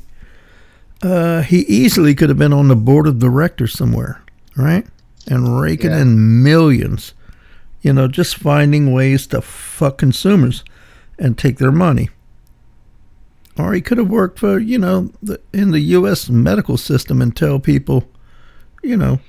Uh, 1.02 1.42
he 1.42 1.60
easily 1.62 2.16
could 2.16 2.30
have 2.30 2.38
been 2.40 2.54
on 2.54 2.68
the 2.70 2.76
board 2.76 3.06
of 3.08 3.20
directors 3.20 3.74
somewhere, 3.74 4.22
right? 4.56 4.86
And 5.28 5.60
raking 5.62 5.92
Yeah. 5.92 6.02
in 6.02 6.42
millions, 6.44 7.14
you 7.82 7.94
know, 7.94 8.08
just 8.08 8.36
finding 8.38 8.92
ways 8.94 9.28
to 9.28 9.42
fuck 9.42 9.98
consumers 10.00 10.64
and 11.20 11.38
take 11.38 11.58
their 11.58 11.72
money 11.72 12.10
or 13.60 13.74
he 13.74 13.82
could 13.82 13.98
have 13.98 14.08
worked 14.10 14.38
for 14.38 14.60
you 14.60 14.78
know 14.78 15.10
the, 15.24 15.40
in 15.52 15.72
the 15.72 15.80
U.S. 15.80 16.30
medical 16.30 16.78
system 16.78 17.22
and 17.24 17.36
tell 17.36 17.60
people, 17.60 18.08
you 18.84 18.96
know, 18.96 19.20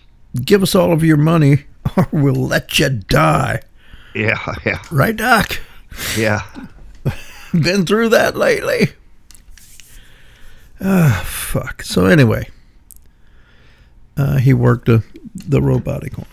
give 0.45 0.62
us 0.62 0.74
all 0.74 0.93
of 0.93 1.03
your 1.03 1.16
money 1.16 1.65
or 1.97 2.07
we'll 2.12 2.35
let 2.35 2.78
you 2.78 2.90
die. 2.90 3.62
Yeah. 4.15 4.39
Yeah. 4.66 4.82
Right, 4.90 5.16
Doc? 5.16 5.59
Yeah. 6.16 6.43
Been 7.53 7.86
through 7.86 8.11
that 8.11 8.36
lately. 8.36 8.89
Ah, 10.81 11.23
fuck. 11.27 11.83
So 11.83 12.07
anyway, 12.07 12.49
uh, 14.17 14.39
he 14.39 14.53
worked 14.53 14.87
the 14.87 15.03
the 15.35 15.61
robotic 15.61 16.19
arm. 16.19 16.27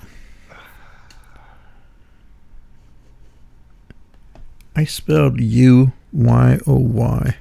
I 4.75 4.83
spelled 4.83 5.39
U 5.39 5.93
Y 6.11 6.59
O 6.67 6.75
Y. 6.75 7.35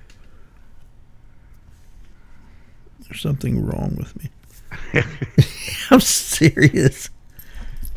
There's 3.00 3.20
something 3.20 3.64
wrong 3.64 3.96
with 3.98 4.16
me. 4.22 4.30
I'm 5.90 6.00
serious. 6.00 7.10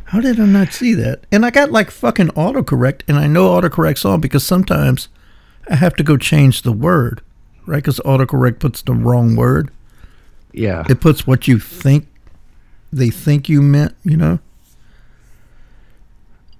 How 0.06 0.22
did 0.22 0.40
I 0.40 0.46
not 0.46 0.72
see 0.74 0.94
that? 0.94 1.26
And 1.32 1.46
I 1.46 1.50
got 1.50 1.72
like 1.72 1.92
fucking 1.92 2.30
autocorrect, 2.30 3.02
and 3.08 3.18
I 3.18 3.28
know 3.28 3.50
autocorrect's 3.50 4.06
on 4.06 4.22
because 4.22 4.46
sometimes 4.46 5.10
I 5.70 5.76
have 5.76 5.96
to 5.96 6.04
go 6.04 6.18
change 6.18 6.62
the 6.62 6.72
word, 6.72 7.22
right? 7.68 7.77
Because 7.77 7.99
autocorrect 7.99 8.60
puts 8.60 8.81
the 8.81 8.94
wrong 8.94 9.35
word. 9.35 9.69
Yeah. 10.52 10.85
It 10.89 10.99
puts 10.99 11.27
what 11.27 11.48
you 11.48 11.60
think 11.60 12.07
they 12.91 13.10
think 13.10 13.49
you 13.49 13.61
meant, 13.61 13.95
you 14.03 14.18
know? 14.18 14.39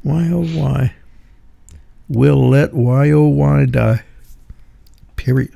Why 0.04 0.30
oh 0.32 0.40
Y 0.42 0.58
O 0.58 0.62
Y. 0.62 0.94
Will 2.10 2.50
let 2.50 2.74
why 2.74 3.08
Y 3.08 3.12
O 3.12 3.28
Y 3.28 3.66
die. 3.66 4.04
Period. 5.16 5.56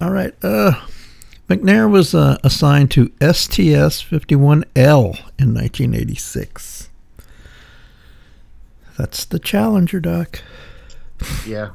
All 0.00 0.10
right. 0.10 0.34
Uh, 0.42 0.80
McNair 1.48 1.90
was 1.90 2.14
uh, 2.14 2.38
assigned 2.44 2.90
to 2.92 3.08
STS 3.20 4.02
51L 4.02 5.18
in 5.38 5.54
1986. 5.54 6.88
That's 8.96 9.24
the 9.24 9.38
Challenger, 9.38 10.00
Doc. 10.00 10.42
Yeah. 11.46 11.70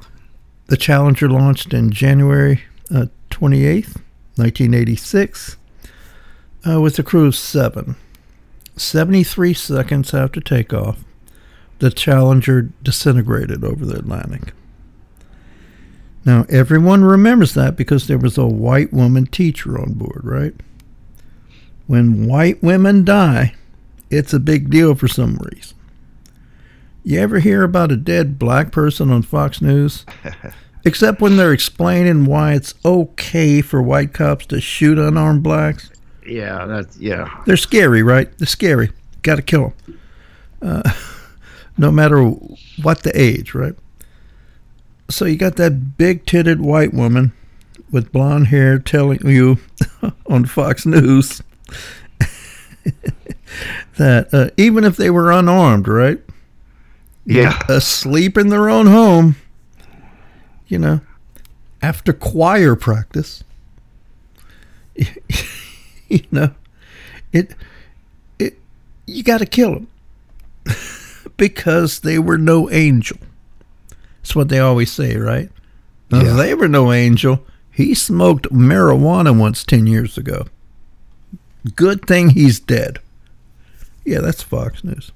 The 0.68 0.78
Challenger 0.78 1.30
launched 1.30 1.74
in 1.74 1.92
January 1.92 2.64
uh, 2.90 3.06
28th, 3.30 3.98
1986, 4.36 5.58
uh, 6.68 6.82
with 6.82 6.98
a 6.98 7.04
crew 7.04 7.28
of 7.28 7.36
seven. 7.36 7.96
73 8.76 9.54
seconds 9.54 10.14
after 10.14 10.42
takeoff, 10.42 11.04
the 11.80 11.92
Challenger 11.92 12.64
disintegrated 12.82 13.64
over 13.64 13.86
the 13.86 13.98
Atlantic. 13.98 14.54
Now, 16.26 16.46
everyone 16.50 17.04
remembers 17.04 17.54
that 17.54 17.76
because 17.76 18.08
there 18.08 18.18
was 18.18 18.38
a 18.38 18.48
white 18.48 18.92
woman 18.92 19.28
teacher 19.28 19.80
on 19.80 19.94
board, 19.94 20.22
right? 20.24 20.56
When 21.86 22.26
white 22.26 22.64
women 22.64 23.06
die, 23.06 23.54
it's 24.10 24.34
a 24.34 24.40
big 24.40 24.72
deal 24.72 24.96
for 24.96 25.08
some 25.08 25.36
reason. 25.36 25.78
You 27.08 27.20
ever 27.20 27.38
hear 27.38 27.62
about 27.62 27.92
a 27.92 27.98
dead 27.98 28.40
black 28.40 28.72
person 28.72 29.12
on 29.12 29.22
Fox 29.22 29.62
News? 29.62 30.08
Except 30.86 31.22
when 31.22 31.38
they're 31.38 31.54
explaining 31.54 32.26
why 32.26 32.54
it's 32.54 32.74
okay 32.84 33.62
for 33.62 33.80
white 33.80 34.12
cops 34.12 34.48
to 34.48 34.60
shoot 34.60 34.98
unarmed 34.98 35.44
blacks. 35.44 35.92
Yeah. 36.26 36.66
That's 36.66 36.98
yeah. 36.98 37.30
They're 37.46 37.58
scary, 37.58 38.02
right? 38.02 38.36
They're 38.40 38.48
scary. 38.48 38.90
Got 39.22 39.36
to 39.36 39.44
kill 39.44 39.76
them. 39.86 40.00
Uh, 40.64 40.92
no 41.78 41.92
matter 41.92 42.24
what 42.82 43.04
the 43.04 43.12
age, 43.14 43.54
right? 43.54 43.76
So 45.08 45.26
you 45.26 45.38
got 45.38 45.58
that 45.58 46.00
big 46.00 46.26
titted 46.26 46.60
white 46.60 46.92
woman 46.92 47.34
with 47.92 48.12
blonde 48.12 48.48
hair 48.48 48.80
telling 48.80 49.20
you 49.28 49.60
on 50.26 50.46
Fox 50.46 50.88
News 50.88 51.44
that 53.98 54.34
uh, 54.34 54.50
even 54.58 54.84
if 54.84 54.98
they 54.98 55.12
were 55.12 55.32
unarmed, 55.32 55.88
right? 55.88 56.20
Yeah. 57.26 57.60
asleep 57.68 58.38
in 58.38 58.50
their 58.50 58.70
own 58.70 58.86
home, 58.88 59.36
you 60.68 60.78
know, 60.78 61.02
after 61.82 62.14
choir 62.14 62.76
practice, 62.76 63.44
you 64.96 66.22
know, 66.32 66.54
it, 67.34 67.56
it, 68.40 68.58
you 69.08 69.24
got 69.24 69.40
to 69.40 69.46
kill 69.46 69.74
them 69.74 69.88
because 71.38 72.00
they 72.02 72.20
were 72.20 72.38
no 72.38 72.70
angel. 72.70 73.18
That's 74.22 74.36
what 74.36 74.50
they 74.50 74.60
always 74.60 74.92
say, 74.92 75.18
right? 75.18 75.50
Now, 76.12 76.22
Yeah. 76.24 76.34
They 76.34 76.54
were 76.54 76.68
no 76.68 76.92
angel. 76.92 77.46
He 77.72 77.94
smoked 77.94 78.50
marijuana 78.52 79.38
once 79.38 79.64
10 79.64 79.86
years 79.88 80.18
ago. 80.18 80.46
Good 81.76 82.06
thing 82.06 82.30
he's 82.30 82.60
dead. 82.60 83.00
Yeah, 84.06 84.20
that's 84.22 84.44
Fox 84.44 84.84
News. 84.84 85.12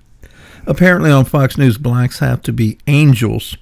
Apparently, 0.66 1.12
on 1.12 1.26
Fox 1.26 1.58
News, 1.58 1.78
blacks 1.78 2.20
have 2.20 2.42
to 2.44 2.54
be 2.54 2.78
angels 2.88 3.58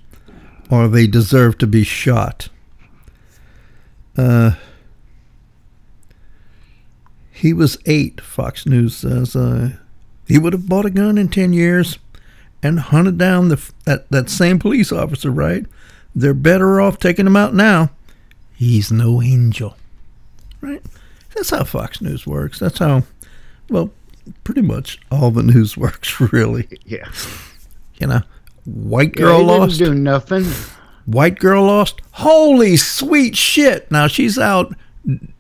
or 0.70 0.88
they 0.88 1.08
deserve 1.08 1.58
to 1.60 1.68
be 1.68 1.84
shot. 1.84 2.50
Uh, 4.18 4.52
he 7.32 7.54
was 7.54 7.78
eight, 7.86 8.20
Fox 8.20 8.66
News 8.66 8.96
says. 8.96 9.36
Uh, 9.36 9.72
he 10.28 10.38
would 10.38 10.54
have 10.54 10.68
bought 10.68 10.86
a 10.86 10.90
gun 10.90 11.18
in 11.18 11.30
10 11.30 11.54
years 11.54 12.00
and 12.64 12.80
hunted 12.80 13.18
down 13.18 13.50
the, 13.50 13.72
that, 13.86 14.10
that 14.10 14.30
same 14.30 14.60
police 14.60 14.92
officer, 14.92 15.30
right? 15.32 15.66
They're 16.16 16.34
better 16.34 16.82
off 16.82 16.98
taking 16.98 17.28
him 17.28 17.36
out 17.36 17.54
now. 17.54 17.92
He's 18.56 18.92
no 18.92 19.22
angel, 19.22 19.78
right? 20.62 20.82
That's 21.36 21.52
how 21.52 21.64
Fox 21.64 22.02
News 22.02 22.26
works. 22.26 22.58
That's 22.58 22.80
how, 22.80 23.04
well, 23.70 23.92
pretty 24.44 24.62
much 24.62 25.00
all 25.12 25.32
the 25.32 25.44
news 25.44 25.76
works, 25.78 26.20
really. 26.34 26.68
Yeah. 26.86 27.10
You 28.00 28.08
know, 28.08 28.22
white 28.66 29.14
Yeah, 29.16 29.22
girl 29.24 29.38
didn't 29.40 29.60
lost. 29.60 29.78
do 29.80 29.94
nothing. 29.94 30.46
White 31.06 31.40
girl 31.40 31.66
lost. 31.66 32.02
Holy 32.12 32.76
sweet 32.78 33.36
shit! 33.36 33.90
Now 33.90 34.08
she's 34.08 34.38
out 34.38 34.76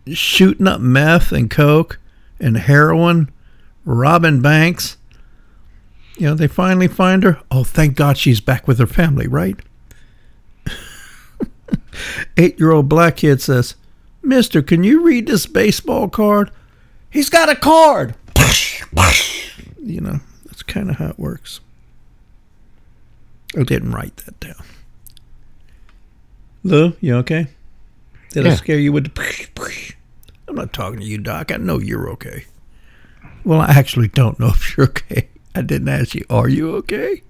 shooting 0.07 0.67
up 0.67 0.79
meth 0.79 1.31
and 1.33 1.49
coke 1.51 1.99
and 2.39 2.55
heroin 2.57 3.29
Robin 3.83 4.41
Banks. 4.41 4.95
You 6.17 6.27
know, 6.27 6.35
they 6.35 6.47
finally 6.47 6.87
find 6.87 7.23
her. 7.23 7.39
Oh, 7.51 7.63
thank 7.65 7.95
God 7.95 8.17
she's 8.17 8.39
back 8.41 8.67
with 8.67 8.79
her 8.79 8.87
family, 8.87 9.27
right? 9.27 9.57
Eight 12.37 12.59
year 12.59 12.71
old 12.71 12.87
black 12.87 13.17
kid 13.17 13.41
says, 13.41 13.75
Mister, 14.23 14.61
can 14.61 14.83
you 14.83 15.03
read 15.03 15.27
this 15.27 15.45
baseball 15.45 16.07
card? 16.09 16.51
He's 17.17 17.31
got 17.31 17.49
a 17.49 17.55
card. 17.55 18.13
You 19.81 20.01
know, 20.01 20.19
that's 20.45 20.63
kind 20.63 20.89
of 20.89 20.97
how 20.97 21.07
it 21.07 21.17
works. 21.17 21.61
I 23.57 23.63
didn't 23.63 23.93
write 23.93 24.17
that 24.17 24.37
down. 24.41 24.61
Lou, 26.63 26.93
you 26.99 27.15
okay? 27.15 27.47
Did 28.31 28.45
I 28.45 28.55
scare 28.55 28.77
you 28.77 28.91
with 28.91 29.05
the. 29.05 29.95
I'm 30.47 30.55
not 30.55 30.73
talking 30.73 30.99
to 30.99 31.05
you, 31.05 31.17
Doc. 31.17 31.53
I 31.53 31.57
know 31.57 31.79
you're 31.79 32.09
okay. 32.09 32.45
Well, 33.45 33.61
I 33.61 33.67
actually 33.69 34.09
don't 34.09 34.37
know 34.41 34.49
if 34.49 34.75
you're 34.75 34.87
okay. 34.87 35.29
I 35.55 35.61
didn't 35.61 35.87
ask 35.87 36.13
you, 36.13 36.25
are 36.29 36.49
you 36.49 36.75
okay? 36.75 37.23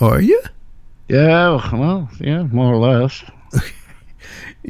Are 0.00 0.22
you? 0.22 0.42
Yeah, 1.08 1.70
well, 1.70 2.10
yeah, 2.18 2.44
more 2.44 2.72
or 2.72 2.78
less. 2.78 3.22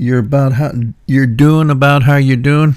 You're 0.03 0.19
about 0.19 0.55
how 0.55 0.73
you're 1.07 1.29
doing 1.29 1.71
about 1.71 2.03
how 2.03 2.17
you're 2.17 2.37
doing? 2.37 2.75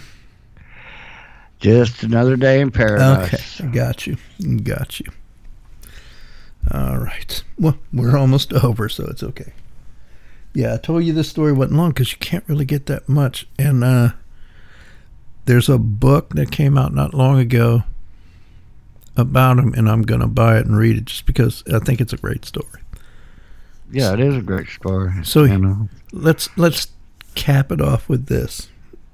Just 1.60 2.04
another 2.04 2.36
day 2.36 2.62
in 2.62 2.70
paradise. 2.70 3.60
Okay, 3.60 3.72
got 3.72 4.06
you. 4.06 4.18
Got 4.62 5.00
you. 5.00 5.08
All 6.72 7.00
right. 7.00 7.44
Well, 7.58 7.80
we're 7.92 8.16
almost 8.16 8.54
over, 8.64 8.88
so 8.90 9.06
it's 9.08 9.24
okay. 9.24 9.54
Yeah, 10.54 10.76
I 10.76 10.78
told 10.78 11.04
you 11.04 11.14
this 11.14 11.28
story 11.28 11.52
wasn't 11.52 11.78
long 11.78 11.90
because 11.90 12.12
you 12.12 12.20
can't 12.20 12.44
really 12.48 12.64
get 12.64 12.86
that 12.86 13.10
much. 13.10 13.48
And 13.58 13.84
uh, 13.84 14.10
there's 15.46 15.68
a 15.68 15.80
book 15.80 16.36
that 16.36 16.52
came 16.52 16.78
out 16.78 16.94
not 16.94 17.16
long 17.16 17.40
ago 17.40 17.86
about 19.18 19.58
him, 19.58 19.74
and 19.74 19.90
I'm 19.90 20.04
going 20.04 20.22
to 20.22 20.28
buy 20.28 20.60
it 20.60 20.68
and 20.68 20.78
read 20.78 20.96
it 20.98 21.06
just 21.06 21.26
because 21.26 21.64
I 21.74 21.80
think 21.80 22.02
it's 22.02 22.14
a 22.14 22.18
great 22.18 22.46
story. 22.46 22.82
Yeah, 23.92 24.14
it 24.14 24.20
is 24.20 24.38
a 24.38 24.42
great 24.42 24.68
story. 24.68 25.12
So- 25.24 25.88
let's 26.12 26.56
let's 26.56 26.88
cap 27.36 27.72
it 27.72 27.82
off 27.82 28.10
with 28.10 28.28
this. 28.28 28.70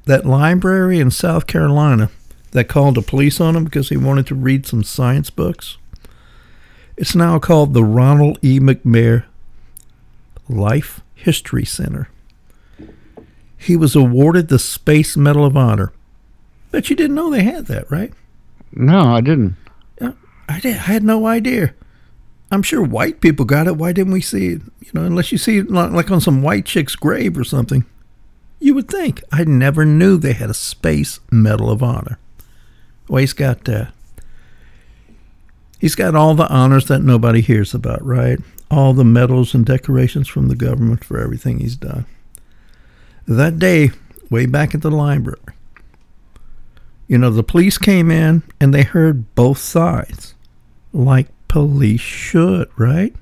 That 0.05 0.25
library 0.25 0.99
in 0.99 1.11
South 1.11 1.47
Carolina 1.47 2.09
that 2.51 2.67
called 2.67 2.95
the 2.95 3.01
police 3.01 3.39
on 3.39 3.55
him 3.55 3.65
because 3.65 3.89
he 3.89 3.97
wanted 3.97 4.27
to 4.27 4.35
read 4.35 4.65
some 4.65 4.83
science 4.83 5.29
books. 5.29 5.77
It's 6.97 7.15
now 7.15 7.39
called 7.39 7.73
the 7.73 7.83
Ronald 7.83 8.37
E. 8.41 8.59
McNair 8.59 9.25
Life 10.49 11.01
History 11.15 11.65
Center. 11.65 12.09
He 13.57 13.75
was 13.75 13.95
awarded 13.95 14.47
the 14.47 14.59
Space 14.59 15.15
Medal 15.15 15.45
of 15.45 15.55
Honor. 15.55 15.93
Bet 16.71 16.89
you 16.89 16.95
didn't 16.95 17.15
know 17.15 17.29
they 17.29 17.43
had 17.43 17.67
that, 17.67 17.89
right? 17.91 18.11
No, 18.71 19.13
I 19.13 19.21
didn't. 19.21 19.55
I, 20.01 20.59
did, 20.59 20.75
I 20.75 20.79
had 20.79 21.03
no 21.03 21.27
idea. 21.27 21.73
I'm 22.51 22.63
sure 22.63 22.83
white 22.83 23.21
people 23.21 23.45
got 23.45 23.67
it. 23.67 23.77
Why 23.77 23.93
didn't 23.93 24.13
we 24.13 24.21
see 24.21 24.47
it? 24.47 24.61
You 24.81 24.91
know, 24.93 25.05
unless 25.05 25.31
you 25.31 25.37
see 25.37 25.59
it 25.59 25.71
like 25.71 26.11
on 26.11 26.19
some 26.19 26.41
white 26.41 26.65
chick's 26.65 26.95
grave 26.95 27.37
or 27.37 27.43
something. 27.45 27.85
You 28.61 28.75
would 28.75 28.87
think. 28.87 29.23
I 29.31 29.43
never 29.43 29.85
knew 29.85 30.17
they 30.17 30.33
had 30.33 30.51
a 30.51 30.53
Space 30.53 31.19
Medal 31.31 31.71
of 31.71 31.81
Honor. 31.81 32.19
Well, 33.09 33.19
he's 33.19 33.33
got 33.33 33.65
that. 33.65 33.91
He's 35.79 35.95
got 35.95 36.15
all 36.15 36.35
the 36.35 36.47
honors 36.47 36.85
that 36.85 37.01
nobody 37.01 37.41
hears 37.41 37.73
about, 37.73 38.05
right? 38.05 38.39
All 38.69 38.93
the 38.93 39.03
medals 39.03 39.55
and 39.55 39.65
decorations 39.65 40.27
from 40.27 40.47
the 40.47 40.55
government 40.55 41.03
for 41.03 41.19
everything 41.19 41.57
he's 41.57 41.75
done. 41.75 42.05
That 43.27 43.57
day, 43.57 43.89
way 44.29 44.45
back 44.45 44.75
at 44.75 44.83
the 44.83 44.91
library, 44.91 45.39
you 47.07 47.17
know, 47.17 47.31
the 47.31 47.43
police 47.43 47.79
came 47.79 48.11
in 48.11 48.43
and 48.59 48.73
they 48.73 48.83
heard 48.83 49.33
both 49.33 49.57
sides, 49.57 50.35
like 50.93 51.29
police 51.47 51.99
should, 51.99 52.69
right? 52.77 53.15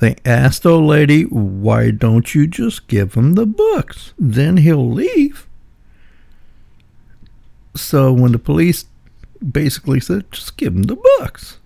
They 0.00 0.16
asked 0.24 0.62
the 0.62 0.70
old 0.70 0.86
lady, 0.86 1.24
why 1.24 1.90
don't 1.90 2.34
you 2.34 2.46
just 2.46 2.88
give 2.88 3.14
him 3.14 3.34
the 3.34 3.46
books? 3.46 4.14
Then 4.18 4.56
he'll 4.56 4.90
leave. 4.90 5.46
So 7.76 8.10
when 8.12 8.32
the 8.32 8.38
police 8.38 8.86
basically 9.46 10.00
said, 10.00 10.32
just 10.32 10.56
give 10.56 10.74
him 10.74 10.84
the 10.84 10.96
books. 11.18 11.58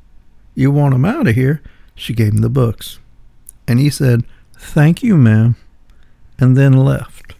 You 0.55 0.73
want 0.73 0.94
him 0.94 1.05
out 1.05 1.28
of 1.28 1.36
here? 1.36 1.62
She 1.94 2.12
gave 2.12 2.32
him 2.32 2.40
the 2.40 2.48
books. 2.48 2.98
And 3.69 3.78
he 3.78 3.89
said, 3.89 4.24
thank 4.56 5.02
you, 5.02 5.16
ma'am, 5.16 5.55
and 6.39 6.56
then 6.56 6.73
left. 6.73 7.35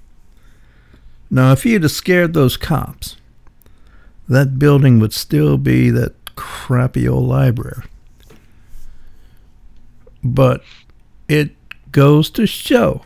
Now, 1.29 1.51
if 1.53 1.65
he 1.65 1.73
had 1.73 1.91
scared 1.91 2.35
those 2.35 2.57
cops, 2.57 3.17
that 4.29 4.61
building 4.61 5.01
would 5.01 5.13
still 5.13 5.59
be 5.59 5.91
that 5.91 6.15
crappy 6.37 7.09
old 7.09 7.29
library. 7.29 7.83
But 10.23 10.63
it 11.29 11.55
goes 11.93 12.31
to 12.31 12.47
show 12.47 13.03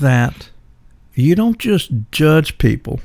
that 0.00 0.50
you 1.14 1.34
don't 1.34 1.58
just 1.58 1.90
judge 2.10 2.58
people. 2.58 3.00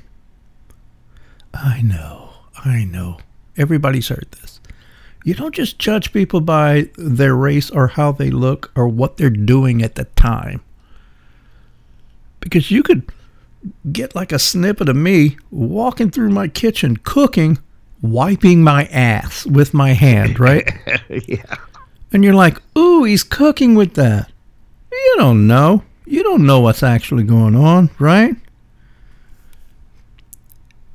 I 1.54 1.82
know, 1.82 2.30
I 2.64 2.84
know. 2.84 3.20
Everybody's 3.58 4.10
heard 4.10 4.28
this. 4.42 4.60
You 5.24 5.34
don't 5.36 5.54
just 5.54 5.78
judge 5.78 6.12
people 6.14 6.42
by 6.42 6.90
their 6.98 7.36
race 7.36 7.70
or 7.70 7.88
how 7.88 8.12
they 8.12 8.32
look 8.32 8.72
or 8.76 8.88
what 8.88 9.18
they're 9.18 9.30
doing 9.30 9.82
at 9.84 9.96
the 9.96 10.06
time. 10.06 10.62
Because 12.40 12.72
you 12.72 12.82
could 12.82 13.12
get 13.92 14.16
like 14.16 14.32
a 14.32 14.40
snippet 14.40 14.90
of 14.90 14.96
me 14.96 15.38
walking 15.52 16.10
through 16.10 16.32
my 16.32 16.48
kitchen 16.48 16.98
cooking, 16.98 17.60
wiping 18.02 18.64
my 18.64 18.86
ass 18.86 19.46
with 19.46 19.74
my 19.74 19.94
hand, 19.94 20.40
right? 20.40 20.68
yeah. 21.28 21.58
And 22.12 22.24
you're 22.24 22.34
like, 22.34 22.62
ooh, 22.78 23.04
he's 23.04 23.24
cooking 23.24 23.76
with 23.76 23.94
that. 23.94 24.32
You 24.92 25.16
don't 25.18 25.48
know. 25.48 25.84
You 26.06 26.24
don't 26.24 26.46
know 26.46 26.60
what's 26.60 26.84
actually 26.84 27.24
going 27.24 27.56
on, 27.56 27.90
right? 27.98 28.36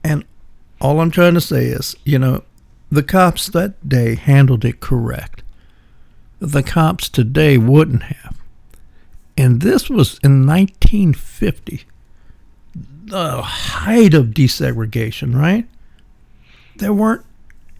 And 0.04 0.24
all 0.80 1.00
I'm 1.00 1.10
trying 1.10 1.34
to 1.34 1.40
say 1.40 1.66
is, 1.66 1.96
you 2.04 2.18
know, 2.18 2.44
the 2.90 3.02
cops 3.02 3.46
that 3.48 3.88
day 3.88 4.14
handled 4.14 4.64
it 4.64 4.80
correct. 4.80 5.42
The 6.38 6.62
cops 6.62 7.08
today 7.08 7.56
wouldn't 7.56 8.04
have. 8.04 8.38
And 9.38 9.62
this 9.62 9.88
was 9.88 10.18
in 10.22 10.46
1950, 10.46 11.84
the 13.04 13.42
height 13.42 14.14
of 14.14 14.26
desegregation, 14.28 15.34
right? 15.34 15.66
There 16.76 16.92
weren't 16.92 17.24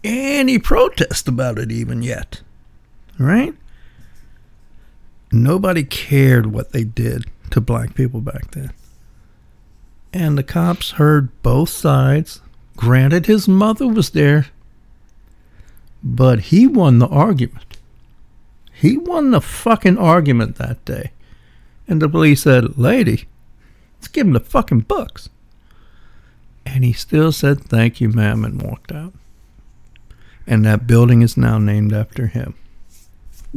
any 0.03 0.57
protest 0.57 1.27
about 1.27 1.59
it 1.59 1.71
even 1.71 2.01
yet 2.01 2.41
right? 3.19 3.53
Nobody 5.31 5.83
cared 5.83 6.47
what 6.47 6.71
they 6.71 6.83
did 6.83 7.25
to 7.51 7.61
black 7.61 7.95
people 7.95 8.21
back 8.21 8.51
then. 8.51 8.71
And 10.13 10.37
the 10.37 10.43
cops 10.43 10.91
heard 10.91 11.29
both 11.43 11.69
sides. 11.69 12.41
Granted, 12.75 13.25
his 13.25 13.47
mother 13.47 13.87
was 13.87 14.11
there, 14.11 14.47
but 16.03 16.39
he 16.39 16.67
won 16.67 16.99
the 16.99 17.07
argument. 17.07 17.77
He 18.71 18.97
won 18.97 19.31
the 19.31 19.41
fucking 19.41 19.97
argument 19.97 20.57
that 20.57 20.83
day. 20.85 21.11
And 21.87 22.01
the 22.01 22.09
police 22.09 22.43
said, 22.43 22.77
Lady, 22.77 23.25
let's 23.95 24.07
give 24.07 24.27
him 24.27 24.33
the 24.33 24.39
fucking 24.39 24.81
books. 24.81 25.29
And 26.65 26.83
he 26.83 26.93
still 26.93 27.31
said, 27.31 27.61
Thank 27.61 27.99
you, 27.99 28.09
ma'am, 28.09 28.45
and 28.45 28.61
walked 28.61 28.91
out. 28.91 29.13
And 30.45 30.65
that 30.65 30.85
building 30.85 31.21
is 31.21 31.37
now 31.37 31.57
named 31.57 31.93
after 31.93 32.27
him. 32.27 32.55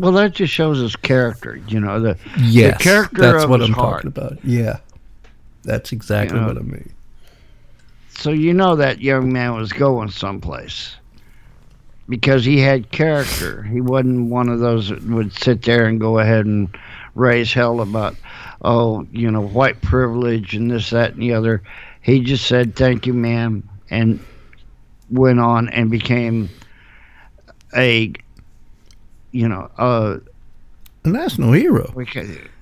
Well, 0.00 0.12
that 0.12 0.32
just 0.32 0.52
shows 0.52 0.78
his 0.78 0.96
character. 0.96 1.60
You 1.68 1.78
know, 1.80 2.00
the 2.00 2.16
Yes, 2.38 2.78
the 2.78 2.82
character 2.84 3.20
that's 3.20 3.44
of 3.44 3.50
what 3.50 3.60
I'm 3.62 3.72
heart. 3.72 4.02
talking 4.04 4.08
about. 4.08 4.42
Yeah, 4.42 4.78
that's 5.62 5.92
exactly 5.92 6.36
You 6.36 6.40
know, 6.40 6.48
what 6.48 6.56
I 6.56 6.62
mean. 6.62 6.90
So 8.08 8.30
you 8.30 8.54
know 8.54 8.76
that 8.76 9.00
young 9.02 9.30
man 9.32 9.54
was 9.54 9.72
going 9.72 10.08
someplace 10.10 10.96
because 12.08 12.44
he 12.46 12.58
had 12.58 12.90
character. 12.90 13.62
He 13.62 13.80
wasn't 13.82 14.30
one 14.30 14.48
of 14.48 14.60
those 14.60 14.88
that 14.88 15.02
would 15.04 15.32
sit 15.34 15.62
there 15.62 15.84
and 15.86 16.00
go 16.00 16.18
ahead 16.18 16.46
and 16.46 16.74
raise 17.14 17.52
hell 17.52 17.80
about, 17.80 18.16
oh, 18.62 19.06
you 19.12 19.30
know, 19.30 19.42
white 19.42 19.82
privilege 19.82 20.54
and 20.54 20.70
this, 20.70 20.90
that, 20.90 21.12
and 21.12 21.22
the 21.22 21.34
other. 21.34 21.62
He 22.00 22.20
just 22.20 22.46
said, 22.46 22.74
"Thank 22.74 23.06
you, 23.06 23.12
ma'am," 23.12 23.68
and 23.90 24.18
went 25.10 25.40
on 25.40 25.68
and 25.68 25.90
became 25.90 26.48
a, 27.76 28.12
you 29.32 29.48
know, 29.48 29.70
uh, 29.78 30.18
A 31.04 31.08
national 31.08 31.52
hero. 31.52 31.92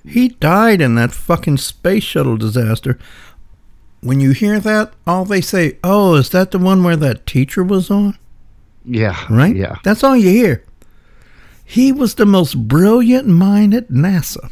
He 0.05 0.29
died 0.29 0.81
in 0.81 0.95
that 0.95 1.11
fucking 1.11 1.57
space 1.57 2.03
shuttle 2.03 2.37
disaster. 2.37 2.97
When 4.01 4.21
you 4.21 4.31
hear 4.31 4.59
that, 4.61 4.93
all 5.05 5.25
they 5.25 5.41
say, 5.41 5.77
"Oh, 5.83 6.15
is 6.15 6.29
that 6.29 6.51
the 6.51 6.57
one 6.59 6.83
where 6.83 6.95
that 6.95 7.25
teacher 7.25 7.63
was 7.63 7.91
on?" 7.91 8.17
yeah, 8.85 9.25
Right? 9.29 9.55
yeah. 9.55 9.75
That's 9.83 10.03
all 10.03 10.15
you 10.15 10.29
hear. 10.29 10.63
He 11.65 11.91
was 11.91 12.15
the 12.15 12.25
most 12.25 12.67
brilliant 12.67 13.27
mind 13.27 13.73
at 13.73 13.89
NASA. 13.89 14.49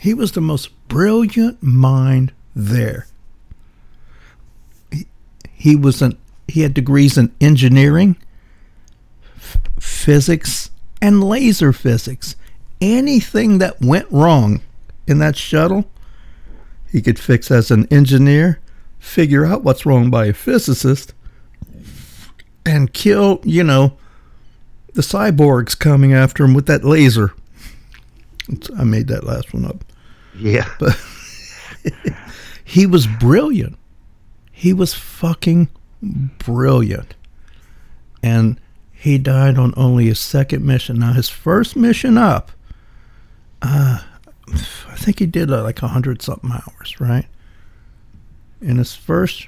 He 0.00 0.14
was 0.14 0.32
the 0.32 0.40
most 0.40 0.70
brilliant 0.88 1.62
mind 1.62 2.32
there 2.54 3.06
He 4.92 5.06
he 5.52 5.74
was 5.76 6.02
an 6.02 6.16
he 6.48 6.60
had 6.62 6.74
degrees 6.74 7.16
in 7.16 7.32
engineering, 7.40 8.16
physics, 9.80 10.70
and 11.02 11.24
laser 11.24 11.72
physics. 11.72 12.36
Anything 12.80 13.58
that 13.58 13.80
went 13.80 14.06
wrong 14.10 14.60
in 15.06 15.18
that 15.18 15.36
shuttle, 15.36 15.90
he 16.90 17.02
could 17.02 17.18
fix 17.18 17.50
as 17.50 17.70
an 17.70 17.86
engineer, 17.90 18.60
figure 18.98 19.44
out 19.44 19.64
what's 19.64 19.84
wrong 19.84 20.10
by 20.10 20.26
a 20.26 20.32
physicist, 20.32 21.12
and 22.64 22.92
kill, 22.92 23.40
you 23.42 23.64
know, 23.64 23.96
the 24.94 25.02
cyborgs 25.02 25.78
coming 25.78 26.12
after 26.12 26.44
him 26.44 26.54
with 26.54 26.66
that 26.66 26.84
laser. 26.84 27.32
I 28.78 28.84
made 28.84 29.08
that 29.08 29.24
last 29.24 29.52
one 29.52 29.64
up. 29.64 29.84
Yeah. 30.36 30.68
He 32.70 32.86
was 32.86 33.08
brilliant. 33.08 33.76
He 34.52 34.72
was 34.72 34.94
fucking 34.94 35.70
brilliant. 36.38 37.16
And 38.22 38.60
he 39.00 39.16
died 39.16 39.56
on 39.56 39.72
only 39.78 40.08
his 40.08 40.18
second 40.18 40.62
mission. 40.62 40.98
Now, 40.98 41.14
his 41.14 41.30
first 41.30 41.74
mission 41.74 42.18
up, 42.18 42.52
uh, 43.62 44.02
I 44.46 44.96
think 44.96 45.20
he 45.20 45.26
did 45.26 45.50
uh, 45.50 45.62
like 45.62 45.80
a 45.80 45.88
hundred 45.88 46.20
something 46.20 46.50
hours, 46.52 47.00
right? 47.00 47.24
In 48.60 48.76
his 48.76 48.94
first 48.94 49.46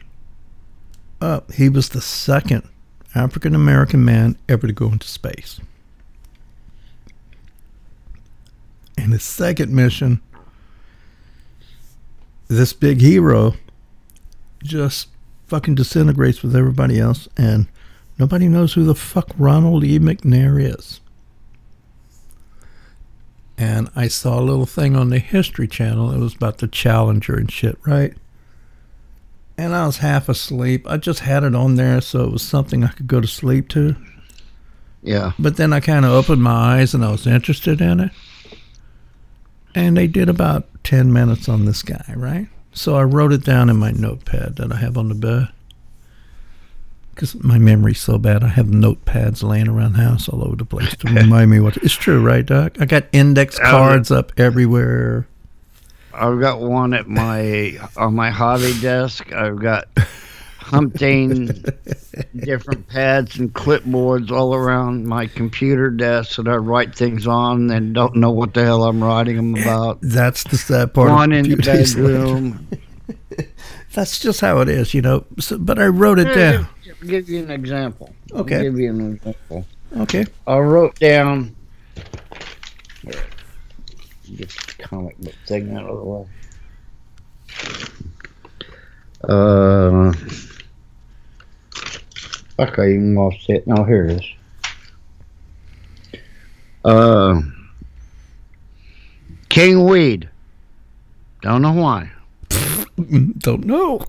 up, 1.20 1.53
he 1.53 1.69
was 1.69 1.91
the 1.91 2.01
second 2.01 2.66
African 3.15 3.55
American 3.55 4.03
man 4.03 4.39
ever 4.49 4.66
to 4.66 4.73
go 4.73 4.87
into 4.87 5.07
space. 5.07 5.61
In 8.97 9.11
his 9.11 9.23
second 9.23 9.70
mission, 9.70 10.23
this 12.49 12.73
big 12.73 13.03
hero 13.03 13.53
just 14.62 15.09
fucking 15.47 15.74
disintegrates 15.74 16.43
with 16.43 16.57
everybody 16.57 16.99
else, 16.99 17.29
and 17.37 17.66
nobody 18.23 18.47
knows 18.47 18.74
who 18.74 18.85
the 18.85 18.94
fuck 18.94 19.31
Ronald 19.36 19.82
E. 19.82 19.99
McNair 19.99 20.78
is. 20.78 21.01
And 23.59 23.90
I 23.97 24.07
saw 24.07 24.39
a 24.39 24.40
little 24.40 24.65
thing 24.65 24.94
on 24.94 25.11
the 25.11 25.19
History 25.19 25.66
Channel. 25.66 26.12
It 26.12 26.20
was 26.20 26.36
about 26.36 26.59
the 26.59 26.69
Challenger 26.69 27.35
and 27.35 27.51
shit, 27.51 27.77
right? 27.85 28.15
And 29.59 29.74
I 29.74 29.86
was 29.86 29.97
half 29.97 30.28
asleep. 30.28 30.86
I 30.89 30.99
just 30.99 31.19
had 31.19 31.43
it 31.43 31.57
on 31.57 31.74
there 31.74 32.01
so 32.01 32.23
it 32.23 32.31
was 32.31 32.43
something 32.43 32.85
I 32.85 32.93
could 32.93 33.09
go 33.09 33.20
to 33.20 33.27
sleep 33.27 33.69
to. 33.70 33.97
Yeah. 35.03 35.32
But 35.36 35.57
then 35.57 35.73
I 35.73 35.81
kind 35.81 36.05
of 36.05 36.12
opened 36.12 36.44
my 36.44 36.78
eyes 36.78 36.94
and 36.94 37.05
I 37.05 37.11
was 37.11 37.27
interested 37.27 37.81
in 37.81 37.99
it. 37.99 38.12
And 39.74 39.97
they 39.97 40.07
did 40.07 40.28
about 40.28 40.69
10 40.85 41.12
minutes 41.12 41.49
on 41.49 41.65
this 41.65 41.82
guy, 41.82 42.15
right? 42.15 42.47
So 42.73 42.94
I 42.94 43.03
wrote 43.03 43.32
it 43.32 43.44
down 43.44 43.69
in 43.69 43.78
my 43.78 43.90
notepad 43.90 44.55
that 44.57 44.70
I 44.70 44.77
have 44.77 44.97
on 44.97 45.09
the 45.09 45.16
bed. 45.16 45.49
Because 47.15 47.35
my 47.43 47.59
memory's 47.59 48.01
so 48.01 48.17
bad, 48.19 48.43
I 48.43 48.49
have 48.49 48.67
notepads 48.67 49.43
laying 49.43 49.69
around 49.69 49.93
the 49.95 49.99
house 50.03 50.29
all 50.29 50.43
over 50.43 50.57
the 50.57 50.65
place 50.65 50.97
to 50.97 51.09
remind 51.13 51.51
me 51.51 51.61
what. 51.61 51.77
It's 51.79 51.93
true, 51.95 52.23
right, 52.25 52.45
Doc? 52.45 52.81
I 52.81 52.87
got 52.87 53.05
index 53.13 53.59
cards 53.59 54.11
up 54.11 54.33
everywhere. 54.39 55.27
I've 56.15 56.41
got 56.41 56.61
one 56.61 56.95
at 56.95 57.09
my 57.09 57.79
on 57.97 58.15
my 58.15 58.31
hobby 58.31 58.79
desk. 58.81 59.33
I've 59.33 59.61
got 59.61 59.89
umpteen 60.73 61.75
different 62.45 62.89
pads 62.89 63.39
and 63.39 63.53
clipboards 63.53 64.31
all 64.31 64.55
around 64.55 65.07
my 65.07 65.27
computer 65.27 65.91
desk 65.91 66.37
that 66.37 66.49
I 66.49 66.57
write 66.57 66.95
things 66.95 67.27
on 67.27 67.71
and 67.71 67.95
don't 67.95 68.17
know 68.17 68.31
what 68.31 68.55
the 68.55 68.65
hell 68.65 68.85
I'm 68.85 69.03
writing 69.03 69.37
them 69.37 69.55
about. 69.63 69.99
That's 70.03 70.45
the 70.45 70.57
sad 70.57 70.95
part. 70.95 71.09
of 71.11 71.15
One 71.17 71.33
in 71.33 71.45
the 71.45 71.57
computers. 71.57 71.95
bedroom. 71.95 72.69
That's 73.95 74.19
just 74.21 74.41
how 74.41 74.61
it 74.61 74.69
is, 74.71 74.95
you 74.95 75.03
know. 75.03 75.25
So, 75.39 75.59
but 75.59 75.79
I 75.79 75.87
wrote 75.87 76.19
it 76.19 76.35
down. 76.35 76.67
Give 77.07 77.29
you 77.29 77.43
an 77.43 77.51
example. 77.51 78.15
Okay. 78.33 78.57
I'll 78.57 78.62
give 78.62 78.79
you 78.79 78.91
an 78.91 79.15
example. 79.15 79.66
Okay. 79.99 80.24
I 80.47 80.59
wrote 80.59 80.99
down. 80.99 81.55
Get 83.05 84.49
the 84.49 84.74
comic 84.79 85.19
book 85.19 85.35
thing 85.47 85.77
out 85.77 85.91
of 85.91 85.99
the 85.99 86.05
way. 86.05 86.27
Uh, 89.29 90.12
okay, 92.59 92.83
I 92.83 92.89
even 92.89 93.15
lost 93.15 93.49
it. 93.49 93.66
No, 93.66 93.85
here 93.85 94.07
it 94.07 94.23
is. 96.12 96.20
Uh, 96.85 97.41
King 99.49 99.85
Weed. 99.85 100.29
Don't 101.43 101.62
know 101.62 101.73
why. 101.73 102.11
Don't 103.39 103.65
know. 103.65 104.05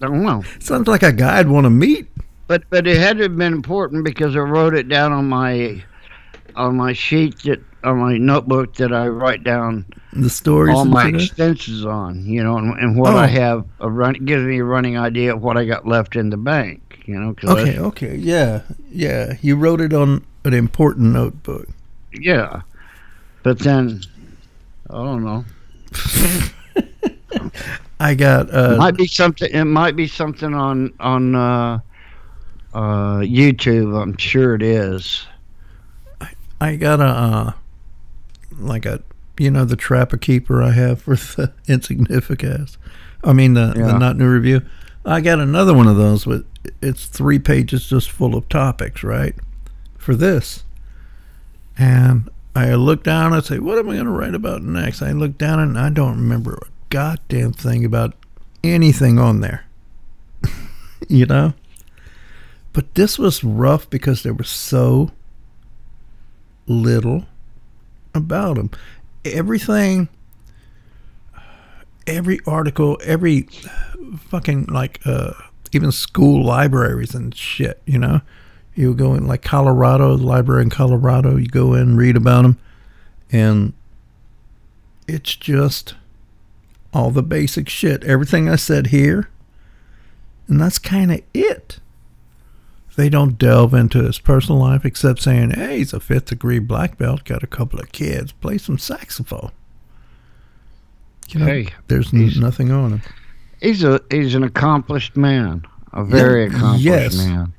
I 0.00 0.06
don't 0.06 0.22
know. 0.22 0.42
Sounds 0.60 0.86
like 0.88 1.02
a 1.02 1.12
guy 1.12 1.38
I'd 1.38 1.48
want 1.48 1.64
to 1.64 1.70
meet. 1.70 2.06
But 2.46 2.62
but 2.70 2.86
it 2.86 2.96
had 2.98 3.16
to 3.18 3.24
have 3.24 3.36
been 3.36 3.52
important 3.52 4.04
because 4.04 4.34
I 4.36 4.40
wrote 4.40 4.74
it 4.74 4.88
down 4.88 5.12
on 5.12 5.28
my 5.28 5.82
on 6.56 6.76
my 6.76 6.92
sheet 6.92 7.42
that 7.44 7.60
on 7.84 7.98
my 7.98 8.16
notebook 8.18 8.74
that 8.74 8.92
I 8.92 9.06
write 9.08 9.44
down 9.44 9.84
The 10.12 10.30
stories 10.30 10.74
all 10.74 10.82
and 10.82 10.90
my 10.90 11.08
expenses 11.08 11.84
on, 11.84 12.24
you 12.26 12.42
know, 12.42 12.56
and, 12.58 12.76
and 12.80 12.96
what 12.98 13.14
Oh. 13.14 13.18
I 13.18 13.26
have 13.26 13.64
a 13.80 13.88
run 13.90 14.14
gives 14.24 14.42
me 14.44 14.58
a 14.58 14.64
running 14.64 14.98
idea 14.98 15.34
of 15.34 15.42
what 15.42 15.56
I 15.56 15.64
got 15.64 15.86
left 15.86 16.16
in 16.16 16.30
the 16.30 16.36
bank, 16.36 17.02
you 17.06 17.18
know. 17.20 17.34
'cause 17.34 17.50
I- 17.50 17.60
Okay, 17.60 17.78
okay, 17.78 18.16
yeah, 18.16 18.62
yeah. 18.90 19.34
You 19.42 19.54
wrote 19.56 19.80
it 19.80 19.92
on 19.92 20.24
an 20.44 20.54
important 20.54 21.12
notebook. 21.12 21.68
yeah. 22.12 22.62
But 23.44 23.60
then 23.60 24.00
I 24.90 24.94
don't 24.94 25.22
know. 25.24 25.44
I 28.00 28.14
got 28.14 28.48
It 28.48 28.54
uh, 28.54 28.76
might 28.76 28.96
be 28.96 29.06
something. 29.06 29.50
It 29.52 29.64
might 29.64 29.96
be 29.96 30.06
something 30.06 30.54
on 30.54 30.92
on 31.00 31.34
uh, 31.34 31.80
uh, 32.72 33.18
YouTube. 33.18 34.00
I'm 34.00 34.16
sure 34.16 34.54
it 34.54 34.62
is. 34.62 35.26
I 36.20 36.30
I 36.60 36.76
got 36.76 37.00
a 37.00 37.04
uh, 37.04 37.52
like 38.58 38.86
a 38.86 39.02
you 39.38 39.50
know 39.50 39.64
the 39.64 39.76
trapper 39.76 40.16
keeper 40.16 40.62
I 40.62 40.72
have 40.72 41.02
for 41.02 41.16
the 41.16 41.52
insignificance. 41.68 42.78
I 43.24 43.32
mean 43.32 43.54
the, 43.54 43.72
the 43.74 43.98
not 43.98 44.16
new 44.16 44.28
review. 44.28 44.62
I 45.04 45.20
got 45.20 45.40
another 45.40 45.74
one 45.74 45.88
of 45.88 45.96
those 45.96 46.26
with 46.26 46.46
it's 46.80 47.06
three 47.06 47.38
pages 47.38 47.88
just 47.88 48.10
full 48.10 48.36
of 48.36 48.48
topics, 48.48 49.02
right? 49.02 49.34
For 49.96 50.14
this, 50.14 50.64
and 51.76 52.30
I 52.54 52.74
look 52.74 53.02
down 53.02 53.26
and 53.26 53.34
I 53.36 53.40
say, 53.40 53.58
"What 53.58 53.78
am 53.78 53.88
I 53.88 53.94
going 53.94 54.04
to 54.04 54.10
write 54.10 54.34
about 54.34 54.62
next?" 54.62 55.02
I 55.02 55.10
look 55.10 55.36
down 55.36 55.58
and 55.58 55.78
I 55.78 55.90
don't 55.90 56.16
remember 56.16 56.68
goddamn 56.90 57.52
thing 57.52 57.84
about 57.84 58.14
anything 58.62 59.18
on 59.18 59.40
there. 59.40 59.64
you 61.08 61.26
know. 61.26 61.54
But 62.72 62.94
this 62.94 63.18
was 63.18 63.42
rough 63.42 63.88
because 63.90 64.22
there 64.22 64.34
was 64.34 64.48
so 64.48 65.10
little 66.66 67.26
about 68.14 68.58
him. 68.58 68.70
Everything, 69.24 70.08
every 72.06 72.38
article, 72.46 72.98
every 73.02 73.48
fucking 74.16 74.66
like, 74.66 75.00
uh, 75.04 75.32
even 75.72 75.90
school 75.92 76.44
libraries 76.44 77.14
and 77.14 77.34
shit. 77.34 77.82
You 77.84 77.98
know, 77.98 78.20
you 78.74 78.94
go 78.94 79.14
in 79.14 79.26
like 79.26 79.42
Colorado, 79.42 80.16
the 80.16 80.24
library 80.24 80.62
in 80.62 80.70
Colorado. 80.70 81.36
You 81.36 81.48
go 81.48 81.74
in, 81.74 81.96
read 81.96 82.16
about 82.16 82.44
him, 82.44 82.58
and 83.32 83.72
it's 85.08 85.34
just 85.34 85.94
all 86.92 87.10
the 87.10 87.22
basic 87.22 87.68
shit. 87.68 88.02
Everything 88.04 88.48
I 88.48 88.56
said 88.56 88.88
here, 88.88 89.28
and 90.46 90.60
that's 90.60 90.78
kind 90.78 91.12
of 91.12 91.20
it 91.34 91.80
they 92.96 93.08
don't 93.08 93.38
delve 93.38 93.74
into 93.74 94.02
his 94.02 94.18
personal 94.18 94.60
life 94.60 94.84
except 94.84 95.22
saying, 95.22 95.50
hey, 95.50 95.78
he's 95.78 95.92
a 95.92 96.00
fifth 96.00 96.24
degree 96.24 96.58
black 96.58 96.98
belt, 96.98 97.22
got 97.22 97.44
a 97.44 97.46
couple 97.46 97.78
of 97.78 97.92
kids, 97.92 98.32
play 98.32 98.58
some 98.58 98.76
saxophone. 98.76 99.52
You 101.28 101.38
know, 101.38 101.46
Hey, 101.46 101.68
there's 101.86 102.12
n- 102.12 102.28
nothing 102.40 102.72
on 102.72 102.94
him. 102.94 103.02
He's 103.60 103.84
a 103.84 104.00
he's 104.10 104.34
an 104.34 104.42
accomplished 104.42 105.16
man, 105.16 105.64
a 105.92 106.04
very 106.04 106.46
Yeah, 106.46 106.56
accomplished 106.56 106.84
yes. 106.84 107.16
man, 107.18 107.52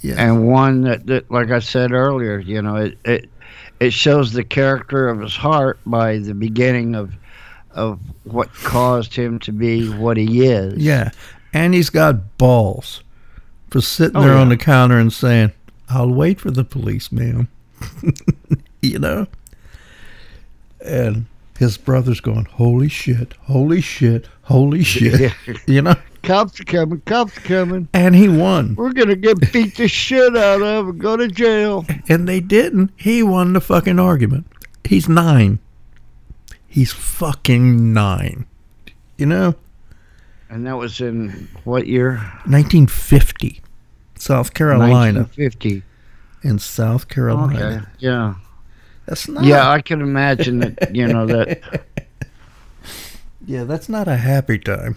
Yeah. 0.00 0.14
and 0.18 0.48
one 0.48 0.80
that, 0.82 1.06
that, 1.06 1.30
like 1.30 1.50
I 1.52 1.60
said 1.60 1.92
earlier, 1.92 2.40
you 2.40 2.60
know, 2.60 2.74
it, 2.74 2.98
it 3.04 3.30
it 3.78 3.92
shows 3.92 4.32
the 4.32 4.42
character 4.42 5.08
of 5.08 5.20
his 5.20 5.36
heart 5.36 5.78
by 5.86 6.18
the 6.18 6.34
beginning 6.34 6.96
of 6.96 7.12
of 7.74 7.98
what 8.24 8.52
caused 8.54 9.14
him 9.14 9.38
to 9.40 9.52
be 9.52 9.88
what 9.88 10.16
he 10.16 10.44
is. 10.46 10.78
yeah. 10.78 11.10
And 11.52 11.74
he's 11.74 11.90
got 11.90 12.38
balls 12.38 13.02
for 13.70 13.80
sitting 13.80 14.16
Oh, 14.16 14.22
there 14.22 14.36
on 14.36 14.48
the 14.50 14.56
counter 14.56 14.98
and 14.98 15.12
saying, 15.12 15.52
I'll 15.88 16.10
wait 16.12 16.40
for 16.40 16.50
the 16.52 16.62
police, 16.64 17.10
ma'am. 17.10 17.48
you 18.82 18.98
know? 19.00 19.26
And 20.84 21.26
his 21.58 21.76
brother's 21.76 22.20
going, 22.20 22.44
holy 22.46 22.88
shit, 22.88 23.34
holy 23.42 23.80
shit, 23.80 24.28
holy 24.42 24.82
shit. 24.84 25.32
you 25.66 25.82
know? 25.82 25.94
cops 26.22 26.60
are 26.60 26.64
coming, 26.64 27.00
cops 27.06 27.36
are 27.36 27.40
coming. 27.40 27.88
And 27.94 28.14
he 28.14 28.28
won. 28.28 28.74
We're 28.76 28.92
gonna 28.92 29.16
get 29.16 29.52
beat 29.52 29.76
the 29.76 29.88
shit 29.88 30.36
out 30.36 30.62
of 30.62 30.88
and 30.88 31.00
go 31.00 31.16
to 31.16 31.26
jail. 31.28 31.84
and 32.08 32.28
they 32.28 32.40
didn't. 32.40 32.92
He 32.96 33.22
won 33.22 33.52
the 33.54 33.60
fucking 33.60 33.98
argument. 33.98 34.46
He's 34.84 35.08
nine. 35.08 35.58
He's 36.70 36.92
fucking 36.92 37.92
nine. 37.92 38.46
You 39.18 39.26
know? 39.26 39.54
And 40.48 40.64
that 40.66 40.76
was 40.76 41.00
in 41.00 41.48
what 41.64 41.86
year? 41.88 42.12
1950, 42.46 43.60
South 44.16 44.54
Carolina. 44.54 45.20
1950. 45.26 45.82
In 46.42 46.58
South 46.60 47.08
Carolina. 47.08 47.58
Okay. 47.58 47.86
Yeah. 47.98 48.34
That's 49.06 49.28
not. 49.28 49.44
Yeah, 49.44 49.68
I 49.68 49.80
can 49.82 50.00
imagine 50.00 50.60
that. 50.60 50.94
You 50.94 51.08
know 51.08 51.26
that. 51.26 51.84
yeah, 53.44 53.64
that's 53.64 53.88
not 53.88 54.06
a 54.08 54.16
happy 54.16 54.58
time 54.58 54.96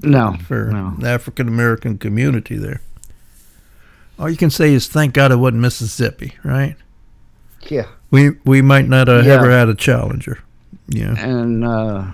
No. 0.00 0.36
for 0.46 0.66
No. 0.72 0.94
the 0.98 1.08
African 1.08 1.48
American 1.48 1.98
community 1.98 2.56
there. 2.56 2.80
All 4.18 4.30
you 4.30 4.36
can 4.36 4.50
say 4.50 4.72
is 4.72 4.86
thank 4.88 5.12
God 5.14 5.32
it 5.32 5.36
wasn't 5.36 5.60
Mississippi, 5.60 6.34
right? 6.44 6.76
Yeah. 7.68 7.86
We 8.10 8.30
we 8.44 8.62
might 8.62 8.88
not 8.88 9.08
have 9.08 9.26
Yeah. 9.26 9.34
ever 9.34 9.50
had 9.50 9.68
a 9.68 9.74
challenger. 9.74 10.38
Yeah. 10.88 11.14
And 11.18 11.64
uh, 11.64 12.06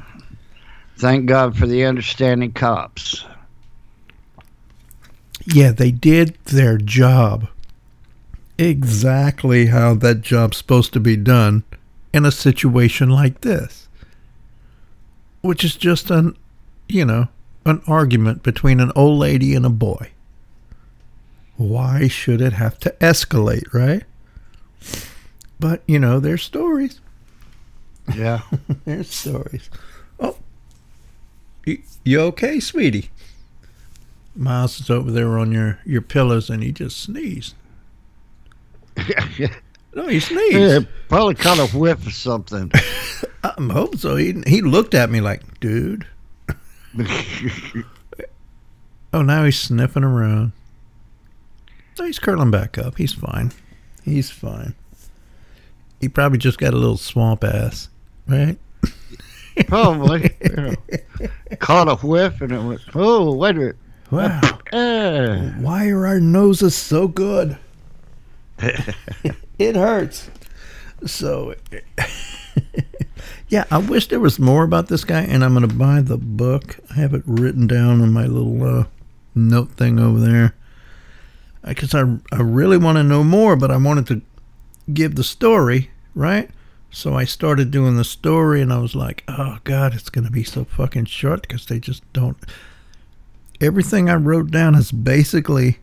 thank 0.99 1.27
God 1.27 1.57
for 1.57 1.67
the 1.67 1.85
understanding 1.85 2.53
cops. 2.53 3.25
Yeah, 5.47 5.73
they 5.73 5.91
did 5.91 6.37
their 6.45 6.79
job 6.79 7.49
exactly 8.59 9.67
how 9.67 9.95
that 9.95 10.23
job's 10.23 10.57
supposed 10.57 10.93
to 10.93 11.01
be 11.01 11.17
done 11.17 11.65
in 12.13 12.25
a 12.25 12.33
situation 12.33 13.11
like 13.11 13.41
this. 13.43 13.89
Which 15.43 15.65
is 15.65 15.77
just 15.77 16.11
an, 16.11 16.37
you 16.89 17.05
know, 17.05 17.29
an 17.67 17.83
argument 17.87 18.43
between 18.43 18.81
an 18.81 18.93
old 18.97 19.19
lady 19.19 19.55
and 19.55 19.67
a 19.67 19.71
boy. 19.71 20.11
Why 21.57 22.09
should 22.09 22.41
it 22.41 22.55
have 22.55 22.79
to 22.81 22.91
escalate, 23.01 23.73
right? 23.73 24.05
But, 25.61 25.83
you 25.87 25.99
know, 25.99 26.19
there's 26.19 26.43
stories. 26.43 27.01
Yeah. 28.15 28.43
There's 28.85 29.11
stories. 29.11 29.71
Oh, 30.19 30.37
you, 31.65 31.83
you 32.05 32.21
okay, 32.21 32.61
sweetie? 32.61 33.11
Miles 34.37 34.81
is 34.81 34.91
over 34.91 35.11
there 35.11 35.39
on 35.39 35.53
your, 35.53 35.79
your 35.87 36.03
pillows 36.03 36.51
and 36.51 36.63
he 36.63 36.73
just 36.73 36.99
sneezed. 37.01 37.55
No, 39.97 40.09
he 40.09 40.19
sneezed. 40.19 40.57
yeah. 40.57 40.81
Probably 41.09 41.37
caught 41.37 41.59
a 41.61 41.67
whiff 41.77 42.05
of 42.05 42.13
something. 42.13 42.73
I'm 43.45 43.71
hoping 43.71 43.99
so. 43.99 44.17
He, 44.17 44.35
he 44.45 44.61
looked 44.61 44.93
at 44.93 45.09
me 45.09 45.21
like, 45.21 45.61
dude. 45.61 46.05
Oh, 49.13 49.23
now 49.23 49.45
he's 49.45 49.61
sniffing 49.61 50.03
around. 50.03 50.51
So 51.95 52.05
he's 52.05 52.19
curling 52.19 52.51
back 52.51 52.77
up. 52.77 52.97
He's 52.97 53.13
fine. 53.13 53.53
He's 54.03 54.31
fine. 54.31 54.75
He 56.01 56.09
probably 56.09 56.39
just 56.39 56.59
got 56.59 56.75
a 56.75 56.77
little 56.77 56.97
swamp 56.97 57.45
ass, 57.45 57.89
right? 58.27 58.59
Probably. 59.67 60.35
Yeah. 60.41 60.75
Caught 61.59 61.89
a 61.89 61.97
whiff 61.97 62.41
and 62.41 62.53
it 62.53 62.63
went, 62.63 62.81
oh, 62.95 63.35
wait 63.35 63.57
a 63.57 63.59
minute. 63.59 63.77
Wow. 64.11 64.41
Eh. 64.73 65.51
Why 65.61 65.89
are 65.91 66.05
our 66.05 66.19
noses 66.19 66.75
so 66.75 67.07
good? 67.07 67.57
it 68.59 69.77
hurts. 69.77 70.29
So, 71.07 71.55
yeah, 73.49 73.65
I 73.71 73.79
wish 73.79 74.09
there 74.09 74.19
was 74.19 74.41
more 74.41 74.65
about 74.65 74.89
this 74.89 75.05
guy, 75.05 75.21
and 75.21 75.45
I'm 75.45 75.55
going 75.55 75.69
to 75.69 75.75
buy 75.75 76.01
the 76.01 76.17
book. 76.17 76.81
I 76.91 76.95
have 76.95 77.15
it 77.15 77.23
written 77.25 77.69
down 77.69 78.01
on 78.01 78.13
my 78.13 78.27
little 78.27 78.81
uh, 78.81 78.85
note 79.35 79.73
thing 79.73 80.01
over 80.01 80.19
there. 80.19 80.57
I 81.63 81.69
Because 81.69 81.95
I, 81.95 82.01
I 82.33 82.41
really 82.41 82.79
want 82.79 82.97
to 82.97 83.05
know 83.05 83.23
more, 83.23 83.55
but 83.55 83.71
I 83.71 83.77
wanted 83.77 84.07
to 84.09 84.23
give 84.93 85.15
the 85.15 85.25
story, 85.25 85.91
right? 86.15 86.51
So 86.95 87.15
I 87.15 87.25
started 87.25 87.73
doing 87.73 87.97
the 87.97 88.05
story, 88.05 88.63
and 88.63 88.73
I 88.73 88.79
was 88.79 88.95
like, 88.95 89.25
oh, 89.27 89.59
God, 89.65 89.95
it's 89.95 90.11
going 90.11 90.27
to 90.27 90.31
be 90.31 90.45
so 90.45 90.65
fucking 90.65 91.07
short 91.07 91.43
because 91.43 91.67
they 91.67 91.81
just 91.81 92.05
don't. 92.13 92.37
Everything 93.61 94.09
I 94.09 94.15
wrote 94.15 94.53
down 94.53 94.77
is 94.77 94.93
basically 94.93 95.81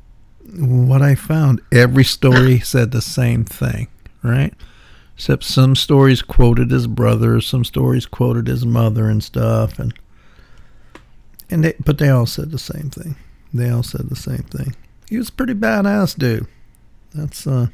what 0.55 1.01
I 1.01 1.15
found. 1.15 1.59
Every 1.69 2.05
story 2.05 2.59
said 2.61 2.91
the 2.91 3.01
same 3.01 3.43
thing, 3.43 3.89
right? 4.23 4.53
Except 5.15 5.43
some 5.43 5.75
stories 5.75 6.21
quoted 6.21 6.71
his 6.71 6.87
brother, 6.87 7.41
some 7.41 7.65
stories 7.65 8.05
quoted 8.05 8.47
his 8.47 8.65
mother 8.65 9.09
and 9.09 9.21
stuff, 9.21 9.79
and 9.79 9.93
and 11.49 11.65
they, 11.65 11.73
but 11.83 11.97
they 11.97 12.07
all 12.07 12.25
said 12.25 12.51
the 12.51 12.57
same 12.57 12.89
thing. 12.89 13.17
They 13.53 13.69
all 13.69 13.83
said 13.83 14.07
the 14.07 14.15
same 14.15 14.43
thing. 14.43 14.77
He 15.09 15.17
was 15.17 15.27
a 15.27 15.33
pretty 15.33 15.55
badass 15.55 16.17
dude. 16.17 16.47
That's 17.13 17.45
uh, 17.45 17.67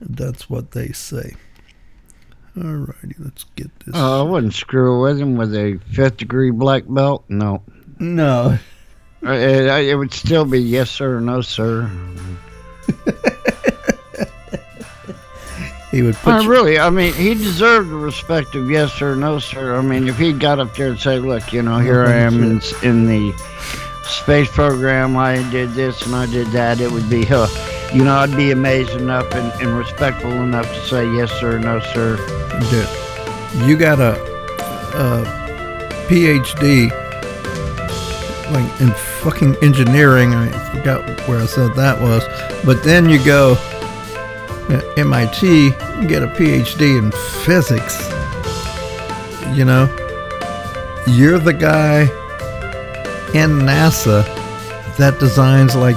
that's 0.00 0.50
what 0.50 0.72
they 0.72 0.88
say. 0.88 1.36
Alrighty, 2.56 3.14
let's 3.18 3.44
get 3.56 3.70
this. 3.80 3.94
Oh, 3.96 4.26
I 4.26 4.30
wouldn't 4.30 4.52
screw 4.54 5.00
with 5.02 5.18
him 5.18 5.36
with 5.36 5.54
a 5.54 5.78
fifth 5.92 6.18
degree 6.18 6.50
black 6.50 6.82
belt. 6.86 7.24
No. 7.28 7.62
no, 7.98 8.58
Uh, 9.24 9.30
It, 9.32 9.88
it 9.88 9.94
would 9.96 10.12
still 10.12 10.44
be 10.44 10.60
yes, 10.60 10.90
sir, 10.90 11.16
or 11.16 11.20
no, 11.20 11.40
sir. 11.40 11.90
he 15.90 16.02
would 16.02 16.14
put 16.16 16.34
Uh, 16.34 16.40
you, 16.40 16.50
really, 16.50 16.78
I 16.78 16.90
mean, 16.90 17.12
he 17.14 17.34
deserved 17.34 17.90
the 17.90 17.96
respect 17.96 18.54
of 18.54 18.70
yes, 18.70 18.92
sir, 18.92 19.14
no, 19.14 19.38
sir. 19.38 19.74
I 19.76 19.82
mean, 19.82 20.08
if 20.08 20.18
he 20.18 20.32
got 20.32 20.58
up 20.60 20.74
there 20.76 20.88
and 20.88 20.98
say, 20.98 21.18
look, 21.18 21.52
you 21.52 21.62
know, 21.62 21.78
here 21.78 22.04
I 22.04 22.12
am 22.14 22.42
in, 22.42 22.60
in 22.82 23.06
the 23.06 23.32
space 24.04 24.50
program, 24.50 25.16
I 25.16 25.36
did 25.50 25.70
this 25.72 26.04
and 26.04 26.14
I 26.14 26.26
did 26.26 26.48
that, 26.48 26.80
it 26.80 26.90
would 26.90 27.08
be, 27.08 27.26
uh, 27.30 27.46
you 27.94 28.04
know, 28.04 28.16
I'd 28.16 28.34
be 28.36 28.50
amazed 28.50 28.92
enough 28.92 29.32
and, 29.34 29.52
and 29.60 29.76
respectful 29.76 30.32
enough 30.32 30.66
to 30.66 30.80
say 30.86 31.04
yes, 31.14 31.30
sir, 31.40 31.58
no, 31.58 31.80
sir. 31.80 32.16
You 33.66 33.76
got 33.76 34.00
a, 34.00 34.12
a 34.94 35.24
PhD 36.08 36.90
like 38.50 38.80
in 38.80 38.90
fucking 39.20 39.56
engineering. 39.62 40.34
I 40.34 40.50
forgot 40.74 41.06
where 41.28 41.38
I 41.38 41.46
said 41.46 41.74
that 41.74 42.00
was, 42.00 42.22
but 42.64 42.82
then 42.82 43.08
you 43.08 43.22
go 43.24 43.56
MIT, 44.96 45.46
you 45.46 46.08
get 46.08 46.22
a 46.22 46.28
PhD 46.28 46.98
in 46.98 47.10
physics. 47.44 48.08
You 49.56 49.64
know, 49.66 49.84
you're 51.06 51.38
the 51.38 51.52
guy 51.52 52.02
in 53.34 53.60
NASA 53.60 54.24
that 54.96 55.18
designs 55.18 55.74
like 55.74 55.96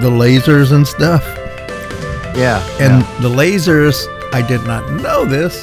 the 0.00 0.10
lasers 0.10 0.72
and 0.72 0.86
stuff. 0.86 1.24
Yeah. 2.36 2.64
And 2.80 3.02
the 3.22 3.28
lasers, 3.28 4.06
I 4.32 4.42
did 4.46 4.62
not 4.64 4.90
know 4.92 5.24
this. 5.24 5.62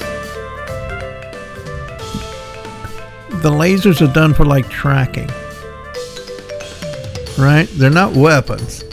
The 3.42 3.52
lasers 3.52 4.02
are 4.08 4.12
done 4.12 4.34
for 4.34 4.46
like 4.46 4.70
tracking. 4.70 5.30
Right? 7.38 7.68
They're 7.74 7.90
not 7.90 8.14
weapons. 8.14 8.84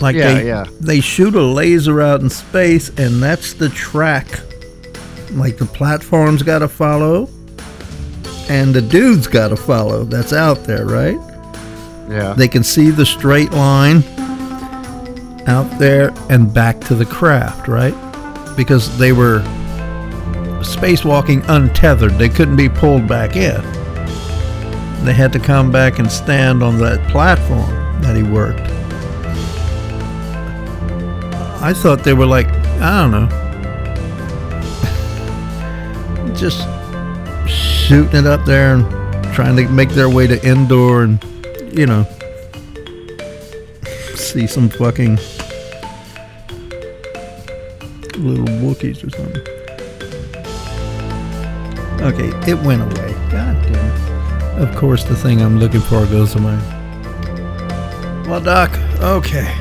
Like 0.00 0.14
Yeah, 0.14 0.34
they 0.34 0.46
yeah. 0.46 0.64
they 0.80 1.00
shoot 1.00 1.34
a 1.34 1.42
laser 1.42 2.00
out 2.00 2.20
in 2.20 2.30
space 2.30 2.88
and 2.98 3.22
that's 3.22 3.54
the 3.54 3.68
track. 3.70 4.26
Like 5.32 5.58
the 5.58 5.66
platform's 5.66 6.42
got 6.42 6.60
to 6.60 6.68
follow 6.68 7.28
and 8.48 8.74
the 8.74 8.82
dude's 8.82 9.26
got 9.26 9.48
to 9.48 9.56
follow 9.56 10.04
that's 10.04 10.32
out 10.32 10.64
there, 10.64 10.86
right? 10.86 11.18
yeah. 12.08 12.32
They 12.34 12.48
can 12.48 12.62
see 12.64 12.90
the 12.90 13.04
straight 13.04 13.52
line 13.52 14.02
out 15.48 15.78
there 15.78 16.12
and 16.28 16.52
back 16.52 16.80
to 16.82 16.94
the 16.94 17.06
craft, 17.06 17.66
right? 17.66 17.94
Because 18.56 18.96
they 18.98 19.12
were 19.12 19.40
spacewalking 20.60 21.44
untethered. 21.48 22.12
They 22.12 22.28
couldn't 22.28 22.56
be 22.56 22.68
pulled 22.68 23.08
back 23.08 23.34
in. 23.36 23.60
They 25.04 25.14
had 25.14 25.32
to 25.32 25.38
come 25.38 25.72
back 25.72 25.98
and 25.98 26.10
stand 26.10 26.62
on 26.62 26.78
that 26.78 27.08
platform 27.10 27.70
that 28.02 28.14
he 28.14 28.22
worked. 28.22 28.60
I 31.60 31.72
thought 31.72 32.04
they 32.04 32.14
were 32.14 32.26
like, 32.26 32.46
I 32.80 33.00
don't 33.02 33.10
know, 33.10 33.28
just 36.36 36.68
shooting 37.48 38.20
it 38.20 38.26
up 38.26 38.44
there 38.44 38.74
and 38.74 39.34
trying 39.34 39.56
to 39.56 39.68
make 39.68 39.90
their 39.90 40.08
way 40.08 40.26
to 40.26 40.44
Endor 40.46 41.02
and 41.02 41.24
you 41.72 41.86
know, 41.86 42.06
see 44.14 44.46
some 44.46 44.68
fucking 44.68 45.18
little 48.18 48.44
Wookiees 48.44 49.04
or 49.04 49.10
something. 49.10 49.42
Okay, 52.00 52.28
it 52.50 52.58
went 52.62 52.82
away. 52.82 53.12
God 53.30 53.60
damn 53.64 53.74
it. 53.74 54.62
Of 54.68 54.76
course, 54.76 55.04
the 55.04 55.16
thing 55.16 55.42
I'm 55.42 55.58
looking 55.58 55.80
for 55.80 56.06
goes 56.06 56.34
away. 56.34 56.58
Well, 58.28 58.40
Doc, 58.40 58.70
okay. 59.00 59.46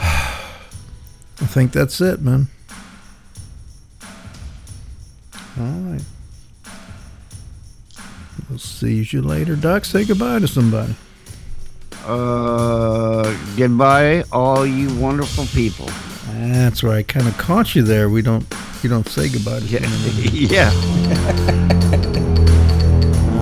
I 0.00 1.46
think 1.46 1.72
that's 1.72 2.00
it, 2.00 2.20
man. 2.20 2.48
All 5.58 5.64
right. 5.64 6.02
We'll 8.48 8.58
see 8.58 9.02
you 9.02 9.22
later, 9.22 9.56
Doc. 9.56 9.84
Say 9.84 10.04
goodbye 10.04 10.38
to 10.38 10.48
somebody. 10.48 10.94
Uh, 12.06 13.36
goodbye, 13.56 14.24
all 14.32 14.66
you 14.66 14.94
wonderful 14.98 15.44
people. 15.46 15.88
That's 16.36 16.82
right. 16.82 16.98
I 16.98 17.02
kind 17.02 17.26
of 17.26 17.36
caught 17.38 17.74
you 17.74 17.82
there. 17.82 18.08
We 18.08 18.22
don't, 18.22 18.44
you 18.82 18.88
don't 18.88 19.08
say 19.08 19.28
goodbye 19.28 19.60
to 19.60 19.66
Yeah. 19.66 19.80
yeah. 20.32 20.70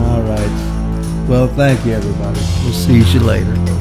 All 0.06 0.22
right. 0.22 1.26
Well, 1.28 1.48
thank 1.48 1.84
you, 1.84 1.92
everybody. 1.92 2.40
We'll 2.64 2.72
see 2.72 2.98
you 2.98 3.20
later. 3.20 3.75